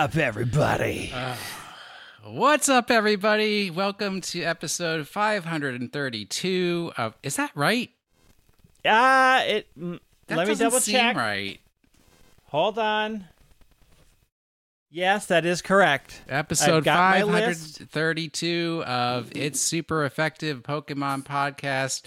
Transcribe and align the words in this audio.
What's 0.00 0.16
up, 0.16 0.22
everybody? 0.22 1.12
What's 2.24 2.70
up, 2.70 2.90
everybody? 2.90 3.70
Welcome 3.70 4.22
to 4.22 4.42
episode 4.42 5.06
532 5.06 6.92
of. 6.96 7.18
Is 7.22 7.36
that 7.36 7.50
right? 7.54 7.90
Ah, 8.86 9.42
it. 9.42 9.66
mm, 9.78 10.00
That 10.28 10.38
let 10.38 10.48
me 10.48 10.54
double 10.54 10.80
check. 10.80 11.14
right. 11.16 11.60
Hold 12.46 12.78
on. 12.78 13.26
Yes, 14.90 15.26
that 15.26 15.44
is 15.44 15.60
correct. 15.60 16.22
Episode 16.30 16.84
got 16.84 17.18
my 17.18 17.22
list. 17.24 17.80
532 17.80 18.82
of 18.86 19.30
It's 19.36 19.60
Super 19.60 20.06
Effective 20.06 20.62
Pokemon 20.62 21.24
Podcast. 21.26 22.04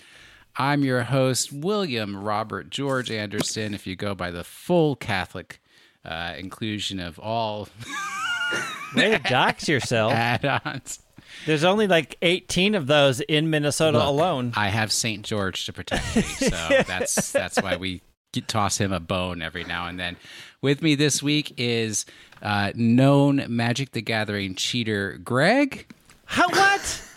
I'm 0.58 0.84
your 0.84 1.04
host, 1.04 1.54
William 1.54 2.18
Robert 2.18 2.72
George 2.72 3.12
Anderson. 3.12 3.76
If 3.76 3.86
you 3.86 3.96
go 3.96 4.16
by 4.16 4.32
the 4.32 4.44
full 4.44 4.96
Catholic 4.96 5.60
uh, 6.06 6.34
inclusion 6.38 7.00
of 7.00 7.20
all 7.20 7.68
Way 8.96 9.12
to 9.12 9.20
dox 9.20 9.68
yourself. 9.68 10.14
add-ons. 10.14 11.00
There's 11.46 11.64
only 11.64 11.88
like 11.88 12.16
18 12.22 12.76
of 12.76 12.88
those 12.88 13.20
in 13.22 13.50
Minnesota 13.50 13.98
Look, 13.98 14.08
alone. 14.08 14.54
I 14.56 14.68
have 14.68 14.92
Saint 14.92 15.26
George 15.26 15.66
to 15.66 15.74
protect 15.74 16.16
me, 16.16 16.22
so 16.22 16.50
that's 16.88 17.32
that's 17.32 17.62
why 17.62 17.76
we 17.76 18.02
toss 18.48 18.78
him 18.78 18.94
a 18.94 19.00
bone 19.00 19.42
every 19.42 19.64
now 19.64 19.88
and 19.88 20.00
then. 20.00 20.16
With 20.62 20.82
me 20.82 20.96
this 20.96 21.22
week 21.24 21.54
is 21.58 22.06
uh, 22.42 22.72
known 22.76 23.46
Magic 23.50 23.92
the 23.92 24.02
Gathering 24.02 24.56
cheater 24.56 25.18
Greg. 25.24 25.88
How 26.26 26.48
what? 26.50 27.10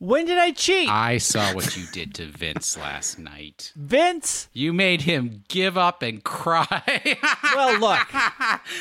When 0.00 0.26
did 0.26 0.38
I 0.38 0.52
cheat? 0.52 0.88
I 0.88 1.18
saw 1.18 1.52
what 1.54 1.76
you 1.76 1.84
did 1.92 2.14
to 2.14 2.26
Vince 2.26 2.76
last 2.78 3.18
night. 3.18 3.72
Vince? 3.74 4.48
You 4.52 4.72
made 4.72 5.02
him 5.02 5.42
give 5.48 5.76
up 5.76 6.02
and 6.02 6.22
cry. 6.22 7.16
Well, 7.54 7.80
look, 7.80 8.06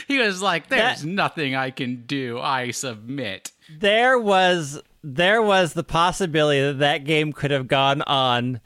he 0.08 0.20
was 0.20 0.42
like, 0.42 0.68
"There's 0.68 1.02
That- 1.02 1.08
nothing 1.08 1.56
I 1.56 1.72
can 1.72 2.06
do. 2.06 2.40
I 2.40 2.72
submit." 2.72 3.52
there 3.80 4.18
was 4.20 4.80
there 5.04 5.42
was 5.42 5.73
the 5.73 5.84
possibility 5.84 6.62
that 6.62 6.80
that 6.80 7.04
game 7.06 7.34
could 7.34 7.50
have 7.52 7.68
gone 7.68 8.02
on 8.04 8.60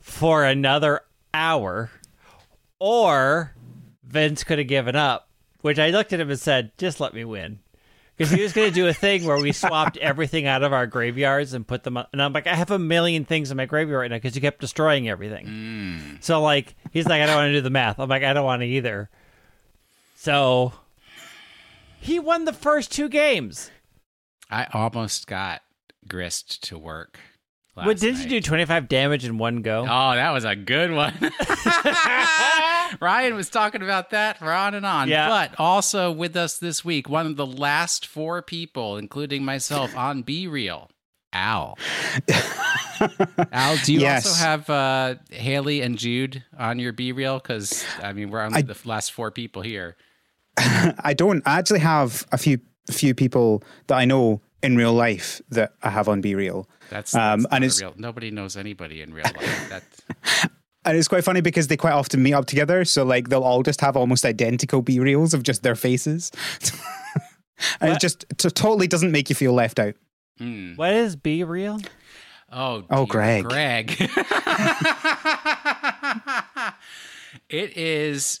for 0.00 0.44
another 0.44 1.00
hour 1.34 1.90
or 2.78 3.54
Vince 4.04 4.42
could 4.44 4.58
have 4.58 4.68
given 4.68 4.96
up, 4.96 5.28
which 5.60 5.78
I 5.78 5.90
looked 5.90 6.12
at 6.12 6.20
him 6.20 6.30
and 6.30 6.40
said, 6.40 6.72
"Just 6.78 7.00
let 7.00 7.12
me 7.12 7.24
win." 7.24 7.58
Because 8.20 8.34
he 8.34 8.42
was 8.42 8.52
going 8.52 8.68
to 8.68 8.74
do 8.74 8.86
a 8.86 8.92
thing 8.92 9.24
where 9.24 9.38
we 9.38 9.50
swapped 9.50 9.96
everything 9.96 10.46
out 10.46 10.62
of 10.62 10.74
our 10.74 10.86
graveyards 10.86 11.54
and 11.54 11.66
put 11.66 11.84
them. 11.84 11.96
On, 11.96 12.04
and 12.12 12.22
I'm 12.22 12.34
like, 12.34 12.46
I 12.46 12.54
have 12.54 12.70
a 12.70 12.78
million 12.78 13.24
things 13.24 13.50
in 13.50 13.56
my 13.56 13.64
graveyard 13.64 14.02
right 14.02 14.10
now 14.10 14.18
because 14.18 14.34
you 14.34 14.42
kept 14.42 14.60
destroying 14.60 15.08
everything. 15.08 15.46
Mm. 15.46 16.22
So 16.22 16.42
like, 16.42 16.74
he's 16.90 17.06
like, 17.06 17.22
I 17.22 17.26
don't 17.26 17.36
want 17.36 17.48
to 17.48 17.52
do 17.54 17.62
the 17.62 17.70
math. 17.70 17.98
I'm 17.98 18.10
like, 18.10 18.22
I 18.22 18.34
don't 18.34 18.44
want 18.44 18.60
to 18.60 18.66
either. 18.66 19.08
So 20.16 20.74
he 21.98 22.18
won 22.18 22.44
the 22.44 22.52
first 22.52 22.92
two 22.92 23.08
games. 23.08 23.70
I 24.50 24.66
almost 24.74 25.26
got 25.26 25.62
Grist 26.06 26.62
to 26.64 26.76
work. 26.76 27.18
Last 27.74 27.86
What 27.86 28.00
did 28.00 28.16
night. 28.16 28.24
you 28.24 28.28
do? 28.28 28.40
Twenty 28.42 28.66
five 28.66 28.86
damage 28.86 29.24
in 29.24 29.38
one 29.38 29.62
go. 29.62 29.86
Oh, 29.88 30.14
that 30.14 30.32
was 30.32 30.44
a 30.44 30.56
good 30.56 30.92
one. 30.92 31.14
Ryan 33.00 33.34
was 33.34 33.48
talking 33.50 33.82
about 33.82 34.10
that 34.10 34.38
for 34.38 34.52
on 34.52 34.74
and 34.74 34.84
on. 34.86 35.08
Yeah. 35.08 35.28
But 35.28 35.58
also 35.58 36.10
with 36.12 36.36
us 36.36 36.58
this 36.58 36.84
week, 36.84 37.08
one 37.08 37.26
of 37.26 37.36
the 37.36 37.46
last 37.46 38.06
four 38.06 38.42
people, 38.42 38.96
including 38.96 39.44
myself, 39.44 39.96
on 39.96 40.22
Be 40.22 40.46
Real, 40.48 40.90
Al. 41.32 41.78
Al, 43.52 43.76
do 43.84 43.92
you 43.94 44.00
Yes. 44.00 44.26
also 44.26 44.44
have 44.44 44.70
uh, 44.70 45.14
Haley 45.30 45.80
and 45.80 45.96
Jude 45.98 46.44
on 46.58 46.78
your 46.78 46.92
Be 46.92 47.12
Real? 47.12 47.38
Because, 47.38 47.84
I 48.02 48.12
mean, 48.12 48.30
we're 48.30 48.42
only 48.42 48.62
the 48.62 48.76
last 48.84 49.12
four 49.12 49.30
people 49.30 49.62
here. 49.62 49.96
I 50.58 51.14
don't. 51.16 51.42
I 51.46 51.58
actually 51.58 51.80
have 51.80 52.26
a 52.32 52.38
few 52.38 52.58
few 52.90 53.14
people 53.14 53.62
that 53.86 53.96
I 53.96 54.04
know 54.04 54.40
in 54.62 54.76
real 54.76 54.92
life 54.92 55.40
that 55.50 55.74
I 55.82 55.90
have 55.90 56.08
on 56.08 56.20
Be 56.20 56.34
Real. 56.34 56.68
That's, 56.90 57.14
Um, 57.14 57.42
that's 57.42 57.54
and 57.54 57.64
it's- 57.64 57.80
real. 57.80 57.94
Nobody 57.96 58.30
knows 58.30 58.56
anybody 58.56 59.00
in 59.00 59.14
real 59.14 59.24
life. 59.24 59.68
That 59.70 60.50
And 60.84 60.96
it's 60.96 61.08
quite 61.08 61.24
funny 61.24 61.40
because 61.42 61.66
they 61.68 61.76
quite 61.76 61.92
often 61.92 62.22
meet 62.22 62.32
up 62.32 62.46
together. 62.46 62.84
So 62.86 63.04
like 63.04 63.28
they'll 63.28 63.42
all 63.44 63.62
just 63.62 63.80
have 63.82 63.96
almost 63.96 64.24
identical 64.24 64.80
B 64.82 64.98
reels 64.98 65.34
of 65.34 65.42
just 65.42 65.62
their 65.62 65.74
faces. 65.74 66.30
and 67.80 67.92
it 67.92 68.00
just 68.00 68.24
t- 68.38 68.48
totally 68.50 68.86
doesn't 68.86 69.12
make 69.12 69.28
you 69.28 69.34
feel 69.36 69.52
left 69.52 69.78
out. 69.78 69.94
mm. 70.40 70.76
What 70.78 70.92
is 70.94 71.16
B 71.16 71.44
reel? 71.44 71.80
Oh, 72.50 72.84
Oh, 72.90 73.06
Greg. 73.06 73.44
Greg. 73.44 73.90
it 77.48 77.76
is 77.76 78.40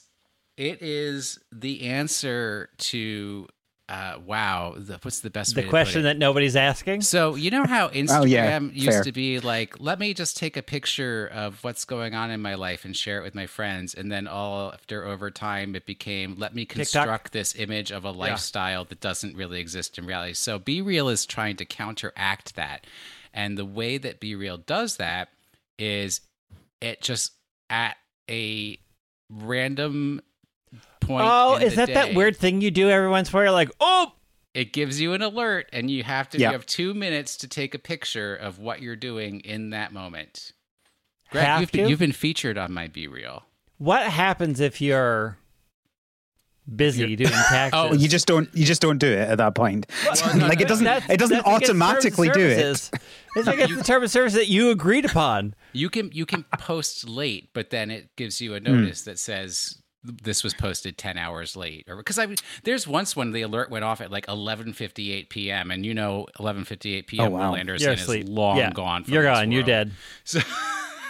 it 0.56 0.82
is 0.82 1.38
the 1.52 1.82
answer 1.88 2.70
to 2.78 3.46
uh 3.90 4.14
wow, 4.24 4.74
the, 4.78 4.98
what's 5.02 5.20
the 5.20 5.30
best 5.30 5.54
The 5.56 5.62
way 5.62 5.68
question 5.68 6.02
to 6.02 6.06
put 6.06 6.10
it? 6.10 6.14
that 6.14 6.18
nobody's 6.18 6.54
asking. 6.54 7.00
so 7.02 7.34
you 7.34 7.50
know 7.50 7.64
how 7.66 7.88
Instagram 7.88 8.10
Oh, 8.20 8.24
yeah, 8.24 8.58
used 8.60 8.88
fair. 8.88 9.02
to 9.04 9.12
be 9.12 9.40
like, 9.40 9.80
let 9.80 9.98
me 9.98 10.14
just 10.14 10.36
take 10.36 10.56
a 10.56 10.62
picture 10.62 11.26
of 11.26 11.62
what's 11.64 11.84
going 11.84 12.14
on 12.14 12.30
in 12.30 12.40
my 12.40 12.54
life 12.54 12.84
and 12.84 12.96
share 12.96 13.18
it 13.18 13.22
with 13.24 13.34
my 13.34 13.46
friends, 13.46 13.92
and 13.92 14.10
then 14.10 14.28
all 14.28 14.72
after 14.72 15.04
over 15.04 15.28
time 15.30 15.74
it 15.74 15.86
became, 15.86 16.36
let 16.38 16.54
me 16.54 16.64
construct 16.64 17.32
this 17.32 17.56
image 17.56 17.90
of 17.90 18.04
a 18.04 18.12
lifestyle 18.12 18.84
that 18.84 19.00
doesn't 19.00 19.36
really 19.36 19.58
exist 19.60 19.98
in 19.98 20.06
reality. 20.06 20.34
So 20.34 20.58
Be 20.60 20.80
Real 20.80 21.08
is 21.08 21.26
trying 21.26 21.56
to 21.56 21.64
counteract 21.64 22.54
that, 22.54 22.86
and 23.34 23.58
the 23.58 23.64
way 23.66 23.98
that 23.98 24.20
Be 24.20 24.36
Real 24.36 24.56
does 24.56 24.98
that 24.98 25.28
is 25.78 26.20
it 26.80 27.00
just 27.02 27.32
at 27.68 27.96
a 28.30 28.78
random 29.28 30.20
point. 31.10 31.26
Oh, 31.28 31.56
in 31.56 31.62
is 31.62 31.70
the 31.76 31.86
that 31.86 31.94
that 31.94 32.14
weird 32.14 32.36
thing 32.36 32.60
you 32.60 32.70
do 32.70 32.88
every 32.88 33.08
once 33.08 33.28
in 33.28 33.34
a 33.34 33.36
while? 33.36 33.44
You're 33.44 33.52
like, 33.52 33.70
oh, 33.80 34.12
it 34.54 34.72
gives 34.72 35.00
you 35.00 35.12
an 35.12 35.22
alert 35.22 35.68
and 35.72 35.90
you 35.90 36.02
have 36.02 36.28
to 36.30 36.38
Yeah. 36.38 36.48
you 36.48 36.52
have 36.54 36.66
two 36.66 36.94
minutes 36.94 37.36
to 37.38 37.48
take 37.48 37.74
a 37.74 37.78
picture 37.78 38.34
of 38.34 38.58
what 38.58 38.80
you're 38.82 38.96
doing 38.96 39.40
in 39.40 39.70
that 39.70 39.92
moment 39.92 40.52
greg 41.30 41.44
Have 41.46 41.60
you've 41.60 41.72
been, 41.72 41.84
to? 41.84 41.90
you've 41.90 41.98
been 42.00 42.10
featured 42.12 42.58
on 42.58 42.72
my 42.72 42.88
be 42.88 43.06
real 43.06 43.44
what 43.78 44.02
happens 44.06 44.58
if 44.58 44.80
you're 44.80 45.36
busy 46.76 47.16
doing 47.16 47.30
taxes? 47.48 47.72
Oh, 47.80 47.92
you 47.94 48.08
just 48.08 48.26
don't. 48.26 48.48
You 48.54 48.64
just 48.64 48.80
don't 48.82 48.98
do 48.98 49.06
it 49.08 49.28
at 49.28 49.38
that 49.38 49.54
point. 49.54 49.86
no, 50.36 50.46
like 50.46 50.60
it 50.60 50.68
doesn't. 50.68 50.86
It 50.86 51.18
doesn't 51.18 51.36
that's 51.44 51.48
against 51.48 51.64
terms 51.64 51.72
and 51.76 51.82
automatically 51.82 52.28
do 52.30 52.46
it. 52.46 52.58
It's 53.36 53.46
like 53.46 53.58
It's 53.58 53.76
the 53.76 53.82
term 53.84 54.02
of 54.02 54.10
service 54.10 54.34
that 54.34 54.48
you 54.48 54.70
agreed 54.70 55.04
upon. 55.04 55.54
you 55.72 55.88
can 55.88 56.10
you 56.12 56.26
can 56.26 56.44
post 56.58 57.08
late 57.08 57.48
but 57.54 57.70
then 57.70 57.90
it 57.90 58.08
gives 58.16 58.40
you 58.40 58.54
a 58.54 58.58
Hmm. 58.58 58.64
notice 58.64 59.02
that 59.02 59.18
says 59.18 59.80
this 60.02 60.42
was 60.42 60.54
posted 60.54 60.96
10 60.96 61.18
hours 61.18 61.56
late 61.56 61.84
or 61.86 61.96
because 61.96 62.18
i 62.18 62.26
there's 62.64 62.88
once 62.88 63.14
when 63.14 63.32
the 63.32 63.42
alert 63.42 63.68
went 63.70 63.84
off 63.84 64.00
at 64.00 64.10
like 64.10 64.26
11:58 64.26 65.28
p.m. 65.28 65.70
and 65.70 65.84
you 65.84 65.92
know 65.92 66.26
11:58 66.38 67.06
p.m. 67.06 67.26
Oh, 67.26 67.30
wow. 67.36 67.50
Will 67.50 67.56
Anderson 67.56 67.92
is 67.92 68.08
long 68.28 68.56
Yeah. 68.56 68.70
gone 68.72 69.04
from 69.04 69.12
You're 69.12 69.24
this 69.24 69.30
gone. 69.38 69.52
You're 69.52 69.62
dead. 69.62 69.92
so 70.24 70.40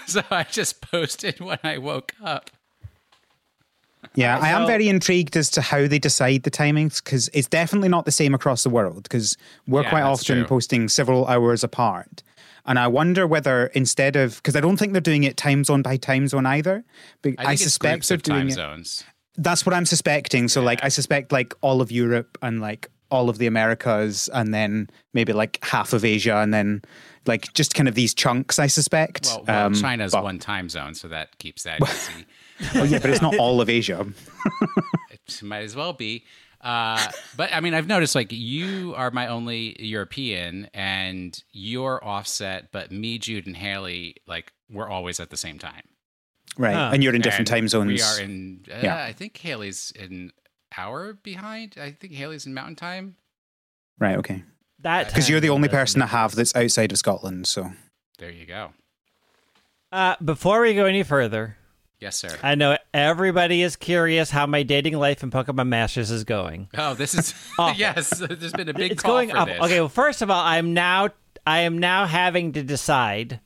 so 0.06 0.22
i 0.30 0.42
just 0.44 0.80
posted 0.80 1.38
when 1.40 1.58
i 1.62 1.78
woke 1.78 2.14
up 2.22 2.50
Yeah, 4.14 4.38
I 4.38 4.48
am 4.48 4.66
very 4.66 4.88
intrigued 4.88 5.36
as 5.36 5.50
to 5.50 5.60
how 5.60 5.86
they 5.86 5.98
decide 6.00 6.42
the 6.42 6.50
timings 6.50 7.02
because 7.04 7.28
it's 7.32 7.46
definitely 7.48 7.90
not 7.90 8.06
the 8.06 8.10
same 8.12 8.34
across 8.34 8.62
the 8.64 8.70
world 8.70 9.04
because 9.04 9.36
we're 9.68 9.82
Yeah, 9.82 9.90
quite 9.90 10.02
often 10.02 10.38
true. 10.38 10.46
posting 10.46 10.88
several 10.88 11.26
hours 11.26 11.62
apart. 11.62 12.22
And 12.70 12.78
I 12.78 12.86
wonder 12.86 13.26
whether 13.26 13.66
instead 13.74 14.14
of 14.14 14.36
because 14.36 14.54
I 14.54 14.60
don't 14.60 14.76
think 14.76 14.92
they're 14.92 15.00
doing 15.00 15.24
it 15.24 15.36
time 15.36 15.64
zone 15.64 15.82
by 15.82 15.96
time 15.96 16.28
zone 16.28 16.46
either. 16.46 16.84
But 17.20 17.34
i 17.38 17.46
I, 17.46 17.54
suspect 17.56 18.06
they're 18.06 18.16
doing 18.16 18.38
time 18.38 18.48
it. 18.48 18.52
zones 18.52 19.02
That's 19.36 19.66
what 19.66 19.74
I'm 19.74 19.84
suspecting. 19.84 20.46
So 20.46 20.62
like 20.62 20.84
I 20.84 20.88
suspect 20.88 21.32
like 21.32 21.52
all 21.62 21.80
of 21.80 21.90
Europe 21.90 22.38
and 22.42 22.60
like 22.60 22.88
all 23.10 23.28
of 23.28 23.38
the 23.38 23.48
Americas 23.48 24.30
and 24.32 24.54
then 24.54 24.88
maybe 25.14 25.32
like 25.32 25.58
half 25.64 25.92
of 25.92 26.04
Asia 26.04 26.36
and 26.36 26.54
then 26.54 26.82
like 27.26 27.52
just 27.54 27.74
kind 27.74 27.88
of 27.88 27.96
these 27.96 28.14
chunks. 28.14 28.60
I 28.60 28.68
suspect. 28.68 29.26
well, 29.26 29.44
well 29.48 29.66
Um, 29.66 29.74
china's 29.74 30.12
but- 30.12 30.22
one 30.22 30.38
time 30.38 30.68
zone 30.68 30.94
so 30.94 31.08
that 31.08 31.36
keeps 31.38 31.64
that 31.64 31.80
easy 31.82 32.24
Oh 32.76 32.84
yeah, 32.84 33.00
but 33.00 33.10
it's 33.10 33.22
not 33.22 33.36
all 33.36 33.60
of 33.60 33.68
Asia. 33.68 34.06
It 35.10 35.42
might 35.42 35.64
as 35.64 35.74
well 35.74 35.92
be. 35.92 36.24
Uh, 36.60 37.10
but 37.36 37.52
I 37.52 37.60
mean, 37.60 37.72
I've 37.74 37.86
noticed 37.86 38.14
like 38.14 38.32
you 38.32 38.94
are 38.96 39.10
my 39.10 39.28
only 39.28 39.82
European, 39.82 40.68
and 40.74 41.42
you're 41.52 42.04
offset, 42.04 42.70
but 42.70 42.92
me, 42.92 43.18
Jude, 43.18 43.46
and 43.46 43.56
Haley, 43.56 44.16
like 44.26 44.52
we're 44.70 44.88
always 44.88 45.20
at 45.20 45.30
the 45.30 45.36
same 45.36 45.58
time. 45.58 45.82
Right. 46.58 46.74
Huh. 46.74 46.90
And 46.92 47.02
you're 47.02 47.14
in 47.14 47.22
different 47.22 47.48
And 47.48 47.56
time 47.58 47.68
zones. 47.68 47.88
We 47.88 48.02
are 48.02 48.20
in. 48.20 48.64
Uh, 48.70 48.80
Yeah. 48.82 49.02
I 49.02 49.12
think 49.12 49.36
Haley's 49.38 49.92
an 49.98 50.32
hour 50.76 51.14
behind. 51.14 51.76
I 51.80 51.92
think 51.92 52.12
Haley's 52.12 52.44
in 52.46 52.54
Mountain 52.54 52.76
Time. 52.76 53.16
Right, 53.98 54.16
okay. 54.18 54.44
That 54.80 55.08
Because 55.08 55.28
you're 55.28 55.40
the 55.40 55.50
only 55.50 55.68
person 55.68 56.00
I 56.02 56.06
have 56.06 56.34
that's 56.34 56.54
outside 56.56 56.90
of 56.92 56.98
Scotland, 56.98 57.46
so 57.46 57.70
There 58.18 58.30
you 58.30 58.46
go. 58.46 58.72
Uh, 59.92 60.16
before 60.24 60.60
we 60.62 60.74
go 60.74 60.86
any 60.86 61.02
further, 61.02 61.56
Yes, 62.00 62.16
sir. 62.16 62.34
I 62.42 62.54
know 62.54 62.78
everybody 62.94 63.60
is 63.60 63.76
curious 63.76 64.30
how 64.30 64.46
my 64.46 64.62
dating 64.62 64.96
life 64.96 65.22
in 65.22 65.30
Pokemon 65.30 65.68
Masters 65.68 66.10
is 66.10 66.24
going. 66.24 66.68
Oh, 66.76 66.94
this 66.94 67.14
is 67.14 67.34
yes. 67.76 68.08
There's 68.18 68.52
been 68.52 68.70
a 68.70 68.74
big 68.74 68.92
it's 68.92 69.02
call 69.02 69.12
going 69.12 69.32
up. 69.32 69.48
this. 69.48 69.60
Okay, 69.60 69.80
well, 69.80 69.90
first 69.90 70.22
of 70.22 70.30
all, 70.30 70.42
I'm 70.42 70.72
now 70.72 71.10
I 71.46 71.60
am 71.60 71.78
now 71.78 72.06
having 72.06 72.52
to 72.52 72.62
decide 72.62 73.40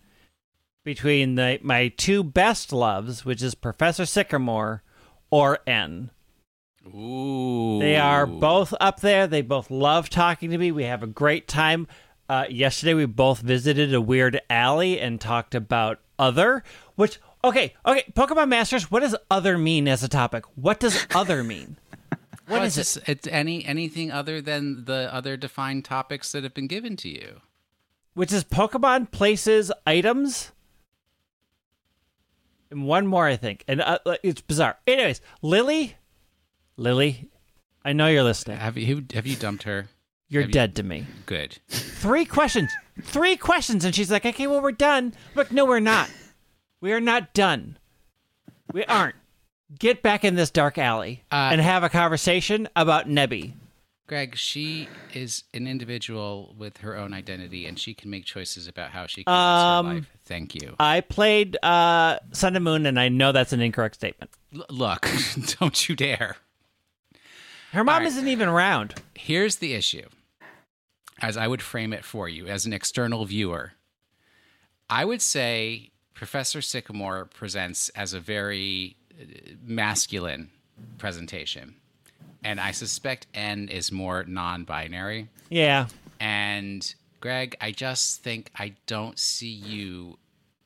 between 0.85 1.35
the 1.35 1.59
my 1.63 1.89
two 1.89 2.23
best 2.23 2.73
loves, 2.73 3.25
which 3.25 3.43
is 3.43 3.57
Professor 3.57 4.07
Sycamore 4.07 4.83
or 5.31 5.59
N. 5.67 6.11
Ooh. 6.87 7.79
They 7.81 7.97
are 7.97 8.27
both 8.27 8.75
up 8.79 9.01
there. 9.01 9.27
They 9.27 9.43
both 9.43 9.71
love 9.71 10.11
talking 10.11 10.51
to 10.51 10.59
me. 10.59 10.71
We 10.71 10.85
have 10.85 11.03
a 11.03 11.09
great 11.09 11.49
time. 11.49 11.89
Uh, 12.29 12.47
yesterday, 12.49 12.95
we 12.95 13.07
both 13.07 13.41
visited 13.41 13.93
a 13.93 14.01
weird 14.01 14.41
alley 14.49 15.01
and 15.01 15.21
talked 15.21 15.55
about 15.55 16.01
other, 16.19 16.63
which, 16.95 17.19
okay, 17.45 17.75
okay, 17.87 18.05
Pokemon 18.15 18.49
Masters, 18.49 18.91
what 18.91 19.01
does 19.01 19.15
other 19.31 19.57
mean 19.57 19.87
as 19.87 20.03
a 20.03 20.09
topic? 20.09 20.45
What 20.57 20.81
does 20.81 21.07
other 21.15 21.45
mean? 21.45 21.77
What 22.47 22.59
Well, 22.59 22.63
is 22.65 22.77
it's, 22.77 22.97
it? 22.99 23.05
it's 23.09 23.27
any 23.29 23.65
anything 23.65 24.11
other 24.11 24.43
than 24.43 24.85
the 24.85 25.09
other 25.15 25.35
defined 25.39 25.87
topics 25.87 26.31
that 26.33 26.45
have 26.45 26.53
been 26.53 26.67
given 26.67 26.95
to 26.99 27.09
you. 27.09 27.41
Which 28.13 28.35
is 28.35 28.45
Pokemon 28.45 29.13
places 29.13 29.73
items. 29.87 30.53
And 32.71 32.87
one 32.87 33.07
more, 33.07 33.27
I 33.27 33.37
think. 33.37 33.65
And 33.67 33.81
uh, 33.81 33.99
it's 34.23 34.43
bizarre. 34.43 34.77
Anyways, 34.87 35.23
Lily, 35.41 35.97
Lily, 36.77 37.31
I 37.83 37.95
know 37.95 38.09
you're 38.09 38.23
listening. 38.23 38.59
Have 38.59 38.77
you 38.77 39.07
have 39.15 39.27
you 39.27 39.37
dumped 39.37 39.63
her? 39.63 39.89
You're 40.29 40.43
have 40.43 40.49
you- 40.51 40.55
dead 40.55 40.75
to 40.77 40.83
me. 40.83 41.07
Good. 41.27 41.59
Three 41.69 42.25
questions. 42.25 42.73
Three 43.03 43.37
questions. 43.37 43.85
And 43.85 43.95
she's 43.95 44.11
like, 44.11 44.27
okay, 44.27 44.47
well, 44.47 44.61
we're 44.61 44.73
done. 44.73 45.13
Look, 45.35 45.53
no, 45.53 45.65
we're 45.65 45.81
not. 45.81 46.11
We 46.85 46.93
are 46.93 47.01
not 47.01 47.33
done. 47.33 47.79
We 48.71 48.85
aren't. 48.85 49.15
Get 49.79 50.03
back 50.03 50.23
in 50.23 50.35
this 50.35 50.51
dark 50.51 50.77
alley 50.77 51.23
Uh, 51.33 51.49
and 51.53 51.59
have 51.63 51.83
a 51.83 51.89
conversation 51.89 52.69
about 52.77 53.09
Nebby. 53.09 53.55
Greg, 54.07 54.37
she 54.37 54.91
is 55.15 55.45
an 55.55 55.67
individual 55.67 56.55
with 56.59 56.77
her 56.77 56.95
own 56.95 57.15
identity, 57.15 57.65
and 57.65 57.79
she 57.79 57.95
can 57.95 58.11
make 58.11 58.27
choices 58.27 58.69
about 58.69 58.91
how 58.91 59.07
she 59.07 59.25
can 59.25 59.33
Um, 59.33 59.87
her 59.87 59.95
life. 59.95 60.11
Thank 60.27 60.55
you. 60.55 60.77
I 60.79 61.01
played 61.01 61.57
uh, 61.63 62.19
Sun 62.33 62.55
and 62.55 62.63
Moon, 62.63 62.85
and 62.85 63.01
I 63.01 63.09
know 63.09 63.33
that's 63.33 63.55
an 63.55 63.63
incorrect 63.63 63.95
statement. 63.95 64.31
L- 64.55 64.67
look, 64.69 65.09
don't 65.59 65.89
you 65.89 65.97
dare. 65.97 66.37
Her 67.73 67.83
mom 67.83 68.01
right. 68.01 68.09
isn't 68.09 68.29
even 68.29 68.47
around. 68.47 68.97
Here's 69.15 69.57
the 69.57 69.73
issue, 69.73 70.07
as 71.23 71.39
I 71.39 71.49
would 71.49 71.63
frame 71.63 71.95
it 71.95 72.05
for 72.05 72.29
you 72.29 72.47
as 72.47 72.67
an 72.67 72.75
external 72.75 73.25
viewer. 73.25 73.73
I 74.91 75.07
would 75.07 75.23
say 75.23 75.93
Professor 76.15 76.63
Sycamore 76.63 77.27
presents 77.27 77.89
as 77.91 78.15
a 78.15 78.21
very 78.21 78.97
uh, 79.21 79.25
masculine 79.65 80.51
presentation, 80.99 81.77
and 82.43 82.61
I 82.61 82.71
suspect 82.73 83.27
N 83.35 83.69
is 83.69 83.93
more 83.93 84.25
non-binary. 84.27 85.29
Yeah. 85.51 85.87
And 86.21 86.95
Greg, 87.21 87.57
I 87.61 87.73
just 87.73 88.23
think 88.23 88.51
I 88.57 88.75
don't 88.87 89.19
see 89.19 89.49
you 89.51 90.19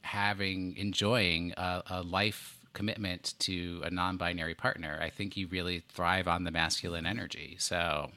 having 0.02 0.76
enjoying 0.76 1.52
a, 1.56 1.82
a 1.88 2.02
life 2.02 2.58
commitment 2.72 3.34
to 3.40 3.82
a 3.84 3.90
non-binary 3.90 4.54
partner. 4.54 4.98
I 5.02 5.10
think 5.10 5.36
you 5.36 5.48
really 5.48 5.82
thrive 5.88 6.28
on 6.28 6.44
the 6.44 6.50
masculine 6.50 7.06
energy. 7.06 7.56
So 7.58 8.10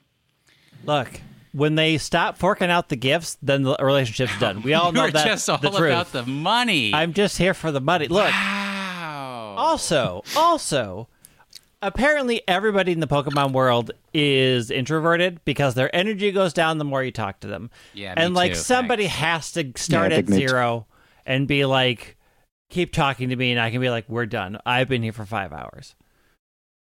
Look, 0.86 1.20
when 1.54 1.76
they 1.76 1.98
stop 1.98 2.38
forking 2.38 2.70
out 2.70 2.90
the 2.90 2.96
gifts, 2.96 3.38
then 3.42 3.64
the 3.64 3.76
relationship's 3.80 4.38
done. 4.40 4.62
We 4.62 4.74
all 4.74 4.92
know 4.94 5.04
you're 5.04 5.12
that. 5.12 5.26
just 5.26 5.50
all 5.50 5.58
the 5.58 5.70
truth. 5.70 5.92
about 5.92 6.12
the 6.12 6.26
money. 6.26 6.94
I'm 6.94 7.14
just 7.14 7.38
here 7.38 7.54
for 7.54 7.72
the 7.72 7.82
money. 7.82 8.08
Look, 8.08 8.32
wow. 8.32 9.56
also, 9.58 10.24
also, 10.36 11.08
apparently 11.82 12.42
everybody 12.48 12.92
in 12.92 13.00
the 13.00 13.08
Pokemon 13.08 13.52
world 13.52 13.92
is 14.14 14.72
introverted 14.72 15.44
because 15.46 15.74
their 15.76 15.94
energy 15.96 16.32
goes 16.32 16.54
down 16.54 16.78
the 16.78 16.86
more 16.86 17.04
you 17.04 17.12
talk 17.12 17.40
to 17.42 17.48
them. 17.48 17.70
Yeah, 17.94 18.16
me 18.16 18.22
and 18.24 18.34
like 18.34 18.54
too, 18.54 18.60
somebody 18.60 19.04
thanks. 19.04 19.18
has 19.18 19.52
to 19.54 19.72
start 19.76 20.12
Yeah, 20.12 20.20
at 20.20 20.28
zero 20.30 20.88
and 21.26 21.48
be 21.48 21.66
like, 21.66 22.18
keep 22.70 22.94
talking 22.94 23.30
to 23.30 23.36
me, 23.36 23.52
and 23.52 23.60
I 23.60 23.72
can 23.72 23.82
be 23.82 23.90
like, 23.90 24.08
we're 24.08 24.26
done. 24.26 24.58
I've 24.66 24.88
been 24.88 25.04
here 25.04 25.12
for 25.14 25.26
five 25.26 25.52
hours. 25.52 25.96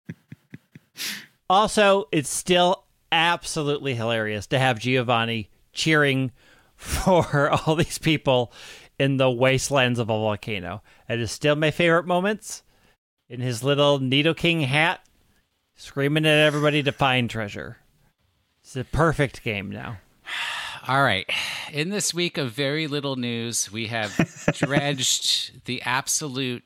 also, 1.49 2.05
it's 2.11 2.29
still 2.29 2.84
absolutely 3.15 3.95
hilarious 3.95 4.45
to 4.47 4.59
have 4.59 4.79
Giovanni 4.79 5.49
cheering 5.73 6.31
for 6.75 7.49
all 7.67 7.75
these 7.75 7.97
people 7.97 8.51
in 8.99 9.17
the 9.17 9.31
wastelands 9.31 9.99
of 9.99 10.09
a 10.09 10.13
volcano. 10.13 10.83
It 11.09 11.19
is 11.19 11.31
still 11.31 11.55
my 11.55 11.71
favorite 11.71 12.05
moments 12.05 12.63
in 13.29 13.41
his 13.41 13.63
little 13.63 13.99
Needle 13.99 14.33
King 14.33 14.61
hat, 14.61 15.01
screaming 15.75 16.25
at 16.25 16.45
everybody 16.45 16.83
to 16.83 16.91
find 16.91 17.29
treasure. 17.29 17.77
It's 18.61 18.75
a 18.75 18.83
perfect 18.83 19.43
game 19.43 19.69
now. 19.69 19.97
All 20.87 21.03
right. 21.03 21.27
In 21.71 21.89
this 21.89 22.13
week 22.13 22.37
of 22.37 22.51
very 22.51 22.87
little 22.87 23.15
news, 23.15 23.71
we 23.71 23.87
have 23.87 24.15
dredged 24.53 25.65
the 25.65 25.81
absolute 25.81 26.63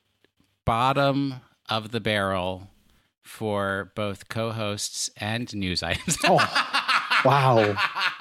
bottom 0.65 1.35
of 1.69 1.91
the 1.91 1.99
barrel 1.99 2.67
for 3.29 3.91
both 3.95 4.27
co-hosts 4.27 5.09
and 5.17 5.53
news 5.55 5.83
items. 5.83 6.17
oh, 6.25 6.37
Wow. 7.23 7.75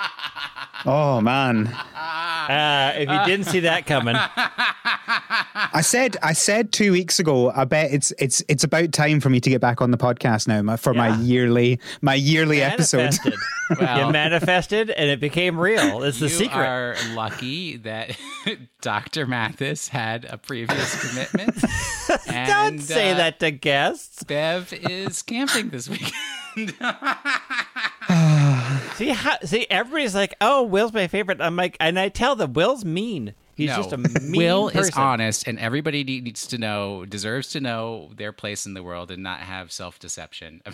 Oh 0.87 1.21
man. 1.21 1.67
Uh, 1.67 2.93
if 2.97 3.09
you 3.11 3.25
didn't 3.27 3.47
see 3.47 3.61
that 3.61 3.85
coming, 3.87 4.15
I 4.17 5.81
said 5.83 6.17
I 6.23 6.33
said 6.33 6.73
two 6.73 6.93
weeks 6.93 7.19
ago. 7.19 7.51
I 7.51 7.65
bet 7.65 7.93
it's 7.93 8.13
it's 8.19 8.43
it's 8.49 8.65
about 8.65 8.93
time 8.93 9.21
for 9.21 9.29
me 9.29 9.41
to 9.41 9.51
get 9.51 9.61
back 9.61 9.83
on 9.83 9.91
the 9.91 9.99
podcast 9.99 10.49
now 10.49 10.63
my, 10.63 10.77
for 10.77 10.95
my 10.95 11.15
yearly 11.19 11.79
my 12.01 12.15
yearly 12.15 12.63
episode. 12.63 12.99
manifested. 12.99 13.35
Well- 13.79 14.07
you 14.07 14.13
manifested, 14.13 14.89
and 14.89 15.11
it 15.11 15.21
became 15.21 15.61
real. 15.61 16.03
It's 16.03 16.19
the 16.21 16.29
you 16.29 16.31
secret. 16.31 16.57
are 16.57 16.97
lucky 17.13 17.77
that 17.77 18.17
Dr. 18.81 19.27
Mathis 19.27 19.89
had 19.89 20.25
a 20.25 20.39
previous 20.39 21.07
commitment. 21.07 21.55
Don't 22.47 22.79
say 22.79 23.11
uh, 23.11 23.17
that 23.19 23.41
to 23.41 23.51
guests. 23.51 24.23
Bev 24.23 24.73
is 24.73 25.21
camping 25.21 25.69
this 25.69 25.87
weekend. 25.87 26.75
See, 28.97 29.09
how, 29.09 29.37
see, 29.45 29.67
everybody's 29.71 30.15
like, 30.15 30.35
"Oh, 30.41 30.63
Will's 30.63 30.93
my 30.93 31.07
favorite." 31.09 31.41
I'm 31.41 31.57
like, 31.57 31.77
and 31.81 31.99
I 31.99 32.09
tell 32.09 32.37
them, 32.37 32.53
Will's 32.53 32.85
mean. 32.85 33.35
He's 33.55 33.71
No. 33.71 33.77
just 33.77 33.93
a 33.93 33.97
mean 34.23 34.33
Will 34.39 34.67
person. 34.71 34.81
is 34.81 34.91
honest, 34.97 35.47
and 35.49 35.59
everybody 35.59 36.05
needs 36.05 36.47
to 36.49 36.59
know, 36.59 37.05
deserves 37.05 37.49
to 37.51 37.61
know 37.61 38.11
their 38.17 38.33
place 38.33 38.67
in 38.67 38.75
the 38.75 38.83
world 38.83 39.11
and 39.11 39.23
not 39.23 39.41
have 39.41 39.73
self 39.73 39.99
deception. 39.99 40.63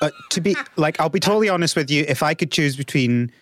But 0.00 0.12
to 0.30 0.40
be 0.40 0.54
like, 0.76 1.00
I'll 1.00 1.08
be 1.08 1.18
totally 1.18 1.48
honest 1.48 1.74
with 1.74 1.90
you. 1.90 2.04
If 2.06 2.22
I 2.22 2.32
could 2.32 2.52
choose 2.52 2.76
between 2.76 3.32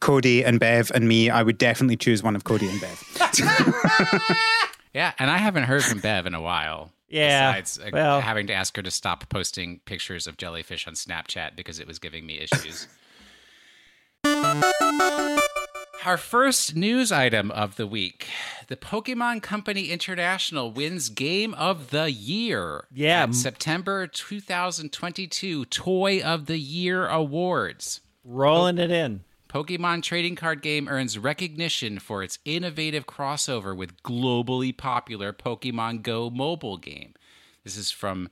Cody 0.00 0.44
and 0.44 0.60
Bev 0.60 0.92
and 0.94 1.08
me, 1.08 1.30
I 1.30 1.42
would 1.42 1.56
definitely 1.56 1.96
choose 1.96 2.22
one 2.22 2.36
of 2.36 2.44
Cody 2.44 2.68
and 2.68 2.78
Bev. 2.78 3.02
yeah, 4.94 5.12
and 5.18 5.30
I 5.30 5.38
haven't 5.38 5.64
heard 5.64 5.82
from 5.82 6.00
Bev 6.00 6.26
in 6.26 6.34
a 6.34 6.42
while. 6.42 6.90
Yeah, 7.08 7.52
Besides 7.52 7.78
uh, 7.78 7.90
well- 7.92 8.20
having 8.20 8.46
to 8.48 8.52
ask 8.52 8.76
her 8.76 8.82
to 8.82 8.90
stop 8.90 9.28
posting 9.28 9.80
pictures 9.86 10.26
of 10.26 10.36
jellyfish 10.36 10.86
on 10.86 10.94
Snapchat 10.94 11.56
because 11.56 11.78
it 11.80 11.86
was 11.86 11.98
giving 11.98 12.26
me 12.26 12.38
issues. 12.40 12.86
Our 16.04 16.16
first 16.16 16.74
news 16.76 17.10
item 17.12 17.50
of 17.50 17.76
the 17.76 17.86
week. 17.86 18.28
The 18.68 18.76
Pokemon 18.76 19.42
Company 19.42 19.86
International 19.90 20.70
wins 20.70 21.08
Game 21.08 21.54
of 21.54 21.90
the 21.90 22.10
Year. 22.10 22.84
Yeah. 22.94 23.24
At 23.24 23.34
September 23.34 24.06
2022 24.06 25.64
Toy 25.66 26.20
of 26.22 26.46
the 26.46 26.58
Year 26.58 27.06
Awards. 27.08 28.00
rolling 28.24 28.78
it 28.78 28.90
in. 28.90 29.22
Pokemon 29.48 30.02
trading 30.02 30.36
card 30.36 30.60
game 30.60 30.88
earns 30.88 31.18
recognition 31.18 31.98
for 31.98 32.22
its 32.22 32.38
innovative 32.44 33.06
crossover 33.06 33.74
with 33.74 34.02
globally 34.02 34.76
popular 34.76 35.32
Pokemon 35.32 36.02
Go 36.02 36.28
mobile 36.28 36.76
game. 36.76 37.14
This 37.64 37.76
is 37.76 37.90
from 37.90 38.28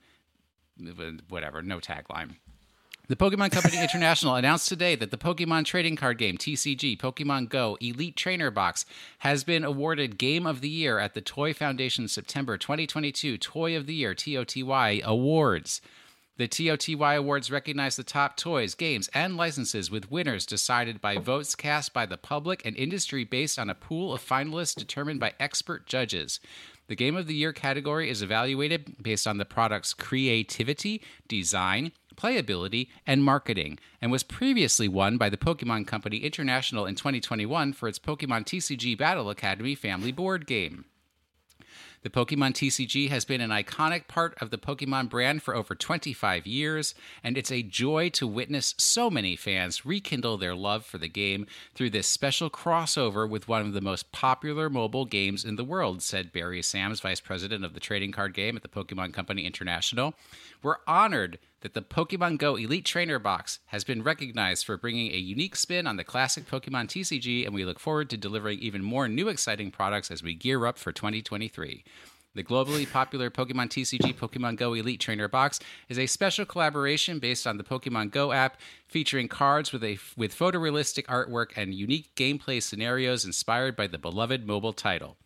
whatever, 1.27 1.63
no 1.63 1.79
tagline. 1.79 2.35
The 3.07 3.15
Pokemon 3.15 3.51
Company 3.51 3.77
International 3.81 4.35
announced 4.35 4.69
today 4.69 4.93
that 4.95 5.11
the 5.11 5.17
Pokemon 5.17 5.65
trading 5.65 5.95
card 5.95 6.17
game 6.17 6.37
TCG 6.37 6.99
Pokemon 6.99 7.49
Go 7.49 7.77
Elite 7.81 8.15
Trainer 8.15 8.51
Box 8.51 8.85
has 9.19 9.43
been 9.43 9.63
awarded 9.63 10.17
Game 10.17 10.45
of 10.45 10.61
the 10.61 10.69
Year 10.69 10.99
at 10.99 11.13
the 11.13 11.21
Toy 11.21 11.53
Foundation 11.53 12.07
September 12.07 12.57
2022 12.57 13.37
Toy 13.37 13.75
of 13.75 13.87
the 13.87 13.95
Year 13.95 14.13
TOTY 14.13 15.01
Awards. 15.03 15.81
The 16.37 16.47
TOTY 16.47 16.93
Awards 17.15 17.49
recognize 17.49 17.95
the 17.95 18.03
top 18.03 18.37
toys, 18.37 18.75
games, 18.75 19.09
and 19.11 19.35
licenses 19.35 19.89
with 19.89 20.11
winners 20.11 20.45
decided 20.45 21.01
by 21.01 21.17
votes 21.17 21.55
cast 21.55 21.93
by 21.93 22.05
the 22.05 22.15
public 22.15 22.63
and 22.63 22.75
industry 22.75 23.23
based 23.23 23.57
on 23.57 23.71
a 23.71 23.75
pool 23.75 24.13
of 24.13 24.23
finalists 24.23 24.75
determined 24.75 25.19
by 25.19 25.33
expert 25.39 25.87
judges. 25.87 26.39
The 26.89 26.95
Game 26.95 27.15
of 27.15 27.25
the 27.25 27.33
Year 27.33 27.53
category 27.53 28.07
is 28.07 28.21
evaluated 28.21 29.01
based 29.01 29.25
on 29.25 29.39
the 29.39 29.45
product's 29.45 29.95
creativity, 29.95 31.01
design, 31.27 31.91
playability, 32.15 32.89
and 33.07 33.23
marketing, 33.23 33.79
and 33.99 34.11
was 34.11 34.21
previously 34.21 34.87
won 34.87 35.17
by 35.17 35.29
the 35.29 35.37
Pokemon 35.37 35.87
Company 35.87 36.17
International 36.17 36.85
in 36.85 36.93
2021 36.93 37.73
for 37.73 37.89
its 37.89 37.97
Pokemon 37.97 38.45
TCG 38.45 38.95
Battle 38.95 39.31
Academy 39.31 39.73
family 39.73 40.11
board 40.11 40.45
game. 40.45 40.85
The 42.03 42.11
Pokemon 42.11 42.53
TCG 42.53 43.09
has 43.09 43.25
been 43.25 43.41
an 43.41 43.49
iconic 43.49 44.07
part 44.07 44.37
of 44.39 44.51
the 44.51 44.57
Pokemon 44.57 45.09
brand 45.09 45.41
for 45.41 45.55
over 45.55 45.73
25 45.73 46.45
years, 46.45 46.93
and 47.23 47.37
it's 47.37 47.51
a 47.51 47.63
joy 47.63 48.09
to 48.09 48.27
witness 48.27 48.75
so 48.77 49.09
many 49.09 49.35
fans 49.35 49.83
rekindle 49.83 50.37
their 50.37 50.53
love 50.53 50.85
for 50.85 50.99
the 50.99 51.07
game 51.07 51.47
through 51.73 51.89
this 51.89 52.07
special 52.07 52.51
crossover 52.51 53.27
with 53.27 53.47
one 53.47 53.61
of 53.61 53.73
the 53.73 53.81
most 53.81 54.11
popular 54.11 54.69
mobile 54.69 55.05
games 55.05 55.43
in 55.43 55.55
the 55.55 55.63
world, 55.63 56.03
said 56.03 56.31
Barry 56.31 56.61
Sams, 56.61 56.99
vice 56.99 57.19
president 57.19 57.65
of 57.65 57.73
the 57.73 57.79
trading 57.79 58.11
card 58.11 58.35
game 58.35 58.55
at 58.55 58.61
the 58.61 58.67
Pokemon 58.67 59.11
Company 59.11 59.45
International. 59.45 60.13
We're 60.61 60.77
honored 60.85 61.39
that 61.61 61.73
the 61.73 61.81
Pokemon 61.81 62.37
Go 62.37 62.55
Elite 62.55 62.85
Trainer 62.85 63.19
Box 63.19 63.59
has 63.67 63.83
been 63.83 64.03
recognized 64.03 64.65
for 64.65 64.77
bringing 64.77 65.11
a 65.11 65.17
unique 65.17 65.55
spin 65.55 65.87
on 65.87 65.97
the 65.97 66.03
classic 66.03 66.49
Pokemon 66.49 66.87
TCG, 66.87 67.45
and 67.45 67.53
we 67.53 67.65
look 67.65 67.79
forward 67.79 68.09
to 68.11 68.17
delivering 68.17 68.59
even 68.59 68.83
more 68.83 69.07
new 69.07 69.27
exciting 69.27 69.71
products 69.71 70.11
as 70.11 70.21
we 70.21 70.33
gear 70.33 70.65
up 70.65 70.77
for 70.77 70.91
2023. 70.91 71.83
The 72.35 72.43
globally 72.43 72.89
popular 72.89 73.31
Pokemon 73.31 73.69
TCG 73.69 74.13
Pokemon 74.13 74.57
Go 74.57 74.73
Elite 74.75 74.99
Trainer 74.99 75.27
Box 75.27 75.59
is 75.89 75.97
a 75.97 76.05
special 76.05 76.45
collaboration 76.45 77.17
based 77.17 77.47
on 77.47 77.57
the 77.57 77.63
Pokemon 77.63 78.11
Go 78.11 78.31
app, 78.31 78.59
featuring 78.87 79.27
cards 79.27 79.73
with 79.73 79.83
a 79.83 79.97
with 80.15 80.37
photorealistic 80.37 81.05
artwork 81.05 81.47
and 81.55 81.73
unique 81.73 82.13
gameplay 82.15 82.61
scenarios 82.61 83.25
inspired 83.25 83.75
by 83.75 83.87
the 83.87 83.97
beloved 83.97 84.45
mobile 84.45 84.73
title. 84.73 85.17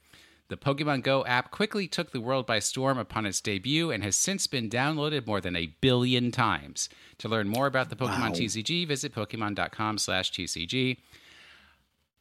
The 0.51 0.57
Pokemon 0.57 1.03
Go 1.03 1.23
app 1.23 1.49
quickly 1.49 1.87
took 1.87 2.11
the 2.11 2.19
world 2.19 2.45
by 2.45 2.59
storm 2.59 2.97
upon 2.97 3.25
its 3.25 3.39
debut 3.39 3.89
and 3.89 4.03
has 4.03 4.17
since 4.17 4.47
been 4.47 4.69
downloaded 4.69 5.25
more 5.25 5.39
than 5.39 5.55
a 5.55 5.67
billion 5.79 6.29
times. 6.29 6.89
To 7.19 7.29
learn 7.29 7.47
more 7.47 7.67
about 7.67 7.89
the 7.89 7.95
Pokemon 7.95 8.19
wow. 8.19 8.31
TCG, 8.31 8.85
visit 8.85 9.15
pokemon.com 9.15 9.97
slash 9.97 10.29
TCG. 10.33 10.97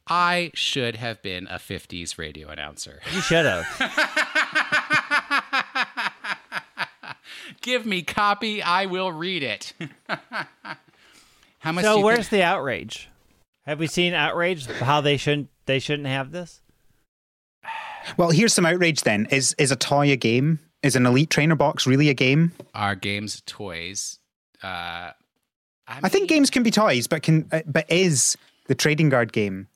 I 0.07 0.51
should 0.53 0.95
have 0.95 1.21
been 1.21 1.45
a 1.47 1.55
50s 1.55 2.17
radio 2.17 2.47
announcer. 2.47 3.01
You 3.13 3.19
should 3.19 3.45
have. 3.45 3.65
Give 7.61 7.85
me 7.85 8.01
copy, 8.01 8.63
I 8.63 8.85
will 8.85 9.11
read 9.11 9.43
it. 9.43 9.73
How 11.59 11.73
much 11.73 11.83
So 11.83 11.99
where's 11.99 12.29
think- 12.29 12.29
the 12.29 12.43
outrage? 12.43 13.09
Have 13.65 13.77
we 13.77 13.87
seen 13.87 14.13
outrage 14.13 14.67
how 14.67 15.01
they 15.01 15.17
shouldn't 15.17 15.49
they 15.65 15.79
shouldn't 15.79 16.07
have 16.07 16.31
this? 16.31 16.61
Well, 18.17 18.29
here's 18.31 18.53
some 18.53 18.65
outrage 18.65 19.01
then. 19.01 19.27
Is 19.31 19.53
is 19.57 19.71
a 19.71 19.75
toy 19.75 20.11
a 20.11 20.15
game? 20.15 20.59
Is 20.83 20.95
an 20.95 21.05
elite 21.05 21.29
trainer 21.29 21.55
box 21.55 21.85
really 21.85 22.09
a 22.09 22.13
game? 22.13 22.51
Are 22.73 22.95
games 22.95 23.41
toys? 23.45 24.19
Uh, 24.63 25.11
I, 25.87 25.95
mean, 25.95 25.99
I 26.03 26.09
think 26.09 26.29
games 26.29 26.49
can 26.49 26.63
be 26.63 26.71
toys, 26.71 27.07
but 27.07 27.23
can 27.23 27.47
uh, 27.51 27.61
but 27.65 27.89
is 27.91 28.37
the 28.67 28.75
trading 28.75 29.09
card 29.09 29.33
game? 29.33 29.67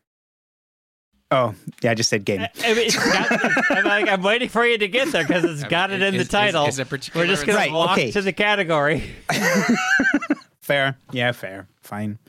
Oh, 1.32 1.56
yeah, 1.82 1.92
I 1.92 1.96
just 1.96 2.10
said 2.10 2.24
game. 2.24 2.46
I 2.64 2.74
mean, 2.76 2.92
got, 2.92 3.72
I'm, 3.72 3.84
like, 3.84 4.08
I'm 4.08 4.22
waiting 4.22 4.48
for 4.48 4.64
you 4.64 4.78
to 4.78 4.88
get 4.88 5.12
there 5.12 5.24
because 5.24 5.44
it's 5.44 5.64
got 5.64 5.90
it 5.92 6.02
in 6.02 6.14
is, 6.14 6.28
the 6.28 6.32
title. 6.32 6.66
Is, 6.68 6.80
is 6.80 6.92
We're 7.16 7.26
just 7.26 7.46
going 7.46 7.58
right, 7.58 7.68
to 7.70 7.74
walk 7.74 7.98
okay. 7.98 8.12
to 8.12 8.22
the 8.22 8.32
category. 8.32 9.04
fair. 10.62 10.98
Yeah, 11.12 11.32
fair. 11.32 11.68
Fine. 11.82 12.20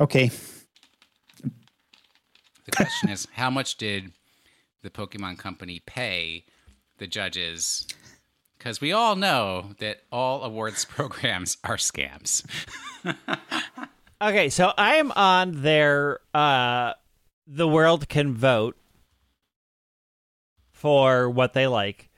Okay. 0.00 0.30
The 2.64 2.72
question 2.74 3.10
is 3.10 3.28
how 3.32 3.50
much 3.50 3.76
did 3.76 4.12
the 4.82 4.90
Pokemon 4.90 5.38
Company 5.38 5.80
pay 5.86 6.44
the 6.98 7.06
judges 7.06 7.86
because 8.58 8.80
we 8.80 8.92
all 8.92 9.16
know 9.16 9.72
that 9.78 10.02
all 10.12 10.42
awards 10.42 10.84
programs 10.86 11.56
are 11.64 11.76
scams. 11.76 12.44
okay, 14.22 14.48
so 14.48 14.72
I 14.76 14.96
am 14.96 15.12
on 15.12 15.62
their 15.62 16.20
uh 16.34 16.92
the 17.46 17.68
world 17.68 18.08
can 18.08 18.34
vote 18.34 18.76
for 20.70 21.28
what 21.28 21.54
they 21.54 21.66
like. 21.66 22.10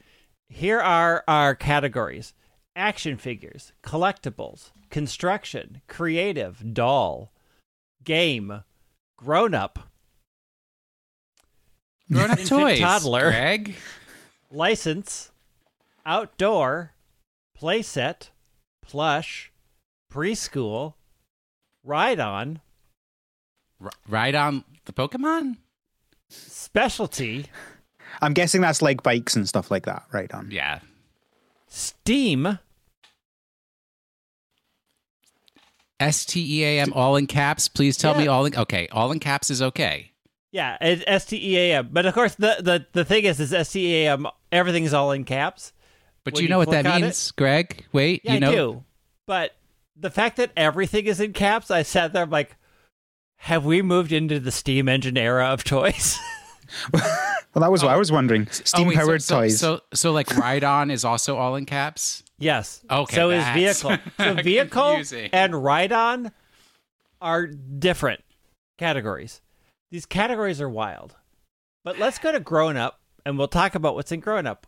Here 0.48 0.80
are 0.80 1.24
our 1.26 1.54
categories. 1.54 2.34
Action 2.76 3.16
figures, 3.16 3.72
collectibles, 3.82 4.72
construction, 4.90 5.80
creative, 5.86 6.74
doll, 6.74 7.32
game, 8.02 8.62
grown 9.16 9.54
up, 9.54 9.90
Grown 12.12 12.30
up 12.30 12.38
toys. 12.40 12.80
Toddler. 12.80 13.30
Greg. 13.30 13.74
License. 14.50 15.30
Outdoor. 16.04 16.92
Playset. 17.58 18.30
Plush. 18.82 19.52
Preschool. 20.12 20.94
Ride 21.82 22.20
on. 22.20 22.60
R- 23.82 23.90
ride 24.08 24.34
on 24.34 24.64
the 24.84 24.92
Pokemon? 24.92 25.56
Specialty. 26.28 27.46
I'm 28.20 28.32
guessing 28.32 28.60
that's 28.60 28.82
like 28.82 29.02
bikes 29.02 29.36
and 29.36 29.48
stuff 29.48 29.70
like 29.70 29.86
that. 29.86 30.04
Right 30.12 30.32
on. 30.32 30.50
Yeah. 30.50 30.80
Steam. 31.68 32.58
S 36.00 36.24
T 36.24 36.60
E 36.60 36.64
A 36.64 36.80
M 36.80 36.92
all 36.92 37.16
in 37.16 37.26
caps. 37.26 37.68
Please 37.68 37.96
tell 37.96 38.14
yeah. 38.14 38.20
me 38.20 38.26
all 38.28 38.44
in 38.46 38.56
okay. 38.56 38.88
All 38.92 39.10
in 39.12 39.20
caps 39.20 39.50
is 39.50 39.62
okay. 39.62 40.12
Yeah, 40.54 40.76
it's 40.80 41.02
S 41.04 41.26
T 41.26 41.36
E 41.36 41.56
A 41.56 41.78
M. 41.78 41.88
But 41.90 42.06
of 42.06 42.14
course, 42.14 42.36
the, 42.36 42.58
the, 42.60 42.86
the 42.92 43.04
thing 43.04 43.24
is, 43.24 43.40
is 43.40 43.52
S 43.52 43.72
T 43.72 43.86
E 43.88 44.04
A 44.04 44.12
M. 44.12 44.28
Everything's 44.52 44.94
all 44.94 45.10
in 45.10 45.24
caps. 45.24 45.72
But 46.22 46.40
you 46.40 46.46
know 46.46 46.58
what 46.58 46.70
that 46.70 46.84
means, 46.84 47.30
it. 47.30 47.36
Greg? 47.36 47.84
Wait, 47.92 48.20
yeah, 48.22 48.34
you 48.34 48.40
know? 48.40 48.48
I 48.48 48.54
do. 48.54 48.84
But 49.26 49.56
the 49.96 50.10
fact 50.10 50.36
that 50.36 50.52
everything 50.56 51.06
is 51.06 51.18
in 51.18 51.32
caps, 51.32 51.72
I 51.72 51.82
sat 51.82 52.12
there, 52.12 52.22
I'm 52.22 52.30
like, 52.30 52.56
have 53.38 53.64
we 53.64 53.82
moved 53.82 54.12
into 54.12 54.38
the 54.38 54.52
steam 54.52 54.88
engine 54.88 55.18
era 55.18 55.46
of 55.46 55.64
toys? 55.64 56.20
well, 56.92 57.02
that 57.56 57.72
was 57.72 57.82
oh. 57.82 57.86
what 57.86 57.94
I 57.94 57.98
was 57.98 58.12
wondering. 58.12 58.46
Oh, 58.48 58.52
steam 58.52 58.92
powered 58.92 59.16
oh, 59.16 59.18
so, 59.18 59.36
toys. 59.40 59.58
So, 59.58 59.76
so, 59.76 59.82
so, 59.92 60.12
like, 60.12 60.36
ride 60.36 60.62
on 60.62 60.88
is 60.92 61.04
also 61.04 61.36
all 61.36 61.56
in 61.56 61.66
caps. 61.66 62.22
Yes. 62.38 62.80
Okay. 62.88 63.16
So 63.16 63.30
is 63.30 63.44
vehicle. 63.48 63.96
So 64.18 64.34
vehicle 64.34 65.02
and 65.32 65.64
ride 65.64 65.90
on 65.90 66.30
are 67.20 67.48
different 67.48 68.22
categories. 68.78 69.40
These 69.94 70.06
categories 70.06 70.60
are 70.60 70.68
wild. 70.68 71.14
But 71.84 72.00
let's 72.00 72.18
go 72.18 72.32
to 72.32 72.40
Grown 72.40 72.76
Up, 72.76 72.98
and 73.24 73.38
we'll 73.38 73.46
talk 73.46 73.76
about 73.76 73.94
what's 73.94 74.10
in 74.10 74.18
Grown 74.18 74.44
Up. 74.44 74.66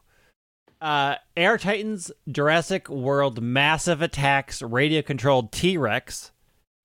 Uh, 0.80 1.16
Air 1.36 1.58
Titans, 1.58 2.12
Jurassic 2.30 2.88
World, 2.88 3.42
Massive 3.42 4.02
Attacks, 4.02 4.62
Radio 4.62 5.02
Controlled 5.02 5.50
T 5.50 5.76
Rex, 5.76 6.30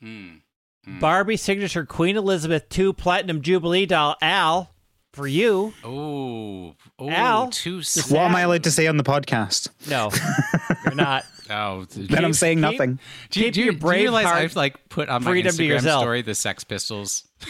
mm. 0.03 0.41
mm. 0.87 0.99
Barbie 0.99 1.37
Signature 1.37 1.85
Queen 1.85 2.17
Elizabeth 2.17 2.65
II 2.75 2.93
Platinum 2.93 3.43
Jubilee 3.43 3.85
Doll, 3.85 4.15
Al, 4.23 4.73
for 5.13 5.27
you. 5.27 5.75
Oh, 5.83 6.73
Al. 6.99 7.51
Too 7.51 7.83
sad. 7.83 8.11
What 8.11 8.23
am 8.23 8.35
I 8.35 8.41
allowed 8.41 8.63
to 8.63 8.71
say 8.71 8.87
on 8.87 8.97
the 8.97 9.03
podcast? 9.03 9.69
No, 9.87 10.09
you're 10.91 11.05
not. 11.05 11.25
Oh, 11.53 11.85
then 11.89 12.23
I'm 12.23 12.31
saying 12.31 12.59
keep, 12.59 12.61
nothing. 12.61 12.97
Do 13.29 13.41
you, 13.41 13.51
do, 13.51 13.61
you, 13.61 13.71
do 13.73 13.77
you 13.77 13.89
realize 13.89 14.25
I've 14.25 14.55
like 14.55 14.87
put 14.87 15.09
on 15.09 15.21
my 15.25 15.31
Instagram 15.31 15.81
story 15.81 16.21
the 16.21 16.33
Sex 16.33 16.63
Pistols? 16.63 17.27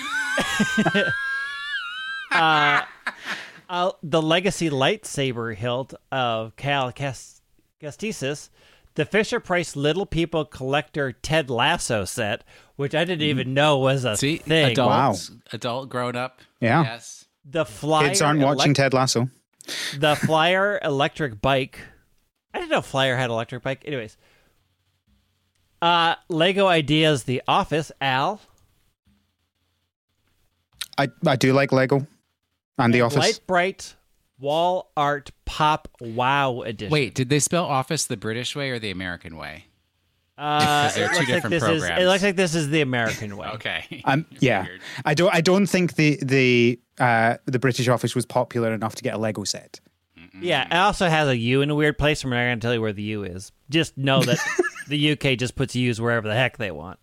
uh, 2.32 2.82
uh, 3.70 3.92
the 4.02 4.20
legacy 4.20 4.72
lightsaber 4.72 5.54
hilt 5.56 5.94
of 6.12 6.56
Cal 6.56 6.92
Kestis, 6.92 8.50
the 8.96 9.06
Fisher 9.06 9.40
Price 9.40 9.76
Little 9.76 10.08
People 10.08 10.46
Collector 10.46 11.12
Ted 11.12 11.52
Lasso 11.52 12.04
set, 12.04 12.44
which 12.78 12.96
I 12.96 13.04
didn't 13.06 13.28
even 13.28 13.54
know 13.54 13.78
was 13.78 14.04
a 14.04 14.18
See, 14.18 14.38
thing. 14.38 14.72
Adult, 14.72 14.90
wow. 14.90 15.16
adult 15.54 15.90
grown 15.90 16.16
up. 16.16 16.40
Yeah. 16.60 16.82
Yes. 16.82 17.26
The 17.46 17.66
flyer. 17.66 18.08
Kids 18.08 18.24
aren't 18.24 18.42
watching 18.42 18.74
Ted 18.74 18.96
Lasso. 18.96 19.30
The 19.96 20.16
Flyer 20.16 20.80
electric 20.84 21.40
bike. 21.42 21.80
I 22.54 22.60
didn't 22.60 22.72
know 22.72 22.82
Flyer 22.82 23.16
had 23.16 23.30
electric 23.30 23.64
bike. 23.64 23.84
Anyways. 23.86 24.18
Uh, 25.82 26.16
Lego 26.30 26.68
Ideas 26.68 27.24
The 27.24 27.42
Office, 27.48 27.92
Al. 28.00 28.40
I, 30.98 31.10
I 31.26 31.36
do 31.36 31.54
like 31.54 31.72
Lego 31.72 32.06
and 32.78 32.94
The 32.94 33.02
Office. 33.02 33.18
Lite-Brite 33.18 33.96
Wall 34.40 34.92
Art 34.96 35.32
Pop 35.46 35.88
Wow 36.00 36.62
Edition. 36.62 36.92
Wait, 36.92 37.16
did 37.16 37.30
they 37.30 37.40
spell 37.40 37.66
Office 37.66 38.06
the 38.06 38.18
British 38.18 38.56
way 38.56 38.70
or 38.70 38.80
the 38.80 38.92
American 38.92 39.38
way? 39.38 39.66
Uh, 40.38 40.92
they're 40.96 41.10
two 41.10 41.26
different 41.26 41.54
like 41.54 41.62
programs. 41.62 41.84
Is, 41.84 42.04
it 42.04 42.08
looks 42.08 42.24
like 42.24 42.36
this 42.36 42.56
is 42.56 42.70
the 42.70 42.82
American 42.82 43.38
way. 43.38 43.48
okay. 43.54 44.02
Um, 44.06 44.26
yeah, 44.40 44.66
I 45.06 45.14
don't. 45.14 45.34
I 45.34 45.42
don't 45.42 45.68
think 45.68 45.96
the 45.96 46.18
the 46.22 46.80
uh, 47.00 47.38
the 47.46 47.60
British 47.60 47.88
Office 47.88 48.16
was 48.16 48.26
popular 48.26 48.74
enough 48.74 48.96
to 48.96 49.04
get 49.04 49.14
a 49.14 49.18
Lego 49.18 49.44
set. 49.44 49.80
Yeah, 50.42 50.66
it 50.66 50.76
also 50.76 51.08
has 51.08 51.28
a 51.28 51.38
U 51.38 51.62
in 51.62 51.70
a 51.70 51.76
weird 51.76 51.98
place. 51.98 52.24
I'm 52.24 52.32
not 52.32 52.38
going 52.38 52.60
to 52.60 52.66
tell 52.66 52.74
you 52.74 52.82
where 52.82 52.94
the 52.94 53.04
U 53.04 53.24
is. 53.24 53.52
Just 53.70 53.98
know 53.98 54.22
that 54.24 54.40
the 54.88 55.12
UK 55.12 55.38
just 55.38 55.56
puts 55.56 55.76
U's 55.76 56.02
wherever 56.02 56.28
the 56.28 56.36
heck 56.36 56.58
they 56.58 56.72
want. 56.72 57.00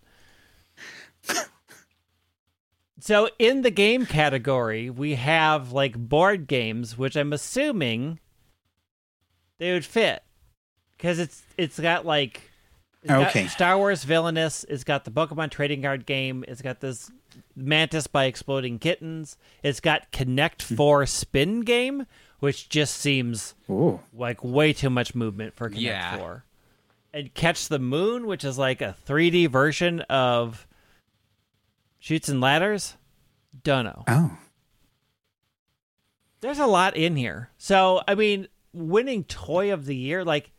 So 3.01 3.29
in 3.39 3.61
the 3.61 3.71
game 3.71 4.05
category, 4.05 4.89
we 4.89 5.15
have 5.15 5.71
like 5.71 5.97
board 5.97 6.47
games, 6.47 6.97
which 6.97 7.15
I'm 7.15 7.31
assuming 7.31 8.19
they 9.57 9.73
would 9.73 9.85
fit 9.85 10.21
because 10.97 11.17
it's 11.17 11.41
it's 11.57 11.79
got 11.79 12.05
like 12.05 12.51
it's 13.01 13.11
okay. 13.11 13.43
Got 13.43 13.51
Star 13.51 13.77
Wars 13.77 14.03
Villainous. 14.03 14.65
It's 14.67 14.83
got 14.83 15.05
the 15.05 15.11
Pokemon 15.11 15.49
trading 15.51 15.81
card 15.81 16.05
game. 16.05 16.43
It's 16.47 16.61
got 16.61 16.81
this 16.81 17.09
Mantis 17.55 18.07
by 18.07 18.25
Exploding 18.25 18.79
Kittens. 18.79 19.37
It's 19.63 19.79
got 19.79 20.11
Connect 20.11 20.63
hmm. 20.63 20.75
Four 20.75 21.05
Spin 21.05 21.61
game, 21.61 22.05
which 22.39 22.69
just 22.69 22.97
seems 22.97 23.53
Ooh. 23.69 23.99
like 24.13 24.43
way 24.43 24.73
too 24.73 24.89
much 24.89 25.15
movement 25.15 25.55
for 25.55 25.69
Connect 25.69 25.83
yeah. 25.83 26.17
Four. 26.17 26.45
And 27.13 27.33
Catch 27.33 27.69
the 27.69 27.79
Moon, 27.79 28.27
which 28.27 28.43
is 28.43 28.57
like 28.57 28.81
a 28.81 28.95
3D 29.07 29.49
version 29.49 30.01
of 30.01 30.67
Chutes 31.99 32.29
and 32.29 32.39
Ladders? 32.39 32.95
Dunno. 33.63 34.03
Oh. 34.07 34.37
There's 36.41 36.59
a 36.59 36.67
lot 36.67 36.95
in 36.95 37.15
here. 37.15 37.49
So, 37.57 38.01
I 38.07 38.15
mean, 38.15 38.47
winning 38.73 39.23
toy 39.23 39.73
of 39.73 39.85
the 39.85 39.95
year, 39.95 40.23
like 40.23 40.51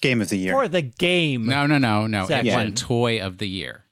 Game 0.00 0.20
of 0.20 0.28
the 0.28 0.38
year. 0.38 0.52
For 0.52 0.68
the 0.68 0.82
game. 0.82 1.46
No, 1.46 1.66
no, 1.66 1.78
no, 1.78 2.06
no. 2.06 2.24
It 2.24 2.28
Section. 2.28 2.54
won 2.54 2.74
Toy 2.74 3.20
of 3.20 3.38
the 3.38 3.48
Year. 3.48 3.84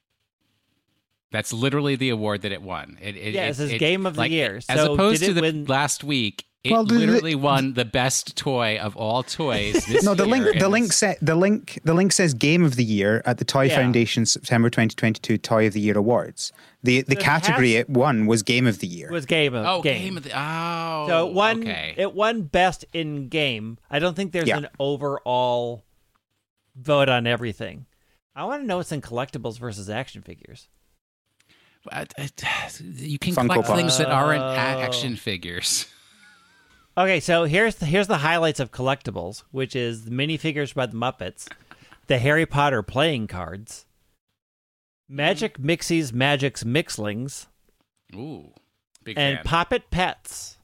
That's 1.37 1.53
literally 1.53 1.97
the 1.97 2.09
award 2.09 2.41
that 2.43 2.53
it 2.53 2.63
won. 2.63 2.97
It, 2.99 3.15
it, 3.15 3.35
Yeah, 3.35 3.45
it 3.45 3.51
it- 3.51 3.57
says 3.57 3.71
it- 3.73 3.79
Game 3.79 4.07
of 4.07 4.15
the 4.15 4.21
like, 4.21 4.31
Year. 4.31 4.59
As 4.71 4.83
opposed 4.83 5.21
did 5.21 5.27
to 5.27 5.33
it 5.33 5.35
the 5.35 5.41
win- 5.43 5.65
last 5.67 6.03
week, 6.03 6.47
it 6.65 6.73
Well, 6.73 6.83
the- 6.85 6.95
the- 6.95 7.01
literally 7.01 7.35
won 7.35 7.75
the 7.75 7.85
best 7.85 8.37
toy 8.39 8.79
of 8.79 8.97
all 8.97 9.23
toys. 9.23 9.85
This 9.87 10.03
no, 10.03 10.15
the 10.15 10.27
year, 10.27 10.37
link. 10.45 10.59
The 10.59 10.69
link. 10.71 10.85
it's- 10.87 10.97
Set, 10.97 11.19
the 11.21 11.35
link. 11.37 11.79
The 11.85 11.93
link 11.93 12.13
says 12.13 12.33
Game 12.33 12.65
of 12.65 12.77
the 12.77 12.85
Year 12.85 13.23
at 13.27 13.37
the 13.37 13.45
Toy 13.45 13.65
Yeah. 13.67 13.77
Foundation 13.77 14.25
September 14.25 14.71
2022 14.71 15.37
Toy 15.37 15.67
of 15.67 15.75
the 15.75 15.81
Year 15.81 15.99
Awards. 15.99 16.53
The 16.83 17.03
the 17.03 17.13
it 17.13 17.21
category 17.21 17.73
has- 17.75 17.81
it 17.83 17.91
won 17.91 18.25
was 18.25 18.43
Game 18.43 18.67
of 18.67 18.79
the 18.79 18.87
Year. 18.87 19.11
Was 19.13 19.27
game 19.27 19.53
of 19.55 19.67
Oh, 19.67 19.83
game. 19.83 20.03
game. 20.03 20.17
of 20.17 20.23
the 20.23 20.31
oh. 20.35 21.05
so 21.07 21.29
it 21.29 21.35
won 21.35 21.61
Okay. 21.61 21.95
it 21.99 22.15
won 22.15 22.43
best 22.45 22.87
in 22.95 23.29
game. 23.29 23.77
I 23.91 23.99
don't 23.99 24.17
think 24.17 24.33
there's 24.33 24.49
Yeah. 24.49 24.57
an 24.57 24.69
overall 24.81 25.85
vote 26.75 27.11
on 27.11 27.27
everything. 27.27 27.85
I 28.35 28.45
want 28.45 28.63
to 28.63 28.67
know 28.67 28.79
what's 28.79 28.93
in 28.93 29.03
collectibles 29.03 29.59
versus 29.59 29.89
action 29.89 30.23
figures. 30.23 30.69
Uh, 31.93 32.05
uh, 32.19 32.25
you 32.97 33.19
can 33.19 33.35
Funko 33.35 33.49
collect 33.53 33.69
Pop. 33.69 33.77
things 33.77 33.99
that 33.99 34.09
aren't 34.11 34.43
Oh. 34.43 34.47
a- 34.49 34.83
action 34.85 35.17
figures. 35.17 35.87
Okay, 36.99 37.21
so 37.21 37.45
here's 37.45 37.75
the, 37.75 37.85
here's 37.85 38.07
the 38.07 38.17
highlights 38.17 38.59
of 38.59 38.73
collectibles, 38.73 39.43
which 39.51 39.77
is 39.77 40.07
the 40.07 40.11
minifigures 40.11 40.73
by 40.73 40.87
the 40.87 40.97
Muppets, 40.97 41.47
the 42.07 42.19
Harry 42.19 42.47
Potter 42.47 42.83
playing 42.83 43.27
cards, 43.27 43.85
Magic 45.07 45.59
Mixies 45.59 46.15
Magic's 46.15 46.65
Mixlings, 46.65 47.49
Ooh, 48.15 48.51
big 49.05 49.19
and 49.19 49.37
fan. 49.37 49.45
Poppet 49.45 49.91
Pets 49.91 50.57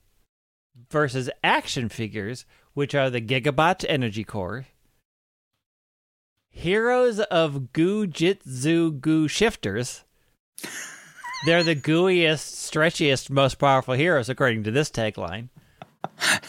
versus 0.90 1.28
action 1.44 1.90
figures, 1.90 2.46
which 2.72 2.94
are 2.94 3.10
the 3.10 3.20
Gigabot 3.20 3.84
Energy 3.86 4.24
Core, 4.24 4.64
Heroes 6.48 7.20
of 7.20 7.74
Goo 7.74 8.06
Jitsu 8.06 8.92
Goo 8.92 9.28
Shifters. 9.28 10.04
They're 11.44 11.62
the 11.62 11.75
gooeyest, 11.76 12.70
stretchiest, 12.70 13.30
most 13.30 13.56
powerful 13.58 13.94
heroes, 13.94 14.28
according 14.28 14.64
to 14.64 14.70
this 14.70 14.90
tagline. 14.90 15.49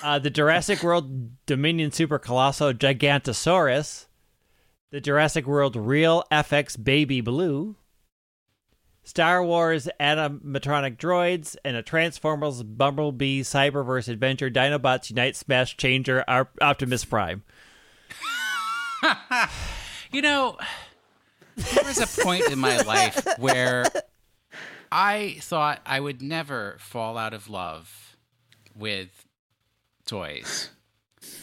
Uh, 0.04 0.20
the 0.20 0.30
Jurassic 0.30 0.84
World 0.84 1.46
Dominion 1.46 1.92
Super 1.92 2.20
Colosso 2.20 2.74
Gigantosaurus. 2.74 4.08
The 4.92 5.02
Jurassic 5.02 5.48
World 5.48 5.76
Real 5.76 6.24
FX 6.32 6.82
Baby 6.82 7.22
Blue. 7.22 7.76
Star 9.04 9.44
Wars 9.44 9.90
animatronic 10.00 10.98
droids, 10.98 11.58
and 11.66 11.76
a 11.76 11.82
Transformers 11.82 12.64
Bumblebee 12.64 13.42
Cyberverse 13.42 14.08
Adventure 14.08 14.50
Dinobots 14.50 15.10
Unite 15.10 15.36
Smash 15.36 15.76
Changer 15.76 16.24
Optimus 16.28 17.04
Prime. 17.04 17.44
You 20.14 20.22
know, 20.22 20.58
there 21.56 21.84
was 21.84 21.98
a 21.98 22.22
point 22.22 22.52
in 22.52 22.60
my 22.60 22.80
life 22.82 23.26
where 23.40 23.84
I 24.94 25.38
thought 25.40 25.82
I 25.88 26.00
would 26.00 26.22
never 26.22 26.76
fall 26.80 27.18
out 27.18 27.34
of 27.34 27.50
love 27.50 28.16
with 28.76 29.26
toys. 30.06 30.70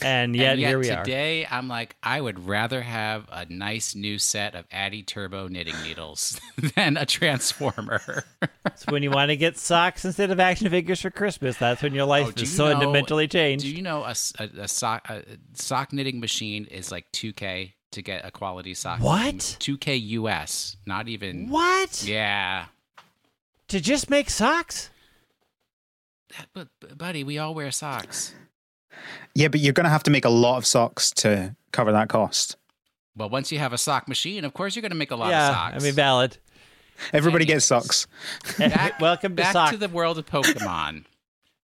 And 0.02 0.36
yet, 0.36 0.52
and 0.52 0.60
yet 0.60 0.68
here 0.68 0.78
we 0.78 0.90
are. 0.90 1.02
today, 1.02 1.46
I'm 1.50 1.66
like, 1.66 1.96
I 2.02 2.20
would 2.20 2.46
rather 2.46 2.80
have 2.82 3.26
a 3.32 3.46
nice 3.46 3.94
new 3.94 4.18
set 4.18 4.54
of 4.54 4.66
Addy 4.70 5.02
Turbo 5.02 5.48
knitting 5.48 5.74
needles 5.82 6.38
than 6.76 6.96
a 6.96 7.06
Transformer. 7.06 8.24
So 8.76 8.92
when 8.92 9.02
you 9.02 9.10
want 9.10 9.30
to 9.30 9.36
get 9.36 9.56
socks 9.58 10.04
instead 10.04 10.30
of 10.30 10.38
action 10.38 10.68
figures 10.70 11.00
for 11.00 11.10
Christmas, 11.10 11.56
that's 11.56 11.82
when 11.82 11.94
your 11.94 12.04
oh, 12.04 12.08
life 12.08 12.34
Oh, 12.36 12.42
is 12.42 12.54
so 12.54 12.78
know- 12.78 12.92
mentally 12.92 13.26
changed. 13.26 13.64
Do 13.64 13.70
you 13.74 13.82
know 13.82 14.04
a, 14.04 14.14
a- 14.38 14.60
a 14.62 14.68
sock 14.68 15.08
a 15.10 15.24
sock 15.54 15.92
knitting 15.92 16.20
machine 16.20 16.66
is 16.66 16.92
like 16.92 17.10
2K 17.12 17.72
to 17.92 18.02
get 18.02 18.24
a 18.24 18.30
quality 18.30 18.74
sock? 18.74 19.00
What? 19.00 19.34
2K 19.38 20.00
US, 20.10 20.76
not 20.86 21.08
even. 21.08 21.48
what? 21.48 22.04
Yeah. 22.04 22.66
To 23.70 23.80
just 23.80 24.10
make 24.10 24.28
socks? 24.28 24.90
But, 26.52 26.68
but 26.80 26.98
buddy, 26.98 27.22
we 27.22 27.38
all 27.38 27.54
wear 27.54 27.70
socks. 27.70 28.34
yeah, 29.32 29.46
but 29.46 29.60
you're 29.60 29.72
going 29.72 29.84
to 29.84 29.90
have 29.90 30.02
to 30.04 30.10
make 30.10 30.24
a 30.24 30.28
lot 30.30 30.58
of 30.58 30.66
socks 30.66 31.12
to 31.12 31.54
cover 31.70 31.92
that 31.92 32.08
cost. 32.08 32.56
Well, 33.16 33.28
once 33.28 33.52
you 33.52 33.60
have 33.60 33.72
a 33.72 33.78
sock 33.78 34.08
machine, 34.08 34.44
of 34.44 34.54
course 34.54 34.74
you're 34.74 34.80
going 34.82 34.90
to 34.90 34.96
make 34.96 35.12
a 35.12 35.16
lot 35.16 35.30
yeah, 35.30 35.48
of 35.48 35.54
socks. 35.54 35.76
I 35.76 35.86
mean, 35.86 35.94
valid. 35.94 36.38
Everybody 37.12 37.44
Anyways. 37.44 37.54
gets 37.54 37.66
socks. 37.66 38.06
back, 38.58 39.00
Welcome 39.00 39.36
to 39.36 39.42
back 39.42 39.52
sock. 39.52 39.70
to 39.70 39.76
the 39.76 39.88
world 39.88 40.18
of 40.18 40.26
Pokemon. 40.26 41.04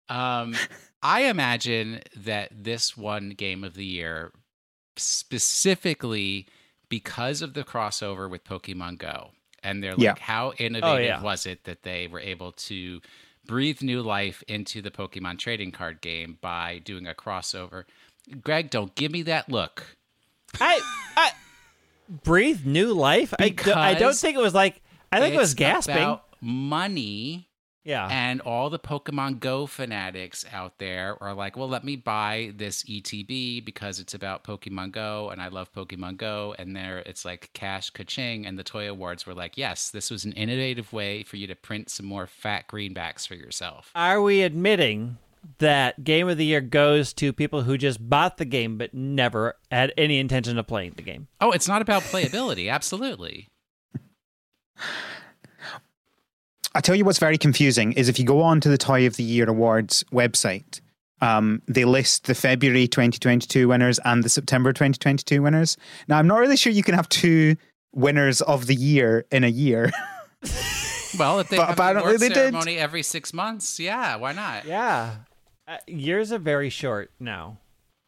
um, 0.09 0.55
I 1.03 1.23
imagine 1.23 2.03
that 2.15 2.51
this 2.53 2.97
one 2.97 3.31
game 3.31 3.65
of 3.65 3.75
the 3.75 3.85
year 3.85 4.33
specifically 4.97 6.47
because 6.89 7.43
of 7.43 7.55
the 7.55 7.65
crossover 7.65 8.31
with 8.31 8.45
Pokemon 8.45 8.99
Go. 8.99 9.33
And 9.67 9.83
they're 9.83 9.93
like, 9.93 10.01
Yeah. 10.01 10.15
how 10.19 10.53
innovative 10.59 10.95
oh, 10.95 10.97
yeah. 10.99 11.23
was 11.23 11.45
it 11.45 11.65
that 11.65 11.83
they 11.83 12.07
were 12.07 12.21
able 12.21 12.53
to 12.53 13.01
breathe 13.47 13.83
new 13.83 14.01
life 14.01 14.45
into 14.47 14.81
the 14.81 14.91
Pokemon 14.91 15.39
trading 15.39 15.73
card 15.73 16.01
game 16.01 16.39
by 16.41 16.81
doing 16.85 17.07
a 17.07 17.15
crossover? 17.15 17.85
Greg, 18.43 18.71
don't 18.71 18.95
give 18.95 19.11
me 19.11 19.23
that 19.23 19.51
look. 19.51 19.97
I, 20.61 20.81
I 21.17 21.33
breathe 22.23 22.65
new 22.65 22.95
life. 22.95 23.35
I, 23.39 23.49
do, 23.49 23.73
I 23.73 23.95
don't 23.95 24.15
think 24.15 24.37
it 24.37 24.41
was 24.41 24.55
like. 24.55 24.81
I 25.11 25.21
think 25.21 25.35
it 25.35 25.39
was 25.39 25.55
gasping. 25.55 25.97
about 25.97 26.25
money 26.41 27.49
yeah. 27.87 28.09
And 28.11 28.41
all 28.41 28.69
the 28.69 28.81
Pokemon 28.81 29.39
Go 29.39 29.67
fanatics 29.67 30.45
out 30.53 30.79
there 30.79 31.17
are 31.23 31.33
like, 31.33 31.57
well, 31.57 31.69
let 31.69 31.85
me 31.85 31.95
buy 31.95 32.53
this 32.57 32.83
ETB 32.83 33.65
because 33.65 34.01
it's 34.01 34.13
about 34.13 34.43
Pokemon 34.43 34.91
Go 34.91 35.31
and 35.31 35.41
I 35.41 35.47
love 35.47 35.73
Pokemon 35.73 36.17
Go. 36.17 36.53
And 36.59 36.75
there 36.75 36.99
it's 36.99 37.25
like 37.25 37.51
cash 37.53 37.91
ka-ching. 37.91 38.45
And 38.45 38.59
the 38.59 38.65
Toy 38.65 38.91
Awards 38.91 39.25
were 39.25 39.35
like, 39.35 39.57
yes, 39.57 39.91
this 39.91 40.11
was 40.11 40.25
an 40.25 40.33
innovative 40.33 40.93
way 40.93 41.23
for 41.23 41.37
you 41.37 41.47
to 41.47 41.55
print 41.55 41.89
some 41.89 42.07
more 42.07 42.27
fat 42.27 42.67
greenbacks 42.67 43.25
for 43.25 43.37
yourself. 43.37 43.93
Are 43.95 44.21
we 44.21 44.43
admitting 44.43 45.19
that 45.59 46.03
game 46.03 46.29
of 46.29 46.39
the 46.39 46.45
year 46.45 46.61
goes 46.61 47.13
to 47.13 47.33
people 47.33 47.63
who 47.63 47.79
just 47.79 48.11
bought 48.11 48.39
the 48.39 48.45
game 48.45 48.79
but 48.79 48.95
never 48.95 49.55
had 49.71 49.93
any 49.97 50.19
intention 50.19 50.59
of 50.59 50.67
playing 50.67 50.95
the 50.97 51.03
game? 51.03 51.29
Oh, 51.41 51.53
it's 51.53 51.69
not 51.69 51.83
about 51.83 52.03
playability. 52.03 52.69
Absolutely. 52.69 53.47
I 56.77 56.81
tell 56.81 56.95
you 56.95 57.07
what's 57.07 57.19
very 57.19 57.39
confusing 57.39 57.93
is 57.95 58.11
if 58.11 58.19
you 58.19 58.27
go 58.27 58.43
on 58.43 58.61
to 58.61 58.69
the 58.69 58.77
Toy 58.77 59.07
of 59.07 59.17
the 59.17 59.23
Year 59.23 59.49
Awards 59.49 60.05
website, 60.13 60.83
um, 61.23 61.63
they 61.67 61.87
list 61.87 62.27
the 62.27 62.35
February 62.35 62.87
2022 62.87 63.69
winners 63.69 63.99
and 64.05 64.23
the 64.23 64.29
September 64.29 64.75
2022 64.75 65.41
winners. 65.41 65.79
Now, 66.07 66.19
I'm 66.19 66.27
not 66.27 66.39
really 66.39 66.59
sure 66.59 66.71
you 66.71 66.83
can 66.83 66.95
have 66.95 67.09
two 67.09 67.57
winners 67.95 68.43
of 68.43 68.67
the 68.67 68.75
year 68.75 69.25
in 69.33 69.43
a 69.43 69.49
year. 69.49 69.91
Well, 71.19 71.41
if 71.41 71.49
they 71.49 71.57
But 71.57 71.69
have 71.69 71.81
an 71.81 71.97
apparently 71.97 72.11
award 72.11 72.21
they 72.21 72.29
did. 72.29 72.35
ceremony 72.35 72.79
every 72.79 73.03
six 73.03 73.33
months, 73.33 73.81
yeah, 73.81 74.17
why 74.17 74.33
not? 74.33 74.67
Yeah. 74.67 75.15
Uh, 75.67 75.79
years 75.87 76.31
are 76.31 76.39
very 76.39 76.69
short 76.69 77.11
now 77.19 77.59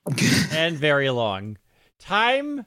and 0.53 0.77
very 0.77 1.09
long. 1.09 1.57
Time 1.99 2.67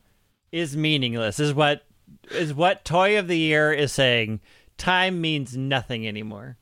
is 0.52 0.76
meaningless 0.76 1.40
is 1.40 1.54
what 1.54 1.86
is 2.32 2.56
what 2.56 2.84
toy 2.86 3.20
of 3.20 3.28
the 3.28 3.38
year 3.38 3.72
is 3.72 3.92
saying. 3.92 4.40
Time 4.82 5.22
means 5.22 5.56
nothing 5.56 6.08
anymore. 6.08 6.58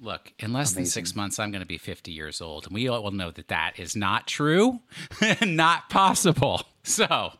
Look, 0.00 0.32
in 0.38 0.52
less 0.52 0.72
than 0.72 0.84
six 0.84 1.14
months, 1.14 1.38
I'm 1.38 1.50
going 1.52 1.60
to 1.62 1.66
be 1.66 1.78
50 1.78 2.10
years 2.10 2.40
old, 2.40 2.66
and 2.66 2.74
we 2.74 2.88
all 2.88 3.10
know 3.12 3.30
that 3.30 3.48
that 3.48 3.78
is 3.78 3.94
not 3.96 4.26
true, 4.26 4.80
not 5.42 5.88
possible. 5.90 6.62
So, 6.84 7.32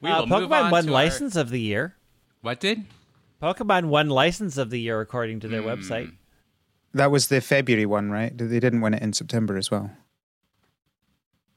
we 0.00 0.08
Uh, 0.08 0.20
will 0.20 0.26
move 0.28 0.48
Pokemon 0.50 0.64
on 0.66 0.70
won 0.70 0.82
to 0.84 0.88
our- 0.90 0.94
license 0.94 1.34
of 1.34 1.50
the 1.50 1.60
year. 1.60 1.96
What 2.42 2.60
did? 2.60 2.84
Pokemon 3.42 3.86
won 3.86 4.08
license 4.08 4.56
of 4.56 4.70
the 4.70 4.78
year 4.80 5.00
according 5.00 5.40
to 5.40 5.48
their 5.48 5.62
Hmm. 5.62 5.68
website. 5.68 6.12
that 6.94 7.10
was 7.10 7.26
the 7.28 7.40
February 7.40 7.86
one, 7.86 8.10
right? 8.10 8.36
They 8.36 8.60
didn't 8.60 8.80
win 8.82 8.94
it 8.94 9.02
in 9.02 9.12
September 9.12 9.56
as 9.56 9.70
well. 9.70 9.90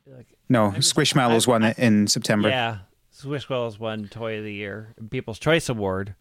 Like, 0.08 0.28
No, 0.50 0.72
I'm- 0.72 0.82
Squishmallows 0.82 1.48
I- 1.48 1.52
won 1.52 1.64
it 1.64 1.78
in 1.80 2.08
September. 2.08 2.50
yeah, 2.50 2.80
Swishwells 3.14 3.78
won 3.80 4.08
Toy 4.08 4.40
of 4.40 4.44
the 4.44 4.54
Year, 4.54 4.94
People's 5.10 5.40
Choice 5.40 5.70
Award. 5.70 6.16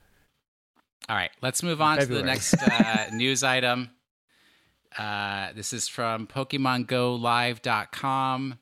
All 1.08 1.16
right, 1.16 1.30
let's 1.42 1.62
move 1.62 1.80
on 1.80 1.98
to 1.98 2.06
the 2.06 2.22
next 2.22 2.54
uh, 2.54 3.06
news 3.12 3.42
item. 3.42 3.90
Uh, 4.96 5.48
this 5.54 5.72
is 5.72 5.88
from 5.88 6.26
PokemonGoLive.com. 6.26 8.58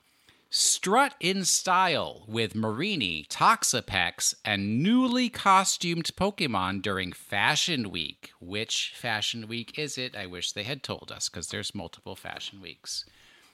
Strut 0.50 1.14
in 1.20 1.44
style 1.44 2.24
with 2.26 2.54
Mareanie, 2.54 3.28
Toxapex, 3.28 4.34
and 4.46 4.82
newly 4.82 5.28
costumed 5.28 6.06
Pokemon 6.16 6.80
during 6.80 7.12
Fashion 7.12 7.90
Week. 7.90 8.30
Which 8.40 8.94
Fashion 8.96 9.46
Week 9.46 9.78
is 9.78 9.98
it? 9.98 10.16
I 10.16 10.24
wish 10.24 10.52
they 10.52 10.62
had 10.62 10.82
told 10.82 11.12
us 11.14 11.28
because 11.28 11.48
there's 11.48 11.74
multiple 11.74 12.16
Fashion 12.16 12.62
Weeks. 12.62 13.04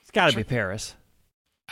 It's 0.03 0.12
got 0.12 0.31
to 0.31 0.37
be 0.37 0.44
Paris. 0.44 0.94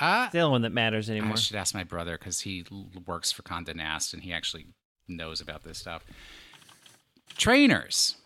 Uh, 0.01 0.23
It's 0.25 0.33
the 0.33 0.41
only 0.41 0.51
one 0.53 0.63
that 0.63 0.73
matters 0.73 1.09
anymore. 1.09 1.35
I 1.35 1.37
should 1.37 1.55
ask 1.55 1.73
my 1.73 1.85
brother 1.85 2.19
because 2.19 2.41
he 2.41 2.65
works 3.07 3.31
for 3.31 3.43
Condé 3.43 3.77
Nast 3.77 4.13
and 4.15 4.25
he 4.25 4.33
actually 4.33 4.67
knows 5.07 5.41
about 5.41 5.63
this 5.63 5.79
stuff. 5.79 6.05
Trainers. 7.37 8.17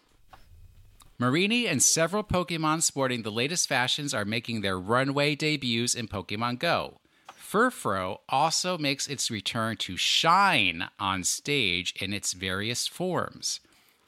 Mareanie 1.20 1.70
and 1.70 1.82
several 1.82 2.22
Pokemon 2.22 2.82
sporting 2.82 3.22
the 3.22 3.32
latest 3.32 3.68
fashions 3.68 4.12
are 4.12 4.24
making 4.24 4.60
their 4.60 4.78
runway 4.78 5.34
debuts 5.34 5.94
in 5.94 6.08
Pokemon 6.08 6.58
Go. 6.58 7.00
Furfrou 7.32 8.18
also 8.28 8.76
makes 8.76 9.06
its 9.06 9.30
return 9.30 9.76
to 9.78 9.96
shine 9.96 10.88
on 10.98 11.24
stage 11.24 11.94
in 12.00 12.12
its 12.12 12.32
various 12.32 12.86
forms. 12.86 13.60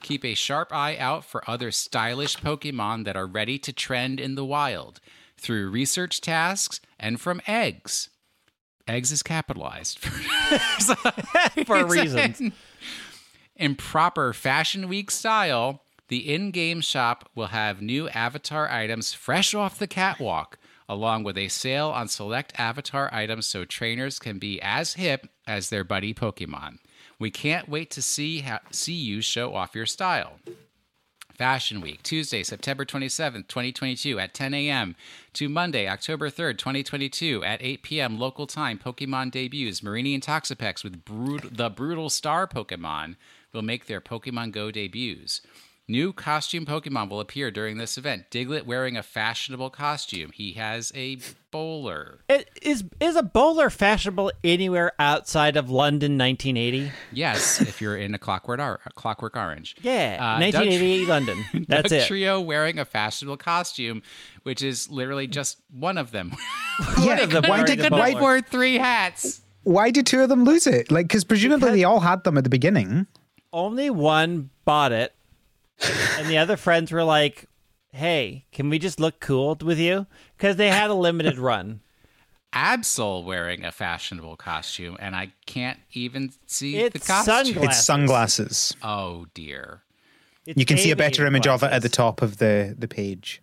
Keep 0.02 0.24
a 0.24 0.34
sharp 0.34 0.72
eye 0.72 0.96
out 0.96 1.24
for 1.24 1.48
other 1.48 1.70
stylish 1.70 2.36
Pokemon 2.36 3.04
that 3.04 3.16
are 3.16 3.26
ready 3.26 3.58
to 3.58 3.72
trend 3.72 4.20
in 4.20 4.34
the 4.34 4.44
wild 4.44 5.00
through 5.38 5.70
research 5.70 6.20
tasks 6.20 6.80
and 6.98 7.20
from 7.20 7.40
eggs. 7.46 8.10
Eggs 8.86 9.12
is 9.12 9.22
capitalized 9.22 9.98
for 11.66 11.86
reasons. 11.86 12.52
In 13.58 13.74
proper 13.74 14.32
Fashion 14.32 14.88
Week 14.88 15.10
style, 15.10 15.82
the 16.06 16.32
in 16.32 16.52
game 16.52 16.80
shop 16.80 17.28
will 17.34 17.48
have 17.48 17.82
new 17.82 18.08
avatar 18.10 18.70
items 18.70 19.12
fresh 19.12 19.52
off 19.52 19.80
the 19.80 19.88
catwalk, 19.88 20.58
along 20.88 21.24
with 21.24 21.36
a 21.36 21.48
sale 21.48 21.88
on 21.88 22.06
select 22.06 22.52
avatar 22.56 23.12
items 23.12 23.48
so 23.48 23.64
trainers 23.64 24.20
can 24.20 24.38
be 24.38 24.62
as 24.62 24.94
hip 24.94 25.26
as 25.44 25.70
their 25.70 25.82
buddy 25.82 26.14
Pokemon. 26.14 26.78
We 27.18 27.32
can't 27.32 27.68
wait 27.68 27.90
to 27.90 28.00
see, 28.00 28.44
see 28.70 28.94
you 28.94 29.20
show 29.20 29.52
off 29.56 29.74
your 29.74 29.86
style. 29.86 30.38
Fashion 31.38 31.80
Week, 31.80 32.02
Tuesday, 32.02 32.44
September 32.44 32.84
27th, 32.84 33.48
2022 33.48 34.18
at 34.18 34.34
10 34.34 34.54
a.m. 34.54 34.96
to 35.32 35.48
Monday, 35.48 35.88
October 35.88 36.30
3rd, 36.30 36.58
2022 36.58 37.44
at 37.44 37.62
8 37.62 37.82
p.m. 37.82 38.18
local 38.18 38.46
time. 38.46 38.78
Pokemon 38.78 39.30
debuts. 39.30 39.80
Mareanie 39.80 40.14
and 40.14 40.22
Toxapex 40.22 40.82
with 40.82 41.04
Brut- 41.04 41.56
the 41.56 41.70
Brutal 41.70 42.10
Star 42.10 42.48
Pokemon 42.48 43.14
will 43.52 43.62
make 43.62 43.86
their 43.86 44.00
Pokemon 44.00 44.52
Go 44.52 44.70
debuts. 44.70 45.40
New 45.90 46.12
costume 46.12 46.66
Pokemon 46.66 47.08
will 47.08 47.18
appear 47.18 47.50
during 47.50 47.78
this 47.78 47.96
event. 47.96 48.24
Diglett 48.30 48.66
wearing 48.66 48.98
a 48.98 49.02
fashionable 49.02 49.70
costume. 49.70 50.30
He 50.34 50.52
has 50.52 50.92
a 50.94 51.16
bowler. 51.50 52.18
It, 52.28 52.50
is 52.60 52.84
is 53.00 53.16
a 53.16 53.22
bowler 53.22 53.70
fashionable 53.70 54.30
anywhere 54.44 54.92
outside 54.98 55.56
of 55.56 55.70
London, 55.70 56.18
1980? 56.18 56.92
Yes, 57.10 57.62
if 57.62 57.80
you're 57.80 57.96
in 57.96 58.14
a 58.14 58.18
Clockwork, 58.18 58.60
Or- 58.60 58.80
Clockwork 58.96 59.34
Orange. 59.34 59.76
Yeah, 59.80 60.18
Uh, 60.20 60.38
1988 60.40 61.08
London. 61.08 61.44
That's 61.68 61.88
Doug 61.88 62.00
it. 62.00 62.06
Trio 62.06 62.38
wearing 62.38 62.78
a 62.78 62.84
fashionable 62.84 63.38
costume, 63.38 64.02
which 64.42 64.60
is 64.62 64.90
literally 64.90 65.26
just 65.26 65.56
one 65.70 65.96
of 65.96 66.10
them. 66.10 66.32
Yeah, 67.02 67.20
of 67.22 67.30
them 67.30 67.44
why 67.48 67.64
did 67.64 67.78
the 67.80 67.88
why, 67.88 68.10
bowler. 68.12 68.20
wore 68.20 68.40
three 68.42 68.76
hats. 68.76 69.40
why 69.64 69.90
did 69.90 70.06
two 70.06 70.20
of 70.20 70.28
them 70.28 70.44
lose 70.44 70.66
it? 70.66 70.92
Like, 70.92 71.08
because 71.08 71.24
presumably 71.24 71.72
they 71.72 71.82
all 71.84 72.00
had 72.00 72.22
them 72.24 72.36
at 72.38 72.44
the 72.44 72.50
beginning. 72.50 73.06
Only 73.58 73.90
one 73.90 74.50
bought 74.64 74.92
it, 74.92 75.14
and 76.16 76.28
the 76.28 76.38
other 76.38 76.56
friends 76.56 76.92
were 76.92 77.02
like, 77.02 77.46
"Hey, 77.92 78.44
can 78.52 78.70
we 78.70 78.78
just 78.78 79.00
look 79.00 79.18
cool 79.20 79.56
with 79.62 79.78
you?" 79.78 80.06
Because 80.36 80.56
they 80.56 80.68
had 80.68 80.90
a 80.90 80.94
limited 80.94 81.38
run. 81.50 81.80
Absol 82.52 83.24
wearing 83.24 83.64
a 83.64 83.72
fashionable 83.72 84.36
costume, 84.36 84.96
and 85.00 85.14
I 85.16 85.32
can't 85.46 85.78
even 85.92 86.30
see 86.46 86.72
the 86.78 86.84
It's 86.84 87.06
costume. 87.06 87.34
sunglasses. 87.46 87.64
It's 87.78 87.84
sunglasses. 87.84 88.76
Oh 88.82 89.26
dear. 89.34 89.82
It's 90.46 90.56
You 90.58 90.64
can 90.64 90.78
see 90.78 90.90
a 90.90 90.96
better 90.96 91.22
aviator 91.22 91.26
image 91.26 91.46
of 91.46 91.62
it 91.62 91.72
at 91.72 91.82
the 91.82 91.88
top 91.90 92.22
of 92.22 92.38
the, 92.38 92.74
the 92.78 92.88
page. 92.88 93.42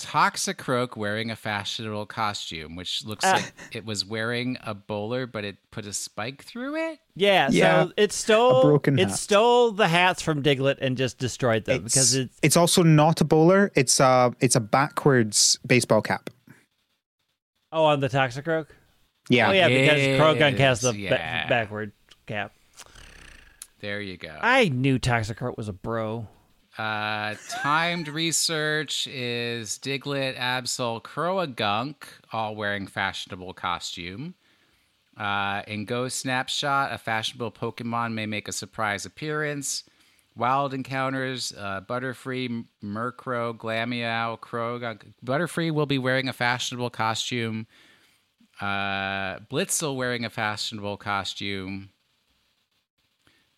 Toxicroak 0.00 0.96
wearing 0.96 1.30
a 1.30 1.36
fashionable 1.36 2.06
costume, 2.06 2.74
which 2.76 3.04
looks 3.04 3.24
Ah. 3.24 3.32
like 3.34 3.52
it 3.72 3.84
was 3.84 4.04
wearing 4.04 4.56
a 4.64 4.74
bowler, 4.74 5.26
but 5.26 5.44
it 5.44 5.56
put 5.70 5.86
a 5.86 5.92
spike 5.92 6.42
through 6.42 6.76
it. 6.76 6.98
Yeah, 7.14 7.48
Yeah, 7.50 7.84
so 7.84 7.92
it 7.96 8.12
stole 8.12 8.62
broken 8.62 8.98
it 8.98 9.08
hat. 9.10 9.18
stole 9.18 9.72
the 9.72 9.88
hats 9.88 10.22
from 10.22 10.42
Diglett 10.42 10.78
and 10.80 10.96
just 10.96 11.18
destroyed 11.18 11.64
them 11.66 11.82
because 11.84 12.14
it's 12.14 12.38
it's 12.42 12.56
also 12.56 12.82
not 12.82 13.20
a 13.20 13.24
bowler. 13.24 13.70
It's 13.74 14.00
a 14.00 14.32
it's 14.40 14.56
a 14.56 14.60
backwards 14.60 15.58
baseball 15.66 16.02
cap. 16.02 16.30
oh 17.72 17.84
on 17.84 18.00
the 18.00 18.08
Toxicroak. 18.08 18.66
Yeah. 19.28 19.50
Oh 19.50 19.52
yeah, 19.52 19.68
because 19.68 20.00
Croagunk 20.00 20.58
has 20.58 20.80
the 20.80 20.92
Yes, 20.96 21.10
ba- 21.12 21.46
backward 21.48 21.92
cap. 22.26 22.52
There 23.80 24.00
you 24.00 24.16
go. 24.16 24.36
I 24.40 24.68
knew 24.68 24.98
Toxicroak 24.98 25.56
was 25.56 25.68
a 25.68 25.72
bro. 25.72 26.26
Uh, 26.78 27.34
timed 27.62 28.08
research 28.08 29.06
is 29.08 29.78
Diglett, 29.78 30.36
Absol, 30.38 31.02
Croagunk, 31.02 32.04
all 32.32 32.54
wearing 32.54 32.86
fashionable 32.86 33.54
costume. 33.54 34.34
Uh, 35.16 35.62
in 35.66 35.84
Go 35.84 36.08
Snapshot, 36.08 36.92
a 36.92 36.98
fashionable 36.98 37.50
Pokemon 37.50 38.14
may 38.14 38.26
make 38.26 38.48
a 38.48 38.52
surprise 38.52 39.04
appearance. 39.04 39.84
Wild 40.36 40.72
Encounters, 40.72 41.52
uh, 41.58 41.82
Butterfree, 41.82 42.64
Murkrow, 42.82 43.54
Glameow, 43.54 44.38
Croagunk. 44.38 45.12
Butterfree 45.24 45.72
will 45.72 45.86
be 45.86 45.98
wearing 45.98 46.28
a 46.28 46.32
fashionable 46.32 46.90
costume. 46.90 47.66
Uh, 48.60 49.40
Blitzle 49.50 49.96
wearing 49.96 50.24
a 50.24 50.30
fashionable 50.30 50.96
costume. 50.96 51.90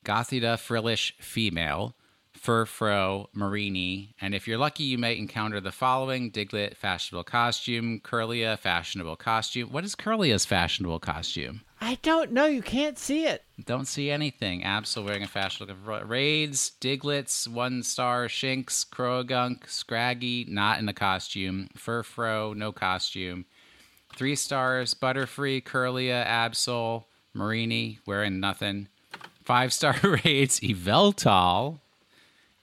Gothita 0.04 0.58
Frillish 0.58 1.14
female, 1.20 1.94
Furfrou 2.42 3.28
Mareanie, 3.36 4.14
and 4.20 4.34
if 4.34 4.48
you're 4.48 4.58
lucky, 4.58 4.82
you 4.82 4.98
may 4.98 5.16
encounter 5.16 5.60
the 5.60 5.70
following: 5.70 6.30
Diglett 6.32 6.76
fashionable 6.76 7.22
costume, 7.22 8.00
Kirlia 8.00 8.58
fashionable 8.58 9.16
costume. 9.16 9.70
What 9.70 9.84
is 9.84 9.94
Kirlia's 9.94 10.44
fashionable 10.44 10.98
costume? 10.98 11.60
I 11.80 11.98
don't 12.02 12.32
know. 12.32 12.46
You 12.46 12.62
can't 12.62 12.98
see 12.98 13.26
it. 13.26 13.44
Don't 13.64 13.86
see 13.86 14.10
anything. 14.10 14.62
Absol 14.62 15.04
wearing 15.04 15.22
a 15.22 15.28
fashionable 15.28 16.04
raids, 16.04 16.72
Digletts, 16.80 17.46
one 17.46 17.84
star, 17.84 18.26
Shinx, 18.26 18.88
Croagunk, 18.88 19.68
Scraggy, 19.68 20.44
not 20.48 20.80
in 20.80 20.88
a 20.88 20.92
costume, 20.92 21.68
Furfrou, 21.76 22.56
no 22.56 22.72
costume. 22.72 23.44
Three 24.16 24.36
stars, 24.36 24.94
Butterfree, 24.94 25.62
Kirlia, 25.62 26.26
Absol, 26.26 27.04
Mareanie, 27.36 27.98
wearing 28.04 28.40
nothing. 28.40 28.88
Five 29.44 29.72
star 29.72 29.96
raids, 30.24 30.60
Yveltal, 30.60 31.78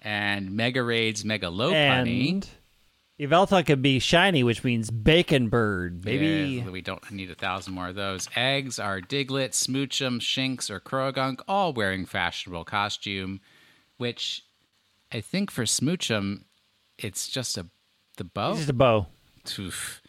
and 0.02 0.52
Mega 0.52 0.84
Raids, 0.84 1.26
Mega 1.26 1.48
Lopunny. 1.48 2.32
And 2.32 2.50
Yveltal 3.20 3.66
could 3.66 3.82
be 3.82 4.00
shiny, 4.00 4.44
which 4.44 4.64
means 4.64 4.90
bacon 4.90 5.50
bird, 5.50 6.02
baby. 6.02 6.62
Yeah, 6.64 6.70
we 6.70 6.82
don't 6.82 7.12
need 7.12 7.30
a 7.30 7.36
thousand 7.36 7.74
more 7.74 7.90
of 7.90 7.96
those. 7.96 8.30
Eggs 8.36 8.80
are 8.80 9.02
Diglett, 9.02 9.52
Smoochum, 9.52 10.20
Shinx, 10.22 10.70
or 10.70 10.80
Croagunk, 10.80 11.42
all 11.48 11.74
wearing 11.74 12.06
fashionable 12.06 12.64
costume, 12.64 13.42
which 13.98 14.44
I 15.12 15.20
think 15.20 15.52
for 15.52 15.64
Smoochum, 15.64 16.44
it's 16.98 17.28
just 17.28 17.58
a 17.58 17.68
the 18.18 18.24
bow. 18.24 18.54
Just 18.56 18.70
a 18.70 18.74
bow. 18.74 19.08
Oof. 19.58 20.02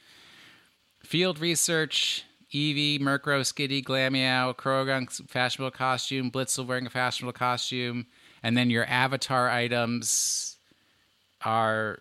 Field 1.03 1.39
research. 1.39 2.25
Eevee, 2.53 3.01
Murkrow, 3.01 3.43
Skitty, 3.43 3.83
Glameow, 3.85 4.57
Croagunk's 4.57 5.23
fashionable 5.29 5.71
costume, 5.71 6.33
Blitzle 6.33 6.67
wearing 6.67 6.85
a 6.87 6.91
fashionable 6.91 7.33
costume, 7.33 8.07
and 8.43 8.57
then 8.57 8.71
your 8.71 8.85
avatar 8.87 9.49
items 9.49 10.57
are 11.45 12.01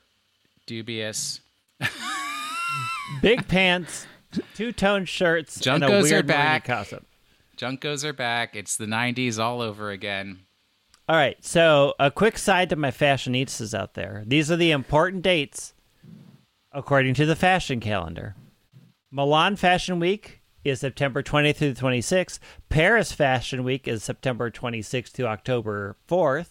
dubious. 0.65 1.41
Big 3.21 3.47
pants, 3.47 4.05
two 4.55 4.71
tone 4.71 5.05
shirts, 5.05 5.65
and 5.65 5.83
a 5.83 5.87
Junkos 5.87 5.99
are 5.99 6.03
weird 6.03 6.27
back. 6.27 6.65
costume. 6.65 7.05
Junkos 7.57 8.03
are 8.03 8.13
back. 8.13 8.55
It's 8.55 8.77
the 8.77 8.85
90s 8.85 9.39
all 9.39 9.61
over 9.61 9.89
again. 9.89 10.39
All 11.09 11.15
right, 11.15 11.43
so 11.43 11.95
a 11.99 12.11
quick 12.11 12.37
side 12.37 12.69
to 12.69 12.75
my 12.75 12.91
fashionistas 12.91 13.77
out 13.77 13.95
there. 13.95 14.23
These 14.27 14.51
are 14.51 14.55
the 14.55 14.71
important 14.71 15.23
dates 15.23 15.73
according 16.71 17.15
to 17.15 17.25
the 17.25 17.35
fashion 17.35 17.79
calendar. 17.79 18.35
Milan 19.11 19.55
Fashion 19.55 19.99
Week 19.99 20.38
is 20.63 20.79
September 20.79 21.23
20th 21.23 21.55
through 21.57 21.73
the 21.73 21.81
26th. 21.81 22.39
Paris 22.69 23.11
Fashion 23.11 23.63
Week 23.63 23.87
is 23.87 24.03
September 24.03 24.51
26th 24.51 25.13
to 25.13 25.27
October 25.27 25.95
4th. 26.07 26.49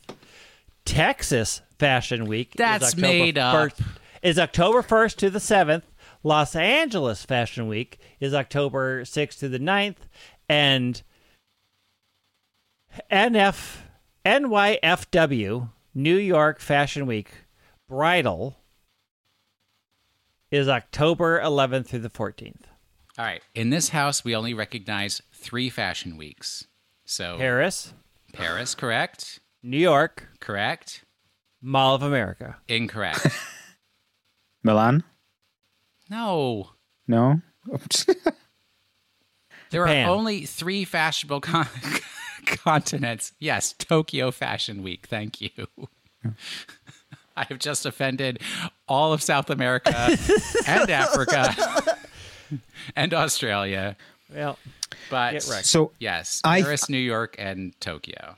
Texas 0.84 1.60
Fashion 1.78 2.24
Week 2.24 2.54
That's 2.56 2.88
is 2.88 2.94
October 2.94 3.06
made 3.06 3.38
up. 3.38 3.54
1st, 3.54 3.86
is 4.22 4.38
October 4.38 4.82
1st 4.82 5.16
to 5.16 5.30
the 5.30 5.38
7th. 5.38 5.82
Los 6.22 6.56
Angeles 6.56 7.24
Fashion 7.24 7.68
Week 7.68 7.98
is 8.20 8.34
October 8.34 9.02
6th 9.02 9.38
to 9.40 9.48
the 9.48 9.58
9th. 9.58 10.08
And 10.48 11.02
NF 13.12 13.76
NYFW 14.24 15.70
New 15.94 16.16
York 16.16 16.60
Fashion 16.60 17.06
Week 17.06 17.30
Bridal 17.88 18.56
is 20.50 20.68
October 20.68 21.40
11th 21.40 21.86
through 21.86 21.98
the 22.00 22.10
14th. 22.10 22.67
All 23.18 23.24
right. 23.24 23.42
In 23.54 23.70
this 23.70 23.88
house, 23.88 24.24
we 24.24 24.34
only 24.36 24.54
recognize 24.54 25.20
three 25.32 25.70
fashion 25.70 26.16
weeks. 26.16 26.66
So 27.04 27.36
Paris, 27.38 27.92
Paris, 28.32 28.74
correct? 28.74 29.40
New 29.62 29.78
York, 29.78 30.28
Correct? 30.40 31.04
Mall 31.60 31.96
of 31.96 32.02
America. 32.02 32.58
Incorrect. 32.68 33.26
Milan? 34.62 35.02
no. 36.08 36.70
No? 37.06 37.40
There 39.70 39.84
Japan. 39.84 40.08
are 40.08 40.12
only 40.12 40.46
three 40.46 40.84
fashionable 40.86 41.42
con- 41.42 41.66
continents. 42.46 43.32
Yes, 43.38 43.74
Tokyo 43.74 44.30
Fashion 44.30 44.82
Week. 44.82 45.06
Thank 45.06 45.42
you. 45.42 45.50
I 47.36 47.44
have 47.44 47.58
just 47.58 47.84
offended 47.84 48.40
all 48.88 49.12
of 49.12 49.20
South 49.22 49.50
America 49.50 50.16
and 50.66 50.88
Africa 50.88 51.54
and 52.96 53.14
Australia. 53.14 53.96
Well, 54.34 54.58
but 55.10 55.32
get 55.32 55.48
wrecked. 55.48 55.66
So 55.66 55.92
yes, 55.98 56.40
I- 56.44 56.62
Paris, 56.62 56.88
New 56.88 56.98
York, 56.98 57.36
and 57.38 57.78
Tokyo. 57.80 58.36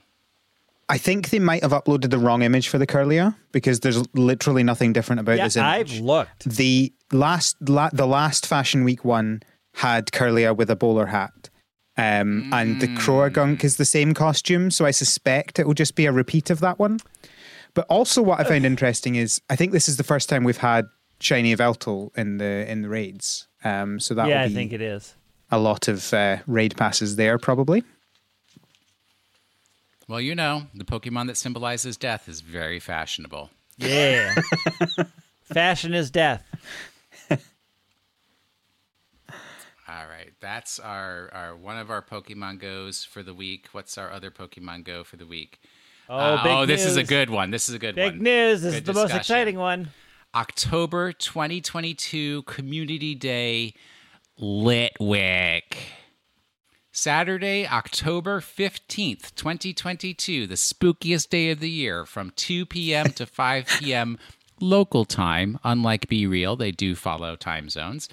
I 0.89 0.97
think 0.97 1.29
they 1.29 1.39
might 1.39 1.61
have 1.63 1.71
uploaded 1.71 2.09
the 2.09 2.17
wrong 2.17 2.41
image 2.41 2.67
for 2.67 2.77
the 2.77 2.85
Kirlia 2.85 3.33
because 3.53 3.79
there's 3.79 4.03
literally 4.13 4.61
nothing 4.61 4.91
different 4.91 5.21
about 5.21 5.37
yeah, 5.37 5.45
this 5.45 5.55
image. 5.55 5.95
I've 5.95 5.99
looked. 6.01 6.43
the 6.43 6.91
last 7.13 7.55
la, 7.61 7.89
the 7.93 8.05
last 8.05 8.45
Fashion 8.45 8.83
Week 8.83 9.05
one 9.05 9.41
had 9.73 10.11
Curlia 10.11 10.53
with 10.53 10.69
a 10.69 10.75
bowler 10.75 11.05
hat. 11.05 11.49
Um, 11.97 12.51
And 12.53 12.81
the 12.81 12.87
Croagunk 12.87 13.63
is 13.63 13.77
the 13.77 13.85
same 13.85 14.13
costume, 14.13 14.69
so 14.69 14.85
I 14.85 14.91
suspect 14.91 15.59
it 15.59 15.67
will 15.67 15.73
just 15.73 15.95
be 15.95 16.07
a 16.07 16.11
repeat 16.11 16.49
of 16.49 16.59
that 16.59 16.77
one. 16.79 16.99
But 17.73 17.85
also, 17.87 18.21
what 18.21 18.39
I 18.39 18.43
found 18.43 18.65
interesting 18.65 19.15
is 19.15 19.41
I 19.49 19.55
think 19.55 19.71
this 19.71 19.87
is 19.87 19.95
the 19.95 20.03
first 20.03 20.27
time 20.27 20.43
we've 20.43 20.57
had 20.57 20.87
Shiny 21.21 21.55
Yveltal 21.55 22.15
in 22.17 22.37
the 22.37 22.69
in 22.69 22.81
the 22.81 22.89
raids. 22.89 23.47
Um, 23.63 23.99
so 23.99 24.13
that 24.15 24.27
Yeah, 24.27 24.41
will 24.43 24.51
I 24.51 24.53
think 24.53 24.73
it 24.73 24.81
is. 24.81 25.13
a 25.51 25.59
lot 25.59 25.87
of 25.87 26.13
uh, 26.13 26.37
raid 26.47 26.75
passes 26.77 27.15
there, 27.15 27.37
probably. 27.37 27.83
Well, 30.07 30.19
you 30.21 30.35
know, 30.35 30.63
the 30.73 30.83
Pokemon 30.83 31.27
that 31.27 31.37
symbolizes 31.37 31.95
death 31.95 32.27
is 32.27 32.41
very 32.41 32.79
fashionable. 32.79 33.49
Yeah. 33.77 34.35
Fashion 35.43 35.93
is 35.93 36.11
death. 36.11 36.43
All 39.87 40.07
right, 40.07 40.31
that's 40.39 40.79
our, 40.79 41.29
our 41.33 41.55
one 41.55 41.77
of 41.77 41.89
our 41.91 42.01
Pokemon 42.01 42.59
goes 42.59 43.03
for 43.03 43.23
the 43.23 43.33
week. 43.33 43.67
What's 43.73 43.97
our 43.97 44.09
other 44.11 44.31
Pokemon 44.31 44.85
go 44.85 45.03
for 45.03 45.17
the 45.17 45.25
week? 45.25 45.59
Oh, 46.09 46.15
Uh, 46.17 46.43
big 46.43 46.51
oh, 46.51 46.65
this 46.65 46.85
is 46.85 46.95
a 46.97 47.03
good 47.03 47.29
one. 47.29 47.51
This 47.51 47.67
is 47.67 47.75
a 47.75 47.79
good 47.79 47.95
Big 47.95 48.13
one. 48.13 48.23
news. 48.23 48.61
This 48.61 48.73
Good 48.75 48.83
is 48.83 48.87
the 48.87 48.93
most 48.93 49.13
exciting 49.13 49.57
one. 49.57 49.89
October 50.33 51.11
2022 51.11 52.43
Community 52.43 53.13
Day 53.15 53.73
Litwick. 54.39 55.75
Saturday, 56.93 57.67
October 57.67 58.39
15th, 58.39 59.35
2022, 59.35 60.47
the 60.47 60.55
spookiest 60.55 61.29
day 61.29 61.51
of 61.51 61.59
the 61.59 61.69
year 61.69 62.05
from 62.05 62.31
2 62.37 62.65
p.m. 62.65 63.07
to 63.07 63.25
5 63.25 63.67
p.m. 63.79 64.17
local 64.61 65.03
time. 65.03 65.59
Unlike 65.65 66.07
Be 66.07 66.25
Real, 66.25 66.55
they 66.55 66.71
do 66.71 66.95
follow 66.95 67.35
time 67.35 67.67
zones. 67.69 68.07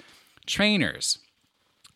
Trainers. 0.45 1.19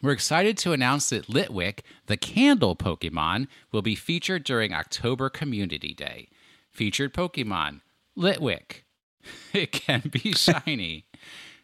We're 0.02 0.12
excited 0.12 0.58
to 0.60 0.72
announce 0.72 1.10
that 1.10 1.28
Litwick, 1.28 1.80
the 2.08 2.18
candle 2.18 2.78
Pokemon, 2.78 3.48
will 3.74 3.82
be 3.82 3.96
featured 3.96 4.46
during 4.46 4.74
October 4.74 5.30
Community 5.30 5.94
Day. 5.94 6.30
Featured 6.72 7.14
Pokemon 7.14 7.82
Litwick. 8.18 8.84
It 9.54 9.72
can 9.72 10.12
be 10.12 10.34
shiny. 10.34 11.06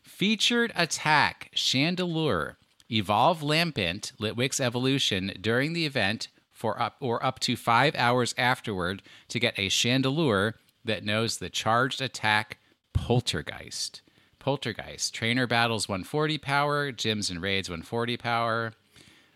Featured 0.04 0.72
attack 0.76 1.52
Chandelure. 1.56 2.56
Evolve 2.92 3.42
Lampent, 3.42 4.14
Litwick's 4.20 4.60
evolution 4.60 5.32
during 5.40 5.74
the 5.74 5.86
event 5.86 6.28
for 6.52 6.82
up 6.82 6.96
or 7.00 7.24
up 7.26 7.40
to 7.40 7.56
five 7.56 7.96
hours 7.96 8.36
afterward 8.38 9.02
to 9.30 9.40
get 9.40 9.58
a 9.58 9.70
Chandelure 9.70 10.54
that 10.84 11.06
knows 11.06 11.38
the 11.38 11.50
charged 11.50 12.02
attack 12.02 12.58
Poltergeist. 12.94 14.02
Poltergeist. 14.40 15.14
Trainer 15.14 15.48
battles 15.48 15.88
140 15.88 16.38
power, 16.38 16.92
gyms 16.92 17.30
and 17.30 17.42
raids 17.42 17.70
140 17.70 18.18
power. 18.18 18.74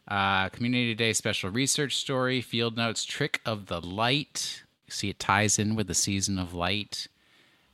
Uh, 0.08 0.50
Community 0.50 0.94
Day 0.96 1.14
special 1.14 1.50
research 1.50 1.96
story, 1.96 2.42
field 2.42 2.76
notes, 2.76 3.06
trick 3.06 3.40
of 3.46 3.68
the 3.68 3.80
light. 3.80 4.64
See, 4.90 5.10
it 5.10 5.20
ties 5.20 5.58
in 5.58 5.76
with 5.76 5.88
the 5.88 5.94
season 5.94 6.38
of 6.38 6.54
light. 6.54 7.08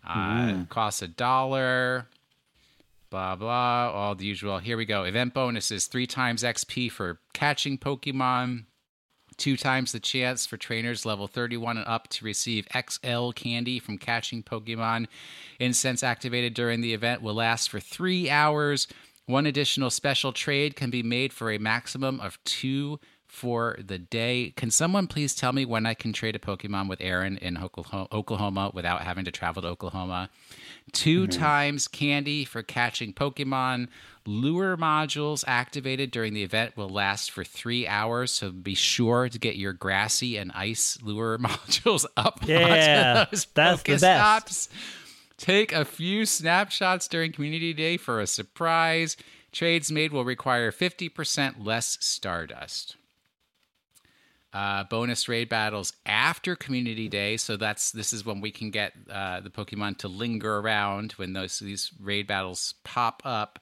Uh, 0.09 0.65
Costs 0.69 1.01
a 1.01 1.07
dollar. 1.07 2.07
Blah 3.09 3.35
blah. 3.35 3.91
All 3.93 4.15
the 4.15 4.25
usual. 4.25 4.59
Here 4.59 4.77
we 4.77 4.85
go. 4.85 5.03
Event 5.03 5.33
bonuses: 5.33 5.87
three 5.87 6.07
times 6.07 6.43
XP 6.43 6.91
for 6.91 7.19
catching 7.33 7.77
Pokemon. 7.77 8.65
Two 9.37 9.55
times 9.55 9.93
the 9.93 10.01
chance 10.01 10.45
for 10.45 10.57
trainers 10.57 11.05
level 11.05 11.25
31 11.25 11.77
and 11.77 11.87
up 11.87 12.09
to 12.09 12.25
receive 12.25 12.67
XL 12.73 13.29
candy 13.31 13.79
from 13.79 13.97
catching 13.97 14.43
Pokemon. 14.43 15.07
Incense 15.61 16.03
activated 16.03 16.53
during 16.53 16.81
the 16.81 16.93
event 16.93 17.21
will 17.21 17.35
last 17.35 17.69
for 17.69 17.79
three 17.79 18.29
hours. 18.29 18.85
One 19.27 19.45
additional 19.45 19.91
special 19.91 20.33
trade 20.33 20.75
can 20.75 20.89
be 20.89 21.03
made 21.03 21.31
for 21.31 21.51
a 21.51 21.57
maximum 21.57 22.19
of 22.19 22.37
two 22.43 22.99
for 23.29 23.77
the 23.79 23.99
day. 23.99 24.53
Can 24.57 24.71
someone 24.71 25.05
please 25.05 25.35
tell 25.35 25.53
me 25.53 25.63
when 25.63 25.85
I 25.85 25.93
can 25.93 26.11
trade 26.11 26.35
a 26.35 26.39
Pokemon 26.39 26.89
with 26.89 26.99
Aaron 26.99 27.37
in 27.37 27.57
Oklahoma 27.57 28.07
Oklahoma 28.11 28.71
without 28.73 29.03
having 29.03 29.23
to 29.25 29.31
travel 29.31 29.61
to 29.61 29.67
Oklahoma? 29.67 30.29
Two 30.91 31.27
mm-hmm. 31.27 31.39
times 31.39 31.87
candy 31.87 32.43
for 32.43 32.63
catching 32.63 33.13
Pokemon. 33.13 33.87
Lure 34.25 34.75
modules 34.75 35.43
activated 35.47 36.09
during 36.11 36.33
the 36.33 36.43
event 36.43 36.75
will 36.75 36.89
last 36.89 37.31
for 37.31 37.43
three 37.43 37.87
hours, 37.87 38.31
so 38.31 38.51
be 38.51 38.73
sure 38.73 39.29
to 39.29 39.39
get 39.39 39.55
your 39.55 39.73
grassy 39.73 40.35
and 40.35 40.51
ice 40.53 40.97
lure 41.01 41.37
modules 41.39 42.05
up 42.17 42.39
Yeah, 42.45 43.19
onto 43.19 43.31
those 43.31 43.45
that's 43.53 43.83
the 43.83 43.97
best. 43.97 44.71
Take 45.37 45.71
a 45.71 45.85
few 45.85 46.25
snapshots 46.25 47.07
during 47.07 47.31
Community 47.31 47.73
Day 47.73 47.95
for 47.95 48.19
a 48.19 48.27
surprise. 48.27 49.15
Trades 49.51 49.91
made 49.91 50.11
will 50.11 50.25
require 50.25 50.71
50% 50.71 51.65
less 51.65 51.97
Stardust. 52.01 52.97
Uh, 54.51 54.83
bonus 54.85 55.29
raid 55.29 55.47
battles 55.47 55.93
after 56.07 56.55
Community 56.55 57.07
Day, 57.07 57.37
so 57.37 57.55
that's 57.55 57.91
this 57.91 58.11
is 58.11 58.25
when 58.25 58.41
we 58.41 58.49
can 58.49 58.71
get 58.71 58.93
uh, 59.11 59.41
the 59.41 59.49
Pokemon 59.51 59.97
to 59.99 60.07
linger 60.07 60.57
around 60.57 61.11
when 61.13 61.33
those 61.33 61.59
these 61.59 61.91
raid 62.01 62.25
battles 62.25 62.73
pop 62.83 63.21
up. 63.23 63.59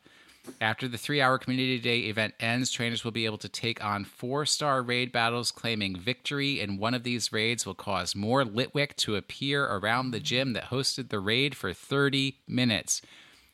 After 0.61 0.87
the 0.87 0.97
three-hour 0.97 1.39
Community 1.39 1.77
Day 1.77 1.99
event 2.01 2.33
ends, 2.39 2.71
trainers 2.71 3.03
will 3.03 3.11
be 3.11 3.25
able 3.25 3.37
to 3.39 3.49
take 3.49 3.83
on 3.83 4.05
four-star 4.05 4.81
raid 4.81 5.11
battles, 5.11 5.51
claiming 5.51 5.97
victory 5.97 6.61
and 6.61 6.79
one 6.79 6.93
of 6.93 7.03
these 7.03 7.33
raids 7.33 7.65
will 7.65 7.75
cause 7.75 8.15
more 8.15 8.43
Litwick 8.43 8.95
to 8.97 9.15
appear 9.15 9.65
around 9.65 10.11
the 10.11 10.21
gym 10.21 10.53
that 10.53 10.69
hosted 10.69 11.09
the 11.09 11.19
raid 11.19 11.55
for 11.55 11.73
30 11.73 12.37
minutes. 12.47 13.01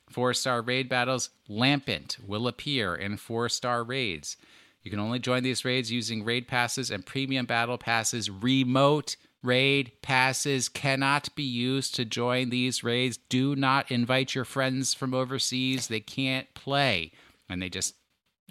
Four-star 0.09 0.61
raid 0.61 0.87
battles, 0.87 1.31
Lampent 1.49 2.19
will 2.25 2.47
appear 2.47 2.95
in 2.95 3.17
four-star 3.17 3.83
raids. 3.83 4.37
You 4.83 4.91
can 4.91 4.99
only 4.99 5.19
join 5.19 5.43
these 5.43 5.63
raids 5.63 5.91
using 5.91 6.25
raid 6.25 6.47
passes 6.47 6.91
and 6.91 7.05
premium 7.05 7.45
battle 7.45 7.77
passes. 7.77 8.29
Remote 8.29 9.15
raid 9.41 9.93
passes 10.01 10.69
cannot 10.69 11.33
be 11.35 11.43
used 11.43 11.95
to 11.95 12.05
join 12.05 12.49
these 12.49 12.83
raids. 12.83 13.17
Do 13.17 13.55
not 13.55 13.91
invite 13.91 14.35
your 14.35 14.45
friends 14.45 14.93
from 14.93 15.13
overseas. 15.13 15.87
They 15.87 16.01
can't 16.01 16.53
play 16.53 17.11
and 17.49 17.61
they 17.61 17.69
just 17.69 17.95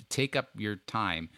take 0.09 0.35
up 0.35 0.49
your 0.57 0.77
time. 0.77 1.29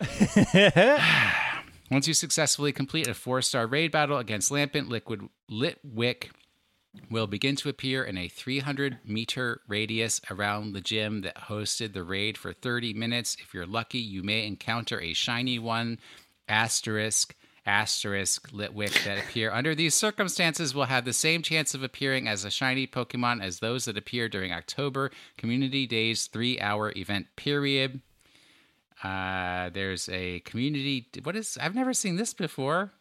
Once 1.90 2.06
you 2.06 2.14
successfully 2.14 2.72
complete 2.72 3.08
a 3.08 3.14
four 3.14 3.42
star 3.42 3.66
raid 3.66 3.90
battle 3.90 4.18
against 4.18 4.52
Lampent, 4.52 4.88
Liquid 4.88 5.22
Litwick 5.50 6.30
will 7.10 7.26
begin 7.26 7.56
to 7.56 7.68
appear 7.68 8.04
in 8.04 8.16
a 8.16 8.28
300 8.28 8.98
meter 9.04 9.60
radius 9.68 10.20
around 10.30 10.72
the 10.72 10.80
gym 10.80 11.22
that 11.22 11.36
hosted 11.48 11.92
the 11.92 12.02
raid 12.02 12.36
for 12.36 12.52
30 12.52 12.94
minutes. 12.94 13.36
If 13.40 13.54
you're 13.54 13.66
lucky, 13.66 13.98
you 13.98 14.22
may 14.22 14.46
encounter 14.46 15.00
a 15.00 15.12
shiny 15.12 15.58
one, 15.58 15.98
asterisk, 16.48 17.34
asterisk, 17.66 18.50
Litwick 18.50 19.04
that 19.04 19.18
appear 19.18 19.52
under 19.52 19.74
these 19.74 19.94
circumstances 19.94 20.74
will 20.74 20.86
have 20.86 21.04
the 21.04 21.12
same 21.12 21.42
chance 21.42 21.74
of 21.74 21.82
appearing 21.82 22.26
as 22.26 22.44
a 22.44 22.50
shiny 22.50 22.86
Pokemon 22.86 23.42
as 23.42 23.58
those 23.58 23.84
that 23.84 23.96
appear 23.98 24.28
during 24.28 24.52
October 24.52 25.10
Community 25.36 25.86
Day's 25.86 26.26
three 26.26 26.60
hour 26.60 26.92
event 26.96 27.26
period. 27.36 28.00
Uh, 29.02 29.70
there's 29.70 30.08
a 30.10 30.40
community. 30.40 31.08
What 31.22 31.36
is? 31.36 31.56
I've 31.60 31.74
never 31.74 31.94
seen 31.94 32.16
this 32.16 32.34
before. 32.34 32.92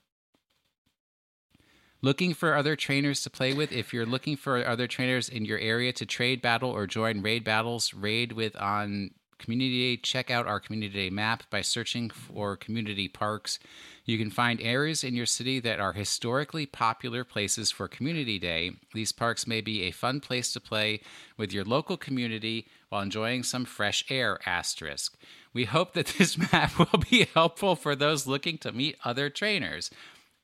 Looking 2.01 2.33
for 2.33 2.55
other 2.55 2.77
trainers 2.77 3.23
to 3.23 3.29
play 3.29 3.53
with. 3.53 3.73
If 3.73 3.93
you're 3.93 4.05
looking 4.05 4.37
for 4.37 4.65
other 4.65 4.87
trainers 4.87 5.27
in 5.27 5.43
your 5.43 5.59
area 5.59 5.91
to 5.93 6.05
trade 6.05 6.41
battle 6.41 6.69
or 6.71 6.87
join 6.87 7.21
raid 7.21 7.43
battles, 7.43 7.93
raid 7.93 8.31
with 8.31 8.55
on 8.55 9.11
Community 9.37 9.95
Day, 9.95 10.01
check 10.01 10.29
out 10.29 10.47
our 10.47 10.59
Community 10.59 10.93
Day 10.93 11.09
map 11.09 11.43
by 11.49 11.61
searching 11.61 12.09
for 12.09 12.55
community 12.55 13.07
parks. 13.07 13.57
You 14.05 14.17
can 14.17 14.29
find 14.29 14.61
areas 14.61 15.03
in 15.03 15.15
your 15.15 15.25
city 15.25 15.59
that 15.61 15.79
are 15.79 15.93
historically 15.93 16.65
popular 16.65 17.23
places 17.23 17.71
for 17.71 17.87
Community 17.87 18.37
Day. 18.37 18.71
These 18.93 19.11
parks 19.11 19.47
may 19.47 19.61
be 19.61 19.83
a 19.83 19.91
fun 19.91 20.19
place 20.19 20.53
to 20.53 20.59
play 20.59 21.01
with 21.37 21.53
your 21.53 21.63
local 21.63 21.97
community 21.97 22.67
while 22.89 23.01
enjoying 23.01 23.43
some 23.43 23.65
fresh 23.65 24.03
air. 24.09 24.39
Asterisk. 24.45 25.17
We 25.53 25.65
hope 25.65 25.93
that 25.93 26.07
this 26.17 26.37
map 26.37 26.77
will 26.77 27.01
be 27.09 27.27
helpful 27.33 27.75
for 27.75 27.95
those 27.95 28.27
looking 28.27 28.57
to 28.59 28.71
meet 28.71 28.97
other 29.03 29.29
trainers. 29.29 29.89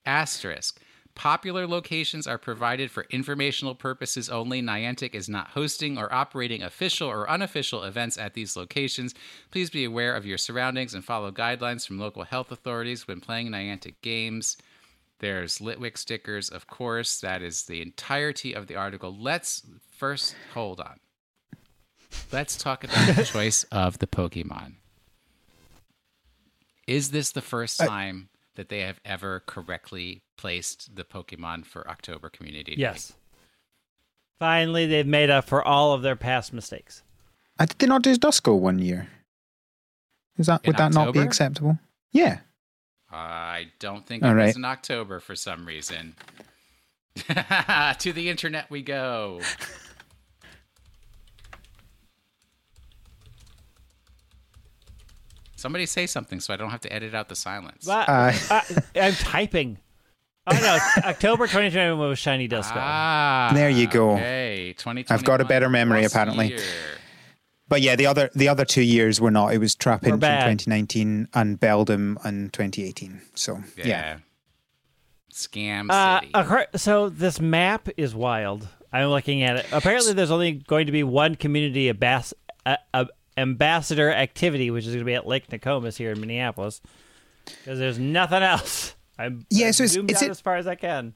Asterisk. 0.05 0.79
Popular 1.15 1.65
locations 1.65 2.27
are 2.27 2.37
provided 2.37 2.91
for 2.91 3.07
informational 3.09 3.73
purposes 3.73 4.29
only. 4.29 4.61
Niantic 4.61 5.15
is 5.15 5.29
not 5.29 5.49
hosting 5.49 5.97
or 5.97 6.13
operating 6.13 6.61
official 6.61 7.07
or 7.07 7.29
unofficial 7.29 7.83
events 7.83 8.17
at 8.17 8.33
these 8.33 8.57
locations. 8.57 9.15
Please 9.49 9.69
be 9.69 9.85
aware 9.85 10.13
of 10.13 10.25
your 10.25 10.37
surroundings 10.37 10.93
and 10.93 11.05
follow 11.05 11.31
guidelines 11.31 11.87
from 11.87 11.99
local 11.99 12.23
health 12.23 12.51
authorities 12.51 13.07
when 13.07 13.21
playing 13.21 13.47
Niantic 13.47 13.95
games. 14.01 14.57
There's 15.19 15.59
Litwick 15.59 15.97
stickers, 15.97 16.49
of 16.49 16.67
course. 16.67 17.21
That 17.21 17.41
is 17.41 17.63
the 17.63 17.81
entirety 17.81 18.53
of 18.53 18.67
the 18.67 18.75
article. 18.75 19.15
Let's 19.17 19.63
first 19.89 20.35
hold 20.53 20.81
on. 20.81 20.99
Let's 22.31 22.57
talk 22.57 22.83
about 22.83 23.15
the 23.15 23.23
choice 23.25 23.63
of 23.71 23.99
the 23.99 24.07
Pokemon. 24.07 24.75
Is 26.85 27.11
this 27.11 27.31
the 27.31 27.41
first 27.41 27.79
time 27.79 28.29
that 28.55 28.69
they 28.69 28.79
have 28.81 28.99
ever 29.05 29.41
correctly 29.45 30.23
placed 30.37 30.95
the 30.95 31.03
Pokemon 31.03 31.65
for 31.65 31.89
October 31.89 32.29
Community 32.29 32.75
Day? 32.75 32.81
Yes. 32.81 33.13
Finally, 34.39 34.85
they've 34.85 35.07
made 35.07 35.29
up 35.29 35.45
for 35.45 35.63
all 35.65 35.93
of 35.93 36.01
their 36.01 36.15
past 36.15 36.51
mistakes. 36.53 37.03
Uh, 37.57 37.65
did 37.65 37.79
they 37.79 37.87
not 37.87 38.01
do 38.01 38.15
Duskull 38.15 38.59
one 38.59 38.79
year? 38.79 39.07
Is 40.37 40.47
that 40.47 40.61
In 40.65 40.69
would 40.69 40.77
that 40.77 40.93
not 40.93 41.13
be 41.13 41.19
acceptable? 41.19 41.79
Yeah. 42.11 42.39
I 43.11 43.67
don't 43.79 44.05
think 44.05 44.23
All 44.23 44.31
it 44.31 44.33
right. 44.33 44.45
was 44.47 44.57
in 44.57 44.65
October 44.65 45.19
for 45.21 45.35
some 45.35 45.65
reason. 45.65 46.15
to 47.15 48.11
the 48.11 48.29
internet 48.29 48.69
we 48.69 48.81
go. 48.81 49.39
Somebody 55.65 55.87
say 55.87 56.05
something 56.05 56.39
so 56.39 56.53
I 56.53 56.57
don't 56.57 56.69
have 56.69 56.81
to 56.81 56.93
edit 56.93 57.15
out 57.15 57.27
the 57.27 57.35
silence. 57.35 57.85
But, 57.87 58.07
Uh, 58.07 58.31
uh, 58.51 58.61
I'm 59.01 59.13
typing. 59.13 59.79
Oh 60.45 60.53
no, 60.61 60.77
October 61.09 61.47
2021 61.47 61.97
was 62.07 62.19
Shiny 62.19 62.47
Duskull. 62.47 62.73
Ah, 62.75 63.49
There 63.51 63.71
you 63.71 63.87
go. 63.87 64.11
Okay, 64.11 64.75
2021 64.77 65.05
I've 65.09 65.25
got 65.25 65.41
a 65.41 65.45
better 65.45 65.67
memory, 65.69 66.05
apparently. 66.05 66.49
year. 66.49 66.59
But 67.67 67.81
yeah, 67.81 67.95
the 67.95 68.05
other 68.05 68.29
the 68.35 68.47
other 68.47 68.63
two 68.63 68.83
years 68.83 69.19
were 69.19 69.31
not. 69.31 69.55
It 69.55 69.57
was 69.57 69.75
Trapinch 69.75 70.13
in 70.13 70.19
bad. 70.19 70.41
2019 70.59 71.29
and 71.33 71.59
Beldum 71.59 72.23
in 72.23 72.51
2018. 72.51 73.21
So 73.33 73.63
Yeah. 73.75 73.87
yeah. 73.87 74.17
Scam 75.33 75.87
Uh, 75.89 76.19
City. 76.19 76.31
acro- 76.35 76.67
so 76.75 77.09
this 77.09 77.39
map 77.39 77.89
is 77.97 78.13
wild. 78.13 78.67
I'm 78.93 79.07
looking 79.07 79.41
at 79.41 79.55
it. 79.57 79.65
Apparently, 79.71 80.13
there's 80.13 80.29
only 80.29 80.51
going 80.51 80.85
to 80.85 80.91
be 80.91 81.01
one 81.03 81.33
community 81.33 81.89
ambas- 81.89 82.35
uh, 82.67 82.77
uh, 82.93 83.05
ambassador 83.37 84.11
activity, 84.11 84.71
which 84.71 84.85
is 84.85 84.89
going 84.93 84.99
to 84.99 85.05
be 85.05 85.13
at 85.15 85.27
Lake 85.27 85.49
Nokomis 85.49 85.97
here 85.97 86.11
in 86.11 86.19
Minneapolis, 86.19 86.81
because 87.45 87.79
there's 87.79 87.99
nothing 87.99 88.43
else. 88.43 88.95
I'm 89.17 89.45
Yeah, 89.49 89.67
I'm 89.67 89.73
so 89.73 89.83
it's- 89.83 89.93
zoomed 89.93 90.11
it's 90.11 90.21
out 90.21 90.27
it- 90.27 90.31
as 90.31 90.41
far 90.41 90.55
as 90.57 90.67
I 90.67 90.75
can. 90.75 91.13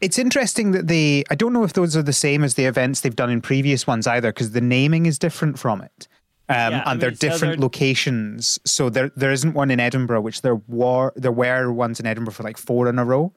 It's 0.00 0.18
interesting 0.18 0.72
that 0.72 0.88
they. 0.88 1.24
I 1.30 1.34
don't 1.34 1.54
know 1.54 1.64
if 1.64 1.72
those 1.72 1.96
are 1.96 2.02
the 2.02 2.12
same 2.12 2.44
as 2.44 2.52
the 2.54 2.66
events 2.66 3.00
they've 3.00 3.16
done 3.16 3.30
in 3.30 3.40
previous 3.40 3.86
ones 3.86 4.06
either, 4.06 4.30
because 4.30 4.50
the 4.50 4.60
naming 4.60 5.06
is 5.06 5.18
different 5.18 5.58
from 5.58 5.80
it. 5.80 6.06
Um, 6.50 6.56
Yeah, 6.72 6.82
I 6.84 6.92
and 6.92 7.00
they're 7.00 7.10
mean, 7.10 7.16
so 7.16 7.28
different 7.30 7.54
they're- 7.54 7.62
locations. 7.62 8.58
So 8.66 8.90
there 8.90 9.10
there 9.16 9.32
isn't 9.32 9.54
one 9.54 9.70
in 9.70 9.80
Edinburgh, 9.80 10.20
which 10.20 10.42
there 10.42 10.56
were 10.68 11.12
there 11.16 11.32
were 11.32 11.72
ones 11.72 11.98
in 11.98 12.04
Edinburgh 12.04 12.34
for 12.34 12.42
like 12.42 12.58
four 12.58 12.88
in 12.90 12.98
a 12.98 13.04
row. 13.06 13.32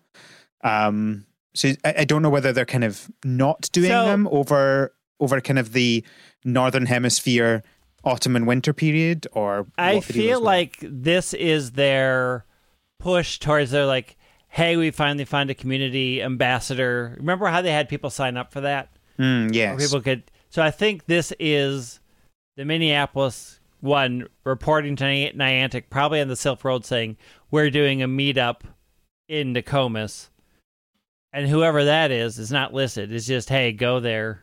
Um, 0.61 1.25
so 1.55 1.69
I, 1.85 1.93
I 1.99 2.03
don't 2.03 2.21
know 2.21 2.29
whether 2.29 2.51
they're 2.51 2.65
kind 2.65 2.83
of 2.83 3.09
not 3.23 3.69
doing 3.71 3.89
So- 3.91 4.05
them 4.07 4.27
over 4.29 4.93
over 5.21 5.39
kind 5.39 5.59
of 5.59 5.71
the 5.71 6.03
northern 6.43 6.85
hemisphere 6.87 7.63
autumn 8.03 8.35
and 8.35 8.47
winter 8.47 8.73
period, 8.73 9.27
or 9.31 9.67
I 9.77 9.95
what 9.95 10.05
the 10.05 10.13
deal 10.13 10.21
is 10.21 10.27
feel 10.27 10.41
like 10.41 10.77
this 10.81 11.33
is 11.33 11.71
their 11.71 12.45
push 12.99 13.39
towards 13.39 13.71
their 13.71 13.85
like, 13.85 14.17
hey, 14.49 14.77
we 14.77 14.91
finally 14.91 15.25
found 15.25 15.49
a 15.49 15.55
community 15.55 16.21
ambassador. 16.21 17.15
Remember 17.17 17.47
how 17.47 17.61
they 17.61 17.71
had 17.71 17.89
people 17.89 18.09
sign 18.09 18.37
up 18.37 18.51
for 18.51 18.61
that? 18.61 18.89
Mm, 19.17 19.53
yes. 19.53 19.83
people 19.83 20.01
could. 20.01 20.23
So 20.49 20.63
I 20.63 20.71
think 20.71 21.05
this 21.05 21.33
is 21.39 21.99
the 22.57 22.65
Minneapolis 22.65 23.59
one 23.81 24.27
reporting 24.43 24.95
to 24.97 25.05
Ni- 25.05 25.31
Niantic, 25.33 25.85
probably 25.89 26.21
on 26.21 26.27
the 26.27 26.33
Silph 26.33 26.63
Road, 26.63 26.85
saying 26.85 27.17
we're 27.51 27.69
doing 27.69 28.01
a 28.01 28.07
meetup 28.07 28.61
in 29.27 29.53
Nokomis, 29.53 30.29
and 31.31 31.47
whoever 31.47 31.85
that 31.85 32.11
is 32.11 32.39
is 32.39 32.51
not 32.51 32.73
listed. 32.73 33.11
It's 33.11 33.27
just 33.27 33.49
hey, 33.49 33.71
go 33.71 33.99
there, 33.99 34.41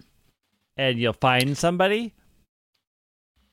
and 0.77 0.99
you'll 0.99 1.13
find 1.13 1.57
somebody. 1.57 2.15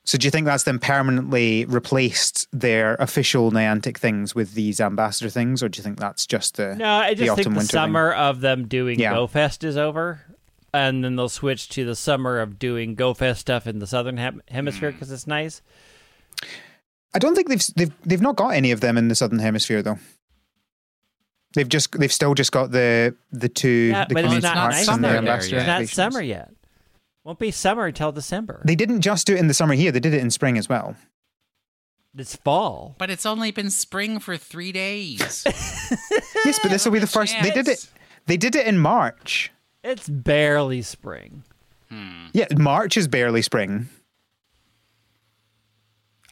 So 0.06 0.18
do 0.18 0.28
you 0.28 0.32
think 0.32 0.46
that's 0.46 0.64
them 0.64 0.80
permanently 0.80 1.64
replaced 1.66 2.48
their 2.52 2.96
official 2.96 3.52
Niantic 3.52 3.98
things 3.98 4.36
with 4.36 4.54
these 4.54 4.82
ambassador 4.82 5.30
things, 5.30 5.64
or 5.64 5.70
do 5.70 5.78
you 5.78 5.84
think 5.84 5.98
that's 5.98 6.26
just 6.28 6.58
the 6.58 6.76
No, 6.76 6.86
I 6.96 7.14
the 7.14 7.26
just 7.26 7.36
think 7.38 7.40
autumn 7.40 7.54
the 7.54 7.58
winter 7.60 7.72
thing? 7.72 7.80
summer 7.80 8.12
of 8.12 8.42
them 8.42 8.68
doing 8.68 9.00
Yeah. 9.00 9.14
GoFest 9.14 9.64
is 9.64 9.78
over, 9.78 10.22
and 10.74 11.06
then 11.06 11.16
they'll 11.16 11.30
switch 11.30 11.70
to 11.70 11.86
the 11.86 11.96
summer 11.96 12.40
of 12.42 12.60
doing 12.60 12.98
GoFest 12.98 13.38
stuff 13.38 13.66
in 13.66 13.80
the 13.80 13.88
southern 13.88 14.18
hem- 14.18 14.42
hemisphere 14.50 14.92
Hmm. 14.92 14.96
because 14.98 15.12
it's 15.12 15.26
nice. 15.26 15.62
I 17.14 17.20
don't 17.20 17.34
think 17.36 17.48
they've 17.48 17.64
they've 17.76 17.94
they've 18.06 18.22
not 18.22 18.36
got 18.36 18.50
any 18.50 18.72
of 18.72 18.82
them 18.82 18.98
in 18.98 19.08
the 19.08 19.16
southern 19.16 19.40
hemisphere 19.40 19.82
though. 19.82 20.00
They've 21.56 21.70
just 21.70 21.98
they've 21.98 22.12
still 22.12 22.34
just 22.34 22.52
got 22.52 22.72
the 22.72 23.16
the 23.32 23.48
two 23.48 23.70
Yeah, 23.92 24.06
the 24.06 24.16
but 24.16 24.24
it's 24.26 24.34
community 24.34 24.48
not 24.48 24.56
parks 24.58 24.76
nice 24.76 24.88
and 24.90 25.04
the 25.04 25.08
there 25.08 25.18
ambassador 25.20 25.56
yet. 25.58 25.82
It's 25.82 25.96
not 25.98 26.12
summer 26.12 26.22
yet. 26.24 26.50
Won't 27.24 27.40
be 27.40 27.52
summer 27.52 27.86
until 27.86 28.12
December. 28.12 28.62
They 28.66 28.76
didn't 28.76 29.02
just 29.02 29.26
do 29.28 29.34
it 29.34 29.40
in 29.40 29.48
the 29.48 29.54
summer 29.54 29.74
here; 29.76 29.92
they 29.92 30.00
did 30.00 30.14
it 30.14 30.22
in 30.22 30.30
spring 30.32 30.58
as 30.58 30.68
well. 30.68 30.96
It's 32.16 32.36
fall. 32.36 32.96
but 33.00 33.10
it's 33.10 33.26
only 33.26 33.50
been 33.52 33.72
spring 33.72 34.20
for 34.20 34.38
three 34.38 34.72
days. 34.72 35.44
Yes, 36.46 36.60
but 36.62 36.70
this 36.72 36.84
will 36.84 36.92
be 36.92 37.00
the 37.00 37.08
first. 37.08 37.34
They 37.42 37.52
did 37.52 37.68
it. 37.70 37.88
They 38.26 38.36
did 38.38 38.56
it 38.56 38.68
in 38.68 38.78
March. 38.78 39.52
It's 39.84 40.10
barely 40.10 40.82
spring. 40.82 41.44
Hmm. 41.90 42.26
Yeah, 42.34 42.48
March 42.58 42.98
is 42.98 43.08
barely 43.08 43.42
spring. 43.42 43.88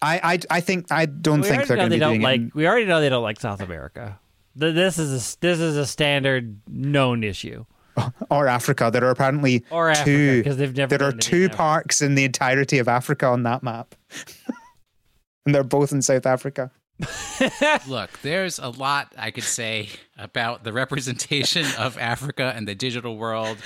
I 0.01 0.19
I, 0.51 0.57
I 0.57 0.61
think 0.61 0.91
I 0.91 1.05
don't 1.05 1.41
We 1.41 1.47
think 1.47 1.67
they're 1.67 1.77
going 1.77 1.89
to 1.89 1.93
they 1.93 1.95
be 1.97 1.99
don't 1.99 2.09
doing 2.15 2.21
like. 2.21 2.39
it. 2.39 2.43
in- 2.43 2.51
We 2.55 2.67
already 2.67 2.85
know 2.85 2.99
they 3.01 3.09
don't 3.09 3.23
like 3.23 3.39
South 3.39 3.61
America. 3.61 4.19
This 4.55 4.99
is 4.99 5.09
a, 5.35 5.39
this 5.39 5.59
is 5.59 5.77
a 5.77 5.85
standard 5.85 6.59
known 6.67 7.23
issue. 7.23 7.65
or 8.29 8.47
Africa. 8.47 8.89
There 8.91 9.03
are 9.05 9.11
apparently 9.11 9.63
Or 9.71 9.89
Africa, 9.89 10.05
two 10.05 10.43
'cause 10.43 10.57
they've 10.57 10.75
never 10.75 10.97
there 10.97 11.07
are 11.07 11.11
done 11.11 11.19
it 11.19 11.25
in 11.27 11.31
two 11.31 11.43
Africa. 11.45 11.57
parks 11.57 12.01
in 12.01 12.15
the 12.15 12.23
entirety 12.25 12.77
of 12.79 12.87
Africa 12.87 13.27
on 13.27 13.43
that 13.43 13.63
map, 13.63 13.95
and 15.45 15.53
they're 15.55 15.63
both 15.63 15.91
in 15.91 16.01
South 16.01 16.25
Africa. 16.25 16.71
Look, 17.87 18.11
there's 18.21 18.59
a 18.59 18.69
lot 18.69 19.11
I 19.17 19.31
could 19.31 19.43
say 19.43 19.89
about 20.19 20.63
the 20.63 20.71
representation 20.71 21.65
of 21.79 21.97
Africa 21.97 22.53
and 22.55 22.67
the 22.67 22.75
digital 22.75 23.17
world, 23.17 23.57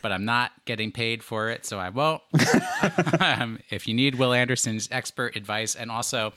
but 0.00 0.12
I'm 0.12 0.24
not 0.24 0.52
getting 0.64 0.92
paid 0.92 1.24
for 1.24 1.50
it, 1.50 1.66
so 1.66 1.78
I 1.80 1.88
won't. 1.88 2.22
um, 3.20 3.58
if 3.70 3.88
you 3.88 3.94
need 3.94 4.14
Will 4.14 4.32
Anderson's 4.32 4.88
expert 4.92 5.34
advice, 5.34 5.74
and 5.74 5.90
also, 5.90 6.32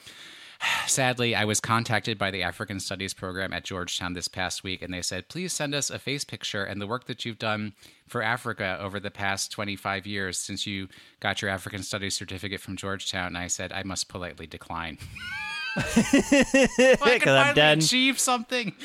sadly, 0.88 1.36
I 1.36 1.46
was 1.46 1.60
contacted 1.60 2.18
by 2.18 2.32
the 2.32 2.44
African 2.44 2.80
Studies 2.80 3.14
program 3.14 3.54
at 3.54 3.64
Georgetown 3.64 4.14
this 4.14 4.28
past 4.28 4.64
week, 4.64 4.82
and 4.82 4.94
they 4.94 5.02
said, 5.02 5.30
please 5.30 5.54
send 5.54 5.76
us 5.76 5.90
a 5.90 6.00
face 6.00 6.24
picture 6.24 6.64
and 6.64 6.82
the 6.82 6.88
work 6.88 7.06
that 7.06 7.26
you've 7.26 7.40
done 7.40 7.74
for 8.08 8.22
Africa 8.22 8.78
over 8.82 9.00
the 9.00 9.12
past 9.12 9.52
25 9.52 10.08
years 10.08 10.38
since 10.38 10.66
you 10.66 10.88
got 11.20 11.42
your 11.42 11.52
African 11.52 11.84
Studies 11.84 12.16
certificate 12.16 12.62
from 12.62 12.78
Georgetown. 12.78 13.28
And 13.28 13.38
I 13.38 13.48
said, 13.48 13.72
I 13.72 13.84
must 13.84 14.10
politely 14.10 14.48
decline. 14.48 14.98
I 15.78 15.82
Because 16.78 17.00
can 17.00 17.08
I'm 17.10 17.20
finally 17.22 17.54
done. 17.56 17.78
achieve 17.80 18.20
something. 18.20 18.74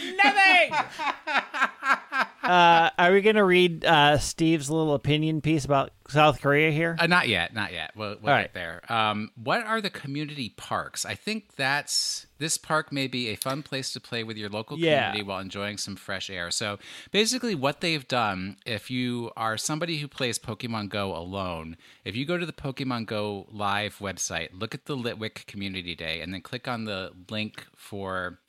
Uh, 2.43 2.91
are 2.99 3.13
we 3.13 3.21
going 3.21 3.37
to 3.37 3.45
read 3.45 3.85
uh, 3.85 4.19
Steve's 4.19 4.69
little 4.69 4.95
opinion 4.95 5.41
piece 5.41 5.65
about 5.65 5.93
South 6.09 6.41
Korea 6.41 6.73
here? 6.73 6.97
Uh, 6.99 7.07
not 7.07 7.29
yet, 7.29 7.55
not 7.55 7.73
yet. 7.73 7.93
We'll, 7.95 8.11
we'll 8.11 8.19
get 8.21 8.31
right. 8.33 8.53
there. 8.53 8.83
Um, 8.93 9.31
what 9.37 9.65
are 9.65 9.81
the 9.81 9.91
community 9.91 10.49
parks? 10.57 11.07
I 11.07 11.15
think 11.15 11.55
that's 11.55 12.27
this 12.43 12.59
park 12.59 12.91
may 12.93 13.07
be 13.07 13.29
a 13.29 13.37
fun 13.37 13.63
place 13.63 13.93
to 13.93 14.01
play 14.01 14.23
with 14.25 14.37
your 14.37 14.49
local 14.51 14.77
Yeah. 14.79 15.07
community 15.07 15.23
while 15.29 15.39
enjoying 15.39 15.79
some 15.79 15.95
fresh 15.97 16.29
air. 16.29 16.51
So 16.51 16.79
basically, 17.13 17.55
what 17.55 17.81
they've 17.81 18.07
done, 18.07 18.57
if 18.67 18.91
you 18.91 19.31
are 19.37 19.57
somebody 19.57 19.99
who 19.99 20.09
plays 20.09 20.39
Pokemon 20.39 20.89
Go 20.89 21.17
alone, 21.17 21.77
if 22.05 22.17
you 22.17 22.25
go 22.27 22.37
to 22.39 22.45
the 22.45 22.53
Pokemon 22.53 23.07
Go 23.07 23.47
live 23.51 23.99
website, 23.99 24.49
look 24.53 24.75
at 24.75 24.87
the 24.87 24.97
Litwick 24.97 25.47
Community 25.47 25.95
Day, 25.95 26.21
and 26.21 26.35
then 26.35 26.41
click 26.43 26.67
on 26.69 26.85
the 26.85 27.13
link 27.31 27.67
for 27.77 28.41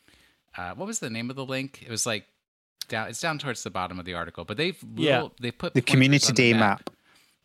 uh, 0.58 0.74
what 0.76 0.86
was 0.88 1.00
the 1.00 1.10
name 1.10 1.30
of 1.30 1.36
the 1.36 1.46
link? 1.46 1.82
It 1.82 1.90
was 1.90 2.06
like 2.06 2.26
down. 2.88 3.08
It's 3.10 3.22
down 3.22 3.38
towards 3.40 3.64
the 3.64 3.70
bottom 3.72 3.98
of 4.00 4.06
the 4.06 4.14
article, 4.16 4.44
but 4.46 4.58
they've 4.58 4.78
Yeah. 4.96 5.14
little- 5.22 5.36
they 5.40 5.52
put 5.52 5.74
The 5.74 5.82
community 5.82 6.26
on 6.28 6.34
the 6.36 6.36
day 6.36 6.54
map. 6.54 6.90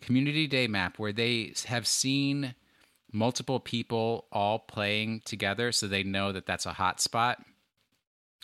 community 0.01 0.47
day 0.47 0.66
map 0.66 0.99
where 0.99 1.12
they 1.12 1.53
have 1.66 1.87
seen 1.87 2.55
multiple 3.13 3.61
people 3.61 4.27
all 4.33 4.59
playing 4.59 5.23
together 5.25 5.73
so 5.73 5.87
they 5.87 6.03
know 6.03 6.33
that 6.33 6.47
that's 6.47 6.67
a 6.67 6.73
hot 6.75 7.01
spot 7.01 7.43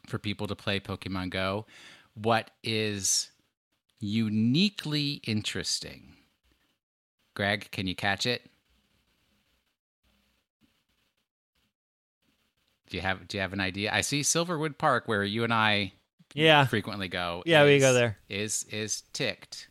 for 0.07 0.19
people 0.19 0.47
to 0.47 0.57
play 0.57 0.81
Pokemon 0.81 1.31
Go. 1.31 1.67
What 2.15 2.51
is 2.63 3.31
uniquely 4.01 5.21
interesting? 5.27 6.15
Greg, 7.35 7.69
can 7.73 7.87
you 7.87 7.95
catch 7.95 8.27
it? 8.27 8.49
Do 12.89 12.99
you 12.99 13.03
have 13.03 13.27
do 13.27 13.37
you 13.37 13.41
have 13.41 13.53
an 13.53 13.61
idea? 13.61 13.91
I 13.93 14.03
see 14.03 14.21
Silverwood 14.21 14.79
Park 14.79 15.09
where 15.09 15.25
you 15.25 15.43
and 15.43 15.53
I 15.53 15.93
yeah. 16.35 16.67
frequently 16.67 17.09
go. 17.09 17.43
Yeah, 17.47 17.65
we 17.65 17.79
go 17.79 17.93
there. 17.93 18.19
Is 18.29 18.65
is 18.71 19.03
ticked, 19.13 19.69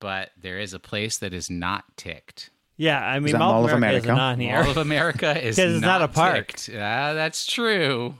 but 0.00 0.30
there 0.40 0.58
is 0.58 0.74
a 0.74 0.78
place 0.78 1.18
that 1.18 1.32
is 1.32 1.50
not 1.50 1.84
ticked. 1.96 2.50
Yeah, 2.78 3.00
I 3.02 3.20
mean, 3.20 3.32
Mall, 3.38 3.52
Mall 3.52 3.64
of 3.64 3.70
of 3.70 3.76
America, 3.78 3.98
isn't 3.98 4.10
America? 4.10 4.22
on 4.22 4.40
here. 4.40 4.56
All 4.58 4.70
of 4.70 4.76
America 4.76 5.30
is 5.46 5.56
'Cause 5.56 5.72
it's 5.76 5.80
not 5.80 6.02
a 6.02 6.08
park. 6.08 6.48
ticked. 6.52 6.70
Ah, 6.76 7.14
that's 7.14 7.46
true. 7.46 8.16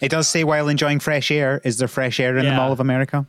It 0.00 0.10
does 0.10 0.28
say 0.28 0.44
while 0.44 0.68
enjoying 0.68 1.00
fresh 1.00 1.30
air. 1.30 1.60
Is 1.64 1.78
there 1.78 1.88
fresh 1.88 2.20
air 2.20 2.36
in 2.38 2.44
the 2.44 2.52
Mall 2.52 2.72
of 2.72 2.80
America? 2.80 3.26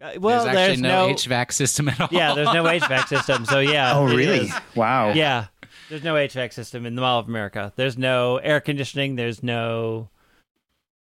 Uh, 0.00 0.12
well, 0.18 0.44
there's 0.44 0.56
actually 0.56 0.82
there's 0.82 1.28
no, 1.28 1.34
HVAC 1.34 1.52
system 1.52 1.88
at 1.88 2.00
all. 2.00 2.08
yeah, 2.12 2.34
there's 2.34 2.52
no 2.52 2.64
HVAC 2.64 3.08
system. 3.08 3.44
So 3.46 3.58
yeah. 3.58 3.96
Oh, 3.96 4.04
really? 4.04 4.50
Wow. 4.76 5.12
Yeah. 5.12 5.46
There's 5.88 6.04
no 6.04 6.14
HVAC 6.14 6.52
system 6.52 6.86
in 6.86 6.94
the 6.94 7.00
Mall 7.00 7.18
of 7.20 7.28
America. 7.28 7.72
There's 7.76 7.98
no 7.98 8.36
air 8.38 8.60
conditioning. 8.60 9.16
There's 9.16 9.42
no 9.42 10.08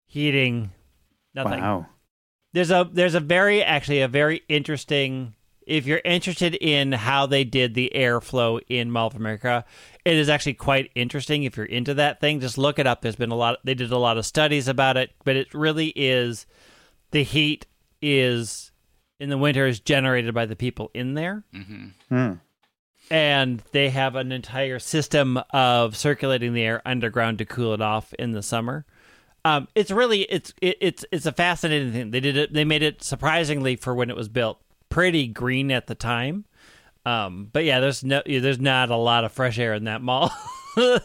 heating. 0.08 0.72
Nothing. 1.34 1.62
Wow. 1.62 1.88
There's 2.54 2.72
a 2.72 2.88
there's 2.92 3.16
a 3.16 3.20
very 3.20 3.64
actually 3.64 4.02
a 4.02 4.08
very 4.08 4.44
interesting. 4.50 5.34
If 5.68 5.86
you're 5.86 6.02
interested 6.04 6.56
in 6.56 6.92
how 6.92 7.26
they 7.26 7.44
did 7.44 7.74
the 7.74 7.92
airflow 7.94 8.60
in 8.68 8.92
Mall 8.92 9.08
of 9.08 9.16
America, 9.16 9.64
it 10.04 10.16
is 10.16 10.30
actually 10.30 10.56
quite 10.56 10.92
interesting. 10.96 11.44
If 11.44 11.58
you're 11.58 11.66
into 11.66 11.94
that 11.96 12.20
thing, 12.20 12.40
just 12.40 12.58
look 12.58 12.80
it 12.80 12.88
up. 12.88 13.02
There's 13.02 13.16
been 13.16 13.32
a 13.32 13.36
lot. 13.36 13.60
They 13.64 13.74
did 13.74 13.92
a 13.92 13.98
lot 13.98 14.18
of 14.18 14.26
studies 14.26 14.68
about 14.68 14.98
it, 14.98 15.12
but 15.24 15.36
it 15.36 15.54
really 15.54 15.94
is 15.96 16.46
the 17.12 17.24
heat 17.24 17.68
is 18.02 18.72
in 19.20 19.30
the 19.30 19.38
winter 19.38 19.68
is 19.68 19.80
generated 19.80 20.34
by 20.34 20.48
the 20.48 20.56
people 20.56 20.90
in 20.94 21.14
there. 21.14 21.44
Mm-hmm. 21.54 21.88
Hmm. 22.10 22.34
And 23.12 23.62
they 23.72 23.90
have 23.90 24.16
an 24.16 24.32
entire 24.32 24.80
system 24.80 25.40
of 25.52 25.96
circulating 25.96 26.54
the 26.54 26.64
air 26.64 26.82
underground 26.86 27.38
to 27.38 27.46
cool 27.46 27.74
it 27.74 27.82
off 27.82 28.14
in 28.14 28.32
the 28.32 28.42
summer. 28.42 28.86
Um, 29.44 29.68
it's 29.76 29.92
really 29.92 30.22
it's 30.24 30.54
it, 30.62 30.78
it's 30.82 31.06
it's 31.12 31.26
a 31.26 31.32
fascinating 31.32 31.92
thing. 31.92 32.12
They 32.12 32.20
did 32.20 32.38
it. 32.38 32.54
They 32.54 32.64
made 32.64 32.84
it 32.84 33.04
surprisingly 33.04 33.76
for 33.76 33.94
when 33.94 34.10
it 34.10 34.16
was 34.16 34.30
built 34.30 34.60
pretty 34.92 35.28
green 35.28 35.72
at 35.72 35.88
the 35.88 35.96
time. 35.96 36.46
Um, 37.04 37.50
but 37.52 37.66
yeah, 37.66 37.80
there's 37.80 38.04
no 38.04 38.22
there's 38.26 38.60
not 38.60 38.92
a 38.92 38.96
lot 38.96 39.24
of 39.24 39.32
fresh 39.32 39.58
air 39.58 39.74
in 39.74 39.86
that 39.86 40.04
mall. 40.04 40.32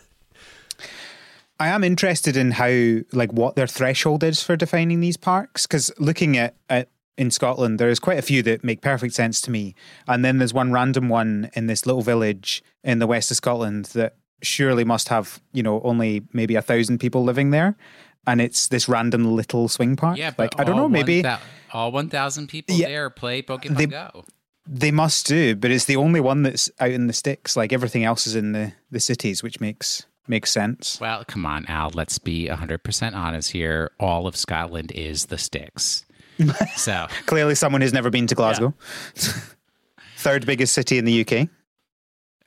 I 1.59 1.69
am 1.69 1.83
interested 1.83 2.37
in 2.37 2.51
how, 2.51 2.99
like, 3.13 3.33
what 3.33 3.57
their 3.57 3.67
threshold 3.67 4.23
is 4.23 4.43
for 4.43 4.57
defining 4.57 5.01
these 5.01 5.17
parks. 5.17 5.67
Because 5.67 5.91
looking 5.99 6.37
at, 6.37 6.57
at 6.69 6.91
in 7.17 7.31
Scotland, 7.31 7.79
there's 7.79 7.99
quite 7.99 8.19
a 8.19 8.23
few 8.23 8.43
that 8.43 8.63
make 8.63 8.83
perfect 8.83 9.15
sense 9.15 9.41
to 9.43 9.51
me. 9.51 9.75
And 10.07 10.23
then 10.23 10.37
there's 10.37 10.53
one 10.53 10.71
random 10.71 11.09
one 11.09 11.51
in 11.55 11.67
this 11.67 11.87
little 11.87 12.03
village 12.03 12.63
in 12.85 12.99
the 12.99 13.07
west 13.07 13.31
of 13.31 13.39
Scotland 13.39 13.87
that 13.87 14.17
surely 14.43 14.85
must 14.85 15.09
have, 15.09 15.41
you 15.55 15.63
know, 15.63 15.81
only 15.83 16.23
maybe 16.35 16.57
a 16.57 16.63
thousand 16.63 16.99
people 16.99 17.25
living 17.25 17.51
there. 17.51 17.75
And 18.27 18.41
it's 18.41 18.69
this 18.69 18.89
random 18.89 19.25
little 19.37 19.69
swing 19.69 19.95
park. 19.97 20.19
Yeah, 20.19 20.33
like 20.39 20.53
but 20.57 20.61
I 20.61 20.65
don't 20.65 20.77
know, 20.77 20.89
maybe 20.89 21.23
1, 21.23 21.39
all 21.73 21.93
1,000 21.93 22.49
people 22.49 22.75
Yeah. 22.75 22.89
there 22.89 23.11
play 23.11 23.43
Pokemon 23.43 23.77
They- 23.77 23.87
Go. 23.87 24.25
they 24.67 24.91
must 24.91 25.27
do, 25.27 25.55
but 25.55 25.71
it's 25.71 25.85
the 25.85 25.97
only 25.97 26.19
one 26.21 26.43
that's 26.43 26.69
out 26.81 26.91
in 26.91 27.07
the 27.07 27.13
sticks. 27.13 27.57
Like 27.57 27.73
everything 27.73 28.03
else 28.05 28.27
is 28.27 28.35
in 28.35 28.53
the 28.53 28.73
the 28.91 28.99
cities, 29.01 29.43
which 29.43 29.61
makes 29.61 30.07
makes 30.29 30.51
sense. 30.51 30.99
Well, 31.01 31.25
come 31.25 31.47
on, 31.47 31.67
Al. 31.67 31.91
Let's 31.95 32.19
be 32.19 32.49
100% 32.49 33.15
honest 33.15 33.53
here. 33.53 33.93
All 34.01 34.27
of 34.27 34.35
Scotland 34.37 34.91
is 34.93 35.27
the 35.27 35.39
sticks. 35.39 36.05
so, 36.77 37.07
Clearly, 37.27 37.55
someone 37.55 37.81
who's 37.81 37.93
never 37.93 38.11
been 38.11 38.27
to 38.27 38.35
Glasgow. 38.35 38.75
Third 40.17 40.47
biggest 40.47 40.75
city 40.75 40.99
in 40.99 41.05
the 41.05 41.21
UK. 41.25 41.49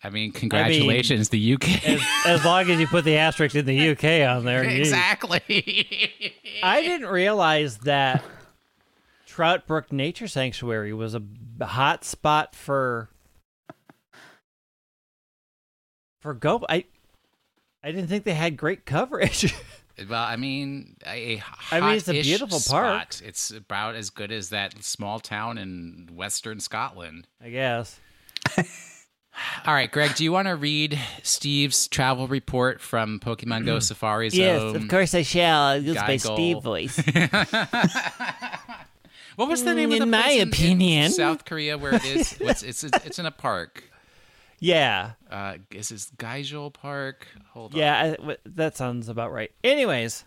I 0.03 0.09
mean, 0.09 0.31
congratulations, 0.31 1.29
the 1.29 1.53
UK. 1.55 1.85
as, 1.87 2.01
as 2.25 2.45
long 2.45 2.69
as 2.69 2.79
you 2.79 2.87
put 2.87 3.03
the 3.03 3.17
asterisk 3.17 3.55
in 3.55 3.65
the 3.65 3.89
UK 3.89 4.27
on 4.29 4.45
there. 4.45 4.63
you- 4.63 4.79
exactly. 4.79 5.41
I 6.63 6.81
didn't 6.81 7.07
realize 7.07 7.79
that 7.79 8.23
Trout 9.25 9.67
Brook 9.67 9.91
Nature 9.91 10.27
Sanctuary 10.27 10.93
was 10.93 11.15
a 11.15 11.21
hot 11.61 12.05
spot 12.05 12.55
for 12.55 13.09
for 16.21 16.33
go. 16.33 16.65
I 16.69 16.85
I 17.83 17.91
didn't 17.91 18.07
think 18.07 18.23
they 18.23 18.33
had 18.33 18.57
great 18.57 18.85
coverage. 18.85 19.53
well, 20.09 20.23
I 20.23 20.35
mean, 20.35 20.95
a 21.05 21.41
I 21.71 21.79
mean, 21.81 21.95
it's 21.95 22.07
a 22.07 22.11
hot-ish 22.11 22.25
beautiful 22.25 22.59
park. 22.67 23.13
spot. 23.13 23.21
It's 23.27 23.51
about 23.51 23.95
as 23.95 24.09
good 24.09 24.31
as 24.31 24.49
that 24.49 24.81
small 24.83 25.19
town 25.19 25.57
in 25.57 26.09
western 26.13 26.59
Scotland. 26.59 27.27
I 27.43 27.49
guess. 27.49 27.99
All 29.65 29.73
right, 29.73 29.91
Greg, 29.91 30.15
do 30.15 30.23
you 30.23 30.31
want 30.31 30.47
to 30.47 30.55
read 30.55 30.99
Steve's 31.23 31.87
travel 31.87 32.27
report 32.27 32.81
from 32.81 33.19
Pokemon 33.19 33.65
Go 33.65 33.79
Safari 33.79 34.29
Zone? 34.29 34.39
Yes, 34.39 34.75
of 34.75 34.87
course 34.87 35.13
I 35.15 35.21
shall. 35.23 35.77
Use 35.81 35.95
my 35.95 36.17
Steve 36.17 36.61
voice. 36.61 37.01
What 39.35 39.47
was 39.47 39.63
the 39.63 39.73
name 39.73 39.89
of 39.93 39.99
the 39.99 40.03
In 40.03 40.09
my 40.09 40.21
place 40.21 40.35
in- 40.35 40.41
in 40.41 40.47
opinion. 40.49 41.11
South 41.11 41.45
Korea 41.45 41.77
where 41.77 41.95
it 41.95 42.03
is? 42.03 42.33
What's, 42.39 42.61
it's 42.61 42.83
it's 42.83 43.05
it's 43.05 43.19
in 43.19 43.25
a 43.25 43.31
park. 43.31 43.85
yeah, 44.59 45.11
Uh, 45.31 45.55
is 45.71 45.87
this 45.89 46.11
Gaijol 46.17 46.73
Park? 46.73 47.25
Hold 47.53 47.73
on. 47.73 47.79
yeah, 47.79 48.15
that 48.45 48.75
sounds 48.75 49.07
about 49.07 49.31
right. 49.31 49.49
Anyways, 49.63 50.25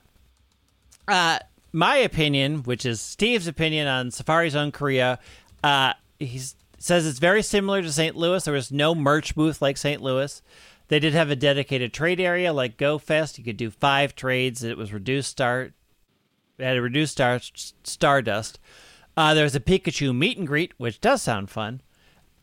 uh, 1.09 1.41
my 1.75 1.97
opinion, 1.97 2.63
which 2.63 2.87
is 2.87 3.03
Steve's 3.03 3.47
opinion 3.47 3.87
on 3.87 4.11
Safari 4.11 4.49
Zone 4.49 4.73
Korea, 4.73 5.19
uh, 5.63 5.93
he 6.19 6.41
says 6.83 7.07
it's 7.07 7.19
very 7.19 7.43
similar 7.43 7.81
to 7.83 7.93
St. 7.93 8.17
Louis. 8.17 8.45
There 8.45 8.55
was 8.55 8.73
no 8.73 8.95
merch 8.95 9.35
booth 9.35 9.63
like 9.63 9.77
St. 9.77 10.03
Louis. 10.03 10.43
They 10.89 10.99
did 10.99 11.15
have 11.15 11.31
a 11.31 11.37
dedicated 11.37 11.93
trade 11.93 12.21
area 12.21 12.53
like 12.53 12.77
GoFest. 12.77 13.39
You 13.39 13.45
could 13.45 13.57
do 13.57 13.71
five 13.71 14.15
trades. 14.15 14.63
It 14.63 14.77
was 14.77 14.93
reduced 14.93 15.31
start. 15.31 15.73
It 16.59 16.65
had 16.65 16.77
a 16.77 16.83
reduced 16.83 17.13
star 17.13 17.41
stardust. 17.85 18.59
Uh, 19.17 19.33
there 19.35 19.45
was 19.45 19.55
a 19.55 19.61
Pikachu 19.61 20.15
meet 20.15 20.39
and 20.39 20.47
greet, 20.47 20.73
which 20.77 21.01
does 21.01 21.23
sound 21.23 21.51
fun. 21.51 21.83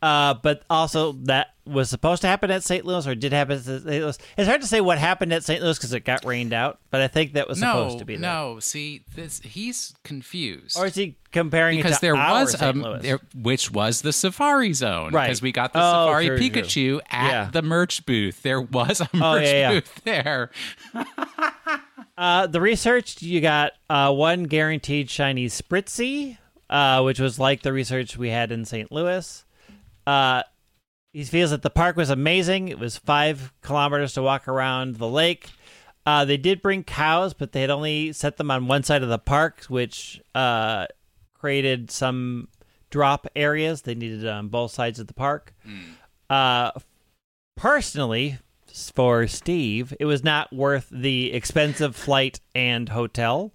Uh, 0.02 0.32
but 0.34 0.62
also 0.70 1.12
that 1.12 1.48
was 1.66 1.90
supposed 1.90 2.22
to 2.22 2.28
happen 2.28 2.50
at 2.50 2.64
St. 2.64 2.86
Louis, 2.86 3.06
or 3.06 3.14
did 3.14 3.32
happen 3.34 3.58
at 3.58 3.64
St. 3.64 3.84
Louis. 3.84 4.16
It's 4.38 4.48
hard 4.48 4.62
to 4.62 4.66
say 4.66 4.80
what 4.80 4.96
happened 4.98 5.32
at 5.34 5.44
St. 5.44 5.62
Louis 5.62 5.76
because 5.76 5.92
it 5.92 6.00
got 6.06 6.24
rained 6.24 6.54
out. 6.54 6.80
But 6.90 7.02
I 7.02 7.08
think 7.08 7.34
that 7.34 7.48
was 7.48 7.58
supposed 7.58 7.98
to 7.98 8.04
be 8.06 8.14
there. 8.16 8.22
no. 8.22 8.58
See, 8.60 9.04
this 9.14 9.40
he's 9.40 9.94
confused. 10.02 10.78
Or 10.78 10.86
is 10.86 10.94
he 10.94 11.18
comparing 11.32 11.76
because 11.78 11.92
it 11.92 11.94
to 11.96 12.00
there 12.00 12.14
was 12.16 12.58
St. 12.58 12.76
Louis? 12.76 13.02
there, 13.02 13.20
which 13.34 13.70
was 13.70 14.00
the 14.00 14.12
Safari 14.12 14.72
Zone, 14.72 15.12
Right. 15.12 15.26
Because 15.26 15.42
we 15.42 15.52
got 15.52 15.74
the 15.74 15.80
Oh, 15.80 16.06
Safari 16.06 16.26
true, 16.28 16.38
true. 16.38 16.48
Pikachu 16.48 17.00
at 17.10 17.30
Yeah. 17.30 17.50
the 17.52 17.62
merch 17.62 18.06
booth. 18.06 18.42
There 18.42 18.60
was 18.62 19.00
a 19.02 19.08
merch 19.12 19.22
Oh, 19.22 19.34
yeah, 19.36 19.50
yeah. 19.52 19.70
booth 19.72 20.00
there. 20.04 20.50
Uh, 22.18 22.46
the 22.46 22.60
research 22.60 23.22
you 23.22 23.40
got 23.40 23.72
uh, 23.88 24.12
one 24.12 24.42
guaranteed 24.44 25.08
shiny 25.08 25.46
Spritzee, 25.46 26.36
uh, 26.68 27.00
which 27.02 27.18
was 27.18 27.38
like 27.38 27.62
the 27.62 27.72
research 27.72 28.18
we 28.18 28.28
had 28.28 28.52
in 28.52 28.66
St. 28.66 28.92
Louis. 28.92 29.42
Uh, 30.06 30.42
he 31.12 31.24
feels 31.24 31.50
that 31.50 31.62
the 31.62 31.70
park 31.70 31.96
was 31.96 32.10
amazing. 32.10 32.68
It 32.68 32.78
was 32.78 32.96
five 32.96 33.52
kilometers 33.62 34.14
to 34.14 34.22
walk 34.22 34.46
around 34.48 34.96
the 34.96 35.08
lake. 35.08 35.50
Uh, 36.06 36.24
they 36.24 36.36
did 36.36 36.62
bring 36.62 36.82
cows, 36.82 37.34
but 37.34 37.52
they 37.52 37.60
had 37.60 37.70
only 37.70 38.12
set 38.12 38.36
them 38.36 38.50
on 38.50 38.66
one 38.68 38.82
side 38.82 39.02
of 39.02 39.08
the 39.08 39.18
park, 39.18 39.64
which 39.68 40.20
uh, 40.34 40.86
created 41.34 41.90
some 41.90 42.48
drop 42.90 43.26
areas. 43.36 43.82
They 43.82 43.94
needed 43.94 44.26
on 44.26 44.48
both 44.48 44.70
sides 44.72 44.98
of 44.98 45.08
the 45.08 45.14
park. 45.14 45.54
Uh, 46.28 46.70
personally, 47.56 48.38
for 48.94 49.26
Steve, 49.26 49.92
it 49.98 50.04
was 50.06 50.22
not 50.24 50.52
worth 50.52 50.88
the 50.90 51.32
expensive 51.32 51.96
flight 51.96 52.40
and 52.54 52.88
hotel. 52.88 53.52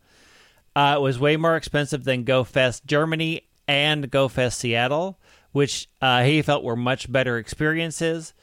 Uh, 0.76 0.96
it 0.98 1.02
was 1.02 1.18
way 1.18 1.38
more 1.38 1.56
expensive 1.56 2.04
than 2.04 2.26
GoFest 2.26 2.86
Germany 2.86 3.44
and 3.68 4.12
GoFest 4.12 4.56
Seattle, 4.56 5.18
which 5.56 5.88
uh, 6.02 6.22
he 6.22 6.42
felt 6.42 6.66
were 6.66 6.76
much 6.76 7.10
better 7.10 7.38
experiences. 7.38 8.34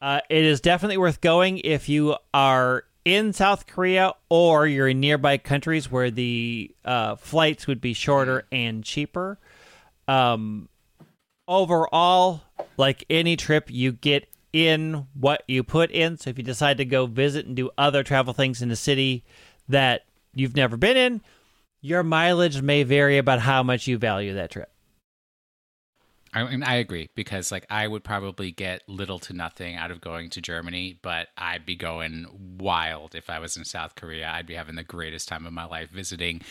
Uh, 0.00 0.18
it 0.28 0.44
is 0.44 0.60
definitely 0.60 0.96
worth 0.96 1.20
going 1.20 1.58
if 1.58 1.88
you 1.88 2.16
are 2.34 2.82
in 3.04 3.32
South 3.32 3.68
Korea 3.68 4.12
or 4.28 4.66
you're 4.66 4.88
in 4.88 4.98
nearby 4.98 5.38
countries 5.38 5.88
where 5.88 6.10
the 6.10 6.74
uh, 6.84 7.14
flights 7.14 7.68
would 7.68 7.80
be 7.80 7.92
shorter 7.92 8.44
and 8.50 8.82
cheaper. 8.82 9.38
Um, 10.08 10.68
overall, 11.46 12.42
like 12.76 13.04
any 13.08 13.36
trip, 13.36 13.70
you 13.70 13.92
get 13.92 14.28
in 14.52 15.06
what 15.14 15.44
you 15.46 15.62
put 15.62 15.92
in. 15.92 16.16
So 16.16 16.30
if 16.30 16.38
you 16.38 16.42
decide 16.42 16.78
to 16.78 16.84
go 16.84 17.06
visit 17.06 17.46
and 17.46 17.54
do 17.54 17.70
other 17.78 18.02
travel 18.02 18.34
things 18.34 18.62
in 18.62 18.68
the 18.68 18.74
city 18.74 19.22
that 19.68 20.06
you've 20.34 20.56
never 20.56 20.76
been 20.76 20.96
in, 20.96 21.20
your 21.80 22.02
mileage 22.02 22.62
may 22.62 22.82
vary 22.82 23.16
about 23.16 23.38
how 23.38 23.62
much 23.62 23.86
you 23.86 23.96
value 23.96 24.34
that 24.34 24.50
trip. 24.50 24.72
I 26.36 26.50
mean, 26.50 26.62
I 26.62 26.74
agree 26.74 27.08
because 27.14 27.50
like 27.50 27.64
I 27.70 27.88
would 27.88 28.04
probably 28.04 28.50
get 28.50 28.86
little 28.86 29.18
to 29.20 29.32
nothing 29.32 29.74
out 29.74 29.90
of 29.90 30.02
going 30.02 30.28
to 30.30 30.42
Germany, 30.42 30.98
but 31.00 31.28
I'd 31.38 31.64
be 31.64 31.76
going 31.76 32.26
wild 32.58 33.14
if 33.14 33.30
I 33.30 33.38
was 33.38 33.56
in 33.56 33.64
South 33.64 33.94
Korea. 33.94 34.28
I'd 34.28 34.46
be 34.46 34.52
having 34.52 34.74
the 34.74 34.84
greatest 34.84 35.28
time 35.28 35.46
of 35.46 35.54
my 35.54 35.64
life 35.64 35.88
visiting 35.88 36.42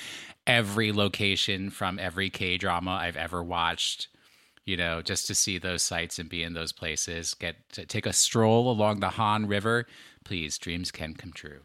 every 0.48 0.92
location 0.92 1.70
from 1.70 2.00
every 2.00 2.32
K 2.32 2.58
drama 2.58 2.94
I've 2.94 3.16
ever 3.16 3.44
watched. 3.44 4.08
You 4.66 4.76
know, 4.76 5.04
just 5.04 5.28
to 5.28 5.36
see 5.36 5.60
those 5.60 5.84
sites 5.84 6.18
and 6.18 6.28
be 6.28 6.42
in 6.42 6.56
those 6.56 6.72
places. 6.72 7.36
Get 7.36 7.58
take 7.70 8.08
a 8.08 8.14
stroll 8.14 8.72
along 8.72 9.02
the 9.02 9.10
Han 9.10 9.46
River. 9.46 9.86
Please, 10.24 10.58
dreams 10.58 10.90
can 10.90 11.14
come 11.14 11.32
true. 11.32 11.60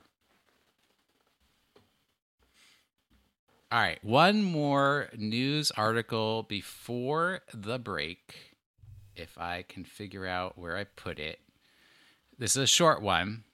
All 3.73 3.79
right, 3.79 4.03
one 4.05 4.43
more 4.43 5.11
news 5.17 5.71
article 5.71 6.43
before 6.43 7.43
the 7.55 7.79
break. 7.79 8.57
If 9.15 9.39
I 9.39 9.65
can 9.69 9.85
figure 9.85 10.27
out 10.27 10.59
where 10.59 10.77
I 10.77 10.83
put 10.83 11.21
it. 11.21 11.39
This 12.37 12.57
is 12.57 12.63
a 12.65 12.67
short 12.67 13.01
one, 13.01 13.45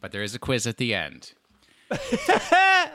but 0.00 0.12
there 0.12 0.22
is 0.22 0.34
a 0.34 0.38
quiz 0.38 0.66
at 0.66 0.78
the 0.78 0.94
end. 0.94 1.34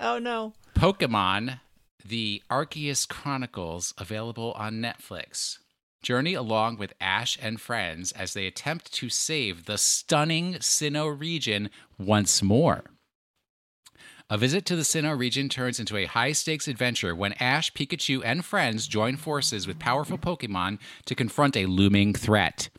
oh 0.02 0.18
no. 0.20 0.54
Pokemon, 0.74 1.60
the 2.04 2.42
Arceus 2.50 3.08
Chronicles, 3.08 3.94
available 4.00 4.54
on 4.54 4.82
Netflix. 4.82 5.60
Journey 6.02 6.34
along 6.34 6.78
with 6.78 6.94
Ash 7.00 7.38
and 7.40 7.62
friends 7.62 8.12
as 8.14 8.34
they 8.34 8.48
attempt 8.48 8.92
to 8.94 9.10
save 9.10 9.66
the 9.66 9.78
stunning 9.78 10.56
Sinnoh 10.56 11.20
region 11.20 11.70
once 12.00 12.42
more. 12.42 12.86
A 14.28 14.40
visit 14.40 14.66
to 14.66 14.76
the 14.76 14.82
Sinnoh 14.82 15.16
region 15.16 15.50
turns 15.50 15.80
into 15.80 15.98
a 15.98 16.06
high 16.06 16.32
stakes 16.32 16.68
adventure 16.68 17.14
when 17.14 17.34
Ash, 17.34 17.72
Pikachu, 17.72 18.24
and 18.26 18.44
friends 18.44 18.88
join 18.88 19.18
forces 19.18 19.68
with 19.68 19.78
powerful 19.78 20.18
Pokemon 20.18 20.80
to 21.06 21.14
confront 21.14 21.56
a 21.56 21.68
looming 21.68 22.16
threat. 22.16 22.70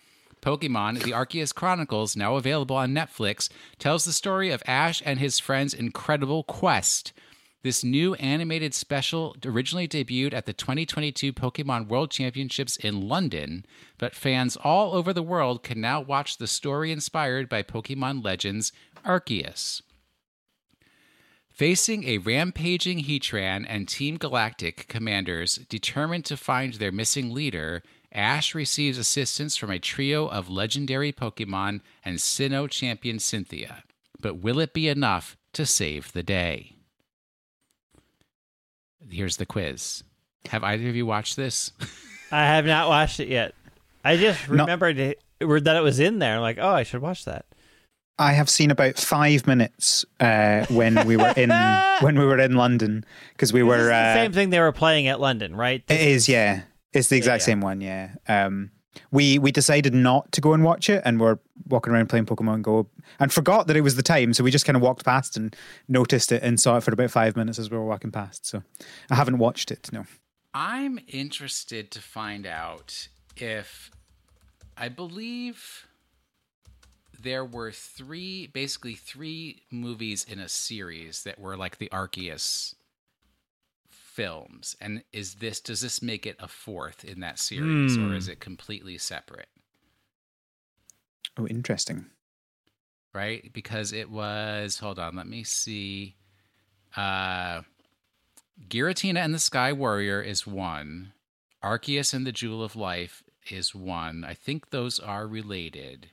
Pokemon 0.42 1.04
The 1.04 1.12
Arceus 1.12 1.54
Chronicles, 1.54 2.16
now 2.16 2.34
available 2.34 2.74
on 2.74 2.92
Netflix, 2.92 3.48
tells 3.78 4.04
the 4.04 4.12
story 4.12 4.50
of 4.50 4.60
Ash 4.66 5.00
and 5.06 5.20
his 5.20 5.38
friends' 5.38 5.72
incredible 5.72 6.42
quest. 6.42 7.12
This 7.62 7.84
new 7.84 8.14
animated 8.14 8.74
special 8.74 9.36
originally 9.44 9.86
debuted 9.86 10.34
at 10.34 10.46
the 10.46 10.52
2022 10.52 11.32
Pokemon 11.32 11.86
World 11.86 12.10
Championships 12.10 12.76
in 12.76 13.08
London, 13.08 13.64
but 13.98 14.16
fans 14.16 14.56
all 14.56 14.94
over 14.94 15.12
the 15.12 15.22
world 15.22 15.62
can 15.62 15.80
now 15.80 16.00
watch 16.00 16.38
the 16.38 16.48
story 16.48 16.90
inspired 16.90 17.48
by 17.48 17.62
Pokemon 17.62 18.24
Legends 18.24 18.72
Arceus. 19.04 19.82
Facing 21.56 22.04
a 22.04 22.18
rampaging 22.18 23.04
Heatran 23.04 23.64
and 23.66 23.88
Team 23.88 24.18
Galactic 24.18 24.88
commanders 24.88 25.56
determined 25.70 26.26
to 26.26 26.36
find 26.36 26.74
their 26.74 26.92
missing 26.92 27.32
leader, 27.32 27.82
Ash 28.12 28.54
receives 28.54 28.98
assistance 28.98 29.56
from 29.56 29.70
a 29.70 29.78
trio 29.78 30.26
of 30.26 30.50
legendary 30.50 31.14
Pokemon 31.14 31.80
and 32.04 32.18
Sinnoh 32.18 32.68
champion 32.68 33.18
Cynthia. 33.18 33.84
But 34.20 34.36
will 34.36 34.60
it 34.60 34.74
be 34.74 34.86
enough 34.86 35.38
to 35.54 35.64
save 35.64 36.12
the 36.12 36.22
day? 36.22 36.76
Here's 39.08 39.38
the 39.38 39.46
quiz. 39.46 40.04
Have 40.50 40.62
either 40.62 40.90
of 40.90 40.94
you 40.94 41.06
watched 41.06 41.36
this? 41.36 41.72
I 42.30 42.44
have 42.44 42.66
not 42.66 42.90
watched 42.90 43.18
it 43.18 43.28
yet. 43.28 43.54
I 44.04 44.18
just 44.18 44.46
remembered 44.46 44.98
it, 44.98 45.22
that 45.40 45.76
it 45.76 45.82
was 45.82 46.00
in 46.00 46.18
there. 46.18 46.34
I'm 46.34 46.42
like, 46.42 46.58
oh, 46.60 46.68
I 46.68 46.82
should 46.82 47.00
watch 47.00 47.24
that. 47.24 47.46
I 48.18 48.32
have 48.32 48.48
seen 48.48 48.70
about 48.70 48.96
five 48.96 49.46
minutes 49.46 50.04
uh, 50.20 50.64
when 50.70 51.06
we 51.06 51.16
were 51.16 51.34
in 51.36 51.50
when 52.00 52.18
we 52.18 52.24
were 52.24 52.38
in 52.38 52.54
London 52.54 53.04
because 53.32 53.52
we 53.52 53.62
were 53.62 53.92
uh, 53.92 54.14
same 54.14 54.32
thing 54.32 54.50
they 54.50 54.60
were 54.60 54.72
playing 54.72 55.06
at 55.08 55.20
London, 55.20 55.54
right? 55.54 55.86
This 55.86 56.00
it 56.00 56.08
is, 56.08 56.28
yeah. 56.28 56.62
It's 56.92 57.08
the 57.08 57.16
exact 57.16 57.42
yeah, 57.42 57.42
yeah. 57.42 57.46
same 57.46 57.60
one, 57.60 57.80
yeah. 57.80 58.14
Um, 58.26 58.70
we 59.10 59.38
we 59.38 59.52
decided 59.52 59.94
not 59.94 60.32
to 60.32 60.40
go 60.40 60.54
and 60.54 60.64
watch 60.64 60.88
it, 60.88 61.02
and 61.04 61.20
we're 61.20 61.38
walking 61.68 61.92
around 61.92 62.08
playing 62.08 62.26
Pokemon 62.26 62.62
Go, 62.62 62.88
and 63.20 63.30
forgot 63.32 63.66
that 63.66 63.76
it 63.76 63.82
was 63.82 63.96
the 63.96 64.02
time, 64.02 64.32
so 64.32 64.42
we 64.42 64.50
just 64.50 64.64
kind 64.64 64.76
of 64.76 64.82
walked 64.82 65.04
past 65.04 65.36
and 65.36 65.54
noticed 65.88 66.32
it 66.32 66.42
and 66.42 66.58
saw 66.58 66.78
it 66.78 66.82
for 66.82 66.92
about 66.92 67.10
five 67.10 67.36
minutes 67.36 67.58
as 67.58 67.70
we 67.70 67.76
were 67.76 67.84
walking 67.84 68.10
past. 68.10 68.46
So 68.46 68.62
I 69.10 69.14
haven't 69.14 69.38
watched 69.38 69.70
it. 69.70 69.90
No. 69.92 70.06
I'm 70.54 70.98
interested 71.06 71.90
to 71.90 72.00
find 72.00 72.46
out 72.46 73.08
if 73.36 73.90
I 74.74 74.88
believe 74.88 75.85
there 77.26 77.44
were 77.44 77.72
three, 77.72 78.46
basically 78.46 78.94
three 78.94 79.62
movies 79.70 80.24
in 80.24 80.38
a 80.38 80.48
series 80.48 81.24
that 81.24 81.40
were 81.40 81.56
like 81.56 81.78
the 81.78 81.88
Arceus 81.88 82.76
films. 83.88 84.76
And 84.80 85.02
is 85.12 85.34
this 85.34 85.60
does 85.60 85.80
this 85.80 86.00
make 86.00 86.24
it 86.24 86.36
a 86.38 86.46
fourth 86.46 87.04
in 87.04 87.20
that 87.20 87.40
series, 87.40 87.98
mm. 87.98 88.10
or 88.10 88.14
is 88.14 88.26
hmm. 88.26 88.32
it 88.32 88.40
completely 88.40 88.96
separate? 88.96 89.48
Oh, 91.36 91.46
interesting. 91.48 92.06
Right, 93.12 93.50
because 93.52 93.92
it 93.92 94.10
was. 94.10 94.78
Hold 94.78 94.98
on, 94.98 95.16
let 95.16 95.26
me 95.26 95.42
see. 95.42 96.14
Uh, 96.96 97.62
Giratina 98.68 99.18
and 99.18 99.34
the 99.34 99.38
Sky 99.38 99.72
Warrior 99.72 100.22
is 100.22 100.46
one. 100.46 101.12
Arceus 101.62 102.14
and 102.14 102.26
the 102.26 102.32
Jewel 102.32 102.62
of 102.62 102.76
Life 102.76 103.22
is 103.50 103.74
one. 103.74 104.24
I 104.24 104.34
think 104.34 104.70
those 104.70 105.00
are 105.00 105.26
related 105.26 106.10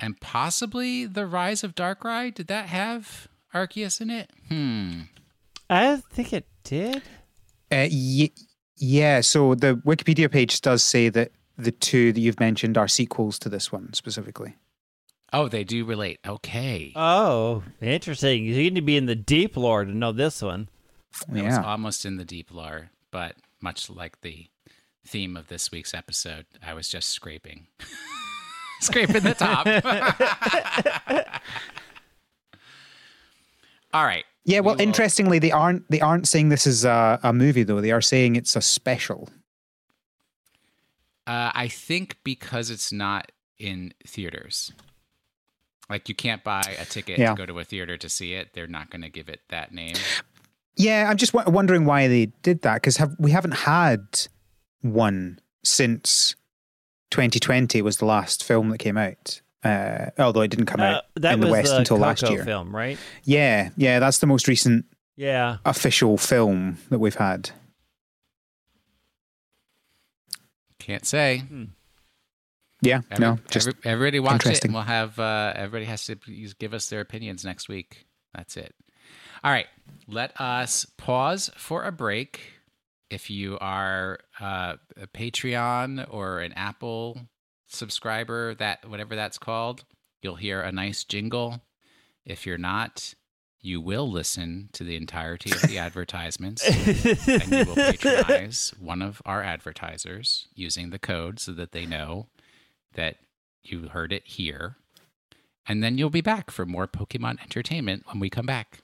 and 0.00 0.20
possibly 0.20 1.06
the 1.06 1.26
Rise 1.26 1.64
of 1.64 1.74
Darkrai. 1.74 2.34
Did 2.34 2.46
that 2.48 2.66
have 2.66 3.28
Arceus 3.54 4.00
in 4.00 4.10
it? 4.10 4.30
Hmm. 4.48 5.02
I 5.70 5.96
think 5.96 6.32
it 6.32 6.46
did. 6.64 7.02
Uh, 7.70 7.88
y- 7.90 8.30
yeah. 8.76 9.20
So 9.20 9.54
the 9.54 9.76
Wikipedia 9.76 10.30
page 10.30 10.60
does 10.60 10.82
say 10.82 11.08
that 11.10 11.32
the 11.56 11.72
two 11.72 12.12
that 12.12 12.20
you've 12.20 12.40
mentioned 12.40 12.78
are 12.78 12.88
sequels 12.88 13.38
to 13.40 13.48
this 13.48 13.72
one 13.72 13.92
specifically. 13.92 14.54
Oh, 15.32 15.48
they 15.48 15.64
do 15.64 15.84
relate. 15.84 16.20
Okay. 16.26 16.92
Oh, 16.96 17.62
interesting. 17.82 18.44
You 18.44 18.54
need 18.54 18.76
to 18.76 18.80
be 18.80 18.96
in 18.96 19.06
the 19.06 19.16
deep 19.16 19.56
lore 19.56 19.84
to 19.84 19.92
know 19.94 20.12
this 20.12 20.40
one. 20.40 20.70
It 21.30 21.38
yeah. 21.38 21.46
was 21.46 21.58
almost 21.58 22.06
in 22.06 22.16
the 22.16 22.24
deep 22.24 22.52
lore, 22.52 22.90
but 23.10 23.34
much 23.60 23.90
like 23.90 24.20
the 24.22 24.46
theme 25.06 25.36
of 25.36 25.48
this 25.48 25.70
week's 25.70 25.92
episode, 25.92 26.46
I 26.64 26.74
was 26.74 26.88
just 26.88 27.10
scraping. 27.10 27.66
scraping 28.80 29.22
the 29.22 29.34
top. 29.34 29.66
All 33.92 34.04
right. 34.04 34.24
Yeah, 34.44 34.60
well, 34.60 34.76
we 34.76 34.84
interestingly, 34.84 35.38
they 35.38 35.50
aren't 35.50 35.90
they 35.90 36.00
aren't 36.00 36.26
saying 36.26 36.48
this 36.48 36.66
is 36.66 36.84
a, 36.84 37.20
a 37.22 37.32
movie 37.32 37.64
though. 37.64 37.80
They 37.80 37.92
are 37.92 38.00
saying 38.00 38.36
it's 38.36 38.56
a 38.56 38.62
special. 38.62 39.28
Uh, 41.26 41.52
I 41.54 41.68
think 41.68 42.16
because 42.24 42.70
it's 42.70 42.90
not 42.90 43.30
in 43.58 43.92
theaters. 44.06 44.72
Like 45.90 46.08
you 46.08 46.14
can't 46.14 46.42
buy 46.44 46.76
a 46.78 46.84
ticket 46.84 47.18
yeah. 47.18 47.30
to 47.30 47.36
go 47.36 47.46
to 47.46 47.58
a 47.58 47.64
theater 47.64 47.96
to 47.98 48.08
see 48.08 48.34
it. 48.34 48.54
They're 48.54 48.66
not 48.66 48.90
going 48.90 49.02
to 49.02 49.08
give 49.08 49.28
it 49.28 49.40
that 49.48 49.72
name. 49.72 49.96
Yeah, 50.76 51.08
I'm 51.10 51.16
just 51.16 51.32
w- 51.32 51.50
wondering 51.54 51.84
why 51.84 52.08
they 52.08 52.26
did 52.42 52.62
that 52.62 52.74
because 52.74 52.96
have 52.98 53.16
we 53.18 53.30
haven't 53.30 53.52
had 53.52 54.06
one 54.80 55.40
since 55.64 56.36
2020 57.10 57.82
was 57.82 57.98
the 57.98 58.04
last 58.04 58.44
film 58.44 58.70
that 58.70 58.78
came 58.78 58.96
out. 58.96 59.40
Uh, 59.64 60.10
although 60.18 60.42
it 60.42 60.48
didn't 60.48 60.66
come 60.66 60.80
uh, 60.80 61.00
out 61.00 61.04
in 61.16 61.40
the 61.40 61.48
West 61.48 61.70
the 61.70 61.78
until 61.78 61.96
Koko 61.96 62.08
last 62.08 62.30
year. 62.30 62.44
Film, 62.44 62.74
right? 62.74 62.98
Yeah, 63.24 63.70
yeah, 63.76 63.98
that's 63.98 64.18
the 64.18 64.26
most 64.26 64.46
recent. 64.46 64.84
Yeah. 65.16 65.56
Official 65.64 66.16
film 66.16 66.78
that 66.90 67.00
we've 67.00 67.16
had. 67.16 67.50
Can't 70.78 71.04
say. 71.04 71.38
Hmm. 71.38 71.64
Yeah, 72.80 73.00
every, 73.10 73.24
no, 73.24 73.38
just 73.50 73.66
every, 73.66 73.80
everybody 73.84 74.20
watch 74.20 74.46
it, 74.46 74.64
and 74.64 74.72
we'll 74.72 74.84
have 74.84 75.18
uh, 75.18 75.52
everybody 75.56 75.86
has 75.86 76.06
to 76.06 76.16
give 76.60 76.72
us 76.72 76.88
their 76.88 77.00
opinions 77.00 77.44
next 77.44 77.68
week. 77.68 78.06
That's 78.32 78.56
it. 78.56 78.72
All 79.42 79.50
right, 79.50 79.66
let 80.06 80.40
us 80.40 80.86
pause 80.96 81.50
for 81.56 81.82
a 81.82 81.90
break 81.90 82.57
if 83.10 83.30
you 83.30 83.58
are 83.60 84.20
uh, 84.40 84.76
a 84.96 85.06
Patreon 85.06 86.06
or 86.10 86.40
an 86.40 86.52
Apple 86.52 87.20
subscriber, 87.66 88.54
that 88.54 88.88
whatever 88.88 89.16
that's 89.16 89.38
called, 89.38 89.84
you'll 90.22 90.36
hear 90.36 90.60
a 90.60 90.72
nice 90.72 91.04
jingle. 91.04 91.62
If 92.24 92.46
you're 92.46 92.58
not, 92.58 93.14
you 93.60 93.80
will 93.80 94.10
listen 94.10 94.68
to 94.72 94.84
the 94.84 94.96
entirety 94.96 95.50
of 95.50 95.62
the 95.62 95.78
advertisements 95.78 96.66
and 96.66 97.50
you 97.50 97.64
will 97.64 97.74
patronize 97.74 98.72
one 98.78 99.02
of 99.02 99.20
our 99.24 99.42
advertisers 99.42 100.48
using 100.54 100.90
the 100.90 100.98
code 100.98 101.40
so 101.40 101.52
that 101.52 101.72
they 101.72 101.86
know 101.86 102.28
that 102.94 103.16
you 103.62 103.88
heard 103.88 104.12
it 104.12 104.26
here. 104.26 104.76
And 105.66 105.82
then 105.82 105.98
you'll 105.98 106.08
be 106.08 106.22
back 106.22 106.50
for 106.50 106.64
more 106.64 106.86
Pokemon 106.86 107.42
entertainment 107.42 108.04
when 108.06 108.20
we 108.20 108.30
come 108.30 108.46
back. 108.46 108.80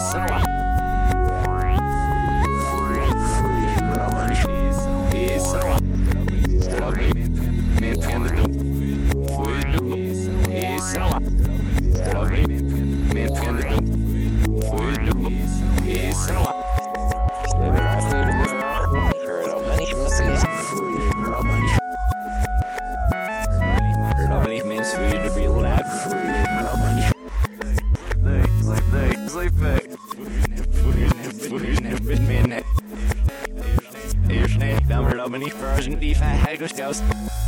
fruição. 0.00 0.26
Isso, 3.12 3.40
isso, 4.72 4.88
isso, 5.14 5.58
many 35.30 35.48
frozen 35.48 35.96
beef 35.96 36.20
and 36.20 36.38
haggis 36.38 36.72
goes. 36.72 37.00
you 37.00 37.39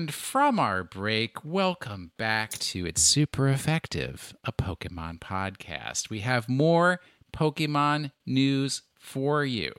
returned 0.00 0.14
from 0.14 0.58
our 0.58 0.82
break. 0.82 1.44
Welcome 1.44 2.12
back 2.16 2.52
to 2.52 2.86
It's 2.86 3.02
Super 3.02 3.48
Effective, 3.48 4.34
a 4.44 4.52
Pokemon 4.52 5.18
podcast. 5.20 6.08
We 6.08 6.20
have 6.20 6.48
more 6.48 7.00
Pokemon 7.34 8.12
news 8.24 8.80
for 8.98 9.44
you. 9.44 9.74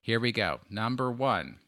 Here 0.00 0.18
we 0.18 0.32
go. 0.32 0.60
Number 0.70 1.10
one. 1.12 1.58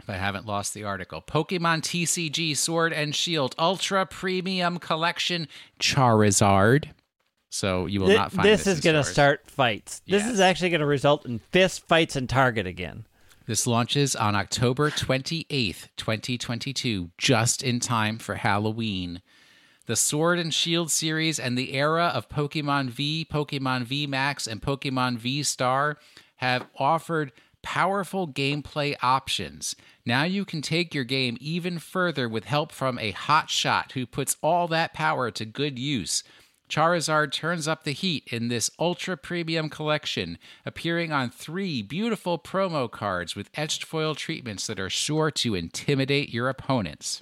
If 0.00 0.10
I 0.10 0.14
haven't 0.14 0.44
lost 0.46 0.74
the 0.74 0.82
article, 0.82 1.22
Pokemon 1.22 1.82
TCG 1.82 2.56
Sword 2.56 2.92
and 2.92 3.14
Shield 3.14 3.54
Ultra 3.60 4.04
Premium 4.04 4.78
Collection 4.80 5.46
Charizard. 5.78 6.86
So 7.48 7.86
you 7.86 8.00
will 8.00 8.08
Th- 8.08 8.18
not 8.18 8.32
find 8.32 8.48
this 8.48 8.64
this. 8.64 8.78
is 8.78 8.80
going 8.80 8.96
to 8.96 9.04
start 9.04 9.48
fights. 9.48 10.02
This 10.08 10.26
is 10.26 10.40
actually 10.40 10.70
going 10.70 10.80
to 10.80 10.86
result 10.86 11.26
in 11.26 11.38
fist 11.52 11.86
fights 11.86 12.16
in 12.16 12.26
Target 12.26 12.66
again. 12.66 13.06
This 13.44 13.66
launches 13.66 14.14
on 14.14 14.36
October 14.36 14.88
28th, 14.88 15.88
2022, 15.96 17.10
just 17.18 17.60
in 17.60 17.80
time 17.80 18.18
for 18.18 18.36
Halloween. 18.36 19.20
The 19.86 19.96
Sword 19.96 20.38
and 20.38 20.54
Shield 20.54 20.92
series 20.92 21.40
and 21.40 21.58
the 21.58 21.74
era 21.74 22.12
of 22.14 22.28
Pokemon 22.28 22.90
V, 22.90 23.26
Pokemon 23.28 23.82
V 23.82 24.06
Max, 24.06 24.46
and 24.46 24.62
Pokemon 24.62 25.18
V 25.18 25.42
Star 25.42 25.98
have 26.36 26.68
offered 26.78 27.32
powerful 27.62 28.28
gameplay 28.28 28.96
options. 29.02 29.74
Now 30.06 30.22
you 30.22 30.44
can 30.44 30.62
take 30.62 30.94
your 30.94 31.04
game 31.04 31.36
even 31.40 31.80
further 31.80 32.28
with 32.28 32.44
help 32.44 32.70
from 32.70 32.96
a 33.00 33.12
hotshot 33.12 33.92
who 33.92 34.06
puts 34.06 34.36
all 34.40 34.68
that 34.68 34.94
power 34.94 35.32
to 35.32 35.44
good 35.44 35.80
use. 35.80 36.22
Charizard 36.72 37.32
turns 37.32 37.68
up 37.68 37.84
the 37.84 37.92
heat 37.92 38.26
in 38.32 38.48
this 38.48 38.70
ultra 38.78 39.14
premium 39.14 39.68
collection, 39.68 40.38
appearing 40.64 41.12
on 41.12 41.28
three 41.28 41.82
beautiful 41.82 42.38
promo 42.38 42.90
cards 42.90 43.36
with 43.36 43.50
etched 43.54 43.84
foil 43.84 44.14
treatments 44.14 44.66
that 44.68 44.80
are 44.80 44.88
sure 44.88 45.30
to 45.32 45.54
intimidate 45.54 46.30
your 46.32 46.48
opponents. 46.48 47.20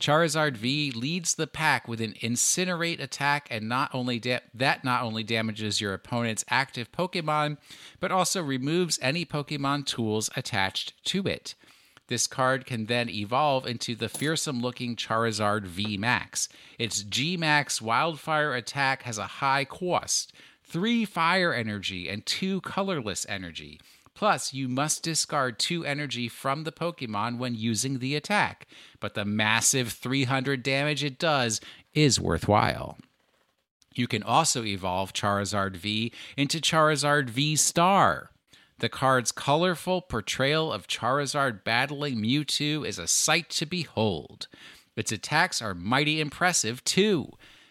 Charizard 0.00 0.56
V 0.56 0.90
leads 0.92 1.34
the 1.34 1.46
pack 1.46 1.86
with 1.86 2.00
an 2.00 2.14
incinerate 2.22 3.02
attack 3.02 3.48
and 3.50 3.68
not 3.68 3.90
only 3.92 4.18
da- 4.18 4.40
that 4.54 4.82
not 4.82 5.02
only 5.02 5.22
damages 5.22 5.82
your 5.82 5.92
opponent's 5.92 6.44
active 6.48 6.90
Pokemon, 6.90 7.58
but 8.00 8.10
also 8.10 8.42
removes 8.42 8.98
any 9.02 9.26
Pokemon 9.26 9.84
tools 9.84 10.30
attached 10.34 10.94
to 11.04 11.26
it. 11.26 11.54
This 12.12 12.26
card 12.26 12.66
can 12.66 12.84
then 12.84 13.08
evolve 13.08 13.66
into 13.66 13.94
the 13.94 14.10
fearsome 14.10 14.60
looking 14.60 14.96
Charizard 14.96 15.64
V 15.64 15.96
Max. 15.96 16.46
Its 16.78 17.04
G 17.04 17.38
Max 17.38 17.80
Wildfire 17.80 18.52
attack 18.52 19.04
has 19.04 19.16
a 19.16 19.40
high 19.40 19.64
cost 19.64 20.30
3 20.62 21.06
fire 21.06 21.54
energy 21.54 22.10
and 22.10 22.26
2 22.26 22.60
colorless 22.60 23.24
energy. 23.30 23.80
Plus, 24.12 24.52
you 24.52 24.68
must 24.68 25.02
discard 25.02 25.58
2 25.58 25.86
energy 25.86 26.28
from 26.28 26.64
the 26.64 26.70
Pokemon 26.70 27.38
when 27.38 27.54
using 27.54 27.98
the 27.98 28.14
attack, 28.14 28.66
but 29.00 29.14
the 29.14 29.24
massive 29.24 29.90
300 29.90 30.62
damage 30.62 31.02
it 31.02 31.18
does 31.18 31.62
is 31.94 32.20
worthwhile. 32.20 32.98
You 33.94 34.06
can 34.06 34.22
also 34.22 34.66
evolve 34.66 35.14
Charizard 35.14 35.76
V 35.76 36.12
into 36.36 36.60
Charizard 36.60 37.30
V 37.30 37.56
Star. 37.56 38.31
The 38.82 38.88
card's 38.88 39.30
colorful 39.30 40.00
portrayal 40.00 40.72
of 40.72 40.88
Charizard 40.88 41.62
battling 41.62 42.16
Mewtwo 42.16 42.84
is 42.84 42.98
a 42.98 43.06
sight 43.06 43.48
to 43.50 43.64
behold. 43.64 44.48
Its 44.96 45.12
attacks 45.12 45.62
are 45.62 45.72
mighty 45.72 46.20
impressive, 46.20 46.82
too. 46.82 47.30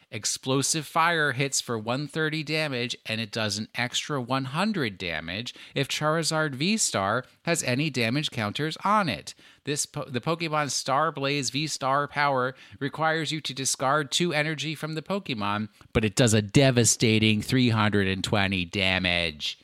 Explosive 0.09 0.87
fire 0.87 1.33
hits 1.33 1.59
for 1.59 1.77
130 1.77 2.43
damage, 2.43 2.95
and 3.05 3.19
it 3.19 3.29
does 3.29 3.57
an 3.57 3.67
extra 3.75 4.21
100 4.21 4.97
damage 4.97 5.53
if 5.75 5.89
Charizard 5.89 6.55
V 6.55 6.77
Star 6.77 7.25
has 7.41 7.61
any 7.63 7.89
damage 7.89 8.31
counters 8.31 8.77
on 8.85 9.09
it. 9.09 9.33
This 9.65 9.85
po- 9.85 10.05
the 10.07 10.21
Pokemon 10.21 10.71
Star 10.71 11.11
Blaze 11.11 11.49
V 11.49 11.67
Star 11.67 12.07
power 12.07 12.55
requires 12.79 13.33
you 13.33 13.41
to 13.41 13.53
discard 13.53 14.11
two 14.11 14.31
energy 14.31 14.75
from 14.75 14.95
the 14.95 15.01
Pokemon, 15.01 15.67
but 15.91 16.05
it 16.05 16.15
does 16.15 16.33
a 16.33 16.41
devastating 16.41 17.41
320 17.41 18.63
damage. 18.63 19.60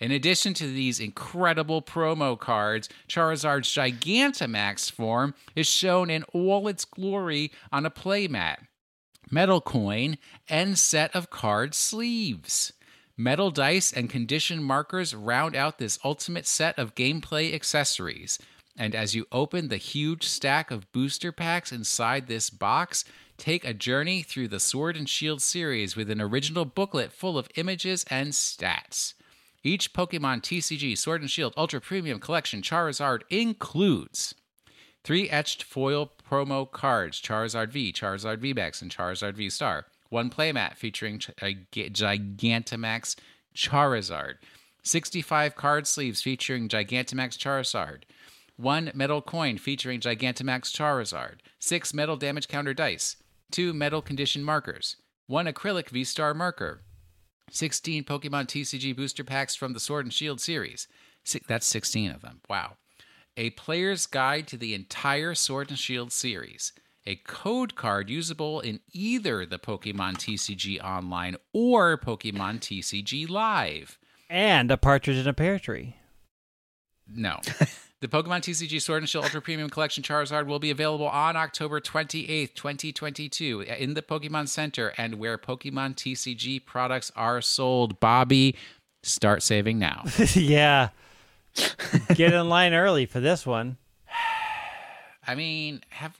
In 0.00 0.10
addition 0.10 0.54
to 0.54 0.66
these 0.66 0.98
incredible 0.98 1.82
promo 1.82 2.38
cards, 2.38 2.88
Charizard's 3.06 3.68
Gigantamax 3.68 4.90
form 4.90 5.34
is 5.54 5.68
shown 5.68 6.08
in 6.08 6.22
all 6.32 6.68
its 6.68 6.86
glory 6.86 7.52
on 7.70 7.84
a 7.84 7.90
playmat, 7.90 8.66
metal 9.30 9.60
coin, 9.60 10.16
and 10.48 10.78
set 10.78 11.14
of 11.14 11.28
card 11.28 11.74
sleeves. 11.74 12.72
Metal 13.14 13.50
dice 13.50 13.92
and 13.92 14.08
condition 14.08 14.62
markers 14.62 15.14
round 15.14 15.54
out 15.54 15.76
this 15.76 15.98
ultimate 16.02 16.46
set 16.46 16.78
of 16.78 16.94
gameplay 16.94 17.52
accessories. 17.52 18.38
And 18.78 18.94
as 18.94 19.14
you 19.14 19.26
open 19.30 19.68
the 19.68 19.76
huge 19.76 20.24
stack 20.24 20.70
of 20.70 20.90
booster 20.92 21.30
packs 21.30 21.72
inside 21.72 22.26
this 22.26 22.48
box, 22.48 23.04
take 23.36 23.66
a 23.66 23.74
journey 23.74 24.22
through 24.22 24.48
the 24.48 24.60
Sword 24.60 24.96
and 24.96 25.06
Shield 25.06 25.42
series 25.42 25.94
with 25.94 26.08
an 26.08 26.22
original 26.22 26.64
booklet 26.64 27.12
full 27.12 27.36
of 27.36 27.50
images 27.56 28.06
and 28.08 28.28
stats. 28.28 29.12
Each 29.62 29.92
Pokemon 29.92 30.40
TCG 30.40 30.96
Sword 30.96 31.20
and 31.20 31.30
Shield 31.30 31.52
Ultra 31.54 31.82
Premium 31.82 32.18
Collection 32.18 32.62
Charizard 32.62 33.22
includes 33.28 34.34
three 35.04 35.28
etched 35.28 35.62
foil 35.62 36.10
promo 36.30 36.70
cards 36.70 37.20
Charizard 37.20 37.70
V, 37.70 37.92
Charizard 37.92 38.38
V 38.38 38.54
Max, 38.54 38.80
and 38.80 38.90
Charizard 38.90 39.34
V 39.34 39.50
Star, 39.50 39.86
one 40.08 40.30
playmat 40.30 40.76
featuring 40.76 41.20
a 41.42 41.56
Gigantamax 41.72 43.16
Charizard, 43.54 44.36
65 44.82 45.56
card 45.56 45.86
sleeves 45.86 46.22
featuring 46.22 46.66
Gigantamax 46.66 47.36
Charizard, 47.36 48.04
one 48.56 48.90
metal 48.94 49.20
coin 49.20 49.58
featuring 49.58 50.00
Gigantamax 50.00 50.74
Charizard, 50.74 51.40
six 51.58 51.92
metal 51.92 52.16
damage 52.16 52.48
counter 52.48 52.72
dice, 52.72 53.16
two 53.50 53.74
metal 53.74 54.00
condition 54.00 54.42
markers, 54.42 54.96
one 55.26 55.44
acrylic 55.44 55.90
V 55.90 56.02
Star 56.04 56.32
marker, 56.32 56.80
16 57.50 58.04
Pokemon 58.04 58.46
TCG 58.46 58.96
booster 58.96 59.24
packs 59.24 59.54
from 59.54 59.72
the 59.72 59.80
Sword 59.80 60.06
and 60.06 60.12
Shield 60.12 60.40
series. 60.40 60.88
That's 61.46 61.66
16 61.66 62.10
of 62.10 62.22
them. 62.22 62.40
Wow. 62.48 62.76
A 63.36 63.50
player's 63.50 64.06
guide 64.06 64.46
to 64.48 64.56
the 64.56 64.74
entire 64.74 65.34
Sword 65.34 65.70
and 65.70 65.78
Shield 65.78 66.12
series. 66.12 66.72
A 67.06 67.16
code 67.16 67.74
card 67.74 68.10
usable 68.10 68.60
in 68.60 68.80
either 68.92 69.46
the 69.46 69.58
Pokemon 69.58 70.16
TCG 70.16 70.82
Online 70.82 71.36
or 71.52 71.96
Pokemon 71.96 72.60
TCG 72.60 73.28
Live. 73.28 73.98
And 74.28 74.70
a 74.70 74.76
partridge 74.76 75.16
in 75.16 75.26
a 75.26 75.32
pear 75.32 75.58
tree. 75.58 75.96
No. 77.08 77.40
the 78.00 78.08
Pokemon 78.08 78.40
TCG 78.40 78.80
Sword 78.80 79.02
and 79.02 79.08
Shield 79.08 79.24
Ultra 79.24 79.42
Premium 79.42 79.68
Collection 79.68 80.02
Charizard 80.02 80.46
will 80.46 80.58
be 80.58 80.70
available 80.70 81.06
on 81.06 81.36
October 81.36 81.80
28th, 81.80 82.54
2022, 82.54 83.60
in 83.60 83.92
the 83.94 84.00
Pokemon 84.00 84.48
Center 84.48 84.94
and 84.96 85.16
where 85.16 85.36
Pokemon 85.36 85.96
TCG 85.96 86.64
products 86.64 87.12
are 87.14 87.42
sold. 87.42 88.00
Bobby, 88.00 88.56
start 89.02 89.42
saving 89.42 89.78
now. 89.78 90.04
yeah. 90.34 90.88
Get 92.14 92.32
in 92.32 92.48
line 92.48 92.72
early 92.72 93.04
for 93.04 93.20
this 93.20 93.44
one. 93.44 93.76
I 95.26 95.34
mean, 95.34 95.82
have 95.90 96.18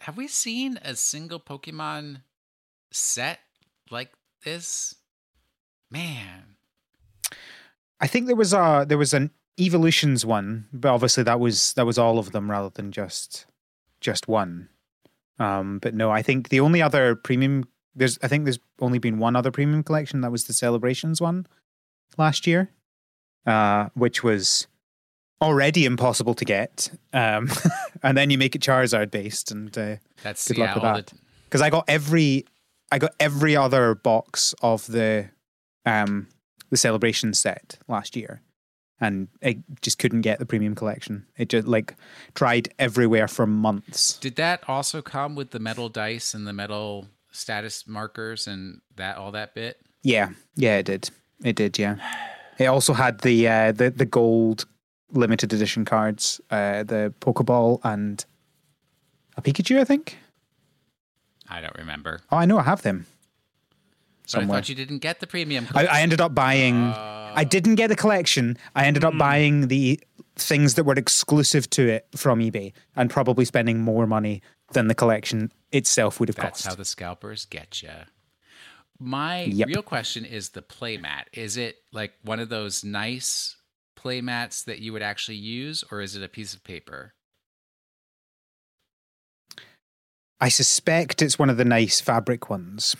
have 0.00 0.16
we 0.16 0.28
seen 0.28 0.78
a 0.84 0.94
single 0.96 1.40
Pokemon 1.40 2.22
set 2.90 3.40
like 3.90 4.12
this? 4.44 4.96
Man. 5.90 6.56
I 8.00 8.06
think 8.06 8.26
there 8.26 8.36
was 8.36 8.52
a 8.52 8.84
there 8.86 8.98
was 8.98 9.14
an 9.14 9.30
evolutions 9.58 10.24
one, 10.24 10.66
but 10.72 10.92
obviously 10.92 11.22
that 11.24 11.40
was 11.40 11.72
that 11.74 11.86
was 11.86 11.98
all 11.98 12.18
of 12.18 12.32
them 12.32 12.50
rather 12.50 12.70
than 12.70 12.92
just 12.92 13.46
just 14.00 14.28
one. 14.28 14.68
Um, 15.38 15.78
but 15.78 15.94
no, 15.94 16.10
I 16.10 16.22
think 16.22 16.48
the 16.48 16.60
only 16.60 16.82
other 16.82 17.14
premium 17.14 17.64
there's 17.94 18.18
I 18.22 18.28
think 18.28 18.44
there's 18.44 18.60
only 18.80 18.98
been 18.98 19.18
one 19.18 19.36
other 19.36 19.50
premium 19.50 19.82
collection 19.82 20.20
that 20.22 20.32
was 20.32 20.44
the 20.44 20.52
celebrations 20.52 21.20
one 21.20 21.46
last 22.16 22.46
year, 22.46 22.70
uh, 23.46 23.88
which 23.94 24.22
was 24.22 24.66
already 25.40 25.84
impossible 25.84 26.34
to 26.34 26.44
get. 26.44 26.90
Um, 27.12 27.50
and 28.02 28.16
then 28.16 28.30
you 28.30 28.38
make 28.38 28.54
it 28.54 28.62
Charizard 28.62 29.10
based, 29.10 29.50
and 29.50 29.76
uh, 29.76 29.96
That's 30.22 30.46
Good 30.48 30.58
yeah, 30.58 30.74
luck 30.74 30.74
with 30.74 30.82
that. 30.82 31.12
because 31.44 31.60
I 31.62 31.70
got 31.70 31.84
every 31.88 32.46
I 32.90 32.98
got 32.98 33.14
every 33.18 33.56
other 33.56 33.94
box 33.94 34.54
of 34.62 34.86
the 34.86 35.28
um 35.84 36.28
the 36.70 36.76
celebration 36.76 37.34
set 37.34 37.78
last 37.88 38.16
year 38.16 38.40
and 39.02 39.26
I 39.42 39.58
just 39.82 39.98
couldn't 39.98 40.20
get 40.20 40.38
the 40.38 40.46
premium 40.46 40.76
collection. 40.76 41.26
It 41.36 41.48
just 41.48 41.66
like 41.66 41.96
tried 42.34 42.72
everywhere 42.78 43.26
for 43.26 43.46
months. 43.46 44.16
Did 44.18 44.36
that 44.36 44.62
also 44.68 45.02
come 45.02 45.34
with 45.34 45.50
the 45.50 45.58
metal 45.58 45.88
dice 45.88 46.34
and 46.34 46.46
the 46.46 46.52
metal 46.52 47.08
status 47.32 47.86
markers 47.86 48.46
and 48.46 48.80
that 48.96 49.16
all 49.16 49.32
that 49.32 49.54
bit? 49.54 49.80
Yeah, 50.02 50.30
yeah, 50.54 50.76
it 50.78 50.86
did. 50.86 51.10
It 51.42 51.56
did, 51.56 51.78
yeah. 51.78 51.96
It 52.58 52.66
also 52.66 52.94
had 52.94 53.20
the 53.22 53.48
uh 53.48 53.72
the 53.72 53.90
the 53.90 54.06
gold 54.06 54.66
limited 55.10 55.52
edition 55.52 55.84
cards, 55.84 56.40
uh 56.50 56.84
the 56.84 57.12
Pokeball 57.20 57.80
and 57.82 58.24
a 59.36 59.42
Pikachu, 59.42 59.80
I 59.80 59.84
think. 59.84 60.16
I 61.48 61.60
don't 61.60 61.76
remember. 61.76 62.20
Oh, 62.30 62.36
I 62.36 62.44
know 62.44 62.58
I 62.58 62.62
have 62.62 62.82
them. 62.82 63.06
But 64.32 64.38
I 64.38 64.40
Somewhere. 64.42 64.58
thought 64.60 64.68
you 64.68 64.74
didn't 64.74 64.98
get 64.98 65.20
the 65.20 65.26
premium. 65.26 65.68
I, 65.74 65.86
I 65.86 66.00
ended 66.00 66.20
up 66.20 66.34
buying. 66.34 66.74
Uh, 66.74 67.32
I 67.36 67.44
didn't 67.44 67.76
get 67.76 67.88
the 67.88 67.96
collection. 67.96 68.56
I 68.74 68.86
ended 68.86 69.04
up 69.04 69.16
buying 69.16 69.68
the 69.68 70.00
things 70.36 70.74
that 70.74 70.84
were 70.84 70.94
exclusive 70.94 71.68
to 71.70 71.88
it 71.88 72.06
from 72.16 72.40
eBay 72.40 72.72
and 72.96 73.10
probably 73.10 73.44
spending 73.44 73.80
more 73.80 74.06
money 74.06 74.42
than 74.72 74.88
the 74.88 74.94
collection 74.94 75.52
itself 75.70 76.18
would 76.20 76.28
have 76.28 76.36
That's 76.36 76.50
cost. 76.62 76.64
That's 76.64 76.74
how 76.74 76.78
the 76.78 76.84
scalpers 76.84 77.44
get 77.44 77.82
you. 77.82 77.90
My 78.98 79.42
Yep. 79.42 79.68
real 79.68 79.82
question 79.82 80.24
is 80.24 80.50
the 80.50 80.62
playmat. 80.62 81.24
Is 81.32 81.56
it 81.56 81.76
like 81.92 82.14
one 82.22 82.40
of 82.40 82.48
those 82.48 82.84
nice 82.84 83.56
playmats 83.98 84.64
that 84.64 84.78
you 84.78 84.92
would 84.92 85.02
actually 85.02 85.36
use, 85.36 85.84
or 85.90 86.00
is 86.00 86.16
it 86.16 86.22
a 86.22 86.28
piece 86.28 86.54
of 86.54 86.64
paper? 86.64 87.14
I 90.40 90.48
suspect 90.48 91.22
it's 91.22 91.38
one 91.38 91.50
of 91.50 91.56
the 91.56 91.64
nice 91.64 92.00
fabric 92.00 92.50
ones, 92.50 92.96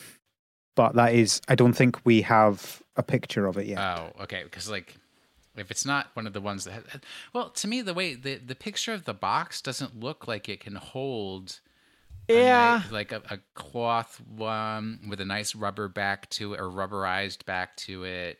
but 0.74 0.94
that 0.94 1.14
is, 1.14 1.40
I 1.48 1.54
don't 1.54 1.72
think 1.74 2.00
we 2.04 2.22
have 2.22 2.82
a 2.96 3.02
picture 3.02 3.46
of 3.46 3.56
it 3.58 3.66
yet. 3.66 3.78
Oh, 3.78 4.12
okay. 4.22 4.42
Because 4.44 4.68
like, 4.70 4.94
if 5.56 5.70
it's 5.70 5.84
not 5.84 6.08
one 6.14 6.26
of 6.26 6.32
the 6.32 6.40
ones 6.40 6.64
that, 6.64 6.72
ha- 6.90 6.98
well, 7.32 7.50
to 7.50 7.68
me, 7.68 7.82
the 7.82 7.94
way 7.94 8.14
the 8.14 8.36
the 8.36 8.54
picture 8.54 8.92
of 8.92 9.04
the 9.04 9.14
box 9.14 9.60
doesn't 9.60 9.98
look 10.00 10.26
like 10.26 10.48
it 10.48 10.60
can 10.60 10.76
hold. 10.76 11.60
a 12.28 12.34
Yeah. 12.34 12.82
ni- 12.86 12.92
like 12.92 13.12
a, 13.12 13.22
a 13.30 13.38
cloth 13.54 14.20
one 14.26 15.00
with 15.08 15.20
a 15.20 15.24
nice 15.26 15.54
rubber 15.54 15.88
back 15.88 16.30
to 16.30 16.54
it 16.54 16.60
or 16.60 16.70
rubberized 16.70 17.44
back 17.44 17.76
to 17.78 18.04
it. 18.04 18.38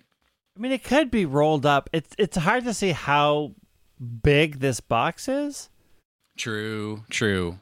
I 0.56 0.60
mean, 0.60 0.72
it 0.72 0.84
could 0.84 1.10
be 1.10 1.24
rolled 1.26 1.64
up. 1.66 1.90
It's 1.92 2.14
it's 2.18 2.36
hard 2.36 2.64
to 2.64 2.74
see 2.74 2.90
how 2.92 3.52
big 4.22 4.60
this 4.60 4.80
box 4.80 5.28
is. 5.28 5.68
True, 6.36 7.04
true. 7.10 7.58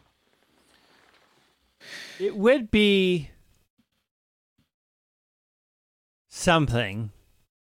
It 2.18 2.36
would 2.36 2.70
be 2.70 3.30
something 6.30 7.10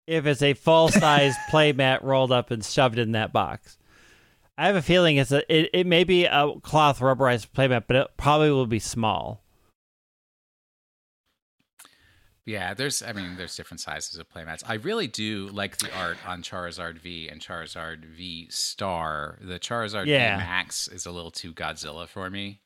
if 0.07 0.26
it's 0.26 0.42
a 0.42 0.55
full 0.55 0.88
size 0.88 1.34
playmat 1.50 2.03
rolled 2.03 2.30
up 2.30 2.50
and 2.50 2.64
shoved 2.64 2.98
in 2.98 3.12
that 3.12 3.32
box. 3.32 3.78
I 4.57 4.66
have 4.66 4.76
a 4.76 4.82
feeling 4.82 5.16
it's 5.16 5.32
a 5.32 5.42
it, 5.53 5.70
it 5.72 5.86
may 5.86 6.05
be 6.05 6.26
a 6.26 6.53
cloth 6.62 7.00
rubberized 7.00 7.48
playmat, 7.57 7.84
but 7.88 7.96
it 7.96 8.09
probably 8.16 8.50
will 8.50 8.66
be 8.66 8.78
small. 8.78 9.42
Yeah, 12.44 12.74
there's 12.74 13.03
I 13.03 13.12
mean 13.12 13.36
there's 13.36 13.57
different 13.57 13.80
sizes 13.80 14.18
of 14.18 14.28
playmats. 14.28 14.62
I 14.66 14.74
really 14.74 15.07
do 15.07 15.48
like 15.53 15.78
the 15.78 15.92
art 15.96 16.18
on 16.26 16.42
Charizard 16.42 16.98
V 16.98 17.28
and 17.28 17.40
Charizard 17.40 18.05
V 18.05 18.48
Star. 18.50 19.38
The 19.40 19.59
Charizard 19.59 20.07
Yeah. 20.07 20.36
V 20.36 20.44
Max 20.44 20.88
is 20.88 21.07
a 21.07 21.11
little 21.12 21.30
too 21.30 21.53
Godzilla 21.55 22.07
for 22.07 22.28
me. 22.28 22.61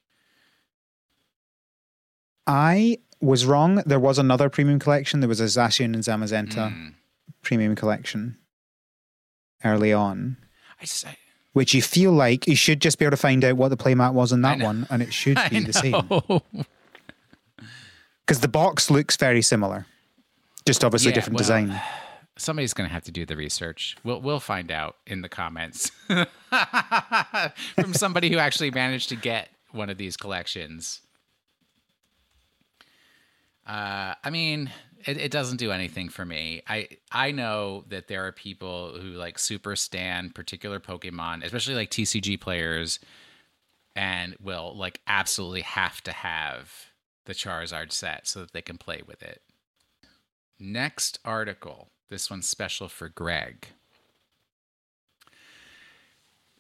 I 2.47 2.99
was 3.21 3.47
wrong. 3.47 3.77
There 3.87 4.01
was 4.01 4.19
another 4.19 4.49
premium 4.49 4.79
collection. 4.79 5.21
There 5.21 5.29
was 5.29 5.41
a 5.41 5.45
Zacian 5.45 5.95
and 5.95 5.99
Zamazenta 6.05 6.71
Mm. 6.73 6.95
premium 7.43 7.75
collection 7.75 8.37
early 9.65 9.93
on, 9.93 10.37
I 10.81 10.85
just 10.85 11.07
I, 11.07 11.17
which 11.55 11.73
you 11.75 11.81
feel 11.83 12.13
like 12.13 12.47
you 12.47 12.55
should 12.55 12.81
just 12.81 12.99
be 12.99 13.05
able 13.07 13.13
to 13.13 13.17
find 13.17 13.43
out 13.45 13.57
what 13.57 13.69
the 13.69 13.77
playmat 13.77 14.13
was 14.13 14.31
in 14.33 14.43
that 14.43 14.61
one, 14.61 14.87
and 14.91 15.03
it 15.03 15.13
should 15.15 15.39
be 15.51 15.61
the 15.65 15.73
same. 15.73 16.07
Because 18.21 18.41
the 18.43 18.49
box 18.49 18.91
looks 18.91 19.17
very 19.17 19.41
similar, 19.43 19.87
just 20.67 20.85
obviously 20.85 21.11
Yeah, 21.11 21.15
different 21.15 21.35
well, 21.37 21.43
design. 21.45 21.81
Somebody's 22.39 22.75
gonna 22.75 22.91
have 22.91 23.05
to 23.05 23.11
do 23.11 23.25
the 23.25 23.35
research. 23.35 23.97
We'll 24.05 24.21
we'll 24.21 24.41
find 24.41 24.71
out 24.71 24.97
in 25.07 25.23
the 25.23 25.29
comments 25.31 25.91
from 27.75 27.95
somebody 27.95 28.31
who 28.31 28.37
actually 28.37 28.71
managed 28.71 29.09
to 29.09 29.17
get 29.17 29.49
one 29.73 29.89
of 29.89 29.97
these 29.97 30.19
collections. 30.19 31.01
Uh, 33.67 34.15
I 34.23 34.31
mean, 34.31 34.71
it, 35.05 35.19
it 35.19 35.31
doesn't 35.31 35.57
do 35.57 35.73
anything 35.73 36.09
for 36.09 36.25
me. 36.25 36.63
I 36.69 36.89
I 37.11 37.33
know 37.33 37.85
that 37.89 38.09
there 38.09 38.27
are 38.27 38.33
people 38.33 38.99
who 39.01 39.09
like 39.11 39.39
super 39.39 39.77
stan 39.77 40.31
particular 40.31 40.81
Pokemon, 40.81 41.45
especially 41.45 41.75
like 41.75 41.91
TCG 41.91 42.41
players, 42.41 42.99
and 43.95 44.37
will 44.41 44.75
like 44.77 45.01
absolutely 45.07 45.63
have 45.63 46.01
to 46.03 46.13
have 46.13 46.87
the 47.25 47.35
Charizard 47.35 47.93
set 47.93 48.27
so 48.27 48.41
that 48.41 48.53
they 48.53 48.63
can 48.63 48.79
play 48.79 49.03
with 49.07 49.23
it. 49.23 49.43
Next 50.59 51.19
article. 51.25 51.91
This 52.09 52.31
one's 52.31 52.49
special 52.49 52.89
for 52.89 53.09
Greg. 53.09 53.69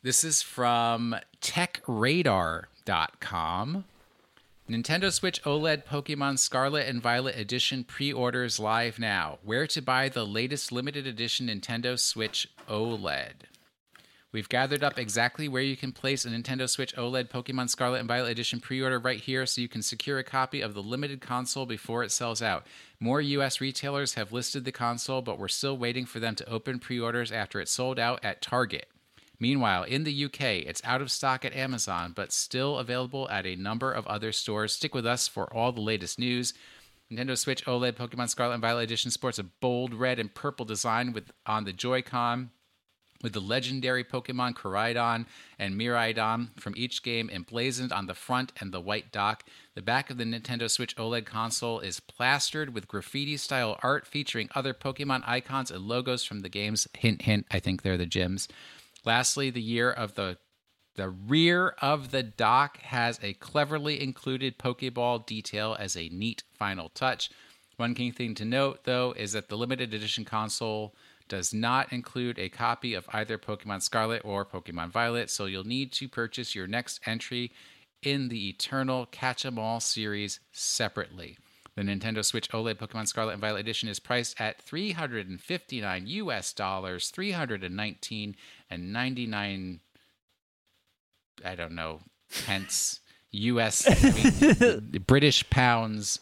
This 0.02 0.24
is 0.24 0.42
from 0.42 1.16
techradar.com. 1.40 2.66
Nintendo 4.68 5.12
Switch 5.12 5.40
OLED 5.44 5.84
Pokemon 5.84 6.40
Scarlet 6.40 6.88
and 6.88 7.00
Violet 7.00 7.36
Edition 7.36 7.84
pre 7.84 8.12
orders 8.12 8.58
live 8.58 8.98
now. 8.98 9.38
Where 9.44 9.64
to 9.68 9.80
buy 9.80 10.08
the 10.08 10.26
latest 10.26 10.72
limited 10.72 11.06
edition 11.06 11.46
Nintendo 11.46 11.96
Switch 11.96 12.48
OLED. 12.68 13.44
We've 14.32 14.48
gathered 14.48 14.82
up 14.82 14.98
exactly 14.98 15.46
where 15.46 15.62
you 15.62 15.76
can 15.76 15.92
place 15.92 16.24
a 16.24 16.30
Nintendo 16.30 16.68
Switch 16.68 16.96
OLED 16.96 17.30
Pokemon 17.30 17.70
Scarlet 17.70 18.00
and 18.00 18.08
Violet 18.08 18.32
Edition 18.32 18.58
pre 18.58 18.82
order 18.82 18.98
right 18.98 19.20
here 19.20 19.46
so 19.46 19.60
you 19.60 19.68
can 19.68 19.82
secure 19.82 20.18
a 20.18 20.24
copy 20.24 20.60
of 20.60 20.74
the 20.74 20.82
limited 20.82 21.20
console 21.20 21.64
before 21.64 22.02
it 22.02 22.10
sells 22.10 22.42
out. 22.42 22.66
More 22.98 23.20
US 23.20 23.60
retailers 23.60 24.14
have 24.14 24.32
listed 24.32 24.64
the 24.64 24.72
console, 24.72 25.22
but 25.22 25.38
we're 25.38 25.46
still 25.46 25.78
waiting 25.78 26.06
for 26.06 26.18
them 26.18 26.34
to 26.34 26.50
open 26.50 26.80
pre 26.80 26.98
orders 26.98 27.30
after 27.30 27.60
it 27.60 27.68
sold 27.68 28.00
out 28.00 28.18
at 28.24 28.42
Target. 28.42 28.88
Meanwhile, 29.38 29.84
in 29.84 30.04
the 30.04 30.24
UK, 30.24 30.40
it's 30.40 30.82
out 30.84 31.02
of 31.02 31.12
stock 31.12 31.44
at 31.44 31.54
Amazon, 31.54 32.12
but 32.14 32.32
still 32.32 32.78
available 32.78 33.28
at 33.28 33.46
a 33.46 33.56
number 33.56 33.92
of 33.92 34.06
other 34.06 34.32
stores. 34.32 34.72
Stick 34.72 34.94
with 34.94 35.06
us 35.06 35.28
for 35.28 35.52
all 35.52 35.72
the 35.72 35.80
latest 35.80 36.18
news. 36.18 36.54
Nintendo 37.12 37.38
Switch 37.38 37.64
OLED 37.66 37.92
Pokemon 37.92 38.28
Scarlet 38.28 38.54
and 38.54 38.62
Violet 38.62 38.82
Edition 38.82 39.10
sports 39.10 39.38
a 39.38 39.44
bold 39.44 39.94
red 39.94 40.18
and 40.18 40.34
purple 40.34 40.66
design 40.66 41.12
with 41.12 41.30
on 41.46 41.64
the 41.64 41.72
Joy-Con 41.72 42.50
with 43.22 43.32
the 43.32 43.40
legendary 43.40 44.04
Pokemon 44.04 44.54
Koraidon 44.54 45.26
and 45.58 45.74
Miraidon 45.74 46.48
from 46.60 46.74
each 46.76 47.02
game 47.02 47.30
emblazoned 47.32 47.92
on 47.92 48.06
the 48.06 48.14
front 48.14 48.52
and 48.60 48.72
the 48.72 48.80
white 48.80 49.10
dock. 49.12 49.44
The 49.74 49.82
back 49.82 50.10
of 50.10 50.18
the 50.18 50.24
Nintendo 50.24 50.70
Switch 50.70 50.96
OLED 50.96 51.24
console 51.24 51.80
is 51.80 52.00
plastered 52.00 52.74
with 52.74 52.88
graffiti 52.88 53.36
style 53.36 53.78
art 53.82 54.06
featuring 54.06 54.48
other 54.54 54.74
Pokemon 54.74 55.22
icons 55.26 55.70
and 55.70 55.84
logos 55.84 56.24
from 56.24 56.40
the 56.40 56.48
games. 56.48 56.86
Hint, 56.96 57.22
hint, 57.22 57.46
I 57.50 57.58
think 57.58 57.82
they're 57.82 57.96
the 57.96 58.06
gyms. 58.06 58.48
Lastly, 59.06 59.50
the 59.50 59.62
year 59.62 59.90
of 59.90 60.14
the 60.14 60.38
the 60.96 61.08
rear 61.10 61.74
of 61.82 62.10
the 62.10 62.22
dock 62.22 62.78
has 62.78 63.20
a 63.22 63.34
cleverly 63.34 64.02
included 64.02 64.58
Pokeball 64.58 65.26
detail 65.26 65.76
as 65.78 65.94
a 65.94 66.08
neat 66.08 66.42
final 66.54 66.88
touch. 66.88 67.30
One 67.76 67.94
key 67.94 68.10
thing 68.10 68.34
to 68.36 68.46
note, 68.46 68.84
though, 68.84 69.12
is 69.14 69.32
that 69.32 69.50
the 69.50 69.58
limited 69.58 69.92
edition 69.92 70.24
console 70.24 70.94
does 71.28 71.52
not 71.52 71.92
include 71.92 72.38
a 72.38 72.48
copy 72.48 72.94
of 72.94 73.06
either 73.12 73.36
Pokemon 73.36 73.82
Scarlet 73.82 74.22
or 74.24 74.46
Pokemon 74.46 74.90
Violet, 74.90 75.28
so 75.28 75.44
you'll 75.44 75.64
need 75.64 75.92
to 75.92 76.08
purchase 76.08 76.54
your 76.54 76.66
next 76.66 77.00
entry 77.04 77.52
in 78.02 78.28
the 78.28 78.48
Eternal 78.48 79.04
Catch 79.06 79.44
'em 79.44 79.58
All 79.58 79.80
series 79.80 80.40
separately. 80.50 81.36
The 81.76 81.82
Nintendo 81.82 82.24
Switch 82.24 82.48
OLED 82.50 82.76
Pokemon 82.78 83.06
Scarlet 83.06 83.32
and 83.32 83.40
Violet 83.40 83.60
Edition 83.60 83.90
is 83.90 84.00
priced 84.00 84.40
at 84.40 84.62
359 84.62 86.06
US 86.06 86.52
dollars, 86.54 87.10
319 87.10 88.36
and 88.70 88.92
99 88.92 89.80
I 91.44 91.54
don't 91.54 91.74
know, 91.74 92.00
pence 92.46 93.00
US 93.30 93.86
British 95.06 95.48
pounds. 95.50 96.20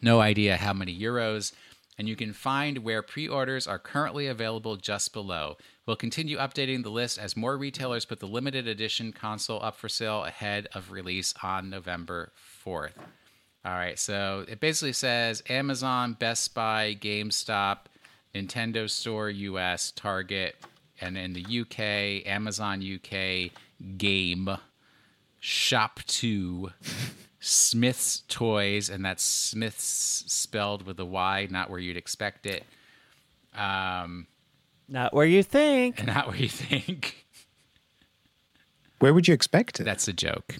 No 0.00 0.20
idea 0.20 0.56
how 0.56 0.72
many 0.72 0.96
euros. 0.96 1.52
And 1.98 2.08
you 2.08 2.14
can 2.14 2.32
find 2.32 2.78
where 2.78 3.02
pre 3.02 3.26
orders 3.26 3.66
are 3.66 3.78
currently 3.78 4.28
available 4.28 4.76
just 4.76 5.12
below. 5.12 5.56
We'll 5.86 5.96
continue 5.96 6.38
updating 6.38 6.84
the 6.84 6.90
list 6.90 7.18
as 7.18 7.36
more 7.36 7.56
retailers 7.56 8.04
put 8.04 8.20
the 8.20 8.26
limited 8.26 8.68
edition 8.68 9.12
console 9.12 9.62
up 9.62 9.76
for 9.76 9.88
sale 9.88 10.24
ahead 10.24 10.68
of 10.74 10.92
release 10.92 11.34
on 11.42 11.70
November 11.70 12.32
4th. 12.64 12.92
All 13.64 13.72
right, 13.72 13.98
so 13.98 14.44
it 14.46 14.60
basically 14.60 14.92
says 14.92 15.42
Amazon, 15.48 16.12
Best 16.14 16.54
Buy, 16.54 16.96
GameStop, 17.00 17.78
Nintendo 18.34 18.90
Store 18.90 19.30
US, 19.30 19.90
Target, 19.92 20.56
and 21.00 21.16
in 21.16 21.32
the 21.32 21.42
UK, 21.60 22.26
Amazon 22.30 22.82
UK, 22.82 23.50
Game, 23.96 24.50
Shop 25.40 26.00
2, 26.06 26.70
Smyths 27.40 28.22
Toys, 28.28 28.90
and 28.90 29.02
that's 29.02 29.22
Smyths 29.22 30.24
spelled 30.26 30.86
with 30.86 31.00
a 31.00 31.04
Y, 31.06 31.48
not 31.50 31.70
where 31.70 31.78
you'd 31.80 31.96
expect 31.96 32.44
it. 32.44 32.64
Um, 33.54 34.26
Not 34.88 35.14
where 35.14 35.26
you 35.26 35.42
think. 35.42 36.00
and 36.00 36.06
not 36.14 36.26
where 36.28 36.36
you 36.36 36.48
think. 36.48 37.24
Where 38.98 39.14
would 39.14 39.26
you 39.26 39.32
expect 39.34 39.80
it? 39.80 39.84
That's 39.84 40.06
a 40.08 40.12
joke. 40.12 40.56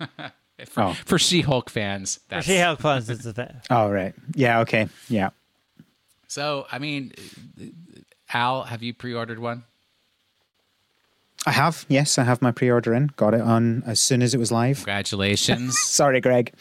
for 0.68 0.82
Oh. 0.82 0.92
for 1.04 1.18
She-Hulk 1.18 1.70
fans, 1.70 2.20
For 2.28 2.42
She-Hulk 2.42 2.80
fans, 2.80 3.10
it's 3.10 3.26
a 3.26 3.32
thing. 3.32 3.60
Oh, 3.70 3.90
right. 3.90 4.14
Yeah, 4.34 4.60
okay. 4.60 4.88
Yeah. 5.08 5.30
so. 6.28 6.66
I 6.70 6.78
mean, 6.78 7.12
Al, 8.32 8.64
have 8.64 8.82
you 8.82 8.92
pre-ordered 8.94 9.38
one? 9.38 9.64
I 11.46 11.50
have, 11.50 11.84
yes, 11.88 12.16
I 12.16 12.24
have 12.24 12.40
my 12.40 12.52
pre-order 12.52 12.94
in. 12.94 13.10
Got 13.16 13.34
it 13.34 13.42
on 13.42 13.82
as 13.86 14.00
soon 14.00 14.22
as 14.22 14.32
it 14.32 14.38
was 14.38 14.50
live. 14.50 14.78
Congratulations. 14.78 15.78
Sorry, 15.84 16.20
Greg. 16.20 16.54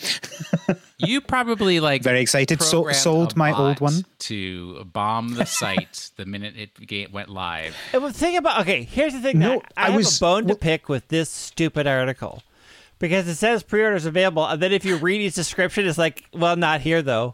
you 0.97 1.21
probably 1.21 1.79
like 1.79 2.03
very 2.03 2.19
excited. 2.19 2.61
So, 2.61 2.91
sold 2.91 3.37
my 3.37 3.57
old 3.57 3.79
one 3.79 4.05
to 4.19 4.83
bomb 4.83 5.35
the 5.35 5.45
site 5.45 6.11
the 6.17 6.25
minute 6.25 6.55
it 6.57 7.13
went 7.13 7.29
live. 7.29 7.77
And 7.93 8.03
the 8.03 8.11
thing 8.11 8.35
about 8.35 8.61
okay, 8.61 8.83
here's 8.83 9.13
the 9.13 9.21
thing. 9.21 9.39
No, 9.39 9.61
I, 9.77 9.83
I, 9.83 9.85
have 9.85 9.95
was, 9.95 10.17
a 10.17 10.19
bone 10.19 10.47
to 10.47 10.55
pick 10.55 10.89
with 10.89 11.07
this 11.07 11.29
stupid 11.29 11.87
article 11.87 12.43
because 13.03 13.27
it 13.27 13.35
says 13.35 13.63
pre-orders 13.63 14.05
available, 14.05 14.45
and 14.45 14.61
then 14.61 14.71
if 14.71 14.85
you 14.85 14.95
read 14.95 15.19
its 15.19 15.35
description, 15.35 15.85
it's 15.85 15.97
like, 15.97 16.23
well, 16.31 16.55
not 16.55 16.79
here 16.79 17.01
though. 17.01 17.33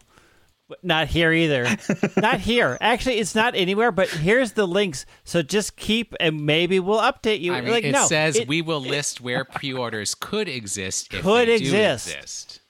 Not 0.81 1.09
here 1.09 1.31
either. 1.31 1.67
not 2.17 2.39
here. 2.39 2.75
Actually, 2.81 3.19
it's 3.19 3.35
not 3.35 3.53
anywhere. 3.53 3.91
But 3.91 4.09
here's 4.09 4.53
the 4.53 4.65
links. 4.65 5.05
So 5.23 5.43
just 5.43 5.75
keep, 5.75 6.15
and 6.19 6.43
maybe 6.43 6.79
we'll 6.79 6.97
update 6.99 7.41
you. 7.41 7.53
I 7.53 7.61
mean, 7.61 7.69
like, 7.69 7.83
it 7.83 7.91
no, 7.91 8.07
says 8.07 8.35
it, 8.35 8.47
we 8.47 8.63
will 8.63 8.81
list 8.81 9.21
where 9.21 9.45
pre-orders 9.45 10.15
could 10.15 10.49
exist. 10.49 11.11
could 11.11 11.47
exist. 11.47 12.07
exist. 12.07 12.61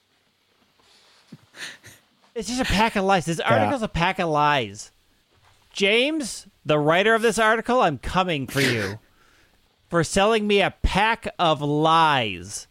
It's 2.34 2.48
just 2.48 2.60
a 2.60 2.64
pack 2.66 2.96
of 2.96 3.04
lies. 3.04 3.24
This 3.24 3.40
article's 3.40 3.80
yeah. 3.80 3.86
a 3.86 3.88
pack 3.88 4.18
of 4.18 4.28
lies. 4.28 4.90
James, 5.72 6.48
the 6.66 6.78
writer 6.78 7.14
of 7.14 7.22
this 7.22 7.38
article, 7.38 7.80
I'm 7.80 7.96
coming 7.96 8.46
for 8.46 8.60
you 8.60 8.98
for 9.88 10.04
selling 10.04 10.46
me 10.46 10.60
a 10.60 10.74
pack 10.82 11.28
of 11.38 11.62
lies. 11.62 12.66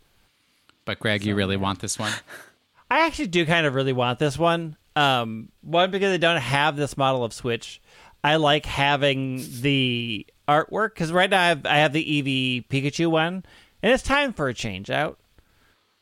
But 0.89 0.97
Greg, 0.97 1.23
you 1.23 1.35
really 1.35 1.55
want 1.55 1.77
this 1.77 1.99
one? 1.99 2.11
I 2.89 3.05
actually 3.05 3.27
do 3.27 3.45
kind 3.45 3.67
of 3.67 3.75
really 3.75 3.93
want 3.93 4.17
this 4.17 4.39
one. 4.39 4.75
Um, 4.95 5.49
one 5.61 5.91
because 5.91 6.11
I 6.11 6.17
don't 6.17 6.41
have 6.41 6.77
this 6.77 6.97
model 6.97 7.23
of 7.23 7.31
Switch. 7.31 7.79
I 8.23 8.37
like 8.37 8.65
having 8.65 9.45
the 9.61 10.25
artwork 10.47 10.95
because 10.95 11.11
right 11.11 11.29
now 11.29 11.43
I 11.43 11.47
have, 11.49 11.65
I 11.67 11.77
have 11.77 11.93
the 11.93 12.03
Eevee 12.03 12.67
Pikachu 12.69 13.05
one, 13.05 13.45
and 13.83 13.93
it's 13.93 14.01
time 14.01 14.33
for 14.33 14.47
a 14.47 14.53
change 14.55 14.89
out. 14.89 15.19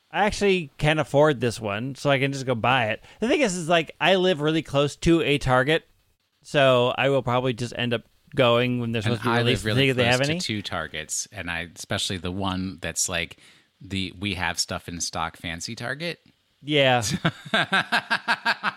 I 0.10 0.24
actually 0.24 0.72
can 0.78 1.00
afford 1.00 1.42
this 1.42 1.60
one, 1.60 1.96
so 1.96 2.10
I 2.10 2.18
can 2.18 2.32
just 2.32 2.46
go 2.46 2.56
buy 2.56 2.86
it. 2.86 3.04
The 3.20 3.28
thing 3.28 3.42
is, 3.42 3.58
is 3.58 3.68
like 3.68 3.94
I 4.00 4.16
live 4.16 4.40
really 4.40 4.62
close 4.62 4.96
to 4.96 5.22
a 5.22 5.38
Target, 5.38 5.86
so 6.44 6.94
I 6.98 7.10
will 7.10 7.24
probably 7.24 7.52
just 7.52 7.74
end 7.78 7.94
up 7.94 8.04
going 8.34 8.80
when 8.80 8.94
they're 8.94 9.02
supposed 9.02 9.20
and 9.20 9.26
to 9.26 9.30
be 9.32 9.38
released. 9.40 9.66
I 9.66 9.68
live 9.68 9.76
really 9.76 9.88
close 9.88 9.98
they 9.98 10.06
have 10.06 10.22
any. 10.22 10.40
to 10.40 10.46
two 10.46 10.62
Targets, 10.62 11.28
and 11.34 11.52
I 11.52 11.68
especially 11.76 12.16
the 12.16 12.32
one 12.32 12.78
that's 12.80 13.10
like 13.10 13.36
the 13.82 14.14
we 14.20 14.36
have 14.36 14.60
stuff 14.60 14.88
in 14.88 15.00
stock 15.00 15.38
fancy 15.38 15.76
Target. 15.76 16.20
Yeah. 16.64 17.02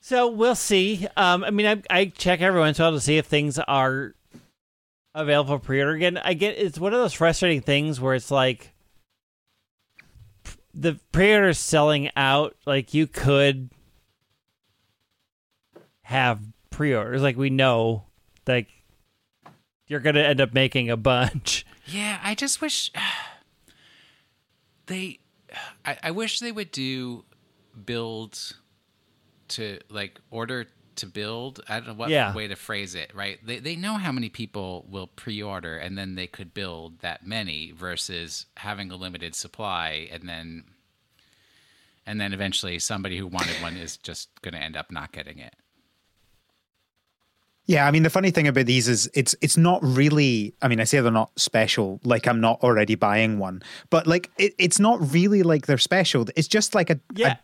so 0.00 0.28
we'll 0.28 0.54
see. 0.54 1.06
Um, 1.16 1.44
I 1.44 1.50
mean, 1.50 1.66
I, 1.66 1.82
I 1.90 2.04
check 2.06 2.40
every 2.40 2.60
once 2.60 2.78
in 2.78 2.84
a 2.84 2.88
while 2.88 2.96
to 2.96 3.00
see 3.00 3.16
if 3.18 3.26
things 3.26 3.58
are 3.58 4.14
available 5.14 5.58
for 5.58 5.64
pre-order 5.64 5.92
again. 5.92 6.18
I 6.18 6.34
get 6.34 6.58
it's 6.58 6.78
one 6.78 6.92
of 6.92 7.00
those 7.00 7.14
frustrating 7.14 7.62
things 7.62 8.00
where 8.00 8.14
it's 8.14 8.30
like 8.30 8.72
the 10.74 10.98
pre-order 11.12 11.48
is 11.48 11.58
selling 11.58 12.10
out. 12.16 12.56
Like 12.66 12.94
you 12.94 13.06
could 13.06 13.70
have 16.02 16.40
pre-orders. 16.70 17.22
Like 17.22 17.36
we 17.36 17.50
know, 17.50 18.04
like 18.46 18.68
you're 19.88 20.00
gonna 20.00 20.20
end 20.20 20.40
up 20.40 20.54
making 20.54 20.90
a 20.90 20.96
bunch. 20.96 21.66
Yeah, 21.90 22.20
I 22.22 22.34
just 22.34 22.60
wish 22.60 22.92
they 24.86 25.20
I, 25.86 25.96
I 26.02 26.10
wish 26.10 26.40
they 26.40 26.52
would 26.52 26.70
do 26.70 27.24
build 27.86 28.38
to 29.48 29.78
like 29.88 30.20
order 30.30 30.66
to 30.96 31.06
build. 31.06 31.60
I 31.68 31.78
don't 31.78 31.88
know 31.88 31.94
what 31.94 32.10
yeah. 32.10 32.34
way 32.34 32.48
to 32.48 32.56
phrase 32.56 32.94
it, 32.94 33.14
right? 33.14 33.38
They 33.44 33.58
they 33.58 33.76
know 33.76 33.94
how 33.94 34.12
many 34.12 34.28
people 34.28 34.86
will 34.88 35.06
pre-order 35.06 35.78
and 35.78 35.96
then 35.96 36.14
they 36.14 36.26
could 36.26 36.52
build 36.52 36.98
that 37.00 37.26
many 37.26 37.72
versus 37.72 38.46
having 38.56 38.90
a 38.90 38.96
limited 38.96 39.34
supply 39.34 40.08
and 40.12 40.28
then 40.28 40.64
and 42.06 42.20
then 42.20 42.32
eventually 42.32 42.78
somebody 42.78 43.18
who 43.18 43.26
wanted 43.26 43.60
one 43.62 43.76
is 43.76 43.96
just 43.98 44.28
going 44.42 44.54
to 44.54 44.60
end 44.60 44.76
up 44.76 44.90
not 44.90 45.12
getting 45.12 45.38
it. 45.38 45.54
Yeah, 47.68 47.86
I 47.86 47.90
mean 47.90 48.02
the 48.02 48.10
funny 48.10 48.30
thing 48.30 48.48
about 48.48 48.64
these 48.64 48.88
is 48.88 49.10
it's 49.12 49.34
it's 49.42 49.58
not 49.58 49.80
really. 49.84 50.54
I 50.62 50.68
mean, 50.68 50.80
I 50.80 50.84
say 50.84 51.00
they're 51.00 51.12
not 51.12 51.38
special, 51.38 52.00
like 52.02 52.26
I'm 52.26 52.40
not 52.40 52.62
already 52.62 52.94
buying 52.94 53.38
one, 53.38 53.62
but 53.90 54.06
like 54.06 54.30
it, 54.38 54.54
it's 54.58 54.80
not 54.80 55.12
really 55.12 55.42
like 55.42 55.66
they're 55.66 55.76
special. 55.76 56.24
It's 56.34 56.48
just 56.48 56.74
like 56.74 56.88
a, 56.88 56.98
yeah. 57.14 57.36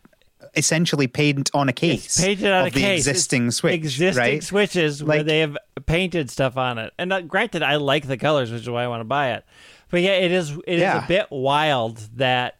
a 0.43 0.59
essentially 0.59 1.09
paint 1.09 1.51
on 1.53 1.69
a 1.69 1.75
case. 1.75 2.07
It's 2.07 2.21
painted 2.23 2.51
on 2.51 2.67
a 2.67 2.71
the 2.71 2.81
case. 2.81 3.07
existing 3.07 3.49
it's 3.49 3.57
switch, 3.57 3.75
existing 3.75 4.17
right? 4.17 4.43
switches 4.43 5.03
like, 5.03 5.09
where 5.09 5.23
they 5.25 5.41
have 5.41 5.59
painted 5.85 6.31
stuff 6.31 6.57
on 6.57 6.79
it. 6.79 6.95
And 6.99 7.13
uh, 7.13 7.21
granted, 7.21 7.63
I 7.63 7.77
like 7.77 8.07
the 8.07 8.17
colors, 8.17 8.51
which 8.51 8.63
is 8.63 8.71
why 8.71 8.83
I 8.83 8.89
want 8.89 9.01
to 9.01 9.05
buy 9.05 9.33
it. 9.33 9.45
But 9.91 10.01
yeah, 10.01 10.13
it 10.13 10.33
is 10.33 10.53
it 10.67 10.79
yeah. 10.79 10.99
is 10.99 11.05
a 11.05 11.07
bit 11.07 11.27
wild 11.31 11.99
that 12.17 12.57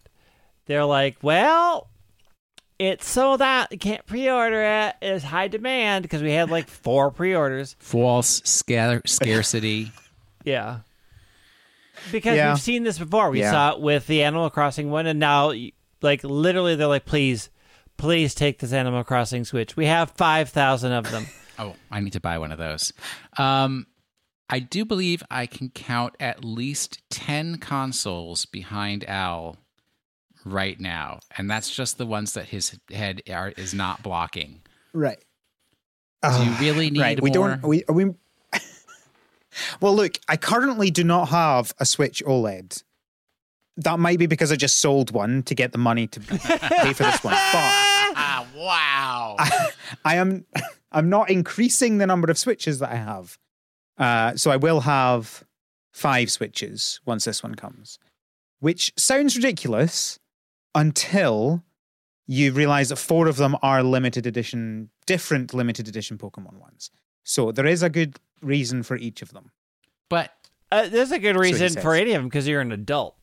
they're 0.67 0.85
like, 0.85 1.17
well, 1.23 1.89
it's 2.79 3.09
sold 3.09 3.41
out. 3.41 3.71
You 3.71 3.79
can't 3.79 4.05
pre-order 4.07 4.63
it. 4.63 4.97
It's 5.03 5.25
high 5.25 5.49
demand 5.49 6.03
because 6.03 6.23
we 6.23 6.33
had 6.33 6.51
like 6.51 6.69
four 6.69 7.11
pre-orders. 7.11 7.77
False 7.79 8.43
scar- 8.45 9.03
scarcity. 9.07 9.93
yeah. 10.45 10.81
Because 12.11 12.37
yeah. 12.37 12.53
we've 12.53 12.61
seen 12.63 12.83
this 12.83 12.99
before. 12.99 13.31
We 13.31 13.41
yeah. 13.41 13.51
saw 13.51 13.73
it 13.73 13.81
with 13.81 14.07
the 14.07 14.25
Animal 14.25 14.51
Crossing 14.51 14.91
one, 14.91 15.07
and 15.07 15.21
now, 15.21 15.53
like, 16.03 16.25
literally, 16.25 16.75
they're 16.75 16.89
like, 16.89 17.05
please, 17.05 17.51
please 17.97 18.35
take 18.35 18.59
this 18.59 18.73
Animal 18.73 19.05
Crossing 19.05 19.45
Switch. 19.45 19.77
We 19.77 19.87
have 19.87 20.11
5,000 20.11 20.93
of 20.93 21.11
them. 21.11 21.27
oh, 21.59 21.77
I 21.91 22.01
need 22.01 22.13
to 22.15 22.21
buy 22.21 22.39
one 22.39 22.53
of 22.53 22.59
those. 22.59 22.93
Um, 23.39 23.87
I 24.51 24.59
do 24.59 24.85
believe 24.85 25.23
I 25.31 25.47
can 25.47 25.71
count 25.71 26.17
at 26.21 26.45
least 26.45 27.01
10 27.11 27.59
consoles 27.59 28.45
behind 28.45 29.09
Al 29.09 29.57
right 30.45 30.79
now, 30.79 31.21
and 31.37 31.51
that's 31.51 31.75
just 31.75 31.99
the 31.99 32.07
ones 32.07 32.35
that 32.35 32.47
his 32.47 32.79
head 32.91 33.23
are, 33.31 33.51
is 33.57 33.75
not 33.75 34.03
blocking. 34.03 34.63
Right. 34.93 35.23
Do 36.23 36.43
you 36.43 36.51
uh, 36.51 36.57
really 36.61 36.91
need 36.91 37.01
right. 37.01 37.21
We 37.21 37.31
more? 37.31 37.49
don't. 37.49 37.63
We 37.63 37.85
are 37.85 37.95
we. 37.95 38.07
well, 39.81 39.95
look, 39.95 40.19
I 40.29 40.37
currently 40.37 40.91
do 40.91 41.05
not 41.05 41.29
have 41.29 41.75
a 41.79 41.85
Switch 41.85 42.23
OLED. 42.25 42.83
That 43.77 43.99
might 43.99 44.19
be 44.19 44.27
because 44.27 44.53
I 44.53 44.57
just 44.57 44.79
sold 44.79 45.11
one 45.11 45.43
to 45.45 45.55
get 45.55 45.73
the 45.73 45.79
money 45.79 46.07
to 46.07 46.21
pay 46.21 46.93
for 46.93 47.03
this 47.03 47.23
one. 47.25 47.35
But 47.35 48.47
wow, 48.57 49.37
I, 49.39 49.71
I 50.05 50.15
am. 50.17 50.47
I'm 50.93 51.11
not 51.11 51.29
increasing 51.29 51.99
the 51.99 52.07
number 52.07 52.31
of 52.31 52.39
switches 52.39 52.79
that 52.79 52.91
I 52.91 52.97
have. 52.97 53.39
Uh, 53.99 54.37
so 54.37 54.51
I 54.51 54.57
will 54.57 54.81
have 54.81 55.45
five 55.93 56.31
switches 56.31 57.01
once 57.05 57.25
this 57.25 57.43
one 57.43 57.55
comes, 57.55 57.99
which 58.61 58.93
sounds 58.97 59.37
ridiculous 59.37 60.19
until 60.75 61.63
you 62.27 62.53
realize 62.53 62.89
that 62.89 62.97
four 62.97 63.27
of 63.27 63.37
them 63.37 63.57
are 63.63 63.83
limited 63.83 64.27
edition, 64.27 64.91
different 65.07 65.53
limited 65.53 65.89
edition 65.89 66.19
Pokemon 66.19 66.55
ones. 66.55 66.91
So 67.23 67.53
there 67.53 67.67
is 67.67 67.83
a 67.83 67.91
good 67.91 68.17
reason 68.41 68.83
for 68.83 68.97
each 68.97 69.23
of 69.23 69.33
them. 69.33 69.51
But 70.09 70.33
uh, 70.71 70.89
there's 70.89 71.13
a 71.13 71.19
good 71.19 71.37
reason 71.37 71.81
for 71.81 71.95
any 71.95 72.13
of 72.13 72.23
them 72.23 72.29
because 72.29 72.47
you're 72.47 72.61
an 72.61 72.73
adult. 72.73 73.17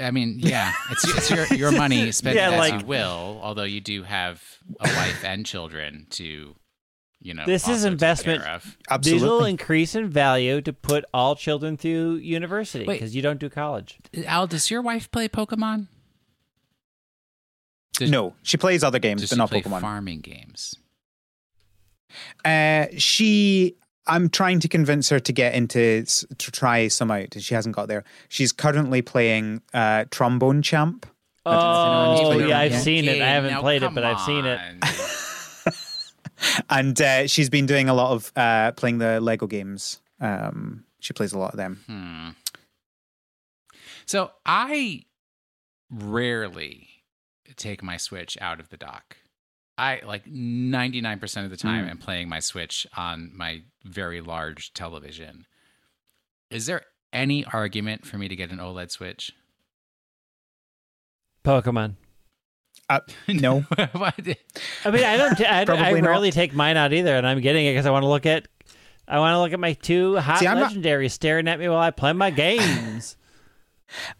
I 0.00 0.10
mean, 0.10 0.36
yeah, 0.38 0.72
it's, 0.90 1.04
it's 1.16 1.30
your 1.30 1.46
your 1.46 1.72
money 1.72 2.10
spent 2.12 2.36
yeah, 2.36 2.50
as 2.50 2.58
like, 2.58 2.80
you 2.80 2.86
will. 2.86 3.38
Although 3.42 3.64
you 3.64 3.80
do 3.80 4.02
have 4.02 4.42
a 4.80 4.88
wife 4.88 5.24
and 5.24 5.46
children 5.46 6.06
to, 6.10 6.56
you 7.20 7.34
know, 7.34 7.44
this 7.46 7.68
is 7.68 7.84
investment. 7.84 8.42
Absolutely, 8.44 9.12
these 9.12 9.22
will 9.22 9.44
increase 9.44 9.94
in 9.94 10.08
value 10.08 10.60
to 10.62 10.72
put 10.72 11.04
all 11.14 11.36
children 11.36 11.76
through 11.76 12.16
university 12.16 12.86
because 12.86 13.14
you 13.14 13.22
don't 13.22 13.38
do 13.38 13.48
college. 13.48 13.98
Al, 14.26 14.48
does 14.48 14.68
your 14.70 14.82
wife 14.82 15.10
play 15.12 15.28
Pokemon? 15.28 15.86
Does, 17.94 18.10
no, 18.10 18.34
she 18.42 18.56
plays 18.56 18.84
other 18.84 18.98
games, 18.98 19.28
but 19.28 19.38
not 19.38 19.50
Pokemon. 19.50 19.80
Farming 19.80 20.20
games. 20.20 20.74
Uh, 22.44 22.86
she, 22.96 23.76
I'm 24.06 24.28
trying 24.28 24.60
to 24.60 24.68
convince 24.68 25.08
her 25.08 25.20
to 25.20 25.32
get 25.32 25.54
into 25.54 26.04
to 26.04 26.50
try 26.50 26.88
some 26.88 27.10
out. 27.10 27.34
She 27.38 27.54
hasn't 27.54 27.74
got 27.74 27.88
there. 27.88 28.04
She's 28.28 28.52
currently 28.52 29.02
playing 29.02 29.62
uh, 29.74 30.04
Trombone 30.10 30.62
Champ. 30.62 31.06
Oh, 31.44 32.38
yeah, 32.38 32.58
I've 32.58 32.74
seen 32.74 33.06
it. 33.06 33.22
I 33.22 33.28
haven't 33.28 33.52
now, 33.52 33.60
played 33.60 33.82
it, 33.82 33.94
but 33.94 34.04
on. 34.04 34.14
I've 34.14 34.20
seen 34.20 34.44
it. 34.44 34.60
and 36.70 37.00
uh, 37.00 37.26
she's 37.26 37.48
been 37.48 37.66
doing 37.66 37.88
a 37.88 37.94
lot 37.94 38.12
of 38.12 38.32
uh, 38.36 38.72
playing 38.72 38.98
the 38.98 39.20
Lego 39.20 39.46
games. 39.46 40.00
Um, 40.20 40.84
she 41.00 41.12
plays 41.12 41.32
a 41.32 41.38
lot 41.38 41.52
of 41.52 41.56
them. 41.56 41.80
Hmm. 41.86 42.28
So 44.04 44.30
I 44.44 45.04
rarely 45.90 46.88
take 47.54 47.82
my 47.82 47.96
Switch 47.96 48.36
out 48.40 48.60
of 48.60 48.68
the 48.68 48.76
dock. 48.76 49.16
I 49.76 50.00
like 50.04 50.24
99% 50.26 51.44
of 51.44 51.50
the 51.50 51.56
time 51.56 51.86
mm. 51.86 51.90
am 51.90 51.98
playing 51.98 52.28
my 52.28 52.40
Switch 52.40 52.86
on 52.96 53.30
my 53.34 53.62
very 53.84 54.20
large 54.20 54.72
television. 54.72 55.46
Is 56.50 56.66
there 56.66 56.82
any 57.12 57.44
argument 57.44 58.06
for 58.06 58.18
me 58.18 58.28
to 58.28 58.36
get 58.36 58.50
an 58.50 58.58
OLED 58.58 58.90
Switch? 58.90 59.32
Pokemon. 61.44 61.94
Uh, 62.90 63.00
no. 63.28 63.64
I 63.78 64.12
mean, 64.90 65.04
I 65.04 65.16
don't. 65.16 65.40
I, 65.40 65.64
I 65.68 65.92
rarely 65.92 66.30
take 66.30 66.54
mine 66.54 66.76
out 66.76 66.92
either, 66.92 67.16
and 67.16 67.26
I'm 67.26 67.40
getting 67.40 67.66
it 67.66 67.72
because 67.72 67.86
I 67.86 67.90
want 67.90 68.02
to 68.02 68.08
look 68.08 68.26
at 68.26 68.48
I 69.08 69.18
want 69.18 69.34
to 69.34 69.40
look 69.40 69.52
at 69.52 69.60
my 69.60 69.72
two 69.72 70.16
hot 70.16 70.38
See, 70.38 70.46
legendaries 70.46 71.04
not... 71.04 71.10
staring 71.12 71.48
at 71.48 71.58
me 71.58 71.68
while 71.68 71.78
I 71.78 71.90
play 71.90 72.12
my 72.12 72.30
games. 72.46 73.16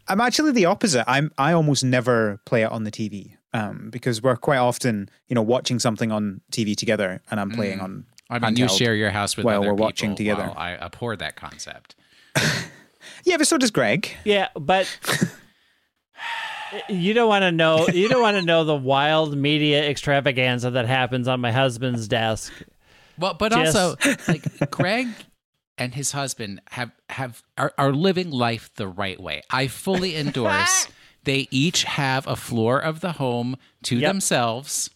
I'm 0.07 0.21
actually 0.21 0.53
the 0.53 0.67
opposite. 0.67 1.05
I'm 1.09 1.33
I 1.39 1.53
almost 1.53 1.85
never 1.85 2.41
play 2.45 2.63
it 2.63 2.71
on 2.71 2.85
the 2.85 2.91
TV 2.91 3.37
um, 3.53 3.91
because 3.91 4.23
we're 4.23 4.37
quite 4.37 4.59
often, 4.59 5.09
you 5.29 5.35
know, 5.35 5.43
watching 5.43 5.79
something 5.79 6.13
on 6.13 6.41
TV 6.53 6.77
together, 6.77 7.21
and 7.31 7.41
I'm 7.41 7.51
playing 7.51 7.79
mm. 7.79 7.85
on. 7.85 8.07
I 8.31 8.39
mean, 8.39 8.57
you 8.57 8.69
share 8.69 8.95
your 8.95 9.11
house 9.11 9.37
with 9.37 9.47
while 9.47 9.63
we're 9.63 9.75
watching 9.75 10.15
together. 10.15 10.53
I 10.55 10.75
abhor 10.75 11.17
that 11.17 11.37
concept. 11.37 11.97
yeah, 13.25 13.39
but 13.39 13.47
so 13.47 13.57
does 13.57 13.71
Greg. 13.71 14.11
Yeah, 14.25 14.49
but 14.55 14.87
you 16.89 17.15
don't 17.15 17.29
want 17.29 17.43
to 17.43 17.53
know. 17.53 17.89
You 17.89 18.09
don't 18.09 18.21
want 18.21 18.37
to 18.37 18.43
know 18.43 18.65
the 18.65 18.77
wild 18.77 19.37
media 19.37 19.89
extravaganza 19.89 20.73
that 20.73 20.87
happens 20.87 21.27
on 21.27 21.41
my 21.41 21.53
husband's 21.53 22.07
desk. 22.07 22.53
Well, 23.19 23.35
but 23.35 23.53
Just... 23.53 23.77
also, 23.77 23.97
like 24.29 24.71
Greg 24.71 25.09
and 25.79 25.95
his 25.95 26.13
husband 26.13 26.61
have 26.71 26.93
have 27.09 27.43
are, 27.57 27.73
are 27.79 27.93
living 27.93 28.31
life 28.31 28.71
the 28.75 28.89
right 28.89 29.21
way. 29.21 29.43
I 29.51 29.69
fully 29.69 30.17
endorse. 30.25 30.89
they 31.25 31.49
each 31.51 31.85
have 31.85 32.27
a 32.27 32.37
floor 32.37 32.79
of 32.79 33.01
the 33.01 33.13
home 33.13 33.57
to 33.85 33.97
yep. 33.97 34.11
themselves, 34.11 34.91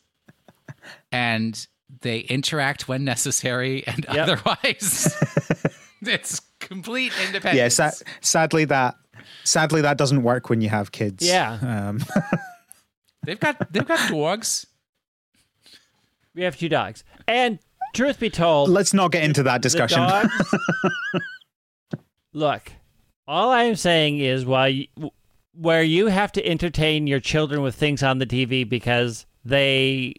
and 1.10 1.66
they 2.00 2.20
interact 2.20 2.88
when 2.88 3.04
necessary, 3.04 3.86
and 3.86 4.04
yep. 4.12 4.28
otherwise, 4.28 5.14
it's 6.02 6.40
complete 6.58 7.12
independence. 7.26 7.78
Yeah, 7.78 7.90
sa- 7.90 8.04
sadly 8.20 8.64
that 8.66 8.96
sadly 9.44 9.82
that 9.82 9.98
doesn't 9.98 10.22
work 10.22 10.50
when 10.50 10.60
you 10.60 10.68
have 10.68 10.92
kids. 10.92 11.26
Yeah, 11.26 11.58
um. 11.62 12.00
they've 13.24 13.40
got 13.40 13.72
they've 13.72 13.86
got 13.86 14.10
dogs. 14.10 14.66
We 16.34 16.42
have 16.42 16.56
two 16.56 16.70
dogs, 16.70 17.04
and 17.28 17.58
truth 17.92 18.18
be 18.18 18.30
told, 18.30 18.68
let's 18.68 18.94
not 18.94 19.12
get 19.12 19.24
into 19.24 19.42
that 19.44 19.62
discussion. 19.62 20.00
Dogs, 20.00 20.54
look, 22.32 22.72
all 23.26 23.50
I 23.50 23.64
am 23.64 23.76
saying 23.76 24.18
is 24.18 24.44
while 24.44 24.68
you, 24.68 24.86
where 25.54 25.82
you 25.82 26.06
have 26.06 26.32
to 26.32 26.46
entertain 26.46 27.06
your 27.06 27.20
children 27.20 27.62
with 27.62 27.74
things 27.74 28.02
on 28.02 28.18
the 28.18 28.26
TV 28.26 28.68
because 28.68 29.26
they 29.44 30.14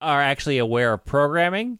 are 0.00 0.20
actually 0.20 0.58
aware 0.58 0.92
of 0.92 1.04
programming. 1.04 1.78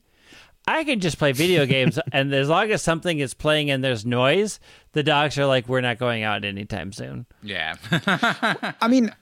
I 0.66 0.84
can 0.84 1.00
just 1.00 1.18
play 1.18 1.32
video 1.32 1.66
games, 1.66 1.98
and 2.12 2.32
as 2.34 2.48
long 2.48 2.70
as 2.70 2.82
something 2.82 3.18
is 3.18 3.34
playing 3.34 3.70
and 3.70 3.84
there's 3.84 4.06
noise, 4.06 4.60
the 4.92 5.02
dogs 5.02 5.38
are 5.38 5.46
like, 5.46 5.68
"We're 5.68 5.82
not 5.82 5.98
going 5.98 6.22
out 6.22 6.44
anytime 6.44 6.92
soon." 6.92 7.26
Yeah. 7.42 7.76
I 7.90 8.88
mean, 8.88 9.14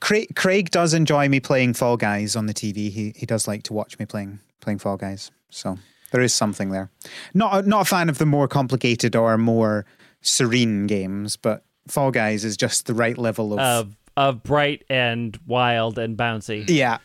Craig, 0.00 0.36
Craig 0.36 0.70
does 0.70 0.94
enjoy 0.94 1.28
me 1.28 1.40
playing 1.40 1.74
Fall 1.74 1.96
Guys 1.96 2.36
on 2.36 2.46
the 2.46 2.54
TV. 2.54 2.90
He 2.90 3.12
he 3.16 3.26
does 3.26 3.48
like 3.48 3.64
to 3.64 3.72
watch 3.72 3.98
me 3.98 4.06
playing 4.06 4.38
playing 4.64 4.78
Fall 4.78 4.96
Guys. 4.96 5.30
So 5.50 5.78
there 6.10 6.22
is 6.22 6.34
something 6.34 6.70
there. 6.70 6.90
Not 7.34 7.66
not 7.66 7.82
a 7.82 7.84
fan 7.84 8.08
of 8.08 8.18
the 8.18 8.26
more 8.26 8.48
complicated 8.48 9.14
or 9.14 9.38
more 9.38 9.86
serene 10.22 10.86
games, 10.86 11.36
but 11.36 11.64
Fall 11.88 12.10
Guys 12.10 12.44
is 12.44 12.56
just 12.56 12.86
the 12.86 12.94
right 12.94 13.18
level 13.18 13.52
of 13.52 13.60
of, 13.60 13.96
of 14.16 14.42
bright 14.42 14.84
and 14.88 15.38
wild 15.46 15.98
and 15.98 16.16
bouncy. 16.16 16.64
Yeah. 16.68 16.98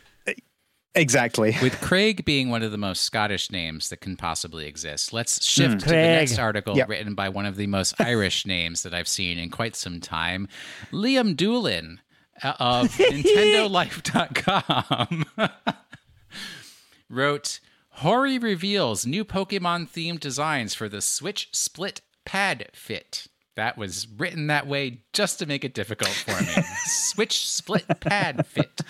Exactly. 0.95 1.55
With 1.61 1.79
Craig 1.81 2.25
being 2.25 2.49
one 2.49 2.63
of 2.63 2.71
the 2.71 2.77
most 2.77 3.03
Scottish 3.03 3.51
names 3.51 3.89
that 3.89 4.01
can 4.01 4.17
possibly 4.17 4.65
exist, 4.65 5.13
let's 5.13 5.45
shift 5.45 5.75
mm. 5.75 5.79
to 5.79 5.85
Craig. 5.85 6.03
the 6.03 6.19
next 6.19 6.39
article 6.39 6.75
yep. 6.75 6.89
written 6.89 7.13
by 7.13 7.29
one 7.29 7.45
of 7.45 7.57
the 7.57 7.67
most 7.67 8.01
Irish 8.01 8.45
names 8.45 8.83
that 8.83 8.93
I've 8.93 9.07
seen 9.07 9.37
in 9.37 9.49
quite 9.49 9.75
some 9.75 10.01
time 10.01 10.47
Liam 10.91 11.35
Doolan 11.35 11.99
uh, 12.43 12.53
of 12.59 12.89
NintendoLife.com. 12.97 15.25
wrote 17.09 17.59
Hori 17.89 18.37
reveals 18.37 19.05
new 19.05 19.25
Pokemon 19.25 19.89
themed 19.89 20.19
designs 20.19 20.73
for 20.73 20.87
the 20.87 21.01
Switch 21.01 21.49
Split 21.51 22.01
Pad 22.25 22.69
Fit. 22.73 23.27
That 23.55 23.77
was 23.77 24.07
written 24.07 24.47
that 24.47 24.67
way 24.67 25.01
just 25.11 25.39
to 25.39 25.45
make 25.45 25.65
it 25.65 25.73
difficult 25.73 26.11
for 26.11 26.41
me. 26.41 26.63
Switch 26.85 27.49
Split 27.49 27.85
Pad 27.99 28.45
Fit. 28.47 28.81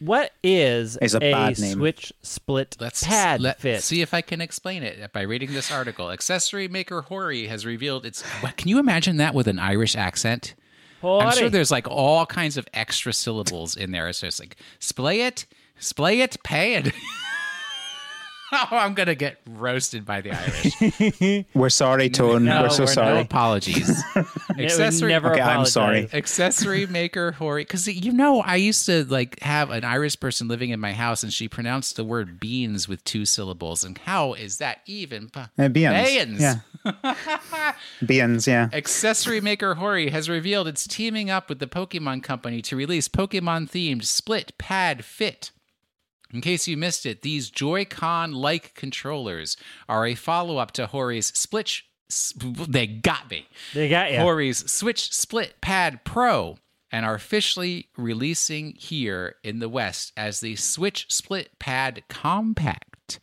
What 0.00 0.32
is 0.42 0.98
a, 1.00 1.06
a 1.22 1.54
Switch 1.54 2.12
Split 2.22 2.76
let's, 2.80 3.04
Pad 3.04 3.40
let, 3.40 3.60
Fit? 3.60 3.82
See 3.82 4.02
if 4.02 4.12
I 4.12 4.20
can 4.20 4.40
explain 4.40 4.82
it 4.82 5.12
by 5.12 5.22
reading 5.22 5.52
this 5.52 5.70
article. 5.70 6.10
Accessory 6.10 6.66
maker 6.66 7.02
Hori 7.02 7.46
has 7.46 7.64
revealed 7.64 8.04
its. 8.04 8.22
What, 8.42 8.56
can 8.56 8.68
you 8.68 8.80
imagine 8.80 9.16
that 9.18 9.32
with 9.32 9.46
an 9.46 9.60
Irish 9.60 9.94
accent? 9.94 10.54
Hori. 11.00 11.24
I'm 11.24 11.32
sure 11.36 11.48
there's 11.48 11.70
like 11.70 11.88
all 11.88 12.26
kinds 12.26 12.56
of 12.56 12.66
extra 12.74 13.12
syllables 13.12 13.76
in 13.76 13.92
there. 13.92 14.12
So 14.12 14.26
it's 14.26 14.40
like 14.40 14.56
splay 14.80 15.20
it, 15.20 15.46
splay 15.78 16.20
it, 16.20 16.36
pad. 16.42 16.92
oh, 18.52 18.68
I'm 18.70 18.94
gonna 18.94 19.14
get 19.14 19.38
roasted 19.46 20.04
by 20.04 20.20
the 20.20 20.32
Irish. 20.32 21.44
We're 21.54 21.70
sorry, 21.70 22.10
Tone. 22.10 22.44
No, 22.44 22.62
we're 22.62 22.70
so 22.70 22.82
we're 22.84 22.86
sorry. 22.88 23.14
No 23.14 23.20
apologies. 23.20 24.02
accessory. 24.58 25.12
Never 25.12 25.32
okay, 25.32 25.40
I'm 25.40 25.66
sorry. 25.66 26.08
Accessory 26.12 26.86
maker 26.86 27.32
Hori, 27.32 27.64
because 27.64 27.86
you 27.88 28.12
know 28.12 28.40
I 28.42 28.56
used 28.56 28.86
to 28.86 29.04
like 29.04 29.40
have 29.40 29.70
an 29.70 29.84
Irish 29.84 30.18
person 30.20 30.48
living 30.48 30.70
in 30.70 30.80
my 30.80 30.92
house, 30.92 31.22
and 31.22 31.32
she 31.32 31.48
pronounced 31.48 31.96
the 31.96 32.04
word 32.04 32.38
beans 32.38 32.88
with 32.88 33.02
two 33.04 33.24
syllables. 33.24 33.84
And 33.84 33.98
how 33.98 34.34
is 34.34 34.58
that 34.58 34.78
even? 34.86 35.30
Uh, 35.34 35.68
beans. 35.68 36.08
Beans. 36.08 36.40
Yeah. 36.40 37.14
beans. 38.04 38.46
Yeah. 38.46 38.68
Accessory 38.72 39.40
maker 39.40 39.74
Hori 39.74 40.10
has 40.10 40.28
revealed 40.28 40.68
it's 40.68 40.86
teaming 40.86 41.30
up 41.30 41.48
with 41.48 41.58
the 41.58 41.66
Pokemon 41.66 42.22
Company 42.22 42.62
to 42.62 42.76
release 42.76 43.08
Pokemon 43.08 43.70
themed 43.70 44.04
split 44.04 44.56
pad 44.58 45.04
fit 45.04 45.50
in 46.32 46.40
case 46.40 46.66
you 46.66 46.76
missed 46.76 47.06
it, 47.06 47.22
these 47.22 47.50
Joy-Con 47.50 48.32
like 48.32 48.74
controllers 48.74 49.56
are 49.88 50.06
a 50.06 50.14
follow 50.14 50.58
up 50.58 50.72
to 50.72 50.86
Hori's 50.86 51.26
Split. 51.26 51.82
They 52.68 52.86
got 52.86 53.30
me. 53.30 53.46
They 53.74 53.88
got 53.88 54.12
you. 54.12 54.18
Hori's 54.18 54.70
Switch 54.70 55.12
Split 55.12 55.60
Pad 55.60 56.04
Pro 56.04 56.58
and 56.90 57.06
are 57.06 57.14
officially 57.14 57.88
releasing 57.96 58.74
here 58.74 59.36
in 59.42 59.60
the 59.60 59.68
West 59.68 60.12
as 60.16 60.40
the 60.40 60.56
Switch 60.56 61.06
Split 61.08 61.58
Pad 61.58 62.04
Compact. 62.08 63.18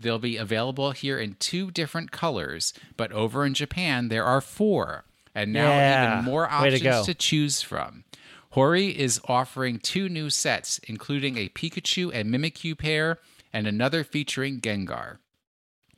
They'll 0.00 0.18
be 0.18 0.36
available 0.36 0.90
here 0.90 1.18
in 1.18 1.36
two 1.38 1.70
different 1.70 2.10
colors, 2.10 2.74
but 2.96 3.12
over 3.12 3.46
in 3.46 3.54
Japan 3.54 4.08
there 4.08 4.24
are 4.24 4.40
four, 4.40 5.04
and 5.34 5.52
now 5.52 5.68
yeah. 5.68 6.12
even 6.14 6.24
more 6.24 6.50
options 6.50 6.82
to, 6.82 7.04
to 7.04 7.14
choose 7.14 7.62
from. 7.62 8.03
Hori 8.54 8.96
is 8.96 9.20
offering 9.24 9.80
two 9.80 10.08
new 10.08 10.30
sets, 10.30 10.78
including 10.86 11.36
a 11.36 11.48
Pikachu 11.48 12.12
and 12.14 12.32
Mimikyu 12.32 12.78
pair 12.78 13.18
and 13.52 13.66
another 13.66 14.04
featuring 14.04 14.60
Gengar. 14.60 15.18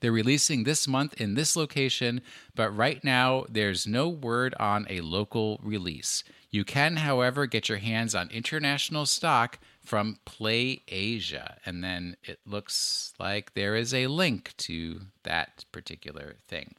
They're 0.01 0.11
releasing 0.11 0.65
this 0.65 0.89
month 0.89 1.21
in 1.21 1.35
this 1.35 1.55
location, 1.55 2.23
but 2.55 2.75
right 2.75 3.05
now 3.05 3.45
there's 3.51 3.87
no 3.87 4.09
word 4.09 4.55
on 4.59 4.87
a 4.89 5.03
local 5.03 5.61
release. 5.63 6.25
You 6.51 6.65
can, 6.65 6.97
however, 6.97 7.45
get 7.45 7.69
your 7.69 7.77
hands 7.77 8.15
on 8.15 8.31
international 8.31 9.05
stock 9.05 9.59
from 9.85 10.17
Play 10.25 10.81
Asia. 10.89 11.59
And 11.67 11.85
then 11.85 12.17
it 12.25 12.39
looks 12.47 13.13
like 13.19 13.53
there 13.53 13.77
is 13.77 13.93
a 13.93 14.07
link 14.07 14.55
to 14.61 15.03
that 15.25 15.67
particular 15.73 16.37
thing. 16.49 16.75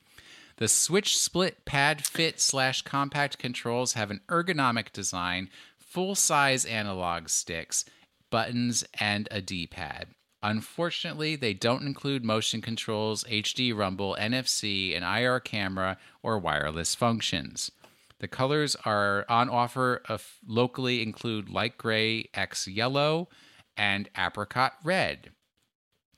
The 0.57 0.67
Switch 0.67 1.15
Split 1.15 1.65
Pad 1.65 2.03
Fit 2.03 2.41
slash 2.41 2.81
compact 2.81 3.37
controls 3.37 3.93
have 3.93 4.09
an 4.09 4.21
ergonomic 4.27 4.91
design, 4.91 5.51
full 5.87 6.15
size 6.15 6.65
analog 6.65 7.29
sticks, 7.29 7.85
buttons, 8.29 8.83
and 8.99 9.27
a 9.31 9.41
D 9.41 9.65
pad. 9.65 10.07
Unfortunately, 10.43 11.35
they 11.35 11.53
don't 11.53 11.85
include 11.85 12.23
motion 12.23 12.61
controls, 12.61 13.23
HD 13.23 13.75
rumble, 13.75 14.15
NFC, 14.19 14.95
an 14.95 15.01
IR 15.01 15.39
camera, 15.39 15.97
or 16.21 16.37
wireless 16.37 16.93
functions. 16.93 17.71
The 18.19 18.27
colors 18.27 18.75
are 18.85 19.25
on 19.29 19.49
offer 19.49 20.01
of 20.07 20.37
locally 20.45 21.01
include 21.01 21.49
light 21.49 21.77
gray 21.77 22.29
X 22.33 22.67
yellow 22.67 23.29
and 23.75 24.09
apricot 24.17 24.73
red. 24.83 25.31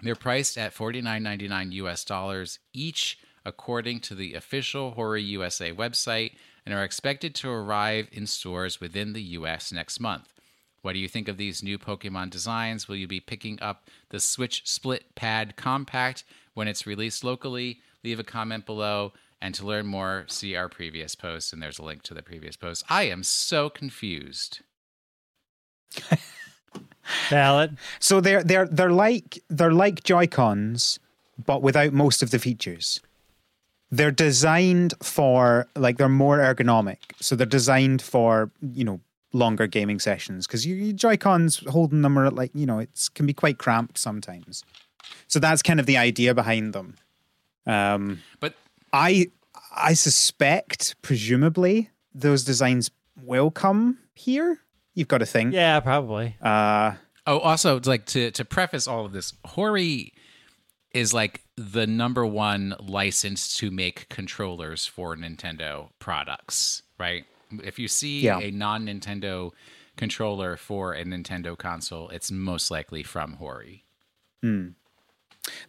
They're 0.02 0.16
priced 0.16 0.58
at 0.58 0.74
$49.99 0.74 1.74
US 1.74 2.04
dollars 2.06 2.60
each 2.74 3.20
according 3.46 4.00
to 4.02 4.16
the 4.16 4.34
official 4.34 4.92
Hori 4.92 5.24
USA 5.24 5.72
website, 5.72 6.34
and 6.70 6.78
are 6.78 6.84
expected 6.84 7.34
to 7.34 7.50
arrive 7.50 8.08
in 8.12 8.28
stores 8.28 8.80
within 8.80 9.14
the 9.14 9.24
US 9.24 9.72
next 9.72 10.00
month. 10.00 10.32
What 10.84 10.94
do 10.94 11.00
you 11.00 11.08
think 11.08 11.28
of 11.28 11.38
these 11.38 11.64
new 11.64 11.80
Pokemon 11.80 12.30
designs? 12.30 12.88
Will 12.88 12.96
you 12.96 13.08
be 13.08 13.20
picking 13.20 13.60
up 13.60 13.90
the 14.10 14.20
Switch 14.20 14.62
Split 14.70 15.16
Pad 15.16 15.56
Compact 15.56 16.24
when 16.54 16.68
it's 16.68 16.86
released 16.86 17.24
locally? 17.24 17.80
Leave 18.04 18.20
a 18.20 18.24
comment 18.24 18.68
below. 18.68 19.14
And 19.42 19.56
to 19.56 19.66
learn 19.66 19.88
more, 19.88 20.26
see 20.28 20.56
our 20.56 20.70
previous 20.70 21.16
post, 21.16 21.54
and 21.54 21.64
there's 21.64 21.80
a 21.80 21.84
link 21.84 22.04
to 22.04 22.14
the 22.14 22.22
previous 22.22 22.56
post. 22.56 22.84
I 22.88 23.04
am 23.04 23.24
so 23.24 23.72
confused. 23.72 24.60
Valid. 27.30 27.78
So 28.00 28.22
they're 28.22 28.44
they're 28.44 28.68
they're 28.68 28.92
like 28.92 29.40
they're 29.50 29.72
like 29.72 30.04
Joy 30.04 30.28
Cons, 30.28 31.00
but 31.44 31.64
without 31.64 31.94
most 31.94 32.22
of 32.22 32.30
the 32.30 32.38
features 32.38 33.02
they're 33.92 34.12
designed 34.12 34.94
for 35.02 35.68
like 35.76 35.98
they're 35.98 36.10
more 36.10 36.38
ergonomic 36.38 36.98
so 37.20 37.36
they're 37.36 37.46
designed 37.48 38.02
for 38.02 38.52
you 38.62 38.84
know 38.84 39.00
longer 39.34 39.68
gaming 39.68 40.00
sessions 40.00 40.48
because 40.48 40.66
you, 40.66 40.76
you 40.76 40.94
joy 40.94 41.16
cons 41.18 41.58
holding 41.70 42.02
them 42.02 42.18
are 42.18 42.30
like 42.32 42.52
you 42.54 42.66
know 42.66 42.80
it 42.80 43.10
can 43.14 43.26
be 43.26 43.34
quite 43.34 43.58
cramped 43.58 43.98
sometimes 43.98 44.64
so 45.28 45.40
that's 45.40 45.62
kind 45.62 45.80
of 45.80 45.86
the 45.86 45.98
idea 45.98 46.34
behind 46.34 46.74
them 46.74 46.96
Um, 47.66 48.22
but 48.40 48.54
I 48.94 49.28
I 49.76 49.94
suspect, 49.94 50.96
presumably, 51.04 51.90
those 52.16 52.44
designs 52.44 52.90
will 53.24 53.52
come 53.52 54.00
here. 54.16 54.60
You've 54.96 55.08
got 55.08 55.20
to 55.20 55.26
think. 55.26 55.54
Yeah, 55.54 55.80
probably. 55.80 56.36
Uh, 56.42 56.94
oh, 57.28 57.40
also, 57.40 57.78
it's 57.78 57.88
like 57.88 58.06
to 58.08 58.32
to 58.32 58.44
preface 58.46 58.88
all 58.88 59.06
of 59.06 59.12
this, 59.12 59.34
Hori 59.46 60.14
is 60.94 61.14
like 61.14 61.42
the 61.56 61.86
number 61.86 62.26
one 62.26 62.76
license 62.80 63.54
to 63.58 63.70
make 63.72 64.08
controllers 64.10 64.86
for 64.86 65.16
Nintendo 65.16 65.90
products, 66.00 66.82
right? 66.98 67.26
If 67.64 67.78
you 67.80 67.88
see 67.88 68.22
Yeah. 68.22 68.40
a 68.40 68.52
non 68.52 68.86
Nintendo 68.88 69.52
controller 69.98 70.56
for 70.58 70.94
a 70.94 71.04
Nintendo 71.04 71.58
console, 71.58 72.10
it's 72.10 72.32
most 72.32 72.72
likely 72.72 73.04
from 73.04 73.34
Hori. 73.34 73.86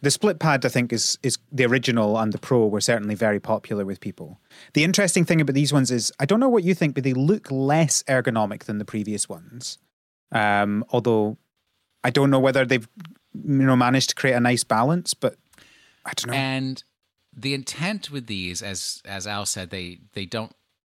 The 0.01 0.11
split 0.11 0.39
pad, 0.39 0.65
I 0.65 0.69
think, 0.69 0.93
is 0.93 1.17
is 1.23 1.37
the 1.51 1.65
original 1.65 2.17
and 2.17 2.31
the 2.33 2.37
pro 2.37 2.67
were 2.67 2.81
certainly 2.81 3.15
very 3.15 3.39
popular 3.39 3.85
with 3.85 3.99
people. 3.99 4.39
The 4.73 4.83
interesting 4.83 5.25
thing 5.25 5.41
about 5.41 5.53
these 5.55 5.73
ones 5.73 5.91
is 5.91 6.11
I 6.19 6.25
don't 6.25 6.39
know 6.39 6.49
what 6.49 6.63
you 6.63 6.73
think, 6.75 6.93
but 6.95 7.03
they 7.03 7.13
look 7.13 7.49
less 7.51 8.03
ergonomic 8.03 8.63
than 8.65 8.77
the 8.77 8.85
previous 8.85 9.27
ones. 9.29 9.77
Um, 10.31 10.85
although 10.91 11.37
I 12.03 12.09
don't 12.09 12.29
know 12.29 12.39
whether 12.39 12.65
they've 12.65 12.87
you 13.33 13.63
know 13.65 13.75
managed 13.75 14.09
to 14.09 14.15
create 14.15 14.33
a 14.33 14.39
nice 14.39 14.63
balance, 14.63 15.13
but 15.13 15.35
I 16.05 16.13
don't 16.13 16.31
know. 16.31 16.37
And 16.37 16.83
the 17.35 17.53
intent 17.53 18.11
with 18.11 18.27
these, 18.27 18.61
as 18.61 19.01
as 19.05 19.27
Al 19.27 19.45
said, 19.45 19.69
they 19.69 19.99
they 20.13 20.25
don't 20.25 20.55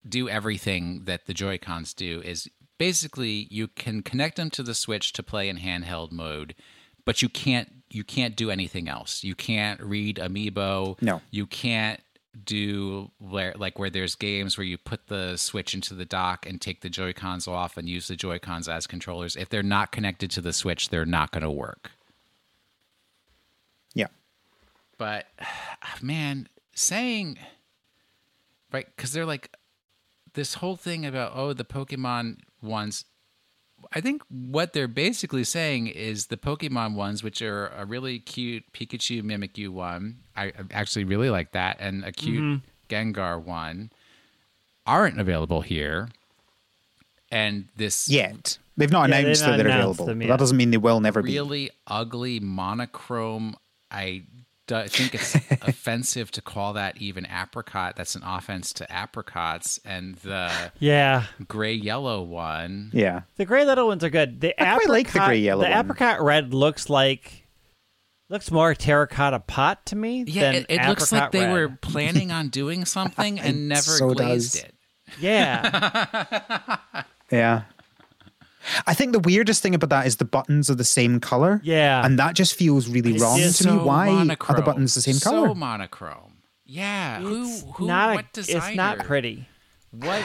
do 0.08 0.28
everything 0.28 1.04
that 1.04 1.26
the 1.26 1.34
Joy 1.34 1.58
Cons 1.58 1.94
do. 1.94 2.20
Is 2.24 2.48
basically 2.78 3.46
you 3.50 3.68
can 3.68 4.02
connect 4.02 4.36
them 4.36 4.50
to 4.50 4.62
the 4.62 4.74
Switch 4.74 5.12
to 5.14 5.22
play 5.22 5.48
in 5.48 5.58
handheld 5.58 6.12
mode, 6.12 6.54
but 7.04 7.22
you 7.22 7.28
can't 7.28 7.70
you 7.90 8.04
can't 8.04 8.36
do 8.36 8.50
anything 8.50 8.88
else. 8.88 9.22
You 9.22 9.34
can't 9.34 9.80
read 9.80 10.16
Amiibo. 10.16 11.00
No. 11.00 11.20
you 11.30 11.46
can't 11.46 12.00
do 12.44 13.12
where 13.18 13.54
like 13.56 13.78
where 13.78 13.90
there's 13.90 14.16
games 14.16 14.58
where 14.58 14.64
you 14.64 14.76
put 14.76 15.06
the 15.06 15.36
switch 15.36 15.72
into 15.72 15.94
the 15.94 16.04
dock 16.04 16.44
and 16.46 16.60
take 16.60 16.80
the 16.80 16.88
joy 16.90 17.12
cons 17.12 17.46
off 17.46 17.76
and 17.76 17.88
use 17.88 18.08
the 18.08 18.16
joy 18.16 18.40
cons 18.40 18.68
as 18.68 18.88
controllers 18.88 19.36
if 19.36 19.48
they're 19.48 19.62
not 19.62 19.92
connected 19.92 20.32
to 20.32 20.40
the 20.40 20.52
switch 20.52 20.88
they're 20.88 21.06
not 21.06 21.30
going 21.30 21.44
to 21.44 21.50
work 21.50 21.92
yeah. 23.94 24.08
But 24.98 25.26
ah, 25.40 25.96
man 26.02 26.48
saying 26.74 27.38
right 28.72 28.86
because 28.96 29.12
they're 29.12 29.26
like 29.26 29.56
this 30.34 30.54
whole 30.54 30.76
thing 30.76 31.06
about 31.06 31.32
oh 31.34 31.52
the 31.52 31.64
pokemon 31.64 32.38
ones 32.62 33.04
i 33.92 34.00
think 34.00 34.22
what 34.28 34.72
they're 34.72 34.88
basically 34.88 35.44
saying 35.44 35.86
is 35.86 36.26
the 36.26 36.36
pokemon 36.36 36.94
ones 36.94 37.22
which 37.22 37.40
are 37.42 37.68
a 37.76 37.84
really 37.84 38.18
cute 38.18 38.64
pikachu 38.72 39.22
mimikyu 39.22 39.68
one 39.68 40.16
i 40.36 40.46
I 40.46 40.52
actually 40.72 41.04
really 41.04 41.30
like 41.30 41.52
that 41.52 41.76
and 41.78 42.04
a 42.04 42.12
cute 42.12 42.42
mm-hmm. 42.42 42.66
gengar 42.88 43.40
one 43.40 43.90
aren't 44.86 45.20
available 45.20 45.60
here 45.60 46.08
and 47.34 47.66
this 47.76 48.08
Yet 48.08 48.58
they've 48.76 48.90
not 48.90 49.10
Yeah, 49.10 49.16
they've 49.16 49.24
announced 49.24 49.42
not 49.42 49.50
that 49.50 49.56
they're 49.56 49.66
announced 49.66 50.00
available. 50.00 50.06
them 50.06 50.18
But 50.20 50.28
that 50.28 50.38
doesn't 50.38 50.56
mean 50.56 50.70
they 50.70 50.76
will 50.76 51.00
never 51.00 51.20
be. 51.20 51.32
really 51.32 51.70
ugly 51.86 52.40
monochrome. 52.40 53.56
I 53.90 54.22
do- 54.66 54.86
think 54.88 55.14
it's 55.14 55.34
offensive 55.62 56.30
to 56.32 56.40
call 56.42 56.72
that 56.74 56.96
even 56.98 57.26
apricot. 57.26 57.96
That's 57.96 58.14
an 58.14 58.22
offense 58.24 58.72
to 58.74 58.90
apricots. 58.92 59.78
And 59.84 60.16
the 60.16 60.50
Yeah. 60.78 61.24
gray 61.48 61.74
yellow 61.74 62.22
one. 62.22 62.90
Yeah. 62.92 63.22
The 63.36 63.44
gray 63.44 63.64
little 63.64 63.86
ones 63.88 64.02
are 64.04 64.10
good. 64.10 64.40
The 64.40 64.54
I 64.62 64.76
quite 64.76 64.88
like 64.88 65.12
the 65.12 65.20
gray 65.20 65.38
yellow 65.38 65.64
The 65.64 65.70
one. 65.70 65.78
apricot 65.80 66.22
red 66.22 66.54
looks 66.54 66.88
like 66.90 67.46
looks 68.30 68.50
more 68.50 68.74
terracotta 68.74 69.40
pot 69.40 69.84
to 69.86 69.96
me. 69.96 70.24
Yeah, 70.26 70.52
than 70.52 70.54
it, 70.54 70.66
it 70.70 70.88
looks 70.88 71.12
like 71.12 71.24
apricot 71.24 71.32
they 71.32 71.40
red. 71.46 71.52
were 71.52 71.68
planning 71.82 72.30
on 72.32 72.48
doing 72.48 72.84
something 72.84 73.38
and 73.38 73.68
never 73.68 73.82
so 73.82 74.10
glazed 74.14 74.54
does. 74.54 74.64
it. 74.64 74.74
Yeah, 75.20 77.04
Yeah. 77.30 77.62
I 78.86 78.94
think 78.94 79.12
the 79.12 79.18
weirdest 79.18 79.62
thing 79.62 79.74
about 79.74 79.90
that 79.90 80.06
is 80.06 80.16
the 80.16 80.24
buttons 80.24 80.70
are 80.70 80.74
the 80.74 80.84
same 80.84 81.20
color. 81.20 81.60
Yeah. 81.64 82.04
And 82.04 82.18
that 82.18 82.34
just 82.34 82.54
feels 82.54 82.88
really 82.88 83.18
wrong 83.18 83.38
is 83.38 83.58
to 83.58 83.64
me. 83.64 83.78
So 83.78 83.84
Why 83.84 84.08
are 84.08 84.56
the 84.56 84.62
buttons 84.62 84.94
the 84.94 85.00
same 85.00 85.14
so 85.14 85.30
color? 85.30 85.48
So 85.48 85.54
monochrome. 85.54 86.32
Yeah, 86.66 87.20
who 87.20 87.42
it's 87.44 87.64
who 87.74 87.86
not. 87.86 88.14
what 88.14 88.24
a, 88.24 88.32
designer? 88.32 88.66
it's 88.66 88.76
not 88.76 88.98
pretty. 89.00 89.46
What? 89.90 90.24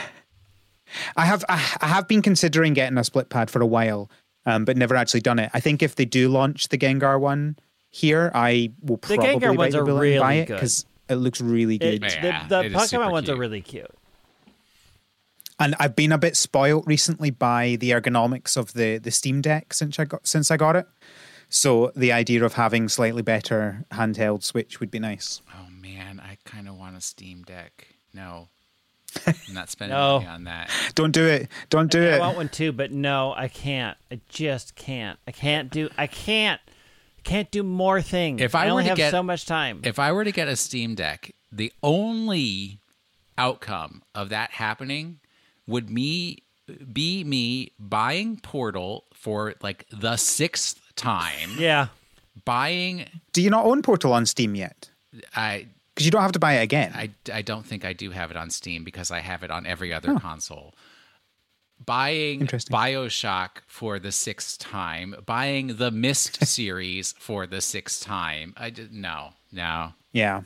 I 1.16 1.26
have 1.26 1.44
I, 1.50 1.56
I 1.82 1.88
have 1.88 2.08
been 2.08 2.22
considering 2.22 2.74
getting 2.74 2.98
a 2.98 3.04
split 3.04 3.30
pad 3.30 3.52
for 3.52 3.62
a 3.62 3.66
while, 3.68 4.10
um, 4.46 4.66
but 4.66 4.78
never 4.78 4.96
actually 4.96 5.20
done 5.22 5.38
it. 5.38 5.52
I 5.54 5.60
think 5.60 5.84
if 5.84 5.96
they 5.96 6.06
do 6.06 6.30
launch 6.30 6.70
the 6.70 6.78
Gengar 6.78 7.20
one 7.20 7.58
here, 7.90 8.32
I 8.34 8.72
will 8.82 8.98
The 8.98 9.18
probably 9.18 9.26
Gengar 9.26 9.50
bite 9.50 9.58
ones 9.58 9.76
are 9.76 9.84
bullet 9.84 10.12
and 10.14 10.20
buy 10.22 10.34
it 10.36 10.48
because 10.48 10.86
it 11.10 11.16
looks 11.16 11.42
really 11.42 11.76
It, 11.76 12.00
good. 12.02 12.12
Yeah, 12.24 12.48
the 12.48 12.64
the 12.64 12.70
Pokemon 12.70 13.12
ones 13.12 13.30
are 13.30 13.36
really 13.36 13.62
cute. 13.62 13.92
And 15.60 15.76
I've 15.80 15.95
been 15.95 16.12
a 16.14 16.18
bit 16.18 16.38
spoilt 16.38 16.86
recently 16.88 17.32
by 17.32 17.76
the 17.80 17.91
ergonomics 17.91 18.55
of 18.55 18.74
the 18.74 18.97
the 18.97 19.12
Steam 19.12 19.41
Deck 19.41 19.74
since 19.74 19.99
I 19.99 20.05
got 20.05 20.26
since 20.26 20.49
I 20.51 20.57
got 20.57 20.76
it. 20.76 20.88
So 21.49 21.91
the 21.95 22.12
idea 22.12 22.43
of 22.45 22.53
having 22.53 22.88
slightly 22.89 23.22
better 23.24 23.84
handheld 23.91 24.43
Switch 24.43 24.80
would 24.80 24.91
be 24.91 24.99
nice. 24.99 25.41
Oh 25.53 25.68
man, 25.82 26.20
I 26.24 26.38
kind 26.45 26.68
of 26.70 26.78
want 26.78 26.95
a 26.95 27.01
Steam 27.01 27.41
Deck. 27.43 27.88
No, 28.14 28.47
I'm 29.28 29.34
not 29.53 29.70
spending 29.70 29.97
No. 29.97 30.20
money 30.20 30.28
on 30.28 30.43
that. 30.45 30.70
Don't 30.95 31.12
do 31.12 31.26
it. 31.26 31.49
Don't 31.70 31.91
do 31.91 32.01
I 32.03 32.05
it. 32.12 32.14
I 32.16 32.20
want 32.20 32.38
one 32.38 32.49
too, 32.49 32.72
but 32.72 32.91
no, 32.91 33.34
I 33.36 33.47
can't. 33.47 33.97
I 34.12 34.20
just 34.30 34.76
can't. 34.76 35.20
I 35.28 35.32
can't 35.32 35.70
do. 35.72 35.89
I 35.97 36.07
can't. 36.07 36.62
Can't 37.26 37.51
do 37.51 37.64
more 37.64 38.01
things. 38.01 38.41
If 38.41 38.55
I 38.55 38.66
were 38.66 38.72
only 38.72 38.84
to 38.84 38.89
have 38.89 38.97
get- 38.97 39.12
so 39.12 39.22
much 39.22 39.45
time. 39.45 39.82
If 39.84 39.99
I 39.99 40.12
were 40.14 40.24
to 40.24 40.32
get 40.32 40.47
a 40.47 40.55
Steam 40.55 40.95
Deck, 40.95 41.32
the 41.51 41.74
only 41.84 42.80
outcome 43.38 44.03
of 44.16 44.30
that 44.30 44.51
happening 44.51 45.20
would 45.70 45.90
me 45.90 46.44
be 46.92 47.24
me 47.24 47.72
buying 47.80 48.38
Portal 48.38 49.06
for 49.14 49.56
like 49.62 49.86
the 49.92 50.18
sixth 50.18 50.82
time. 50.96 51.52
yeah, 51.58 51.88
Buying 52.46 53.06
Do 53.34 53.41
you 53.41 53.50
not 53.50 53.66
own 53.66 53.82
Portal 53.82 54.14
on 54.14 54.26
Steam 54.26 54.56
yet? 54.56 54.90
I 55.36 55.68
Because 55.94 56.06
you 56.06 56.12
don't 56.12 56.22
have 56.22 56.32
to 56.34 56.40
buy 56.40 56.54
it 56.54 56.64
again. 56.64 56.91
I, 56.96 57.10
I 57.34 57.41
don't 57.41 57.66
think 57.66 57.86
I 57.86 57.94
do 57.94 58.12
have 58.12 58.32
it 58.32 58.38
on 58.38 58.50
Steam 58.50 58.84
because 58.84 59.12
I 59.12 59.20
have 59.20 59.44
it 59.44 59.52
on 59.52 59.66
every 59.66 59.94
other 59.94 60.20
console. 60.20 60.74
Buying 61.86 62.41
Interesting. 62.41 62.76
Bioshock 62.76 63.50
for 63.68 64.00
the 64.00 64.12
sixth 64.12 64.60
time, 64.60 65.16
buying 65.26 65.78
the 65.78 65.91
Myst 65.91 66.46
series 66.46 67.14
for 67.18 67.48
the 67.48 67.62
sixth 67.62 68.04
time. 68.04 68.54
I 68.58 68.70
just, 68.70 68.91
no, 68.91 69.30
no. 69.52 69.94
Yeah. 70.12 70.41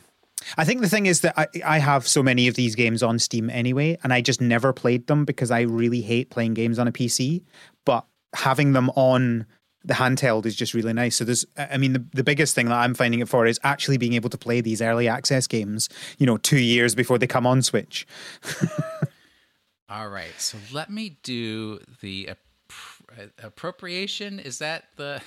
I 0.58 0.66
think 0.66 0.82
the 0.82 0.90
thing 0.90 1.06
is 1.06 1.22
that 1.22 1.38
I, 1.38 1.48
I 1.66 1.78
have 1.80 2.08
so 2.08 2.24
many 2.24 2.48
of 2.48 2.56
these 2.56 2.76
games 2.76 3.04
on 3.04 3.20
Steam 3.20 3.50
anyway, 3.50 3.98
and 4.04 4.14
I 4.14 4.22
just 4.22 4.42
never 4.42 4.74
played 4.74 5.08
them 5.08 5.26
because 5.26 5.52
I 5.52 5.62
really 5.62 6.02
hate 6.02 6.30
playing 6.30 6.54
games 6.54 6.80
on 6.80 6.88
a 6.88 6.92
PC. 6.92 7.44
But 7.86 8.06
having 8.34 8.74
them 8.74 8.90
on 8.92 9.46
the 9.84 9.94
handheld 9.94 10.46
is 10.46 10.56
just 10.56 10.74
really 10.74 10.94
nice. 10.94 11.16
So 11.16 11.26
there's, 11.26 11.46
I 11.58 11.78
mean, 11.78 11.94
the, 11.94 12.06
the 12.14 12.24
biggest 12.24 12.56
thing 12.56 12.68
that 12.68 12.76
I'm 12.78 12.94
finding 12.94 13.20
it 13.20 13.28
for 13.28 13.46
is 13.46 13.60
actually 13.64 13.98
being 13.98 14.14
able 14.14 14.30
to 14.30 14.38
play 14.38 14.62
these 14.62 14.82
early 14.82 15.08
access 15.08 15.46
games, 15.48 15.90
you 16.18 16.26
know, 16.26 16.38
two 16.38 16.60
years 16.60 16.96
before 16.96 17.18
they 17.18 17.28
come 17.28 17.46
on 17.46 17.62
Switch. 17.62 18.08
All 19.90 20.08
right, 20.08 20.34
so 20.40 20.58
let 20.72 20.90
me 20.90 21.18
do 21.22 21.80
the 22.02 22.30
appro- 22.70 23.32
appropriation. 23.44 24.40
Is 24.40 24.60
that 24.60 24.86
the? 24.96 25.22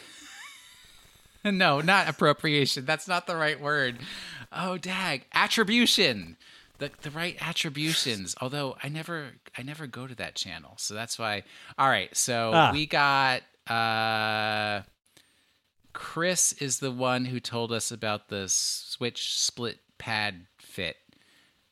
no, 1.53 1.81
not 1.81 2.09
appropriation. 2.09 2.85
That's 2.85 3.09
not 3.09 3.27
the 3.27 3.37
right 3.37 3.61
word. 3.61 3.99
Oh, 4.53 4.77
dag, 4.79 5.25
attribution. 5.33 6.37
The 6.79 6.91
the 7.03 7.11
right 7.11 7.37
attributions. 7.41 8.35
Although 8.41 8.77
I 8.83 8.89
never 8.89 9.33
I 9.57 9.63
never 9.63 9.87
go 9.87 10.07
to 10.07 10.15
that 10.17 10.35
channel, 10.35 10.75
so 10.77 10.93
that's 10.95 11.19
why. 11.19 11.43
All 11.79 11.89
right, 11.89 12.15
so 12.17 12.53
Ah. 12.55 12.71
we 12.73 12.87
got. 12.87 13.43
uh 13.69 14.83
Chris 15.95 16.53
is 16.55 16.79
the 16.81 16.91
one 16.91 17.25
who 17.25 17.41
told 17.41 17.73
us 17.73 17.91
about 17.91 18.29
the 18.29 18.45
Switch 18.49 19.35
split 19.35 19.79
pad 19.97 20.47
fit. 20.59 20.97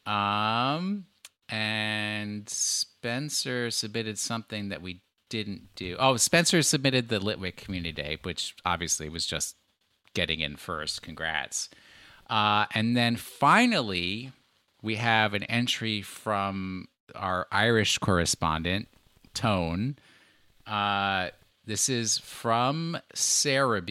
Um, 0.06 1.04
and 1.50 2.48
Spencer 2.48 3.70
submitted 3.70 4.18
something 4.18 4.70
that 4.70 4.80
we 4.80 5.02
didn't 5.28 5.74
do. 5.74 5.96
Oh, 5.98 6.16
Spencer 6.16 6.62
submitted 6.62 7.08
the 7.10 7.18
Litwick 7.18 7.56
Community 7.56 7.92
Day, 7.92 8.18
which 8.22 8.54
obviously 8.64 9.10
was 9.10 9.26
just 9.26 9.56
getting 10.14 10.40
in 10.40 10.56
first. 10.56 11.02
Congrats. 11.02 11.68
Uh, 12.30 12.66
and 12.74 12.96
then 12.96 13.16
finally, 13.16 14.32
we 14.82 14.96
have 14.96 15.34
an 15.34 15.42
entry 15.44 16.00
from 16.02 16.86
our 17.14 17.46
Irish 17.52 17.98
correspondent, 17.98 18.88
Tone. 19.34 19.96
Uh, 20.66 21.28
this 21.66 21.88
is 21.88 22.18
from 22.18 22.96
Sarah 23.14 23.82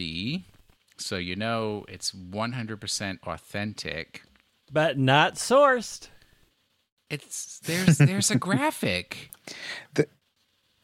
So 0.96 1.16
you 1.16 1.36
know 1.36 1.84
it's 1.88 2.10
100% 2.12 3.18
authentic. 3.26 4.22
but 4.72 4.98
not 4.98 5.34
sourced. 5.34 6.08
It's 7.10 7.60
there's 7.60 7.98
there's 7.98 8.30
a 8.30 8.38
graphic. 8.48 9.30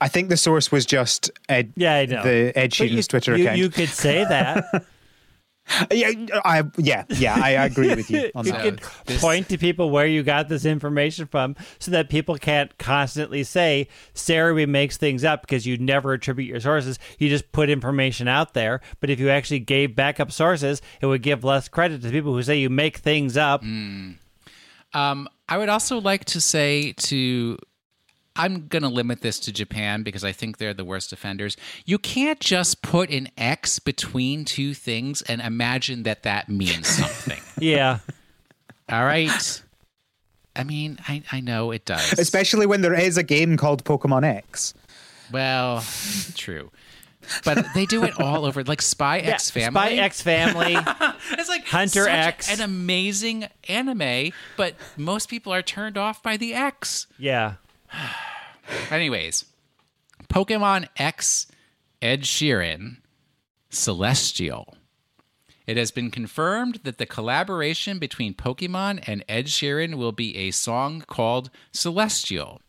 I 0.00 0.08
think 0.08 0.28
the 0.28 0.36
source 0.36 0.70
was 0.70 0.86
just 0.86 1.30
Ed, 1.48 1.72
Yeah, 1.76 1.94
I 1.94 2.06
know. 2.06 2.22
the 2.22 2.52
Ed 2.56 2.70
But 2.70 2.78
you- 2.80 2.88
Sheeran's 2.90 3.08
Twitter 3.08 3.36
you, 3.36 3.44
account. 3.44 3.58
You 3.58 3.68
could 3.70 3.88
say 3.88 4.24
that. 4.24 4.84
Yeah, 5.90 6.10
I 6.44 6.64
yeah 6.78 7.04
yeah 7.10 7.38
I 7.40 7.50
agree 7.50 7.94
with 7.94 8.10
you 8.10 8.30
on 8.34 8.44
you 8.44 8.52
that. 8.52 8.62
can 8.62 8.80
this- 9.06 9.20
point 9.20 9.48
to 9.50 9.58
people 9.58 9.90
where 9.90 10.06
you 10.06 10.22
got 10.22 10.48
this 10.48 10.64
information 10.64 11.26
from 11.26 11.56
so 11.78 11.90
that 11.92 12.08
people 12.08 12.36
can't 12.36 12.76
constantly 12.78 13.44
say 13.44 13.88
Sarah 14.14 14.66
makes 14.66 14.96
things 14.96 15.24
up 15.24 15.42
because 15.42 15.66
you 15.66 15.78
never 15.78 16.12
attribute 16.12 16.48
your 16.48 16.60
sources. 16.60 16.98
You 17.18 17.28
just 17.28 17.52
put 17.52 17.70
information 17.70 18.28
out 18.28 18.54
there. 18.54 18.80
But 19.00 19.10
if 19.10 19.20
you 19.20 19.30
actually 19.30 19.60
gave 19.60 19.94
backup 19.94 20.32
sources, 20.32 20.82
it 21.00 21.06
would 21.06 21.22
give 21.22 21.44
less 21.44 21.68
credit 21.68 22.02
to 22.02 22.10
people 22.10 22.32
who 22.32 22.42
say 22.42 22.58
you 22.58 22.70
make 22.70 22.98
things 22.98 23.36
up. 23.36 23.62
Um, 23.62 25.28
I 25.48 25.58
would 25.58 25.68
also 25.68 26.00
like 26.00 26.24
to 26.26 26.40
say 26.40 26.92
to 26.92 27.58
I'm 28.42 28.66
going 28.68 28.82
to 28.82 28.88
limit 28.88 29.20
this 29.20 29.38
to 29.40 29.52
Japan 29.52 30.02
because 30.02 30.24
I 30.24 30.32
think 30.32 30.58
they're 30.58 30.74
the 30.74 30.84
worst 30.84 31.12
offenders. 31.12 31.56
You 31.84 31.98
can't 31.98 32.40
just 32.40 32.82
put 32.82 33.10
an 33.10 33.28
X 33.36 33.78
between 33.78 34.44
two 34.44 34.74
things 34.74 35.22
and 35.22 35.40
imagine 35.40 36.02
that 36.04 36.22
that 36.24 36.48
means 36.48 36.86
something. 36.98 37.40
Yeah. 37.58 37.98
All 38.90 39.04
right. 39.04 39.62
I 40.56 40.64
mean, 40.64 40.98
I, 41.06 41.22
I 41.30 41.40
know 41.40 41.70
it 41.70 41.84
does. 41.84 42.18
Especially 42.18 42.66
when 42.66 42.80
there 42.80 42.94
is 42.94 43.16
a 43.16 43.22
game 43.22 43.56
called 43.56 43.84
Pokemon 43.84 44.24
X. 44.24 44.74
well, 45.32 45.84
true. 46.34 46.70
But 47.44 47.64
they 47.74 47.86
do 47.86 48.02
it 48.02 48.18
all 48.18 48.44
over, 48.44 48.64
like 48.64 48.82
Spy 48.82 49.18
X 49.20 49.50
Family. 49.50 49.70
Spy 49.80 49.92
X 49.92 50.22
Family. 50.22 50.76
It's 51.32 51.48
like 51.48 51.64
Hunter 51.66 52.04
such 52.04 52.10
X. 52.12 52.52
an 52.52 52.60
amazing 52.64 53.46
anime, 53.68 54.32
but 54.56 54.74
most 54.96 55.28
people 55.28 55.52
are 55.52 55.62
turned 55.62 55.96
off 55.96 56.22
by 56.22 56.36
the 56.36 56.54
X. 56.54 57.06
yeah. 57.18 57.54
Anyways, 58.90 59.44
Pokemon 60.28 60.88
X 60.96 61.46
Ed 62.02 62.22
Sheeran 62.22 62.98
Celestial. 63.68 64.76
It 65.66 65.76
has 65.76 65.90
been 65.90 66.10
confirmed 66.10 66.80
that 66.82 66.98
the 66.98 67.06
collaboration 67.06 67.98
between 67.98 68.34
Pokemon 68.34 69.04
and 69.06 69.24
Ed 69.28 69.46
Sheeran 69.46 69.94
will 69.94 70.12
be 70.12 70.36
a 70.36 70.50
song 70.50 71.04
called 71.06 71.50
Celestial. 71.72 72.60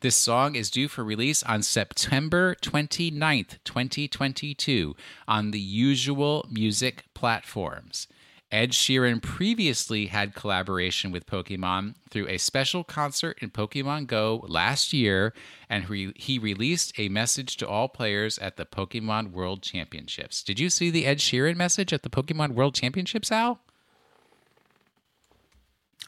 This 0.00 0.16
song 0.16 0.54
is 0.54 0.70
due 0.70 0.88
for 0.88 1.02
release 1.02 1.42
on 1.42 1.62
September 1.62 2.54
29th, 2.62 3.58
2022, 3.64 4.94
on 5.26 5.50
the 5.50 5.60
usual 5.60 6.46
music 6.50 7.04
platforms. 7.12 8.06
Ed 8.52 8.70
Sheeran 8.70 9.20
previously 9.20 10.06
had 10.06 10.34
collaboration 10.34 11.10
with 11.10 11.26
Pokemon 11.26 11.94
through 12.10 12.28
a 12.28 12.38
special 12.38 12.84
concert 12.84 13.38
in 13.42 13.50
Pokemon 13.50 14.06
Go 14.06 14.44
last 14.46 14.92
year, 14.92 15.34
and 15.68 15.88
re- 15.90 16.12
he 16.14 16.38
released 16.38 16.92
a 16.96 17.08
message 17.08 17.56
to 17.56 17.68
all 17.68 17.88
players 17.88 18.38
at 18.38 18.56
the 18.56 18.64
Pokemon 18.64 19.32
World 19.32 19.62
Championships. 19.62 20.44
Did 20.44 20.60
you 20.60 20.70
see 20.70 20.90
the 20.90 21.06
Ed 21.06 21.18
Sheeran 21.18 21.56
message 21.56 21.92
at 21.92 22.04
the 22.04 22.10
Pokemon 22.10 22.52
World 22.52 22.74
Championships, 22.74 23.32
Al? 23.32 23.58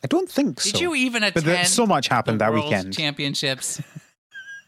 I 0.04 0.06
don't 0.06 0.30
think 0.30 0.60
so. 0.60 0.70
Did 0.70 0.80
you 0.80 0.94
even 0.94 1.24
attend? 1.24 1.44
But 1.44 1.66
so 1.66 1.86
much 1.86 2.06
happened 2.06 2.40
the 2.40 2.44
that 2.44 2.52
World 2.52 2.66
weekend. 2.66 2.94
Championships. 2.94 3.82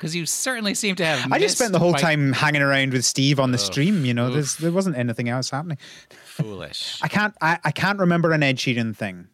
Because 0.01 0.17
you 0.17 0.25
certainly 0.25 0.73
seem 0.73 0.97
to 0.97 1.05
have. 1.05 1.31
I 1.31 1.39
just 1.39 1.59
spent 1.59 1.73
the 1.73 1.79
whole 1.79 1.91
quite 1.91 2.01
time 2.01 2.33
hanging 2.33 2.63
around 2.63 2.95
with 2.95 3.05
Steve 3.05 3.39
on 3.39 3.53
the 3.53 3.59
stream. 3.59 4.07
You 4.07 4.15
know, 4.15 4.31
there's, 4.31 4.57
there 4.57 4.73
wasn't 4.73 4.97
anything 4.97 5.29
else 5.29 5.51
happening. 5.51 5.77
Foolish. 6.25 6.99
I 7.03 7.09
can't. 7.09 7.35
I, 7.43 7.59
I 7.65 7.71
can't 7.71 7.99
remember 7.99 8.33
an 8.33 8.43
Ed 8.43 8.57
Sheeran 8.57 8.97
thing. 8.97 9.29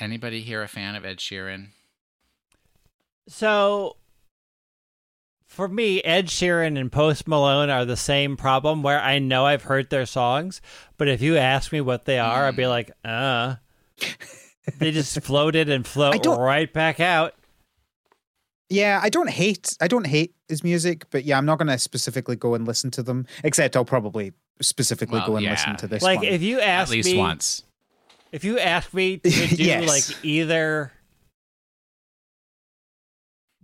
Anybody 0.00 0.40
here 0.40 0.60
a 0.60 0.66
fan 0.66 0.96
of 0.96 1.04
Ed 1.04 1.18
Sheeran? 1.18 1.68
So 3.28 3.94
for 5.46 5.68
me, 5.68 6.02
Ed 6.02 6.26
Sheeran 6.26 6.76
and 6.76 6.90
Post 6.90 7.28
Malone 7.28 7.70
are 7.70 7.84
the 7.84 7.96
same 7.96 8.36
problem 8.36 8.82
where 8.82 9.00
I 9.00 9.20
know 9.20 9.46
I've 9.46 9.62
heard 9.62 9.88
their 9.90 10.04
songs, 10.04 10.60
but 10.98 11.06
if 11.06 11.22
you 11.22 11.36
ask 11.36 11.70
me 11.70 11.80
what 11.80 12.06
they 12.06 12.18
are, 12.18 12.46
I'd 12.46 12.56
be 12.56 12.66
like, 12.66 12.90
uh. 13.04 13.54
They 14.78 14.90
just 14.90 15.20
floated 15.22 15.68
and 15.68 15.86
float 15.86 16.24
right 16.26 16.72
back 16.72 17.00
out. 17.00 17.34
Yeah, 18.68 18.98
I 19.02 19.10
don't 19.10 19.30
hate. 19.30 19.76
I 19.80 19.86
don't 19.86 20.06
hate 20.06 20.34
his 20.48 20.64
music, 20.64 21.04
but 21.10 21.24
yeah, 21.24 21.38
I'm 21.38 21.46
not 21.46 21.58
going 21.58 21.68
to 21.68 21.78
specifically 21.78 22.34
go 22.36 22.54
and 22.54 22.66
listen 22.66 22.90
to 22.92 23.02
them. 23.02 23.26
Except 23.44 23.76
I'll 23.76 23.84
probably 23.84 24.32
specifically 24.60 25.18
Well, 25.18 25.26
go 25.28 25.36
and 25.36 25.44
yeah. 25.44 25.52
listen 25.52 25.76
to 25.76 25.86
this. 25.86 26.02
Like 26.02 26.18
one. 26.20 26.26
if 26.28 26.42
you 26.42 26.58
At 26.60 26.66
ask 26.68 26.90
least 26.90 27.10
me, 27.10 27.18
once. 27.18 27.62
if 28.32 28.42
you 28.42 28.58
ask 28.58 28.92
me 28.92 29.18
to 29.18 29.30
do 29.30 29.62
Yes. 29.62 29.88
like 29.88 30.24
either 30.24 30.90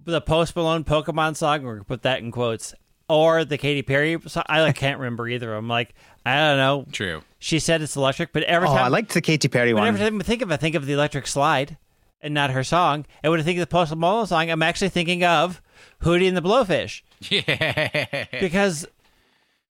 the 0.04 0.20
Post 0.20 0.54
Malone 0.56 0.84
Pokemon 0.84 1.36
song, 1.36 1.62
we're 1.62 1.74
gonna 1.74 1.84
put 1.84 2.02
that 2.02 2.20
in 2.20 2.30
quotes, 2.30 2.74
or 3.12 3.44
the 3.44 3.58
Katy 3.58 3.82
Perry 3.82 4.18
song, 4.26 4.44
I 4.46 4.62
like 4.62 4.76
can't 4.76 4.98
remember 4.98 5.28
either. 5.28 5.54
I'm 5.54 5.68
like, 5.68 5.94
I 6.24 6.36
don't 6.36 6.56
know. 6.56 6.86
True. 6.90 7.22
She 7.38 7.58
said 7.58 7.82
it's 7.82 7.94
electric, 7.94 8.32
but 8.32 8.42
every 8.44 8.68
oh, 8.68 8.72
time 8.72 8.84
I 8.86 8.88
liked 8.88 9.12
the 9.12 9.20
Katy 9.20 9.48
Perry 9.48 9.74
one. 9.74 9.86
every 9.86 10.00
time 10.00 10.18
I 10.18 10.24
think 10.24 10.40
of 10.40 10.50
it, 10.50 10.54
I 10.54 10.56
think 10.56 10.74
of 10.74 10.86
the 10.86 10.94
electric 10.94 11.26
slide 11.26 11.76
and 12.22 12.32
not 12.32 12.50
her 12.50 12.64
song. 12.64 13.04
And 13.22 13.30
when 13.30 13.38
I 13.38 13.42
think 13.42 13.58
of 13.58 13.60
the 13.60 13.66
Post 13.66 13.94
Malone 13.94 14.26
song, 14.26 14.50
I'm 14.50 14.62
actually 14.62 14.88
thinking 14.88 15.24
of 15.24 15.60
Hootie 16.02 16.26
and 16.26 16.34
the 16.34 16.40
Blowfish 16.40 17.02
Yeah. 17.28 18.24
because 18.40 18.86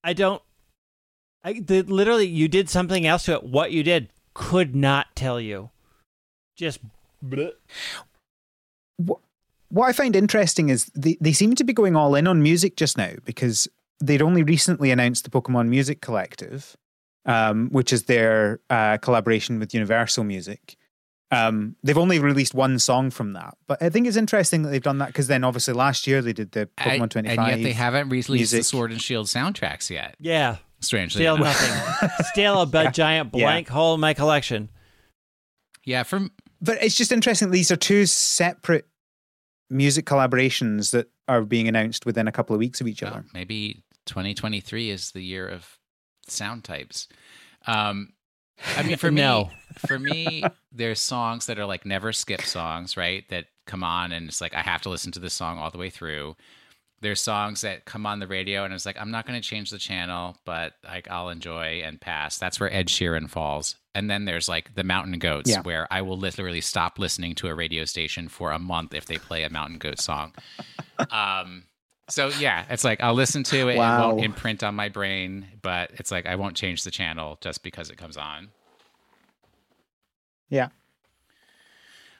I 0.03 0.11
don't. 0.11 0.41
I 1.41 1.53
the, 1.53 1.83
literally 1.83 2.27
you 2.27 2.49
did 2.49 2.69
something 2.69 3.07
else 3.07 3.23
to 3.25 3.35
it. 3.35 3.43
What 3.43 3.71
you 3.71 3.83
did 3.83 4.09
could 4.33 4.75
not 4.75 5.15
tell 5.15 5.39
you. 5.39 5.69
Just 6.57 6.81
bleh. 7.25 7.53
what, 8.97 9.19
what 9.69 9.87
I 9.87 9.93
find 9.93 10.15
interesting 10.15 10.69
is 10.69 10.85
they, 10.95 11.17
they 11.21 11.33
seem 11.33 11.55
to 11.55 11.63
be 11.63 11.73
going 11.73 11.95
all 11.95 12.15
in 12.15 12.27
on 12.27 12.41
music 12.43 12.75
just 12.75 12.97
now 12.97 13.11
because 13.25 13.67
they'd 14.01 14.21
only 14.21 14.43
recently 14.43 14.91
announced 14.91 15.23
the 15.23 15.29
Pokemon 15.29 15.67
Music 15.67 16.01
Collective, 16.01 16.75
um, 17.25 17.69
which 17.71 17.91
is 17.93 18.03
their 18.03 18.59
uh, 18.69 18.97
collaboration 18.97 19.59
with 19.59 19.73
Universal 19.73 20.23
Music. 20.23 20.75
Um, 21.31 21.75
they've 21.83 21.97
only 21.97 22.17
released 22.17 22.55
one 22.55 22.79
song 22.79 23.11
from 23.11 23.33
that, 23.33 23.55
but 23.67 23.79
I 23.83 23.89
think 23.89 24.07
it's 24.07 24.17
interesting 24.17 24.63
that 24.63 24.69
they've 24.69 24.81
done 24.81 24.97
that 24.97 25.07
because 25.07 25.27
then 25.27 25.43
obviously 25.43 25.75
last 25.75 26.07
year 26.07 26.23
they 26.23 26.33
did 26.33 26.53
the 26.53 26.67
I- 26.79 26.97
Pokemon 26.97 27.11
25. 27.11 27.37
and 27.37 27.47
yet 27.47 27.63
they 27.63 27.73
haven't 27.73 28.09
released 28.09 28.51
the. 28.51 28.63
Sword 28.63 28.91
and 28.91 28.99
Shield 28.99 29.27
soundtracks 29.27 29.91
yet. 29.91 30.15
yeah, 30.19 30.55
Strangely 30.81 31.21
still 31.21 31.35
enough. 31.35 31.61
nothing. 32.01 32.09
still 32.31 32.61
a 32.61 32.65
big 32.65 32.93
giant 32.93 33.29
Yeah. 33.35 33.45
blank 33.45 33.67
hole 33.69 33.93
in 33.93 33.99
my 33.99 34.15
collection. 34.15 34.69
Yeah, 35.85 36.01
from 36.03 36.31
But 36.61 36.81
it's 36.81 36.95
just 36.95 37.11
interesting. 37.11 37.51
These 37.51 37.69
are 37.69 37.75
two 37.75 38.05
separate 38.07 38.87
music 39.69 40.05
collaborations 40.05 40.91
that 40.91 41.07
are 41.27 41.43
being 41.43 41.67
announced 41.67 42.05
within 42.05 42.27
a 42.27 42.31
couple 42.31 42.55
of 42.55 42.59
weeks 42.59 42.81
of 42.81 42.87
each 42.87 43.01
well, 43.01 43.11
other. 43.13 43.25
maybe 43.33 43.83
2023 44.05 44.89
is 44.89 45.11
the 45.11 45.21
year 45.21 45.47
of 45.47 45.77
sound 46.27 46.63
types. 46.63 47.07
Um, 47.67 48.13
I 48.77 48.83
mean, 48.83 48.97
for 48.97 49.11
No. 49.11 49.45
me, 49.45 49.51
for 49.77 49.99
me, 49.99 50.43
there's 50.71 50.99
songs 50.99 51.45
that 51.45 51.59
are 51.59 51.65
like 51.65 51.85
never 51.85 52.11
skip 52.11 52.41
songs, 52.41 52.97
right? 52.97 53.23
That 53.29 53.45
come 53.67 53.83
on 53.83 54.11
and 54.11 54.27
it's 54.27 54.41
like 54.41 54.55
I 54.55 54.61
have 54.61 54.81
to 54.81 54.89
listen 54.89 55.11
to 55.13 55.19
this 55.19 55.33
song 55.33 55.59
all 55.59 55.69
the 55.71 55.77
way 55.77 55.89
through. 55.89 56.35
There's 57.01 57.21
songs 57.21 57.61
that 57.61 57.85
come 57.85 58.05
on 58.05 58.19
the 58.19 58.27
radio 58.27 58.63
and 58.65 58.73
it's 58.73 58.85
like 58.85 58.99
I'm 58.99 59.11
not 59.11 59.25
going 59.25 59.39
to 59.41 59.47
change 59.47 59.69
the 59.69 59.77
channel, 59.77 60.37
but 60.45 60.73
like 60.83 61.09
I'll 61.09 61.29
enjoy 61.29 61.81
and 61.83 61.99
pass. 61.99 62.37
That's 62.37 62.59
where 62.59 62.71
Ed 62.73 62.87
Sheeran 62.87 63.29
falls. 63.29 63.75
And 63.95 64.09
then 64.09 64.25
there's 64.25 64.47
like 64.49 64.75
the 64.75 64.83
Mountain 64.83 65.17
Goats, 65.19 65.49
Yeah. 65.49 65.61
where 65.61 65.87
I 65.91 66.01
will 66.01 66.17
literally 66.17 66.61
stop 66.61 66.99
listening 66.99 67.35
to 67.35 67.47
a 67.47 67.55
radio 67.55 67.85
station 67.85 68.27
for 68.27 68.51
a 68.51 68.59
month 68.59 68.93
if 68.93 69.05
they 69.05 69.17
play 69.17 69.43
a 69.43 69.49
Mountain 69.49 69.77
Goat 69.79 69.99
song. 69.99 70.33
um, 71.11 71.63
so 72.09 72.29
yeah, 72.39 72.65
it's 72.69 72.83
like 72.83 73.01
I'll 73.01 73.13
listen 73.13 73.43
to 73.43 73.69
it. 73.69 73.75
It 73.75 73.77
won't 73.77 74.23
imprint 74.23 74.63
on 74.63 74.75
my 74.75 74.89
brain, 74.89 75.47
but 75.61 75.91
it's 75.95 76.11
like 76.11 76.25
I 76.25 76.35
won't 76.35 76.55
change 76.55 76.83
the 76.83 76.91
channel 76.91 77.37
just 77.41 77.63
because 77.63 77.89
it 77.89 77.97
comes 77.97 78.17
on. 78.17 78.49
Yeah. 80.49 80.69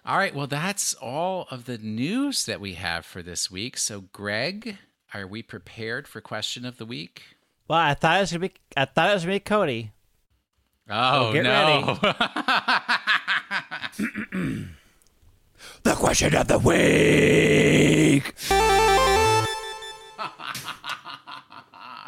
All 0.06 0.18
right. 0.18 0.34
Well, 0.34 0.48
that's 0.48 0.94
all 0.96 1.46
of 1.52 1.66
the 1.66 1.78
news 1.78 2.46
that 2.46 2.62
we 2.62 2.74
have 2.74 3.06
for 3.06 3.22
this 3.22 3.52
week. 3.52 3.78
So, 3.78 4.02
Greg, 4.14 4.78
are 5.14 5.28
we 5.28 5.44
prepared 5.44 6.08
for 6.08 6.22
question 6.22 6.66
of 6.66 6.78
the 6.78 6.86
week? 6.86 7.24
Well, 7.68 7.80
I 7.80 7.94
thought 7.94 8.18
it 8.18 8.22
was 8.22 8.32
gonna 8.32 8.48
be. 8.48 8.54
I 8.76 8.86
thought 8.86 9.12
it 9.12 9.14
was 9.14 9.24
gonna 9.24 9.36
be 9.36 9.40
Cody. 9.42 9.92
Oh 10.90 11.34
get 11.34 11.44
no! 11.44 12.00
The 15.84 15.94
question 15.96 16.36
of 16.36 16.48
the 16.48 16.60
week. 16.60 18.36
a 18.50 19.46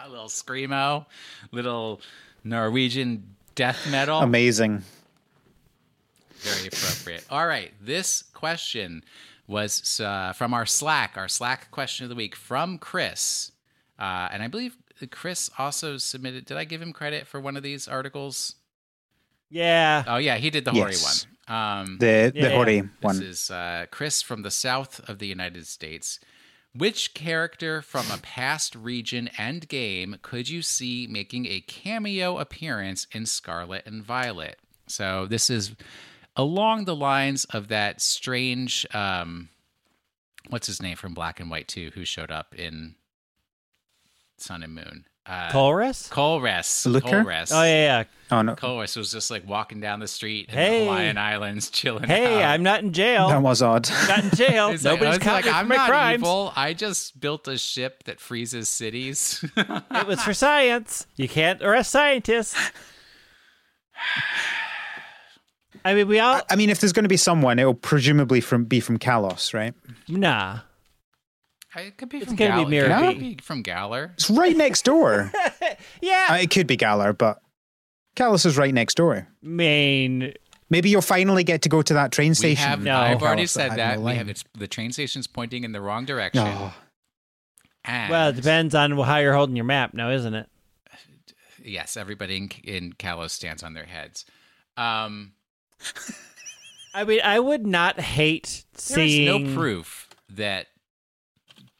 little 0.09 0.27
screamo, 0.27 1.05
little 1.51 2.01
Norwegian 2.43 3.35
death 3.55 3.89
metal. 3.89 4.19
Amazing. 4.19 4.83
Very 6.41 6.67
appropriate. 6.67 7.25
All 7.29 7.45
right. 7.47 7.71
This 7.81 8.23
question 8.33 9.03
was 9.47 9.99
uh, 9.99 10.33
from 10.33 10.53
our 10.53 10.65
Slack, 10.65 11.13
our 11.17 11.27
Slack 11.27 11.71
question 11.71 12.03
of 12.05 12.09
the 12.09 12.15
week 12.15 12.35
from 12.35 12.77
Chris. 12.77 13.51
Uh, 13.99 14.29
and 14.31 14.41
I 14.41 14.47
believe 14.47 14.75
Chris 15.11 15.49
also 15.57 15.97
submitted. 15.97 16.45
Did 16.45 16.57
I 16.57 16.63
give 16.63 16.81
him 16.81 16.93
credit 16.93 17.27
for 17.27 17.39
one 17.39 17.57
of 17.57 17.63
these 17.63 17.87
articles? 17.87 18.55
Yeah. 19.49 20.03
Oh, 20.07 20.17
yeah. 20.17 20.37
He 20.37 20.49
did 20.49 20.65
the 20.65 20.71
Yes. 20.73 21.01
Hori 21.03 21.55
one. 21.57 21.81
Um, 21.81 21.97
The 21.99 22.31
Yeah, 22.33 22.41
the 22.43 22.49
yeah. 22.49 22.55
Hori 22.55 22.81
this 22.81 22.89
one. 23.01 23.21
is 23.23 23.51
uh, 23.51 23.85
Chris 23.91 24.21
from 24.21 24.41
the 24.43 24.51
south 24.51 25.07
of 25.09 25.19
the 25.19 25.27
United 25.27 25.67
States. 25.67 26.19
Which 26.73 27.13
character 27.13 27.81
from 27.81 28.09
a 28.09 28.17
past 28.17 28.75
region 28.75 29.29
and 29.37 29.67
game 29.67 30.15
could 30.21 30.47
you 30.47 30.61
see 30.61 31.05
making 31.09 31.45
a 31.47 31.59
cameo 31.59 32.37
appearance 32.37 33.07
in 33.11 33.25
Scarlet 33.25 33.85
and 33.85 34.01
Violet? 34.01 34.57
So 34.87 35.27
this 35.27 35.49
is 35.49 35.75
along 36.35 36.85
the 36.85 36.95
lines 36.95 37.45
of 37.45 37.67
that 37.69 38.01
strange 38.01 38.85
um 38.93 39.49
what's 40.49 40.67
his 40.67 40.81
name 40.81 40.95
from 40.95 41.13
Black 41.13 41.39
and 41.39 41.49
White 41.51 41.67
2 41.67 41.91
who 41.93 42.03
showed 42.05 42.31
up 42.31 42.55
in 42.55 42.95
Sun 44.37 44.63
and 44.63 44.73
Moon. 44.73 45.05
Uh 45.23 45.49
Colress? 45.51 46.09
Colress. 46.09 46.87
Looker? 46.87 47.07
Colress. 47.23 47.51
Oh 47.53 47.61
yeah, 47.61 47.99
yeah. 47.99 48.03
Oh 48.31 48.41
no, 48.41 48.55
Colress 48.55 48.95
was 48.97 49.11
just 49.11 49.29
like 49.29 49.47
walking 49.47 49.79
down 49.79 49.99
the 49.99 50.07
street 50.07 50.47
in 50.49 50.55
Hey. 50.55 50.79
the 50.79 50.85
Hawaiian 50.85 51.17
Islands 51.19 51.69
chilling 51.69 52.05
Hey, 52.05 52.41
out. 52.41 52.49
I'm 52.49 52.63
not 52.63 52.81
in 52.81 52.91
jail. 52.91 53.29
that 53.29 53.39
was 53.41 53.61
odd. 53.61 53.87
not 54.07 54.23
in 54.23 54.29
jail. 54.31 54.69
It's 54.69 54.83
like- 54.83 54.95
Nobody's 54.99 55.17
it's 55.17 55.23
caught 55.23 55.33
like, 55.33 55.45
me 55.45 55.51
for 55.51 55.57
I'm 55.57 55.67
my 55.67 55.75
not 55.75 55.89
crimes. 55.89 56.21
evil. 56.21 56.53
I 56.55 56.73
just 56.73 57.19
built 57.19 57.47
a 57.47 57.57
ship 57.59 58.03
that 58.05 58.19
freezes 58.19 58.67
cities. 58.67 59.45
It 59.55 60.07
was 60.07 60.23
for 60.23 60.33
science. 60.33 61.05
You 61.17 61.29
can't 61.29 61.61
arrest 61.61 61.91
scientists. 61.91 62.57
I 65.83 65.93
mean, 65.95 66.07
we 66.07 66.19
all 66.19 66.41
I 66.49 66.55
mean, 66.55 66.69
if 66.69 66.79
there's 66.79 66.93
going 66.93 67.03
to 67.05 67.09
be 67.09 67.17
someone, 67.17 67.59
it'll 67.59 67.73
presumably 67.73 68.41
from 68.41 68.65
be 68.65 68.79
from 68.79 68.97
Kalos, 68.99 69.53
right? 69.53 69.73
nah. 70.07 70.59
it 71.75 71.97
could 71.97 72.09
be 72.09 72.17
It's 72.17 72.27
from 72.27 72.35
gonna 72.35 72.55
be 72.55 72.61
Gal- 72.61 72.69
Mirror 72.69 72.89
it 73.03 73.07
could 73.13 73.19
be 73.19 73.37
from 73.41 73.61
Galar. 73.63 74.11
It's 74.15 74.29
right 74.29 74.55
next 74.55 74.83
door. 74.85 75.31
Yeah, 76.01 76.27
Uh, 76.31 76.35
it 76.35 76.49
could 76.51 76.67
be 76.67 76.75
Galar, 76.77 77.13
but 77.13 77.41
Kalos 78.15 78.45
is 78.45 78.57
right 78.57 78.73
next 78.73 78.95
door. 78.95 79.27
I 79.43 79.47
mean, 79.47 80.33
Maybe 80.69 80.89
you'll 80.89 81.01
finally 81.01 81.43
get 81.43 81.63
to 81.63 81.69
go 81.69 81.81
to 81.81 81.93
that 81.95 82.11
train 82.13 82.29
We 82.31 82.35
station. 82.35 82.63
have. 82.67 82.81
No. 82.81 82.95
I've 82.97 83.21
already 83.21 83.43
Kalos 83.43 83.49
said 83.49 83.71
that. 83.77 84.01
we 84.01 84.13
have 84.15 84.29
it's, 84.29 84.43
the 84.57 84.67
train 84.67 84.91
station's 84.93 85.27
pointing 85.27 85.63
in 85.65 85.71
the 85.73 85.81
wrong 85.81 86.05
direction. 86.05 86.43
Oh, 86.47 86.73
And 87.83 88.09
well, 88.11 88.29
it 88.29 88.35
depends 88.37 88.73
on 88.75 88.91
how 88.97 89.17
you're 89.17 89.33
holding 89.33 89.55
your 89.57 89.65
map, 89.65 89.93
now, 89.93 90.09
isn't 90.11 90.33
it? 90.33 90.47
yes, 91.63 91.97
everybody 91.97 92.37
in, 92.37 92.49
in 92.63 92.93
Kalos 92.93 93.31
stands 93.31 93.63
on 93.63 93.73
their 93.73 93.85
heads. 93.85 94.25
Um, 94.77 95.33
I 96.93 97.03
mean, 97.05 97.21
I 97.23 97.39
would 97.39 97.65
not 97.65 97.99
hate 97.99 98.65
seeing. 98.75 99.25
there's 99.25 99.47
no 99.47 99.55
proof 99.55 100.09
that 100.29 100.67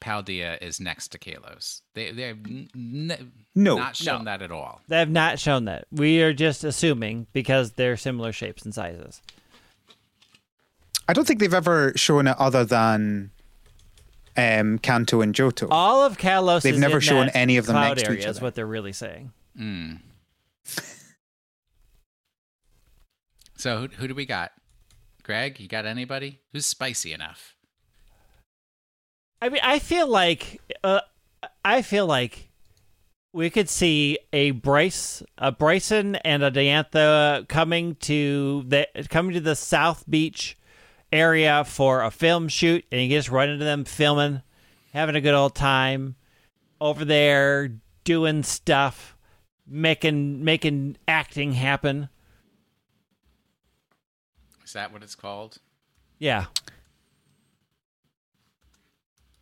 Paldea 0.00 0.60
is 0.62 0.80
next 0.80 1.08
to 1.08 1.18
Kalos. 1.18 1.82
They 1.94 2.10
they 2.12 2.22
have 2.22 2.38
n- 2.46 2.68
n- 2.74 3.32
No, 3.54 3.76
not 3.76 3.94
shown 3.96 4.20
no. 4.20 4.24
that 4.24 4.42
at 4.42 4.50
all. 4.50 4.80
They 4.88 4.98
have 4.98 5.10
not 5.10 5.38
shown 5.38 5.66
that. 5.66 5.86
We 5.92 6.22
are 6.22 6.32
just 6.32 6.64
assuming 6.64 7.26
because 7.32 7.72
they're 7.72 7.96
similar 7.96 8.32
shapes 8.32 8.64
and 8.64 8.74
sizes. 8.74 9.20
I 11.08 11.12
don't 11.12 11.26
think 11.26 11.40
they've 11.40 11.52
ever 11.52 11.92
shown 11.96 12.26
it 12.26 12.36
other 12.38 12.64
than 12.64 13.30
um, 14.36 14.78
Kanto 14.78 15.20
and 15.20 15.34
Johto. 15.34 15.68
All 15.70 16.02
of 16.04 16.16
Kalos. 16.16 16.62
They've 16.62 16.74
is 16.74 16.80
never 16.80 16.96
in 16.96 17.00
shown 17.02 17.26
that 17.26 17.36
any 17.36 17.56
of 17.58 17.66
them 17.66 17.74
cloud 17.74 17.88
next 17.88 18.02
to 18.04 18.08
area 18.08 18.20
each 18.20 18.26
Is 18.26 18.36
other. 18.38 18.46
what 18.46 18.54
they're 18.54 18.66
really 18.66 18.92
saying. 18.92 19.32
Mm. 19.58 19.98
So 23.62 23.78
who, 23.78 23.86
who 23.96 24.08
do 24.08 24.14
we 24.16 24.26
got? 24.26 24.50
Greg, 25.22 25.60
you 25.60 25.68
got 25.68 25.86
anybody? 25.86 26.40
Who's 26.52 26.66
spicy 26.66 27.12
enough? 27.12 27.54
I 29.40 29.50
mean, 29.50 29.60
I 29.62 29.78
feel 29.78 30.08
like 30.08 30.60
uh, 30.82 31.02
I 31.64 31.82
feel 31.82 32.04
like 32.06 32.50
we 33.32 33.50
could 33.50 33.68
see 33.68 34.18
a 34.32 34.50
Bryce, 34.50 35.22
a 35.38 35.52
Bryson, 35.52 36.16
and 36.16 36.42
a 36.42 36.50
Diantha 36.50 37.46
coming 37.46 37.94
to 38.00 38.64
the 38.66 38.88
coming 39.08 39.34
to 39.34 39.40
the 39.40 39.54
South 39.54 40.10
Beach 40.10 40.58
area 41.12 41.62
for 41.64 42.02
a 42.02 42.10
film 42.10 42.48
shoot, 42.48 42.84
and 42.90 43.00
you 43.02 43.16
just 43.16 43.30
run 43.30 43.48
into 43.48 43.64
them 43.64 43.84
filming, 43.84 44.42
having 44.92 45.14
a 45.14 45.20
good 45.20 45.34
old 45.34 45.54
time 45.54 46.16
over 46.80 47.04
there, 47.04 47.76
doing 48.02 48.42
stuff, 48.42 49.16
making 49.68 50.42
making 50.42 50.96
acting 51.06 51.52
happen. 51.52 52.08
Is 54.72 54.74
that 54.74 54.90
what 54.90 55.02
it's 55.02 55.14
called? 55.14 55.58
Yeah, 56.18 56.46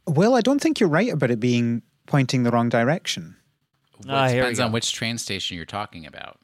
Well, 0.05 0.35
I 0.35 0.41
don't 0.41 0.61
think 0.61 0.81
you're 0.81 0.89
right 0.89 1.13
about 1.13 1.31
it 1.31 1.39
being 1.39 1.83
pointing 2.07 2.43
the 2.43 2.51
wrong 2.51 2.69
direction. 2.69 3.37
Well, 4.05 4.17
Ah, 4.17 4.27
it 4.27 4.33
here 4.33 4.41
depends 4.43 4.59
on 4.59 4.73
which 4.73 4.93
train 4.93 5.19
station 5.19 5.57
you're 5.57 5.67
talking 5.67 6.05
about. 6.05 6.41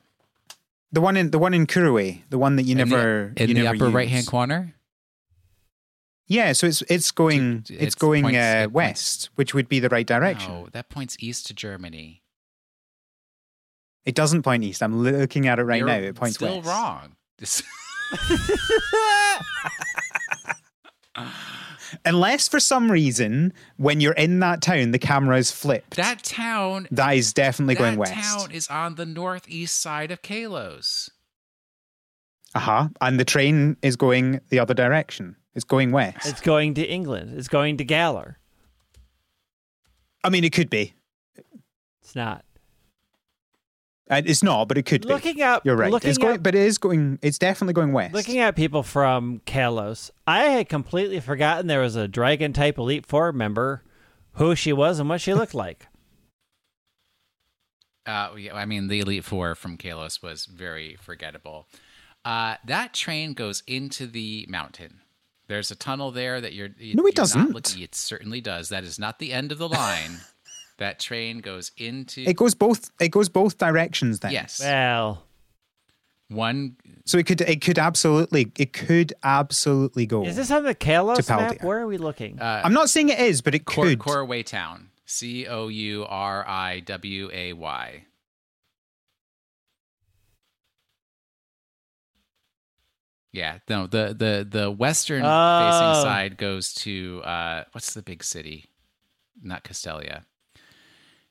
The 0.92 1.00
one 1.00 1.16
in 1.16 1.32
the 1.32 1.38
one 1.40 1.52
in 1.52 1.66
Couriway, 1.66 2.22
the 2.30 2.38
one 2.38 2.54
that 2.56 2.62
you 2.62 2.72
In 2.72 2.78
the- 2.78 2.84
never 2.84 3.32
in 3.36 3.48
you 3.48 3.54
the 3.56 3.62
never 3.64 3.86
upper 3.86 3.88
right 3.88 4.08
hand 4.08 4.28
corner. 4.28 4.76
Yeah, 6.28 6.52
so 6.52 6.68
it's 6.68 6.82
it's 6.82 7.10
going 7.10 7.58
it's, 7.68 7.70
it's 7.70 7.94
going 7.96 8.22
points- 8.22 8.36
uh, 8.38 8.40
it 8.40 8.62
points- 8.66 8.74
west, 8.74 9.30
which 9.34 9.52
would 9.52 9.68
be 9.68 9.80
the 9.80 9.88
right 9.88 10.06
direction. 10.06 10.52
No, 10.52 10.68
that 10.70 10.88
points 10.90 11.16
east 11.18 11.48
to 11.48 11.54
Germany. 11.54 12.22
It 14.04 14.14
doesn't 14.14 14.42
point 14.42 14.62
east. 14.62 14.80
I'm 14.80 14.96
looking 15.02 15.48
at 15.48 15.58
it 15.58 15.64
right 15.64 15.78
You're 15.78 15.88
now. 15.88 15.94
It 15.96 16.14
points 16.14 16.36
still 16.36 16.58
west. 16.58 16.68
wrong. 16.68 17.16
This- 18.28 18.60
Unless 22.04 22.48
for 22.48 22.60
some 22.60 22.90
reason 22.90 23.52
when 23.76 24.00
you're 24.00 24.12
in 24.12 24.40
that 24.40 24.60
town 24.60 24.90
the 24.90 24.98
camera 24.98 25.38
is 25.38 25.50
flipped. 25.50 25.96
that 25.96 26.22
town. 26.22 26.88
that 26.90 27.10
is 27.16 27.32
definitely 27.32 27.74
that 27.74 27.80
going 27.80 27.96
west. 27.96 28.14
That 28.14 28.22
town 28.38 28.50
is 28.50 28.68
on 28.68 28.96
the 28.96 29.06
northeast 29.06 29.80
side 29.80 30.10
of 30.10 30.20
Kalos. 30.22 31.08
Uh-huh. 32.54 32.88
And 33.00 33.18
the 33.20 33.24
train 33.24 33.76
is 33.82 33.96
going 33.96 34.40
the 34.48 34.58
other 34.58 34.74
direction. 34.74 35.36
It's 35.54 35.64
going 35.64 35.90
west. 35.92 36.26
it's 36.26 36.40
going 36.40 36.74
to 36.74 36.84
England. 36.84 37.38
It's 37.38 37.48
going 37.48 37.76
to 37.78 37.84
Galar. 37.84 38.38
I 40.22 40.28
mean 40.28 40.44
it 40.44 40.52
could 40.52 40.70
be. 40.70 40.94
It's 42.02 42.14
not. 42.14 42.44
Uh, 44.08 44.22
it's 44.24 44.42
not, 44.42 44.68
but 44.68 44.78
it 44.78 44.82
could 44.86 45.02
be. 45.02 45.08
Looking 45.08 45.42
up, 45.42 45.66
You're 45.66 45.74
right. 45.76 45.90
Looking 45.90 46.10
It's 46.10 46.18
going 46.18 46.36
up, 46.36 46.42
but 46.42 46.54
it 46.54 46.60
is 46.62 46.78
going 46.78 47.18
it's 47.22 47.38
definitely 47.38 47.74
going 47.74 47.92
west. 47.92 48.14
Looking 48.14 48.38
at 48.38 48.54
people 48.54 48.82
from 48.84 49.40
Kalos, 49.46 50.10
I 50.26 50.44
had 50.44 50.68
completely 50.68 51.18
forgotten 51.18 51.66
there 51.66 51.80
was 51.80 51.96
a 51.96 52.06
dragon 52.06 52.52
type 52.52 52.78
Elite 52.78 53.04
Four 53.04 53.32
member, 53.32 53.82
who 54.34 54.54
she 54.54 54.72
was 54.72 55.00
and 55.00 55.08
what 55.08 55.20
she 55.20 55.34
looked 55.34 55.54
like. 55.54 55.86
Uh, 58.06 58.30
yeah, 58.38 58.54
I 58.54 58.66
mean, 58.66 58.86
the 58.86 59.00
Elite 59.00 59.24
Four 59.24 59.56
from 59.56 59.76
Kalos 59.76 60.22
was 60.22 60.46
very 60.46 60.96
forgettable. 61.00 61.66
Uh, 62.24 62.54
that 62.64 62.94
train 62.94 63.32
goes 63.34 63.64
into 63.66 64.06
the 64.06 64.46
mountain. 64.48 65.00
There's 65.48 65.72
a 65.72 65.74
tunnel 65.74 66.12
there 66.12 66.40
that 66.40 66.52
you're. 66.52 66.68
You, 66.78 66.94
No, 66.94 67.02
it 67.06 67.06
you're 67.06 67.06
not 67.06 67.14
doesn't. 67.16 67.50
looking- 67.52 67.82
it 67.82 67.96
certainly 67.96 68.40
does. 68.40 68.68
That 68.68 68.84
is 68.84 68.98
not 69.00 69.18
the 69.18 69.32
end 69.32 69.50
of 69.50 69.58
the 69.58 69.68
line. 69.68 70.20
that 70.78 70.98
train 71.00 71.38
goes 71.38 71.72
into. 71.76 72.22
it 72.22 72.36
goes 72.36 72.54
both 72.54 72.90
it 73.00 73.08
goes 73.08 73.28
both 73.28 73.58
directions 73.58 74.20
then. 74.20 74.32
yes. 74.32 74.60
Well, 74.60 75.24
One. 76.28 76.76
So 77.04 77.18
it 77.18 77.26
could 77.26 77.40
it 77.42 77.60
could 77.62 77.78
absolutely 77.78 78.52
it 78.58 78.72
could 78.72 79.12
absolutely 79.22 80.06
go. 80.06 80.24
is 80.24 80.36
this 80.36 80.50
on 80.50 80.64
the 80.64 80.74
Kalos 80.74 81.24
To 81.26 81.36
map? 81.36 81.62
Where 81.62 81.78
are 81.78 81.86
we 81.86 81.98
looking? 81.98 82.40
Uh, 82.40 82.62
I'm 82.64 82.72
not 82.72 82.90
saying 82.90 83.08
it 83.10 83.18
is, 83.20 83.40
but 83.42 83.54
it 83.54 83.64
Cor- 83.64 83.84
could. 83.84 84.00
Couriway 84.00 84.42
Town. 84.42 84.90
C 85.06 85.46
O 85.46 85.68
U 85.68 86.04
R 86.08 86.44
I 86.48 86.80
W 86.80 87.30
A 87.32 87.52
Y. 87.52 88.04
Yeah, 93.32 93.58
no, 93.68 93.86
the 93.86 94.14
the 94.18 94.46
the 94.48 94.70
western 94.70 95.22
Oh. 95.24 95.26
facing 95.26 96.02
side 96.02 96.36
goes 96.38 96.72
to 96.74 97.20
uh 97.24 97.64
what's 97.72 97.92
the 97.94 98.02
big 98.02 98.24
city? 98.24 98.66
Not 99.42 99.64
Castelia. 99.64 100.24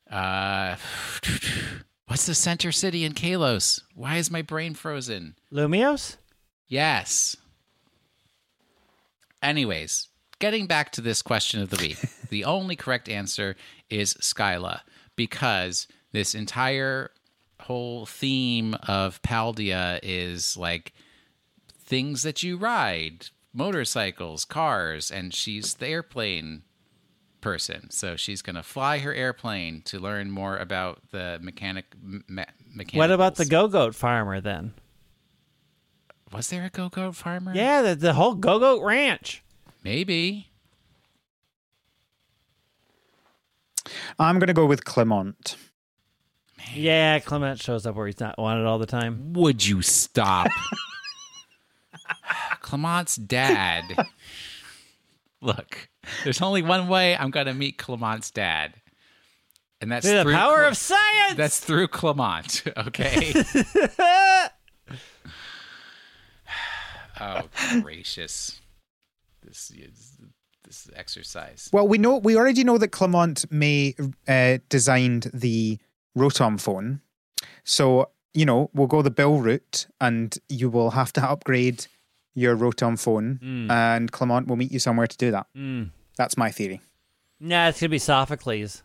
Uh 0.10 0.76
what's 2.08 2.26
the 2.26 2.36
center 2.36 2.72
city 2.72 3.04
in 3.04 3.14
Kalos? 3.14 3.82
Why 3.94 4.18
is 4.18 4.32
my 4.32 4.42
brain 4.42 4.74
frozen? 4.74 5.36
Lumiose? 5.52 6.18
Yes. 6.68 7.38
Anyways, 9.42 10.08
getting 10.40 10.66
back 10.66 10.92
to 10.94 11.02
this 11.02 11.22
question 11.22 11.62
of 11.62 11.70
the 11.70 11.78
week, 11.78 11.98
the 12.30 12.46
only 12.46 12.76
correct 12.76 13.10
answer 13.10 13.56
is 13.90 14.16
Skyla 14.16 14.82
because 15.16 15.88
this 16.12 16.34
entire 16.34 17.12
whole 17.62 18.06
theme 18.06 18.76
of 18.88 19.22
Paldea 19.22 20.00
is 20.04 20.58
like 20.58 20.94
things 21.78 22.24
that 22.24 22.44
you 22.44 22.58
ride, 22.58 23.28
motorcycles, 23.54 24.46
cars, 24.46 25.12
and 25.12 25.34
she's 25.34 25.76
the 25.76 25.88
airplane 25.88 26.64
person. 27.46 27.92
So 27.92 28.16
she's 28.16 28.42
going 28.42 28.56
to 28.56 28.64
fly 28.64 28.98
her 28.98 29.14
airplane 29.14 29.84
to 29.84 30.00
learn 30.00 30.32
more 30.32 30.58
about 30.58 31.00
the 31.12 31.38
mechanic 31.44 31.86
me- 32.02 32.24
mechanicals. 32.28 32.98
What 32.98 33.12
about 33.12 33.36
the 33.36 33.46
Go 33.46 33.68
Goat 33.68 33.94
farmer 33.94 34.42
then? 34.42 34.74
Was 36.34 36.50
there 36.50 36.66
a 36.66 36.72
go 36.72 36.90
goat 36.90 37.16
farmer? 37.16 37.54
Yeah, 37.54 37.84
the, 37.84 37.96
the 37.96 38.14
whole 38.14 38.34
Go 38.34 38.58
Goat 38.58 38.84
Ranch. 38.84 39.44
Maybe. 39.84 40.50
I'm 44.18 44.40
going 44.40 44.48
to 44.48 44.54
go 44.54 44.66
with 44.66 44.84
Clemont. 44.84 45.56
Yeah, 46.74 47.20
Clemont 47.20 47.62
shows 47.62 47.86
up 47.86 47.96
where 47.96 48.08
he's 48.08 48.20
not 48.20 48.40
wanted 48.40 48.66
all 48.66 48.80
the 48.80 48.88
time. 48.88 49.34
Would 49.34 49.66
you 49.66 49.84
stop? 49.84 50.48
Ah, 52.08 52.58
Clemont's 52.62 53.16
dad 53.16 53.84
Look, 55.46 55.90
there's 56.24 56.42
only 56.42 56.64
one 56.64 56.88
way 56.88 57.16
I'm 57.16 57.30
going 57.30 57.46
to 57.46 57.54
meet 57.54 57.78
Clemont's 57.78 58.32
dad. 58.32 58.74
And 59.80 59.92
that's 59.92 60.08
through 60.08 60.24
the 60.24 60.32
power 60.32 60.58
Cl- 60.58 60.70
of 60.70 60.78
science. 60.78 61.36
That's 61.36 61.60
through 61.60 61.90
Clemont, 61.90 62.64
okay? 62.78 63.32
oh, 67.22 67.42
gracious. 67.82 68.60
This 69.44 69.72
is 69.72 70.18
this 70.64 70.90
exercise. 70.96 71.70
Well, 71.72 71.88
we 71.88 72.00
know 72.00 72.18
we 72.18 72.36
already 72.36 72.64
know 72.64 72.80
that 72.80 72.88
Clemont 72.88 73.46
may 73.52 73.94
uh, 74.28 74.58
designed 74.70 75.30
the 75.32 75.78
Rotom 76.18 76.60
phone, 76.60 77.02
so 77.64 78.10
you 78.34 78.46
know 78.46 78.72
we'll 78.74 78.88
go 78.88 79.04
the 79.04 79.12
Bill 79.12 79.40
route, 79.40 79.86
and 80.02 80.36
you 80.50 80.72
will 80.72 80.92
have 80.92 81.14
to 81.14 81.24
upgrade 81.24 81.86
your 82.36 82.56
Rotom 82.56 83.00
phone, 83.00 83.40
Mm. 83.42 83.72
and 83.72 84.12
Clemont 84.12 84.48
will 84.48 84.56
meet 84.58 84.72
you 84.72 84.80
somewhere 84.80 85.08
to 85.08 85.18
do 85.18 85.32
that. 85.32 85.48
Mm. 85.58 85.90
That's 86.18 86.38
my 86.38 86.52
theory. 86.52 86.82
Nah, 87.40 87.70
it's 87.70 87.80
gonna 87.82 87.90
be 87.90 87.98
Sophocles. 88.00 88.84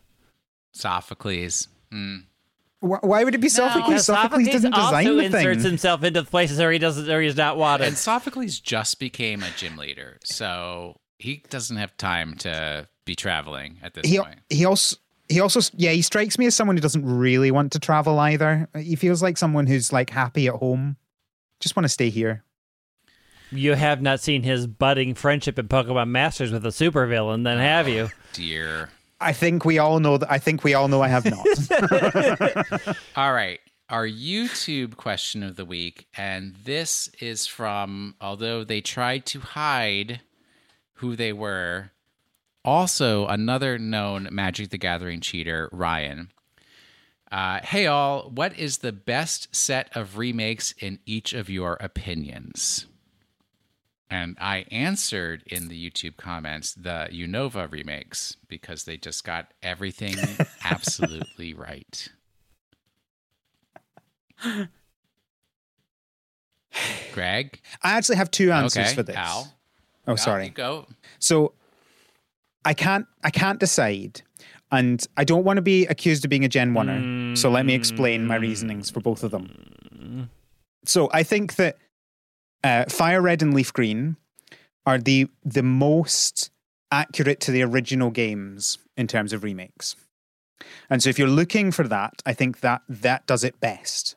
Sophocles. 0.73 1.67
Mm. 1.93 2.23
Why 2.79 3.23
would 3.23 3.35
it 3.35 3.39
be 3.41 3.49
Sophocles? 3.49 3.85
Because 3.87 4.05
Sophocles 4.05 4.47
doesn't 4.47 4.71
design 4.73 5.07
also 5.07 5.15
the 5.17 5.23
inserts 5.25 5.61
thing. 5.61 5.69
himself 5.71 6.03
into 6.03 6.23
places 6.23 6.57
where 6.57 6.71
he 6.71 6.79
doesn't, 6.79 7.07
where 7.07 7.21
he's 7.21 7.35
not 7.37 7.57
wanted. 7.57 7.87
And 7.87 7.97
Sophocles 7.97 8.59
just 8.59 8.99
became 8.99 9.43
a 9.43 9.49
gym 9.55 9.77
leader, 9.77 10.17
so 10.23 10.99
he 11.19 11.43
doesn't 11.49 11.77
have 11.77 11.95
time 11.97 12.33
to 12.37 12.87
be 13.05 13.13
traveling 13.15 13.77
at 13.83 13.93
this 13.93 14.07
He 14.09 14.17
point. 14.19 14.39
he 14.49 14.65
also. 14.65 14.95
He 15.29 15.39
also, 15.39 15.61
yeah, 15.77 15.91
he 15.91 16.01
strikes 16.01 16.37
me 16.37 16.45
as 16.47 16.55
someone 16.57 16.75
who 16.75 16.81
doesn't 16.81 17.05
really 17.05 17.51
want 17.51 17.71
to 17.71 17.79
travel 17.79 18.19
either. 18.19 18.67
He 18.75 18.97
feels 18.97 19.23
like 19.23 19.37
someone 19.37 19.65
who's 19.65 19.93
like 19.93 20.09
happy 20.09 20.47
at 20.49 20.55
home, 20.55 20.97
just 21.61 21.73
want 21.77 21.85
to 21.85 21.89
stay 21.89 22.09
here. 22.09 22.43
You 23.51 23.73
have 23.75 24.01
not 24.01 24.19
seen 24.19 24.43
his 24.43 24.67
budding 24.67 25.13
friendship 25.13 25.59
in 25.59 25.67
Pokemon 25.67 26.09
Masters 26.09 26.51
with 26.51 26.65
a 26.65 26.69
supervillain, 26.69 27.43
then 27.43 27.57
have 27.57 27.87
you? 27.87 28.09
Dear. 28.33 28.89
I 29.19 29.33
think 29.33 29.65
we 29.65 29.77
all 29.77 29.99
know 29.99 30.17
that. 30.17 30.31
I 30.31 30.39
think 30.39 30.63
we 30.63 30.73
all 30.73 30.87
know 30.87 31.01
I 31.01 31.07
have 31.07 31.25
not. 31.25 32.97
All 33.15 33.31
right. 33.31 33.59
Our 33.87 34.07
YouTube 34.07 34.95
question 34.97 35.43
of 35.43 35.57
the 35.57 35.65
week, 35.65 36.07
and 36.17 36.55
this 36.63 37.07
is 37.19 37.45
from, 37.45 38.15
although 38.19 38.63
they 38.63 38.81
tried 38.81 39.25
to 39.27 39.39
hide 39.39 40.21
who 40.93 41.15
they 41.15 41.33
were, 41.33 41.91
also 42.65 43.27
another 43.27 43.77
known 43.77 44.27
Magic 44.31 44.69
the 44.69 44.77
Gathering 44.77 45.19
cheater, 45.19 45.69
Ryan. 45.71 46.31
Uh, 47.31 47.59
hey, 47.63 47.87
all, 47.87 48.29
what 48.29 48.57
is 48.57 48.79
the 48.79 48.91
best 48.91 49.55
set 49.55 49.89
of 49.95 50.17
remakes 50.17 50.73
in 50.79 50.99
each 51.05 51.33
of 51.33 51.49
your 51.49 51.77
opinions? 51.79 52.87
And 54.11 54.37
I 54.41 54.65
answered 54.71 55.41
in 55.47 55.69
the 55.69 55.89
YouTube 55.89 56.17
comments 56.17 56.73
the 56.73 57.07
Unova 57.13 57.71
remakes 57.71 58.35
because 58.49 58.83
they 58.83 58.97
just 58.97 59.23
got 59.23 59.53
everything 59.63 60.17
absolutely 60.65 61.53
right. 61.53 62.09
Greg? 67.13 67.61
I 67.81 67.91
actually 67.93 68.17
have 68.17 68.29
two 68.29 68.51
answers 68.51 68.87
okay. 68.87 68.95
for 68.95 69.03
this. 69.03 69.15
Al? 69.15 69.53
Oh, 70.07 70.11
Al, 70.11 70.17
sorry. 70.17 70.49
go. 70.49 70.87
So 71.19 71.53
I 72.65 72.73
can't 72.73 73.07
I 73.23 73.29
can't 73.29 73.61
decide. 73.61 74.23
And 74.73 75.05
I 75.15 75.23
don't 75.23 75.45
want 75.45 75.55
to 75.55 75.61
be 75.61 75.85
accused 75.87 76.25
of 76.25 76.29
being 76.29 76.43
a 76.43 76.49
Gen 76.49 76.73
Oneer. 76.73 77.37
So 77.37 77.49
let 77.49 77.65
me 77.65 77.73
explain 77.75 78.25
my 78.25 78.35
reasonings 78.35 78.89
for 78.89 78.99
both 78.99 79.23
of 79.23 79.31
them. 79.31 79.49
Mm. 79.95 80.29
So 80.85 81.09
I 81.13 81.23
think 81.23 81.55
that 81.55 81.77
uh, 82.63 82.85
Fire 82.85 83.21
Red 83.21 83.41
and 83.41 83.53
Leaf 83.53 83.73
Green 83.73 84.17
are 84.85 84.97
the 84.97 85.27
the 85.43 85.63
most 85.63 86.51
accurate 86.91 87.39
to 87.41 87.51
the 87.51 87.61
original 87.61 88.09
games 88.09 88.77
in 88.97 89.07
terms 89.07 89.33
of 89.33 89.43
remakes. 89.43 89.95
And 90.89 91.01
so 91.01 91.09
if 91.09 91.17
you're 91.17 91.27
looking 91.27 91.71
for 91.71 91.87
that, 91.87 92.21
I 92.25 92.33
think 92.33 92.59
that 92.59 92.81
that 92.87 93.25
does 93.25 93.43
it 93.43 93.59
best. 93.59 94.15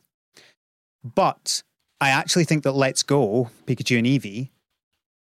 But 1.03 1.63
I 2.01 2.11
actually 2.11 2.45
think 2.45 2.65
that 2.65 2.73
Let's 2.73 3.03
Go, 3.03 3.51
Pikachu 3.67 3.99
and 3.99 4.07
Eevee, 4.07 4.51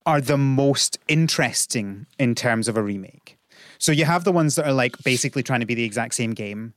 are 0.04 0.20
the 0.20 0.38
most 0.38 0.98
interesting 1.08 2.06
in 2.18 2.34
terms 2.34 2.68
of 2.68 2.76
a 2.76 2.82
remake. 2.82 3.36
So 3.78 3.92
you 3.92 4.04
have 4.04 4.24
the 4.24 4.32
ones 4.32 4.54
that 4.54 4.66
are 4.66 4.72
like 4.72 4.96
basically 5.04 5.42
trying 5.42 5.60
to 5.60 5.66
be 5.66 5.74
the 5.74 5.84
exact 5.84 6.14
same 6.14 6.32
game. 6.32 6.74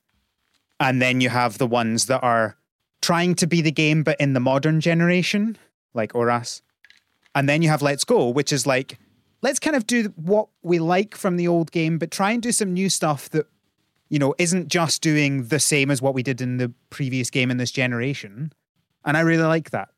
And 0.80 1.02
then 1.02 1.22
you 1.22 1.30
have 1.30 1.58
the 1.58 1.68
ones 1.68 2.08
that 2.08 2.24
are 2.24 2.58
trying 3.02 3.36
to 3.36 3.48
be 3.48 3.62
the 3.62 3.72
game 3.72 4.04
but 4.04 4.20
in 4.20 4.34
the 4.34 4.40
modern 4.40 4.82
generation, 4.82 5.58
like 5.94 6.14
Oras. 6.14 6.62
And 7.36 7.48
then 7.48 7.62
you 7.62 7.70
have 7.70 7.82
Let's 7.82 8.04
Go, 8.04 8.30
which 8.30 8.52
is 8.52 8.66
like, 8.66 9.00
let's 9.42 9.60
kind 9.60 9.76
of 9.76 9.88
do 9.88 10.14
what 10.16 10.50
we 10.62 10.80
like 10.80 11.16
from 11.16 11.38
the 11.38 11.48
old 11.48 11.72
game, 11.72 11.98
but 11.98 12.12
try 12.12 12.32
and 12.32 12.42
do 12.42 12.52
some 12.52 12.74
new 12.74 12.90
stuff 12.90 13.30
that, 13.30 13.48
you 14.10 14.20
know, 14.20 14.34
isn't 14.38 14.68
just 14.68 15.02
doing 15.02 15.46
the 15.48 15.60
same 15.60 15.92
as 15.92 16.02
what 16.02 16.14
we 16.14 16.24
did 16.24 16.42
in 16.42 16.58
the 16.58 16.74
previous 16.90 17.30
game 17.30 17.52
in 17.52 17.58
this 17.58 17.72
generation. 17.72 18.52
And 19.06 19.16
I 19.16 19.22
really 19.22 19.44
like 19.44 19.70
that. 19.70 19.90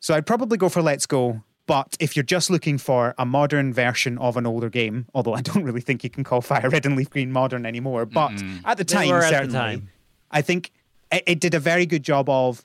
So 0.00 0.14
I'd 0.14 0.26
probably 0.26 0.58
go 0.58 0.68
for 0.68 0.82
Let's 0.82 1.06
Go. 1.06 1.42
But 1.66 1.96
if 2.00 2.16
you're 2.16 2.24
just 2.24 2.50
looking 2.50 2.76
for 2.76 3.14
a 3.18 3.24
modern 3.24 3.72
version 3.72 4.18
of 4.18 4.36
an 4.36 4.46
older 4.46 4.68
game, 4.68 5.06
although 5.14 5.32
I 5.32 5.40
don't 5.40 5.62
really 5.68 5.80
think 5.80 6.02
you 6.02 6.10
can 6.10 6.24
call 6.24 6.40
Fire 6.40 6.68
Red 6.68 6.84
and 6.86 6.96
Leaf 6.96 7.08
Green 7.08 7.30
modern 7.30 7.64
anymore, 7.64 8.04
but 8.04 8.32
at 8.64 8.78
the 8.78 8.84
time, 8.84 9.08
were 9.08 9.18
at 9.18 9.22
the 9.22 9.28
certainly, 9.28 9.52
time. 9.52 9.88
I 10.30 10.42
think 10.42 10.72
it, 11.12 11.22
it 11.26 11.40
did 11.40 11.54
a 11.54 11.60
very 11.60 11.86
good 11.86 12.02
job 12.02 12.28
of 12.28 12.64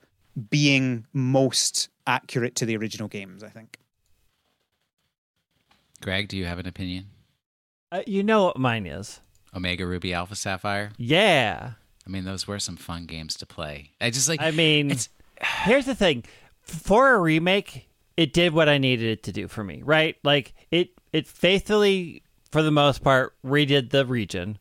being 0.49 1.05
most 1.13 1.89
accurate 2.07 2.55
to 2.55 2.65
the 2.65 2.75
original 2.77 3.07
games. 3.07 3.43
I 3.43 3.49
think. 3.49 3.77
Greg, 6.01 6.27
do 6.27 6.37
you 6.37 6.45
have 6.45 6.59
an 6.59 6.67
opinion? 6.67 7.07
Uh, 7.91 8.01
you 8.05 8.23
know 8.23 8.45
what 8.45 8.57
mine 8.57 8.85
is? 8.85 9.19
Omega 9.55 9.85
Ruby 9.85 10.13
Alpha 10.13 10.35
Sapphire? 10.35 10.91
Yeah. 10.97 11.71
I 12.05 12.09
mean, 12.09 12.25
those 12.25 12.47
were 12.47 12.59
some 12.59 12.77
fun 12.77 13.05
games 13.05 13.35
to 13.37 13.45
play. 13.45 13.91
I 13.99 14.09
just 14.09 14.29
like 14.29 14.41
I 14.41 14.51
mean, 14.51 14.91
it's 14.91 15.09
here's 15.41 15.85
the 15.85 15.95
thing: 15.95 16.23
for 16.61 17.13
a 17.13 17.19
remake, 17.19 17.89
it 18.15 18.33
did 18.33 18.53
what 18.53 18.69
I 18.69 18.77
needed 18.77 19.07
it 19.07 19.23
to 19.23 19.31
do 19.31 19.47
for 19.47 19.63
me, 19.63 19.81
right? 19.83 20.15
Like 20.23 20.53
it, 20.71 20.89
it 21.11 21.27
faithfully, 21.27 22.23
for 22.51 22.61
the 22.61 22.71
most 22.71 23.03
part, 23.03 23.33
redid 23.45 23.89
the 23.89 24.05
region, 24.05 24.57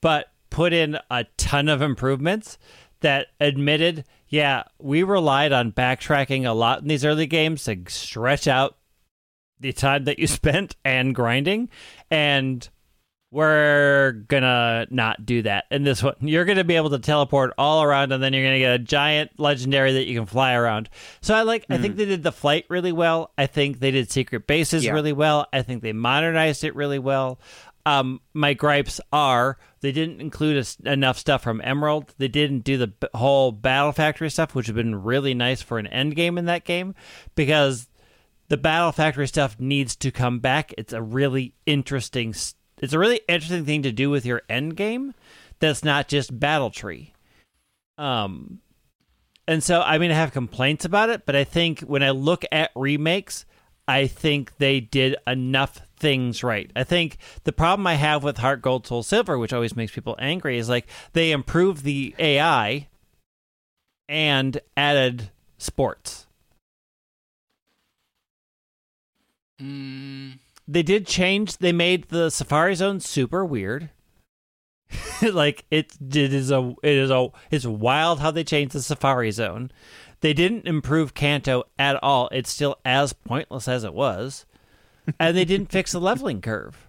but 0.00 0.30
put 0.50 0.72
in 0.72 0.98
a 1.10 1.24
ton 1.36 1.68
of 1.68 1.82
improvements 1.82 2.58
that 3.04 3.28
admitted, 3.40 4.04
yeah, 4.28 4.64
we 4.78 5.02
relied 5.02 5.52
on 5.52 5.72
backtracking 5.72 6.44
a 6.46 6.52
lot 6.52 6.82
in 6.82 6.88
these 6.88 7.04
early 7.04 7.26
games 7.26 7.64
to 7.64 7.76
stretch 7.88 8.48
out 8.48 8.76
the 9.60 9.72
time 9.72 10.04
that 10.04 10.18
you 10.18 10.26
spent 10.26 10.76
and 10.84 11.14
grinding, 11.14 11.68
and 12.10 12.68
we're 13.30 14.12
gonna 14.28 14.86
not 14.90 15.26
do 15.26 15.42
that 15.42 15.64
in 15.70 15.82
this 15.82 16.02
one. 16.02 16.14
You're 16.20 16.44
gonna 16.44 16.64
be 16.64 16.76
able 16.76 16.90
to 16.90 16.98
teleport 16.98 17.52
all 17.58 17.82
around, 17.82 18.12
and 18.12 18.22
then 18.22 18.32
you're 18.32 18.44
gonna 18.44 18.58
get 18.58 18.74
a 18.74 18.78
giant 18.78 19.32
legendary 19.38 19.92
that 19.94 20.06
you 20.06 20.18
can 20.18 20.26
fly 20.26 20.54
around. 20.54 20.88
So 21.20 21.34
I 21.34 21.42
like. 21.42 21.66
I 21.68 21.78
think 21.78 21.94
hmm. 21.94 21.98
they 21.98 22.04
did 22.04 22.22
the 22.22 22.32
flight 22.32 22.64
really 22.68 22.92
well. 22.92 23.32
I 23.36 23.46
think 23.46 23.80
they 23.80 23.90
did 23.90 24.10
secret 24.10 24.46
bases 24.46 24.84
Yeah. 24.84 24.92
really 24.92 25.12
well. 25.12 25.46
I 25.52 25.62
think 25.62 25.82
they 25.82 25.92
modernized 25.92 26.64
it 26.64 26.76
really 26.76 26.98
well. 26.98 27.40
Um, 27.86 28.20
my 28.32 28.54
gripes 28.54 29.00
are 29.12 29.58
they 29.80 29.92
didn't 29.92 30.20
include 30.20 30.56
us- 30.56 30.78
enough 30.84 31.18
stuff 31.18 31.42
from 31.42 31.60
Emerald. 31.62 32.14
They 32.16 32.28
didn't 32.28 32.60
do 32.60 32.78
the 32.78 32.86
b- 32.86 33.08
whole 33.14 33.52
Battle 33.52 33.92
Factory 33.92 34.30
stuff, 34.30 34.54
which 34.54 34.68
would 34.68 34.76
have 34.76 34.84
been 34.84 35.02
really 35.02 35.34
nice 35.34 35.60
for 35.60 35.78
an 35.78 35.86
end 35.88 36.16
game 36.16 36.38
in 36.38 36.46
that 36.46 36.64
game, 36.64 36.94
because 37.34 37.88
the 38.48 38.56
Battle 38.56 38.92
Factory 38.92 39.28
stuff 39.28 39.58
needs 39.58 39.96
to 39.96 40.10
come 40.10 40.38
back. 40.38 40.72
It's 40.78 40.92
a 40.94 41.02
really 41.02 41.54
interesting. 41.66 42.34
It's 42.78 42.92
a 42.92 42.98
really 42.98 43.20
interesting 43.28 43.66
thing 43.66 43.82
to 43.82 43.92
do 43.92 44.08
with 44.08 44.24
your 44.24 44.42
end 44.48 44.76
game. 44.76 45.14
That's 45.60 45.84
not 45.84 46.08
just 46.08 46.38
Battle 46.38 46.70
Tree. 46.70 47.12
Um, 47.98 48.60
and 49.46 49.62
so 49.62 49.82
I 49.82 49.98
mean 49.98 50.10
I 50.10 50.14
have 50.14 50.32
complaints 50.32 50.84
about 50.84 51.10
it, 51.10 51.26
but 51.26 51.36
I 51.36 51.44
think 51.44 51.80
when 51.80 52.02
I 52.02 52.10
look 52.10 52.44
at 52.50 52.70
remakes, 52.74 53.44
I 53.86 54.06
think 54.06 54.56
they 54.58 54.80
did 54.80 55.16
enough 55.26 55.80
things 55.96 56.42
right. 56.42 56.70
I 56.74 56.84
think 56.84 57.18
the 57.44 57.52
problem 57.52 57.86
I 57.86 57.94
have 57.94 58.24
with 58.24 58.38
Heart 58.38 58.62
Gold 58.62 58.86
Soul 58.86 59.02
Silver, 59.02 59.38
which 59.38 59.52
always 59.52 59.76
makes 59.76 59.92
people 59.92 60.16
angry, 60.18 60.58
is 60.58 60.68
like 60.68 60.86
they 61.12 61.32
improved 61.32 61.84
the 61.84 62.14
AI 62.18 62.88
and 64.08 64.60
added 64.76 65.30
sports. 65.58 66.26
mm, 69.60 70.38
they 70.66 70.82
did 70.82 71.06
change 71.06 71.58
they 71.58 71.72
made 71.72 72.08
the 72.08 72.30
safari 72.30 72.74
zone 72.74 73.00
super 73.00 73.44
weird 73.44 73.90
like 75.22 75.64
it, 75.70 75.92
it 76.00 76.32
is 76.32 76.50
a 76.50 76.74
it 76.82 76.94
is 76.94 77.10
a 77.10 77.28
it's 77.50 77.66
wild 77.66 78.20
how 78.20 78.30
they 78.30 78.44
changed 78.44 78.74
the 78.74 78.82
safari 78.82 79.30
zone 79.30 79.70
they 80.24 80.32
didn't 80.32 80.66
improve 80.66 81.12
kanto 81.12 81.64
at 81.78 82.02
all. 82.02 82.30
It's 82.32 82.48
still 82.48 82.78
as 82.82 83.12
pointless 83.12 83.68
as 83.68 83.84
it 83.84 83.92
was. 83.92 84.46
And 85.20 85.36
they 85.36 85.44
didn't 85.44 85.70
fix 85.70 85.92
the 85.92 86.00
leveling 86.00 86.40
curve. 86.40 86.88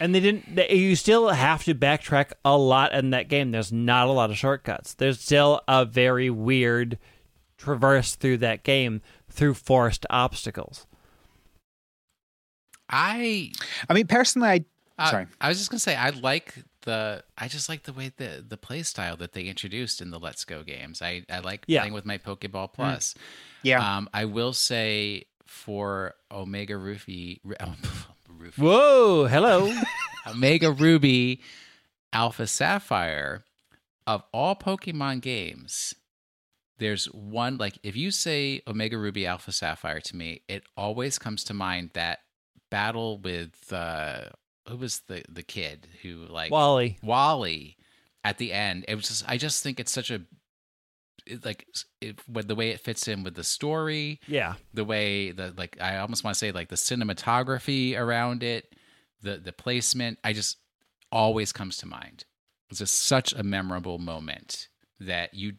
And 0.00 0.12
they 0.12 0.18
didn't 0.18 0.56
they, 0.56 0.74
you 0.74 0.96
still 0.96 1.28
have 1.28 1.62
to 1.66 1.74
backtrack 1.76 2.32
a 2.44 2.58
lot 2.58 2.92
in 2.92 3.10
that 3.10 3.28
game. 3.28 3.52
There's 3.52 3.70
not 3.70 4.08
a 4.08 4.10
lot 4.10 4.30
of 4.30 4.36
shortcuts. 4.38 4.94
There's 4.94 5.20
still 5.20 5.60
a 5.68 5.84
very 5.84 6.30
weird 6.30 6.98
traverse 7.58 8.16
through 8.16 8.38
that 8.38 8.64
game 8.64 9.00
through 9.30 9.54
forced 9.54 10.04
obstacles. 10.10 10.84
I 12.90 13.52
I 13.88 13.94
mean, 13.94 14.08
personally, 14.08 14.48
I 14.48 14.64
uh, 15.00 15.10
sorry. 15.12 15.26
I 15.40 15.48
was 15.48 15.58
just 15.58 15.70
gonna 15.70 15.78
say 15.78 15.94
I 15.94 16.10
like 16.10 16.54
the 16.82 17.24
I 17.36 17.48
just 17.48 17.68
like 17.68 17.84
the 17.84 17.92
way 17.92 18.12
the 18.16 18.44
the 18.46 18.56
play 18.56 18.82
style 18.82 19.16
that 19.16 19.32
they 19.32 19.44
introduced 19.44 20.00
in 20.00 20.10
the 20.10 20.18
Let's 20.18 20.44
Go 20.44 20.62
games. 20.62 21.02
I 21.02 21.24
I 21.30 21.38
like 21.40 21.64
Yeah. 21.66 21.80
playing 21.80 21.94
with 21.94 22.04
my 22.06 22.18
Pokeball 22.18 22.72
Plus. 22.72 23.14
Yeah, 23.62 23.96
Um, 23.98 24.08
I 24.14 24.24
will 24.24 24.52
say 24.52 25.24
for 25.46 26.14
Omega 26.30 26.76
Ruby, 26.76 27.40
oh, 27.60 27.74
Ruby 28.28 28.52
Whoa, 28.56 29.26
hello. 29.26 29.72
Omega 30.26 30.70
Ruby, 30.70 31.40
Alpha 32.12 32.46
Sapphire, 32.46 33.44
of 34.06 34.22
all 34.32 34.54
Pokemon 34.56 35.20
games, 35.22 35.94
there's 36.78 37.06
one 37.06 37.56
like 37.56 37.78
if 37.82 37.96
you 37.96 38.10
say 38.10 38.62
Omega 38.66 38.96
Ruby, 38.98 39.26
Alpha 39.26 39.52
Sapphire 39.52 40.00
to 40.00 40.16
me, 40.16 40.42
it 40.48 40.62
always 40.76 41.18
comes 41.18 41.42
to 41.44 41.54
mind 41.54 41.90
that 41.94 42.20
battle 42.70 43.18
with 43.18 43.72
uh 43.72 44.26
who 44.68 44.76
was 44.76 45.00
the 45.08 45.22
the 45.28 45.42
kid 45.42 45.86
who 46.02 46.26
like 46.28 46.50
Wally. 46.50 46.98
Wally 47.02 47.76
at 48.24 48.38
the 48.38 48.52
end. 48.52 48.84
It 48.88 48.94
was 48.94 49.08
just 49.08 49.24
I 49.28 49.36
just 49.38 49.62
think 49.62 49.78
it's 49.80 49.92
such 49.92 50.10
a 50.10 50.22
it, 51.26 51.44
like 51.44 51.66
it, 52.00 52.20
with 52.28 52.48
the 52.48 52.54
way 52.54 52.70
it 52.70 52.80
fits 52.80 53.06
in 53.08 53.22
with 53.22 53.34
the 53.34 53.44
story 53.44 54.18
Yeah. 54.26 54.54
the 54.72 54.84
way 54.84 55.30
the 55.30 55.52
like 55.56 55.76
I 55.80 55.98
almost 55.98 56.24
want 56.24 56.34
to 56.34 56.38
say 56.38 56.52
like 56.52 56.68
the 56.68 56.76
cinematography 56.76 57.96
around 57.98 58.42
it, 58.42 58.74
the 59.22 59.36
the 59.38 59.52
placement, 59.52 60.18
I 60.24 60.32
just 60.32 60.56
always 61.12 61.52
comes 61.52 61.76
to 61.78 61.86
mind. 61.86 62.24
It's 62.70 62.78
just 62.80 63.00
such 63.02 63.32
a 63.32 63.42
memorable 63.42 63.98
moment 63.98 64.68
that 65.00 65.34
you 65.34 65.54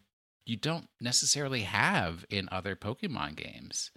you 0.46 0.58
don't 0.58 0.88
necessarily 1.00 1.62
have 1.62 2.26
in 2.30 2.50
other 2.52 2.76
Pokemon 2.76 3.36
games. 3.36 3.92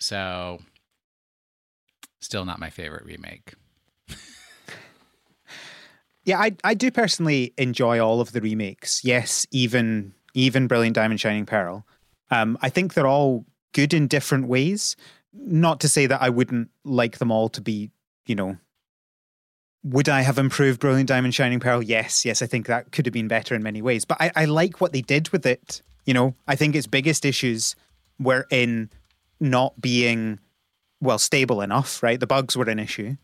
So 0.00 0.60
still 2.20 2.44
not 2.44 2.60
my 2.60 2.70
favorite 2.70 3.04
remake. 3.04 3.54
Yeah, 6.28 6.38
I 6.38 6.54
I 6.62 6.74
do 6.74 6.90
personally 6.90 7.54
enjoy 7.56 8.00
all 8.00 8.20
of 8.20 8.32
the 8.32 8.42
remakes. 8.42 9.02
Yes, 9.02 9.46
even 9.50 10.12
even 10.34 10.66
Brilliant 10.66 10.94
Diamond, 10.94 11.18
Shining 11.18 11.46
Pearl. 11.46 11.86
Um, 12.30 12.58
I 12.60 12.68
think 12.68 12.92
they're 12.92 13.06
all 13.06 13.46
good 13.72 13.94
in 13.94 14.08
different 14.08 14.46
ways. 14.46 14.94
Not 15.32 15.80
to 15.80 15.88
say 15.88 16.04
that 16.04 16.20
I 16.20 16.28
wouldn't 16.28 16.68
like 16.84 17.16
them 17.16 17.32
all 17.32 17.48
to 17.48 17.62
be, 17.62 17.90
you 18.26 18.34
know. 18.34 18.58
Would 19.84 20.10
I 20.10 20.20
have 20.20 20.36
improved 20.36 20.80
Brilliant 20.80 21.08
Diamond, 21.08 21.34
Shining 21.34 21.60
Pearl? 21.60 21.82
Yes, 21.82 22.26
yes. 22.26 22.42
I 22.42 22.46
think 22.46 22.66
that 22.66 22.92
could 22.92 23.06
have 23.06 23.12
been 23.14 23.28
better 23.28 23.54
in 23.54 23.62
many 23.62 23.80
ways. 23.80 24.04
But 24.04 24.20
I, 24.20 24.30
I 24.36 24.44
like 24.44 24.82
what 24.82 24.92
they 24.92 25.00
did 25.00 25.30
with 25.30 25.46
it. 25.46 25.80
You 26.04 26.12
know, 26.12 26.34
I 26.46 26.56
think 26.56 26.76
its 26.76 26.86
biggest 26.86 27.24
issues 27.24 27.74
were 28.18 28.46
in 28.50 28.90
not 29.40 29.80
being 29.80 30.40
well 31.00 31.18
stable 31.18 31.62
enough. 31.62 32.02
Right, 32.02 32.20
the 32.20 32.26
bugs 32.26 32.54
were 32.54 32.68
an 32.68 32.78
issue 32.78 33.16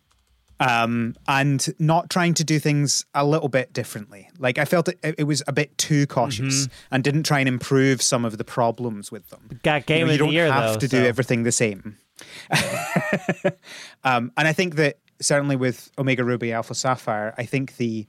um, 0.61 1.15
and 1.27 1.67
not 1.79 2.11
trying 2.11 2.35
to 2.35 2.45
do 2.45 2.59
things 2.59 3.05
a 3.15 3.25
little 3.25 3.49
bit 3.49 3.73
differently. 3.73 4.29
Like 4.39 4.59
I 4.59 4.65
felt 4.65 4.89
it, 4.89 4.99
it 5.03 5.25
was 5.25 5.43
a 5.47 5.53
bit 5.53 5.77
too 5.79 6.07
cautious 6.07 6.69
and 6.91 7.03
didn't 7.03 7.25
try 7.25 7.41
and 7.41 7.49
improve 7.49 8.03
some 8.03 8.25
of 8.25 8.39
the 8.39 8.45
problems 8.45 9.11
with 9.11 9.29
them. 9.31 9.61
Got 9.63 9.87
game 9.87 10.01
you, 10.01 10.07
know, 10.07 10.13
you 10.13 10.19
don't 10.19 10.33
year 10.33 10.53
have 10.53 10.75
though. 10.75 10.81
to 10.81 10.89
so- 10.89 10.99
do 10.99 11.07
everything 11.07 11.43
the 11.43 11.53
same. 11.53 11.99
um, 14.05 14.31
and 14.37 14.47
I 14.47 14.53
think 14.53 14.77
that 14.77 14.99
certainly 15.21 15.57
with 15.57 15.91
Omega 15.99 16.25
Ruby 16.25 16.53
Alpha 16.53 16.75
Sapphire, 16.75 17.35
I 17.37 17.45
think 17.45 17.77
the 17.77 18.07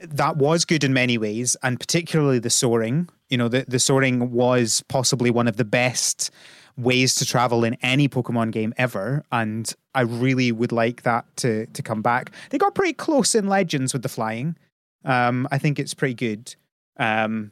that 0.00 0.36
was 0.36 0.64
good 0.64 0.84
in 0.84 0.92
many 0.92 1.16
ways, 1.16 1.56
and 1.62 1.78
particularly 1.78 2.38
the 2.40 2.50
soaring. 2.50 3.08
You 3.28 3.38
know, 3.38 3.48
the, 3.48 3.64
the 3.66 3.78
soaring 3.78 4.32
was 4.32 4.82
possibly 4.88 5.30
one 5.30 5.48
of 5.48 5.56
the 5.56 5.64
best 5.64 6.30
ways 6.76 7.14
to 7.16 7.24
travel 7.26 7.64
in 7.64 7.74
any 7.82 8.08
Pokemon 8.08 8.50
game 8.52 8.72
ever, 8.76 9.24
and 9.30 9.72
I 9.94 10.02
really 10.02 10.52
would 10.52 10.72
like 10.72 11.02
that 11.02 11.24
to 11.38 11.66
to 11.66 11.82
come 11.82 12.02
back. 12.02 12.32
They 12.50 12.58
got 12.58 12.74
pretty 12.74 12.94
close 12.94 13.34
in 13.34 13.48
Legends 13.48 13.92
with 13.92 14.02
the 14.02 14.08
flying. 14.08 14.56
Um, 15.04 15.48
I 15.50 15.58
think 15.58 15.78
it's 15.78 15.94
pretty 15.94 16.14
good. 16.14 16.54
Um, 16.98 17.50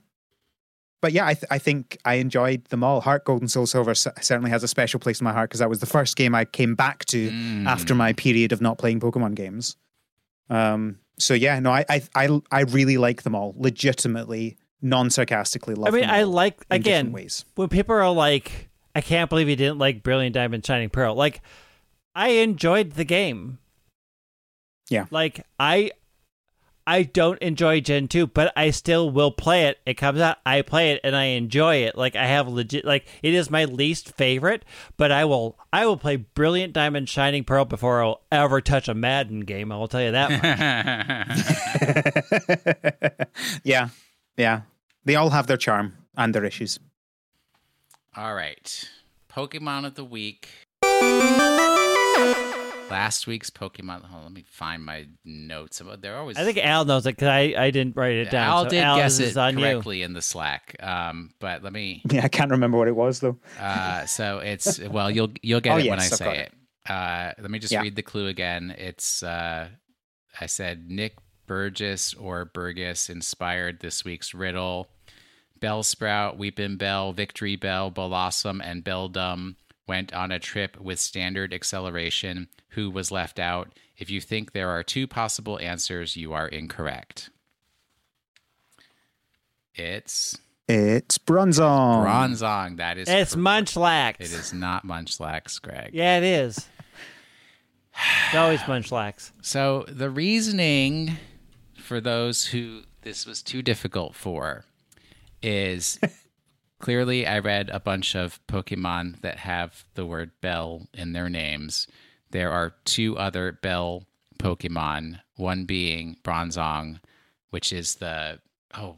but 1.03 1.13
yeah, 1.13 1.27
I, 1.27 1.33
th- 1.35 1.47
I 1.51 1.59
think 1.59 1.97
I 2.05 2.15
enjoyed 2.15 2.67
them 2.67 2.85
all. 2.85 3.01
Heart 3.01 3.25
Gold 3.25 3.41
and 3.41 3.51
Soul 3.51 3.67
Silver 3.67 3.95
c- 3.95 4.11
certainly 4.21 4.51
has 4.51 4.63
a 4.63 4.69
special 4.69 5.01
place 5.01 5.19
in 5.21 5.25
my 5.25 5.33
heart 5.33 5.49
because 5.49 5.61
that 5.61 5.69
was 5.71 5.81
the 5.81 5.87
first 5.87 6.15
game 6.17 6.35
I 6.35 6.45
came 6.45 6.75
back 6.75 7.07
to 7.07 7.31
Mm. 7.31 7.67
after 7.67 7.95
my 7.95 8.13
period 8.13 8.53
of 8.53 8.61
not 8.61 8.77
playing 8.79 9.01
Pokemon 9.01 9.35
games. 9.35 9.77
Um, 10.51 10.99
so 11.19 11.35
yeah, 11.35 11.59
no, 11.61 11.71
I, 11.71 11.85
I 11.89 12.03
I 12.15 12.41
I 12.51 12.61
really 12.63 12.97
like 12.99 13.23
them 13.23 13.35
all. 13.35 13.55
Legitimately, 13.59 14.57
non 14.83 15.11
sarcastically 15.11 15.75
love. 15.75 15.89
I 15.89 15.91
mean, 15.91 16.01
them 16.07 16.11
I 16.11 16.23
all 16.23 16.31
like 16.31 16.65
in 16.71 16.77
again 16.77 17.13
ways. 17.13 17.45
when 17.57 17.69
people 17.69 17.95
are 17.95 18.11
like, 18.11 18.70
"I 18.95 19.01
can't 19.01 19.31
believe 19.31 19.49
you 19.49 19.57
didn't 19.57 19.79
like 19.79 20.03
Brilliant 20.03 20.35
Diamond, 20.35 20.65
Shining 20.65 20.91
Pearl." 20.91 21.15
Like, 21.15 21.43
I 22.15 22.29
enjoyed 22.31 22.93
the 22.93 23.05
game. 23.05 23.59
Yeah. 24.91 25.07
Like 25.11 25.47
I, 25.59 25.93
I 26.87 27.05
don't 27.05 27.39
enjoy 27.41 27.81
Gen 27.81 28.09
two, 28.09 28.27
but 28.27 28.53
I 28.57 28.71
still 28.71 29.09
will 29.11 29.31
play 29.31 29.67
it. 29.67 29.79
It 29.87 29.95
comes 29.95 30.21
out, 30.21 30.39
I 30.45 30.63
play 30.63 30.91
it, 30.91 31.01
and 31.05 31.15
I 31.15 31.25
enjoy 31.27 31.77
it. 31.77 31.97
Like 31.97 32.17
I 32.17 32.27
have 32.27 32.49
legit, 32.49 32.85
like 32.85 33.07
it 33.23 33.33
is 33.33 33.51
my 33.51 33.65
least 33.65 34.13
favorite, 34.17 34.65
but 34.97 35.13
I 35.13 35.25
will, 35.25 35.57
I 35.73 35.87
will 35.87 35.97
play 35.97 36.17
Brilliant 36.17 36.73
Diamond, 36.73 37.09
Shining 37.09 37.45
Pearl 37.45 37.65
before 37.65 38.03
I'll 38.03 38.23
ever 38.33 38.61
touch 38.61 38.89
a 38.89 38.95
Madden 38.95 39.41
game. 39.41 39.71
I 39.71 39.77
will 39.77 39.89
tell 39.89 40.03
you 40.03 40.11
that 40.11 40.31
much. 43.17 43.29
yeah, 43.65 43.91
yeah, 44.37 44.63
they 45.05 45.15
all 45.15 45.31
have 45.31 45.47
their 45.47 45.57
charm 45.57 45.97
and 46.17 46.35
their 46.35 46.45
issues. 46.45 46.81
All 48.17 48.35
right. 48.35 48.89
Pokemon 49.33 49.87
of 49.87 49.95
the 49.95 50.05
week. 50.05 50.49
Last 52.91 53.29
week's 53.29 53.51
Pokemon. 53.51 54.03
Hold 54.05 54.15
on, 54.19 54.23
let 54.25 54.33
me 54.33 54.45
find 54.49 54.85
my 54.85 55.07
notes. 55.25 55.81
They're 56.01 56.17
always. 56.17 56.37
I 56.37 56.45
think 56.45 56.59
Al 56.59 56.85
knows 56.85 57.07
it 57.07 57.13
because 57.13 57.29
I, 57.29 57.55
I 57.57 57.71
didn't 57.71 57.95
write 57.95 58.17
it 58.17 58.31
down. 58.33 58.49
Al 58.49 58.65
so 58.65 58.71
did 58.71 58.83
Al, 58.83 58.97
guess 58.97 59.19
this 59.19 59.29
it 59.29 59.31
is 59.31 59.37
on 59.37 59.57
you. 59.57 59.65
correctly 59.65 60.03
in 60.03 60.13
the 60.13 60.21
Slack. 60.23 60.75
Um, 60.83 61.31
but 61.39 61.63
let 61.63 61.73
me. 61.73 62.03
Yeah, 62.11 62.25
I 62.25 62.29
can't 62.29 62.51
remember 62.51 62.79
what 62.79 62.89
it 62.89 62.97
was 62.97 63.21
though. 63.21 63.39
Uh, 63.61 64.07
so 64.07 64.39
it's 64.39 64.81
well, 64.81 65.09
you'll 65.09 65.31
you'll 65.41 65.61
get 65.61 65.75
Oh, 65.75 65.79
it 65.79 65.89
when 65.89 66.01
I 66.01 66.03
yes, 66.03 66.15
I've 66.15 66.19
got 66.19 66.35
say 66.35 66.39
it. 66.43 66.53
Uh, 66.91 67.33
let 67.41 67.51
me 67.51 67.61
just 67.61 67.73
Yeah. 67.73 67.83
read 67.83 67.95
the 67.95 68.03
clue 68.03 68.27
again. 68.27 68.75
It's 68.77 69.23
uh, 69.23 69.69
I 70.41 70.47
said 70.47 70.91
Nick 70.91 71.15
Burgess 71.47 72.13
or 72.15 72.45
Burgess 72.47 73.09
inspired 73.09 73.79
this 73.81 74.05
week's 74.05 74.35
riddle. 74.35 74.89
Bellsprout, 75.61 76.39
Weepinbell, 76.39 77.15
Victory 77.15 77.57
Bell, 77.57 77.91
Bellossom, 77.91 78.61
and 78.65 78.85
Beldum 78.85 79.57
went 79.87 80.13
on 80.15 80.31
a 80.33 80.39
trip 80.39 80.81
with 80.81 80.99
standard 80.99 81.53
acceleration. 81.53 82.49
Who 82.71 82.91
was 82.91 83.11
left 83.11 83.39
out? 83.39 83.73
If 83.99 84.11
you 84.11 84.21
think 84.21 84.53
there 84.53 84.71
are 84.71 84.83
two 84.83 85.07
possible 85.07 85.59
answers, 85.59 86.17
you 86.17 86.33
are 86.33 86.47
incorrect. 86.49 87.31
It's 89.75 90.39
It's 90.69 91.19
Bronzong. 91.19 92.05
Bronzong. 92.05 92.77
That 92.77 92.97
is 92.97 93.09
It's 93.09 93.35
correct. 93.35 93.75
Munchlax. 93.75 94.15
It 94.21 94.33
is 94.33 94.53
not 94.53 94.87
Munchlax, 94.87 95.61
Greg. 95.61 95.91
Yeah, 95.93 96.19
it 96.19 96.25
is. 96.25 96.69
It's 98.27 98.35
always 98.37 98.61
Munchlax. 98.61 99.33
So 99.43 99.85
the 99.89 100.09
reasoning 100.11 101.17
for 101.75 102.01
those 102.01 102.47
who 102.47 102.83
this 103.03 103.27
was 103.27 103.43
too 103.43 103.63
difficult 103.63 104.15
for 104.15 104.65
is 105.43 105.99
clearly 106.81 107.27
I 107.27 107.39
read 107.39 107.71
a 107.71 107.81
bunch 107.81 108.15
of 108.15 108.41
Pokemon 108.47 109.21
that 109.23 109.39
have 109.39 109.85
the 109.95 110.07
word 110.07 110.33
Bell 110.41 110.89
in 110.95 111.13
their 111.13 111.29
names. 111.29 111.87
There 112.31 112.51
are 112.51 112.75
two 112.85 113.17
other 113.19 113.53
Bell 113.53 114.05
Pokemon, 114.39 115.21
one 115.37 115.65
being 115.65 116.17
Bronzong, 116.23 117.01
which 117.51 117.73
is 117.73 117.97
the 117.97 118.41
oh 118.75 118.97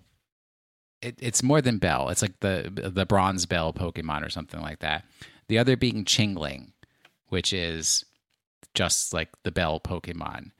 it, 1.02 1.16
it's 1.18 1.42
more 1.42 1.60
than 1.60 1.78
Bell. 1.78 2.08
It's 2.08 2.22
like 2.22 2.38
the 2.40 2.70
the 2.72 3.04
bronze 3.04 3.44
Bell 3.44 3.72
Pokemon 3.72 4.24
or 4.24 4.30
something 4.30 4.60
like 4.60 4.78
that. 4.78 5.04
The 5.48 5.58
other 5.58 5.76
being 5.76 6.04
Chingling, 6.04 6.72
which 7.28 7.52
is 7.52 8.04
just 8.74 9.12
like 9.12 9.30
the 9.42 9.50
Bell 9.50 9.80
Pokemon. 9.80 10.52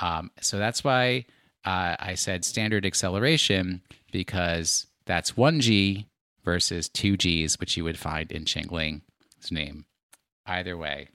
Um, 0.00 0.30
so 0.40 0.58
that's 0.58 0.82
why 0.82 1.26
uh, 1.64 1.96
I 1.98 2.14
said 2.14 2.44
standard 2.44 2.84
acceleration 2.84 3.82
because 4.10 4.86
that's 5.06 5.36
one 5.36 5.60
G 5.60 6.06
versus 6.44 6.88
two 6.88 7.16
Gs, 7.16 7.58
which 7.58 7.76
you 7.76 7.84
would 7.84 7.98
find 7.98 8.30
in 8.32 8.44
Chingling's 8.44 9.50
name. 9.50 9.84
Either 10.46 10.76
way, 10.76 11.08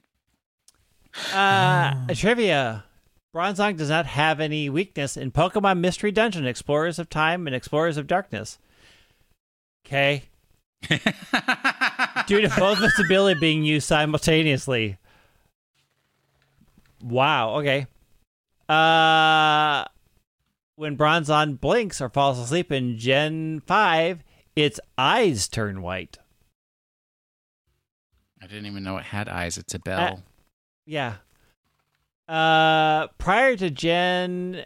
Uh, 1.32 1.94
trivia. 2.14 2.84
Bronzong 3.34 3.76
does 3.76 3.88
not 3.90 4.06
have 4.06 4.40
any 4.40 4.68
weakness 4.68 5.16
in 5.16 5.30
Pokemon 5.30 5.78
Mystery 5.78 6.10
Dungeon, 6.10 6.46
Explorers 6.46 6.98
of 6.98 7.08
Time, 7.08 7.46
and 7.46 7.54
Explorers 7.54 7.96
of 7.96 8.08
Darkness. 8.08 8.58
Okay. 9.86 10.24
Due 10.88 12.40
to 12.40 12.48
both 12.58 12.78
of 12.78 12.84
its 12.84 12.98
ability 12.98 13.38
being 13.38 13.62
used 13.64 13.86
simultaneously. 13.86 14.96
Wow, 17.02 17.56
okay. 17.60 17.86
Uh 18.68 19.84
when 20.80 20.96
Bronzong 20.96 21.60
blinks 21.60 22.00
or 22.00 22.08
falls 22.08 22.38
asleep 22.38 22.72
in 22.72 22.96
Gen 22.96 23.60
5, 23.66 24.24
its 24.56 24.80
eyes 24.96 25.46
turn 25.46 25.82
white. 25.82 26.16
I 28.42 28.46
didn't 28.46 28.64
even 28.64 28.82
know 28.82 28.96
it 28.96 29.04
had 29.04 29.28
eyes. 29.28 29.58
It's 29.58 29.74
a 29.74 29.78
bell. 29.78 30.22
Yeah. 30.86 31.16
Uh, 32.26 33.08
prior 33.18 33.56
to 33.56 33.68
Gen 33.68 34.64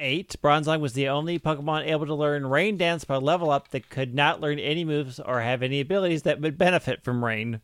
8, 0.00 0.34
Bronzong 0.42 0.80
was 0.80 0.94
the 0.94 1.08
only 1.08 1.38
Pokemon 1.38 1.86
able 1.86 2.06
to 2.06 2.16
learn 2.16 2.44
Rain 2.44 2.76
Dance 2.76 3.04
by 3.04 3.14
level 3.14 3.52
up 3.52 3.68
that 3.68 3.90
could 3.90 4.16
not 4.16 4.40
learn 4.40 4.58
any 4.58 4.84
moves 4.84 5.20
or 5.20 5.40
have 5.40 5.62
any 5.62 5.80
abilities 5.80 6.24
that 6.24 6.40
would 6.40 6.58
benefit 6.58 7.04
from 7.04 7.24
rain. 7.24 7.60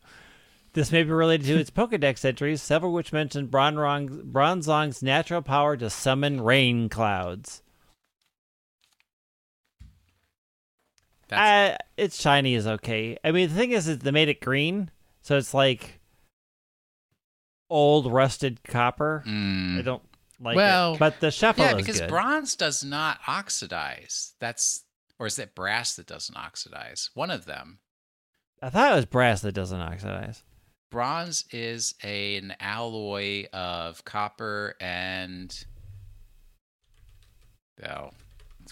This 0.71 0.93
may 0.93 1.03
be 1.03 1.11
related 1.11 1.47
to 1.47 1.59
its 1.59 1.71
Pokedex 1.71 2.23
entries, 2.23 2.61
several 2.61 2.93
which 2.93 3.11
mention 3.11 3.49
Bronzong's 3.49 5.03
natural 5.03 5.41
power 5.41 5.75
to 5.75 5.89
summon 5.89 6.39
rain 6.39 6.87
clouds. 6.87 7.61
Uh, 11.31 11.75
its 11.97 12.21
shiny 12.21 12.53
is 12.53 12.67
okay. 12.67 13.17
I 13.23 13.31
mean, 13.31 13.49
the 13.49 13.55
thing 13.55 13.71
is, 13.71 13.87
is 13.87 13.99
they 13.99 14.11
made 14.11 14.29
it 14.29 14.41
green, 14.41 14.91
so 15.21 15.37
it's 15.37 15.53
like 15.53 15.99
old 17.69 18.11
rusted 18.11 18.63
copper. 18.63 19.23
Mm. 19.25 19.79
I 19.79 19.81
don't 19.81 20.03
like 20.39 20.55
well, 20.55 20.93
it. 20.93 20.99
But 20.99 21.19
the 21.19 21.31
shuffle 21.31 21.65
yeah, 21.65 21.73
because 21.73 21.99
good. 21.99 22.09
bronze 22.09 22.55
does 22.55 22.83
not 22.83 23.19
oxidize. 23.27 24.33
That's 24.39 24.83
or 25.19 25.27
is 25.27 25.39
it 25.39 25.55
brass 25.55 25.95
that 25.95 26.07
doesn't 26.07 26.35
oxidize? 26.35 27.09
One 27.13 27.31
of 27.31 27.45
them. 27.45 27.79
I 28.61 28.69
thought 28.69 28.91
it 28.91 28.95
was 28.95 29.05
brass 29.05 29.41
that 29.41 29.53
doesn't 29.53 29.79
oxidize. 29.79 30.43
Bronze 30.91 31.45
is 31.51 31.93
a, 32.03 32.37
an 32.37 32.55
alloy 32.59 33.45
of 33.51 34.05
copper 34.05 34.75
and 34.79 35.65
oh, 37.83 38.11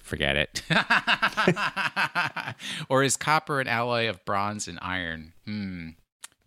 forget 0.01 0.35
it. 0.35 0.61
or 2.89 3.03
is 3.03 3.17
copper 3.17 3.59
an 3.59 3.67
alloy 3.67 4.09
of 4.09 4.23
bronze 4.25 4.67
and 4.67 4.79
iron? 4.81 5.33
Hmm 5.45 5.89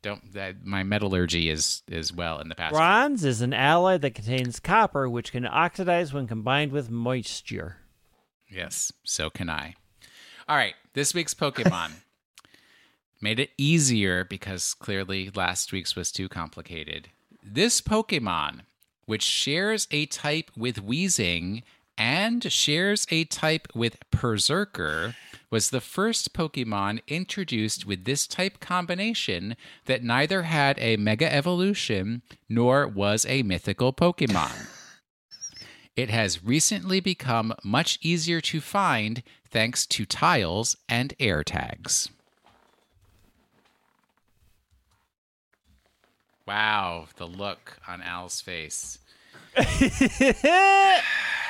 don't 0.06 0.32
that 0.34 0.64
my 0.64 0.84
metallurgy 0.84 1.50
is 1.50 1.82
is 1.88 2.12
well 2.12 2.38
in 2.38 2.48
the 2.48 2.54
past. 2.54 2.72
Bronze 2.72 3.24
is 3.24 3.42
an 3.42 3.52
alloy 3.52 3.98
that 3.98 4.14
contains 4.14 4.60
copper, 4.60 5.08
which 5.08 5.32
can 5.32 5.44
oxidize 5.44 6.12
when 6.12 6.28
combined 6.28 6.70
with 6.70 6.88
moisture. 6.90 7.78
Yes, 8.48 8.92
so 9.02 9.30
can 9.30 9.50
I. 9.50 9.74
All 10.48 10.56
right, 10.56 10.74
this 10.94 11.12
week's 11.12 11.34
Pokemon 11.34 11.90
made 13.20 13.40
it 13.40 13.50
easier 13.58 14.24
because 14.24 14.74
clearly 14.74 15.32
last 15.34 15.72
week's 15.72 15.96
was 15.96 16.12
too 16.12 16.28
complicated. 16.28 17.08
This 17.42 17.80
Pokemon, 17.80 18.60
which 19.06 19.24
shares 19.24 19.88
a 19.90 20.06
type 20.06 20.52
with 20.56 20.86
Weezing 20.86 21.64
and 21.98 22.50
shares 22.50 23.06
a 23.10 23.24
type 23.24 23.68
with 23.74 23.98
Perrserker, 24.10 25.14
was 25.50 25.70
the 25.70 25.80
first 25.80 26.32
Pokemon 26.32 27.00
introduced 27.06 27.86
with 27.86 28.04
this 28.04 28.26
type 28.26 28.60
combination 28.60 29.56
that 29.86 30.02
neither 30.02 30.42
had 30.42 30.78
a 30.78 30.96
Mega 30.96 31.32
Evolution 31.32 32.22
nor 32.48 32.86
was 32.86 33.24
a 33.26 33.42
mythical 33.42 33.92
Pokemon. 33.92 34.68
it 35.96 36.10
has 36.10 36.44
recently 36.44 37.00
become 37.00 37.54
much 37.62 37.98
easier 38.02 38.40
to 38.40 38.60
find 38.60 39.22
thanks 39.50 39.86
to 39.86 40.04
tiles 40.04 40.76
and 40.88 41.16
AirTags. 41.18 42.10
Wow, 46.46 47.06
the 47.16 47.26
look 47.26 47.78
on 47.88 48.02
Al's 48.02 48.40
face. 48.40 48.98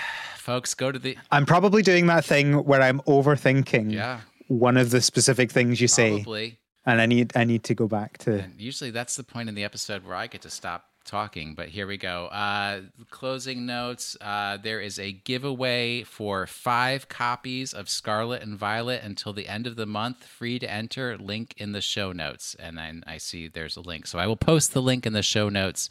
folks. 0.47 0.74
Go 0.74 0.93
to 0.93 0.98
the. 0.98 1.18
I'm 1.31 1.44
probably 1.44 1.82
doing 1.82 2.06
that 2.06 2.24
thing 2.24 2.64
where 2.64 2.81
I'm 2.81 3.01
overthinking 3.01 3.93
yeah. 3.93 4.20
one 4.47 4.77
of 4.77 4.90
the 4.90 5.02
specific 5.02 5.51
things 5.51 5.81
you 5.81 5.89
probably. 5.89 6.51
say, 6.51 6.59
and 6.86 7.01
I 7.01 7.06
need 7.06 7.36
I 7.36 7.44
need 7.44 7.64
to 7.64 7.74
go 7.74 7.89
back 7.89 8.16
to. 8.18 8.39
And 8.39 8.60
usually, 8.60 8.93
that's 8.93 9.16
the 9.16 9.24
point 9.24 9.48
in 9.48 9.55
the 9.55 9.64
episode 9.64 10.06
where 10.06 10.14
I 10.14 10.28
get 10.28 10.43
to 10.43 10.51
stop 10.51 10.85
talking. 11.05 11.55
But 11.55 11.68
here 11.68 11.86
we 11.86 11.97
go. 11.97 12.27
Uh, 12.27 12.82
closing 13.10 13.66
notes. 13.66 14.16
Uh, 14.20 14.56
there 14.56 14.81
is 14.81 14.98
a 14.98 15.12
giveaway 15.12 16.02
for 16.02 16.47
five 16.47 17.09
copies 17.09 17.73
of 17.73 17.89
Scarlet 17.89 18.43
and 18.43 18.56
Violet 18.56 19.02
until 19.02 19.32
the 19.32 19.48
end 19.48 19.66
of 19.66 19.77
the 19.77 19.86
month. 19.86 20.24
Free 20.24 20.59
to 20.59 20.70
enter. 20.70 21.16
Link 21.16 21.55
in 21.56 21.73
the 21.73 21.81
show 21.81 22.12
notes. 22.12 22.56
And 22.59 22.77
then 22.78 23.05
I 23.06 23.18
see 23.18 23.48
there's 23.48 23.77
a 23.77 23.81
link, 23.81 24.06
so 24.06 24.18
I 24.18 24.27
will 24.27 24.36
post 24.36 24.73
the 24.73 24.82
link 24.82 25.06
in 25.06 25.12
the 25.12 25.23
show 25.23 25.48
notes. 25.48 25.89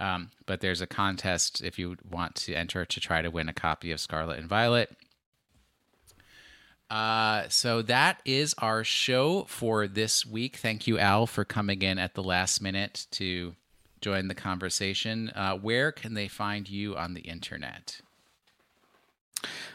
Um, 0.00 0.30
but 0.46 0.60
there's 0.60 0.80
a 0.80 0.86
contest 0.86 1.62
if 1.62 1.78
you 1.78 1.96
want 2.08 2.36
to 2.36 2.54
enter 2.54 2.84
to 2.84 3.00
try 3.00 3.20
to 3.20 3.30
win 3.30 3.48
a 3.48 3.52
copy 3.52 3.90
of 3.90 4.00
Scarlet 4.00 4.38
and 4.38 4.48
Violet. 4.48 4.96
Uh, 6.90 7.44
so 7.48 7.82
that 7.82 8.20
is 8.24 8.54
our 8.58 8.82
show 8.82 9.44
for 9.44 9.86
this 9.86 10.24
week. 10.24 10.56
Thank 10.56 10.86
you, 10.86 10.98
Al, 10.98 11.26
for 11.26 11.44
coming 11.44 11.82
in 11.82 11.98
at 11.98 12.14
the 12.14 12.22
last 12.22 12.62
minute 12.62 13.06
to 13.12 13.54
join 14.00 14.28
the 14.28 14.34
conversation. 14.34 15.30
Uh, 15.34 15.56
where 15.56 15.92
can 15.92 16.14
they 16.14 16.28
find 16.28 16.68
you 16.68 16.96
on 16.96 17.14
the 17.14 17.22
internet? 17.22 18.00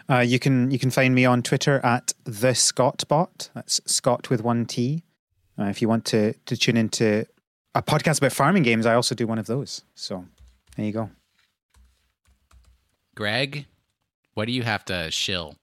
Uh, 0.10 0.20
you 0.20 0.40
can 0.40 0.72
you 0.72 0.80
can 0.80 0.92
find 0.92 1.16
me 1.16 1.26
on 1.26 1.42
Twitter 1.42 1.80
at 1.86 2.14
the 2.26 2.50
Scottbot. 2.50 3.50
That's 3.54 3.80
Scott 3.86 4.30
with 4.30 4.44
one 4.44 4.66
T. 4.66 5.04
Uh, 5.58 5.66
if 5.66 5.82
you 5.82 5.88
want 5.88 6.06
to 6.06 6.34
to 6.34 6.58
tune 6.58 6.78
into 6.78 7.26
a 7.76 7.82
podcast 7.82 8.20
about 8.20 8.32
farming 8.32 8.64
games, 8.64 8.86
I 8.86 8.96
also 8.96 9.16
do 9.16 9.28
one 9.28 9.40
of 9.40 9.48
those. 9.48 9.84
So 9.96 10.26
there 10.76 10.86
you 10.86 10.92
go. 10.92 11.10
Greg, 13.16 13.66
what 14.34 14.46
do 14.46 14.52
you 14.52 14.64
have 14.64 14.86
to 14.86 15.12
shill? 15.12 15.56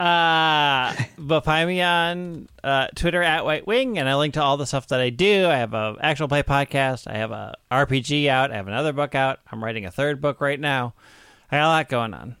Uh, 0.00 0.92
but 1.18 1.42
find 1.44 1.68
me 1.68 1.80
on 1.80 2.48
uh, 2.64 2.88
Twitter 2.94 3.22
at 3.22 3.44
White 3.44 3.66
Wing, 3.66 3.98
and 3.98 4.08
I 4.08 4.16
link 4.16 4.34
to 4.34 4.42
all 4.42 4.56
the 4.56 4.66
stuff 4.66 4.88
that 4.88 5.00
I 5.00 5.10
do. 5.10 5.46
I 5.46 5.56
have 5.56 5.72
a 5.72 5.96
actual 6.00 6.28
play 6.28 6.42
podcast. 6.42 7.06
I 7.06 7.16
have 7.16 7.30
a 7.30 7.54
RPG 7.70 8.26
out. 8.28 8.50
I 8.50 8.56
have 8.56 8.66
another 8.66 8.92
book 8.92 9.14
out. 9.14 9.38
I'm 9.50 9.62
writing 9.62 9.86
a 9.86 9.90
third 9.90 10.20
book 10.20 10.40
right 10.40 10.58
now. 10.58 10.94
I 11.50 11.58
got 11.58 11.66
a 11.66 11.68
lot 11.68 11.88
going 11.88 12.14
on. 12.14 12.36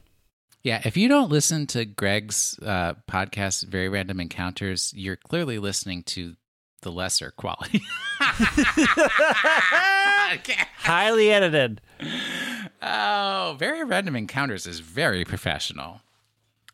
Yeah, 0.62 0.80
if 0.84 0.96
you 0.96 1.08
don't 1.08 1.30
listen 1.30 1.66
to 1.68 1.84
Greg's 1.84 2.58
uh, 2.60 2.94
podcast, 3.08 3.66
Very 3.66 3.88
Random 3.88 4.18
Encounters, 4.18 4.92
you're 4.96 5.16
clearly 5.16 5.58
listening 5.58 6.02
to 6.04 6.36
the 6.84 6.92
lesser 6.92 7.32
quality. 7.32 7.82
Highly 10.78 11.32
edited. 11.32 11.80
Oh, 12.80 13.56
very 13.58 13.82
random 13.82 14.14
encounters 14.14 14.66
is 14.66 14.78
very 14.80 15.24
professional. 15.24 16.02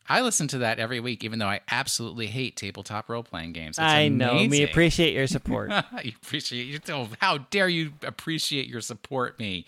I 0.09 0.23
listen 0.23 0.49
to 0.49 0.59
that 0.59 0.81
every 0.81 0.99
week, 0.99 1.23
even 1.23 1.39
though 1.39 1.47
I 1.47 1.61
absolutely 1.71 2.27
hate 2.27 2.57
tabletop 2.57 3.09
role 3.09 3.23
playing 3.23 3.53
games. 3.53 3.79
It's 3.79 3.79
I 3.79 4.01
amazing. 4.01 4.19
know. 4.19 4.47
We 4.51 4.65
appreciate 4.65 5.15
your 5.15 5.29
support. 5.29 5.71
you 6.05 6.13
appreciate 6.21 6.67
you. 6.67 6.81
Oh, 6.93 7.09
how 7.21 7.39
dare 7.39 7.69
you 7.69 7.93
appreciate 8.03 8.67
your 8.67 8.81
support 8.81 9.39
me? 9.39 9.67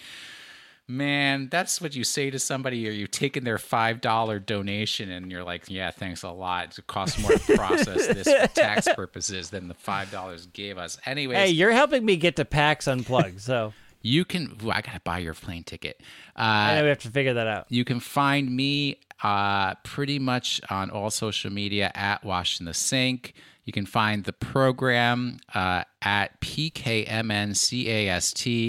Man, 0.88 1.48
that's 1.48 1.80
what 1.80 1.94
you 1.94 2.02
say 2.02 2.30
to 2.30 2.38
somebody, 2.38 2.86
or 2.88 2.90
you 2.90 3.06
taking 3.06 3.44
their 3.44 3.59
five 3.59 4.00
dollar 4.00 4.38
donation, 4.38 5.10
and 5.10 5.30
you're 5.30 5.44
like, 5.44 5.64
"Yeah, 5.68 5.90
thanks 5.92 6.22
a 6.24 6.30
lot. 6.30 6.76
It 6.76 6.86
costs 6.86 7.20
more 7.20 7.30
to 7.30 7.38
process 7.56 8.09
this 8.09 8.24
for 8.24 8.48
tax 8.48 8.88
purposes 8.94 9.50
than 9.50 9.68
the 9.68 9.74
five 9.74 10.10
dollars 10.10 10.46
gave 10.46 10.78
us." 10.78 10.98
Anyways, 11.06 11.38
hey, 11.38 11.48
you're 11.48 11.70
helping 11.70 12.04
me 12.04 12.16
get 12.16 12.36
to 12.36 12.44
PAX 12.44 12.88
Unplugged, 12.88 13.40
so 13.40 13.72
you 14.02 14.24
can. 14.24 14.59
Ooh, 14.64 14.70
I 14.70 14.80
gotta 14.80 15.00
buy 15.00 15.18
your 15.18 15.34
plane 15.34 15.62
ticket. 15.62 16.00
Uh, 16.36 16.42
I 16.42 16.74
know 16.74 16.82
we 16.82 16.88
have 16.88 16.98
to 16.98 17.10
figure 17.10 17.34
that 17.34 17.46
out. 17.46 17.66
You 17.68 17.84
can 17.84 18.00
find 18.00 18.54
me 18.54 18.98
uh, 19.22 19.76
pretty 19.84 20.18
much 20.18 20.60
on 20.68 20.90
all 20.90 21.10
social 21.10 21.52
media 21.52 21.92
at 21.94 22.24
Wash 22.24 22.59
in 22.59 22.66
the 22.66 22.74
Sink. 22.74 23.34
You 23.64 23.72
can 23.72 23.86
find 23.86 24.24
the 24.24 24.32
program 24.32 25.39
uh, 25.55 25.84
at 26.02 26.40
PKMNCAST, 26.40 27.14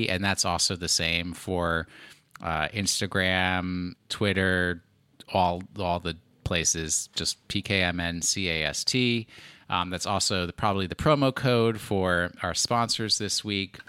and 0.10 0.24
that's 0.24 0.45
also 0.45 0.76
the 0.76 0.88
same 0.88 1.34
for 1.34 1.88
uh, 2.41 2.68
Instagram, 2.70 3.94
Twitter, 4.10 4.84
all 5.34 5.64
all 5.80 5.99
the 5.99 6.15
places. 6.44 7.10
Just 7.15 7.48
PKMNCAST. 7.48 9.26
Um, 9.70 9.90
that's 9.90 10.06
also 10.06 10.45
the, 10.45 10.53
probably 10.53 10.86
the 10.88 10.95
promo 10.95 11.34
code 11.34 11.80
for 11.80 12.32
our 12.44 12.53
sponsors 12.53 13.18
this 13.18 13.44
week. 13.44 13.80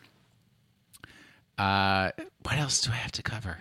Uh, 1.58 2.10
what 2.42 2.56
else 2.56 2.80
do 2.80 2.90
I 2.90 2.94
have 2.96 3.12
to 3.12 3.22
cover? 3.22 3.58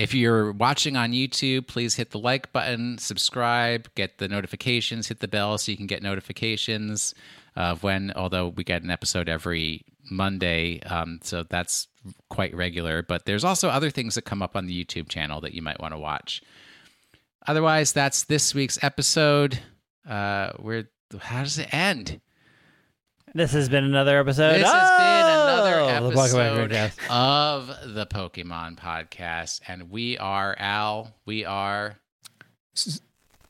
If 0.00 0.14
you're 0.14 0.52
watching 0.52 0.96
on 0.96 1.12
YouTube, 1.12 1.66
please 1.66 1.94
hit 1.94 2.10
the 2.10 2.18
like 2.18 2.54
button, 2.54 2.96
subscribe, 2.96 3.86
get 3.94 4.16
the 4.16 4.28
notifications, 4.28 5.08
hit 5.08 5.20
the 5.20 5.28
bell 5.28 5.58
so 5.58 5.70
you 5.70 5.76
can 5.76 5.86
get 5.86 6.02
notifications 6.02 7.14
of 7.54 7.82
when, 7.82 8.10
although 8.16 8.48
we 8.48 8.64
get 8.64 8.82
an 8.82 8.90
episode 8.90 9.28
every 9.28 9.84
Monday, 10.10 10.80
um, 10.84 11.20
so 11.22 11.42
that's 11.42 11.86
quite 12.30 12.54
regular. 12.54 13.02
But 13.02 13.26
there's 13.26 13.44
also 13.44 13.68
other 13.68 13.90
things 13.90 14.14
that 14.14 14.22
come 14.22 14.40
up 14.40 14.56
on 14.56 14.64
the 14.64 14.84
YouTube 14.84 15.10
channel 15.10 15.42
that 15.42 15.52
you 15.52 15.60
might 15.60 15.80
want 15.80 15.92
to 15.92 15.98
watch. 15.98 16.40
Otherwise, 17.46 17.92
that's 17.92 18.24
this 18.24 18.54
week's 18.54 18.82
episode. 18.82 19.58
Uh, 20.08 20.52
where 20.52 20.88
how 21.20 21.42
does 21.42 21.58
it 21.58 21.74
end? 21.74 22.22
This 23.32 23.52
has 23.52 23.68
been 23.68 23.84
another 23.84 24.18
episode. 24.18 24.54
This 24.54 24.70
has 24.70 24.98
been 24.98 25.32
another 25.32 25.80
oh, 25.80 26.10
the 26.10 26.18
episode 26.18 26.92
of 27.08 27.94
the 27.94 28.06
Pokemon 28.06 28.76
podcast, 28.76 29.60
and 29.68 29.90
we 29.90 30.18
are 30.18 30.56
Al. 30.58 31.14
We 31.26 31.44
are 31.44 32.00
S- 32.76 33.00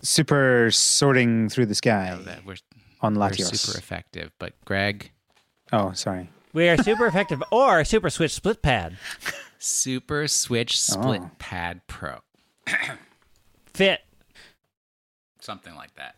super 0.02 0.70
sorting 0.70 1.48
through 1.48 1.66
the 1.66 1.74
sky 1.74 2.19
we're, 2.44 2.57
on 3.01 3.15
we're 3.15 3.28
Latios. 3.28 3.57
super 3.57 3.78
effective. 3.78 4.32
But 4.39 4.52
Greg, 4.66 5.12
Oh, 5.73 5.93
sorry. 5.93 6.28
We 6.52 6.69
are 6.69 6.77
super 6.77 7.07
effective 7.07 7.43
or 7.52 7.85
Super 7.85 8.11
Switch 8.11 8.35
Split 8.35 8.61
Pad. 8.61 8.98
Super 9.59 10.27
Switch 10.27 10.81
Split 10.81 11.23
oh. 11.24 11.31
Pad 11.39 11.82
Pro. 11.86 12.19
Fit. 13.73 14.01
Something 15.40 15.74
like 15.74 15.94
that. 15.94 16.16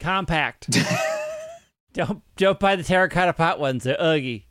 Compact. 0.00 0.68
don't 1.92 2.22
don't 2.36 2.60
buy 2.60 2.76
the 2.76 2.82
terracotta 2.82 3.32
pot 3.32 3.58
ones. 3.58 3.84
They're 3.84 4.00
ugly. 4.00 4.46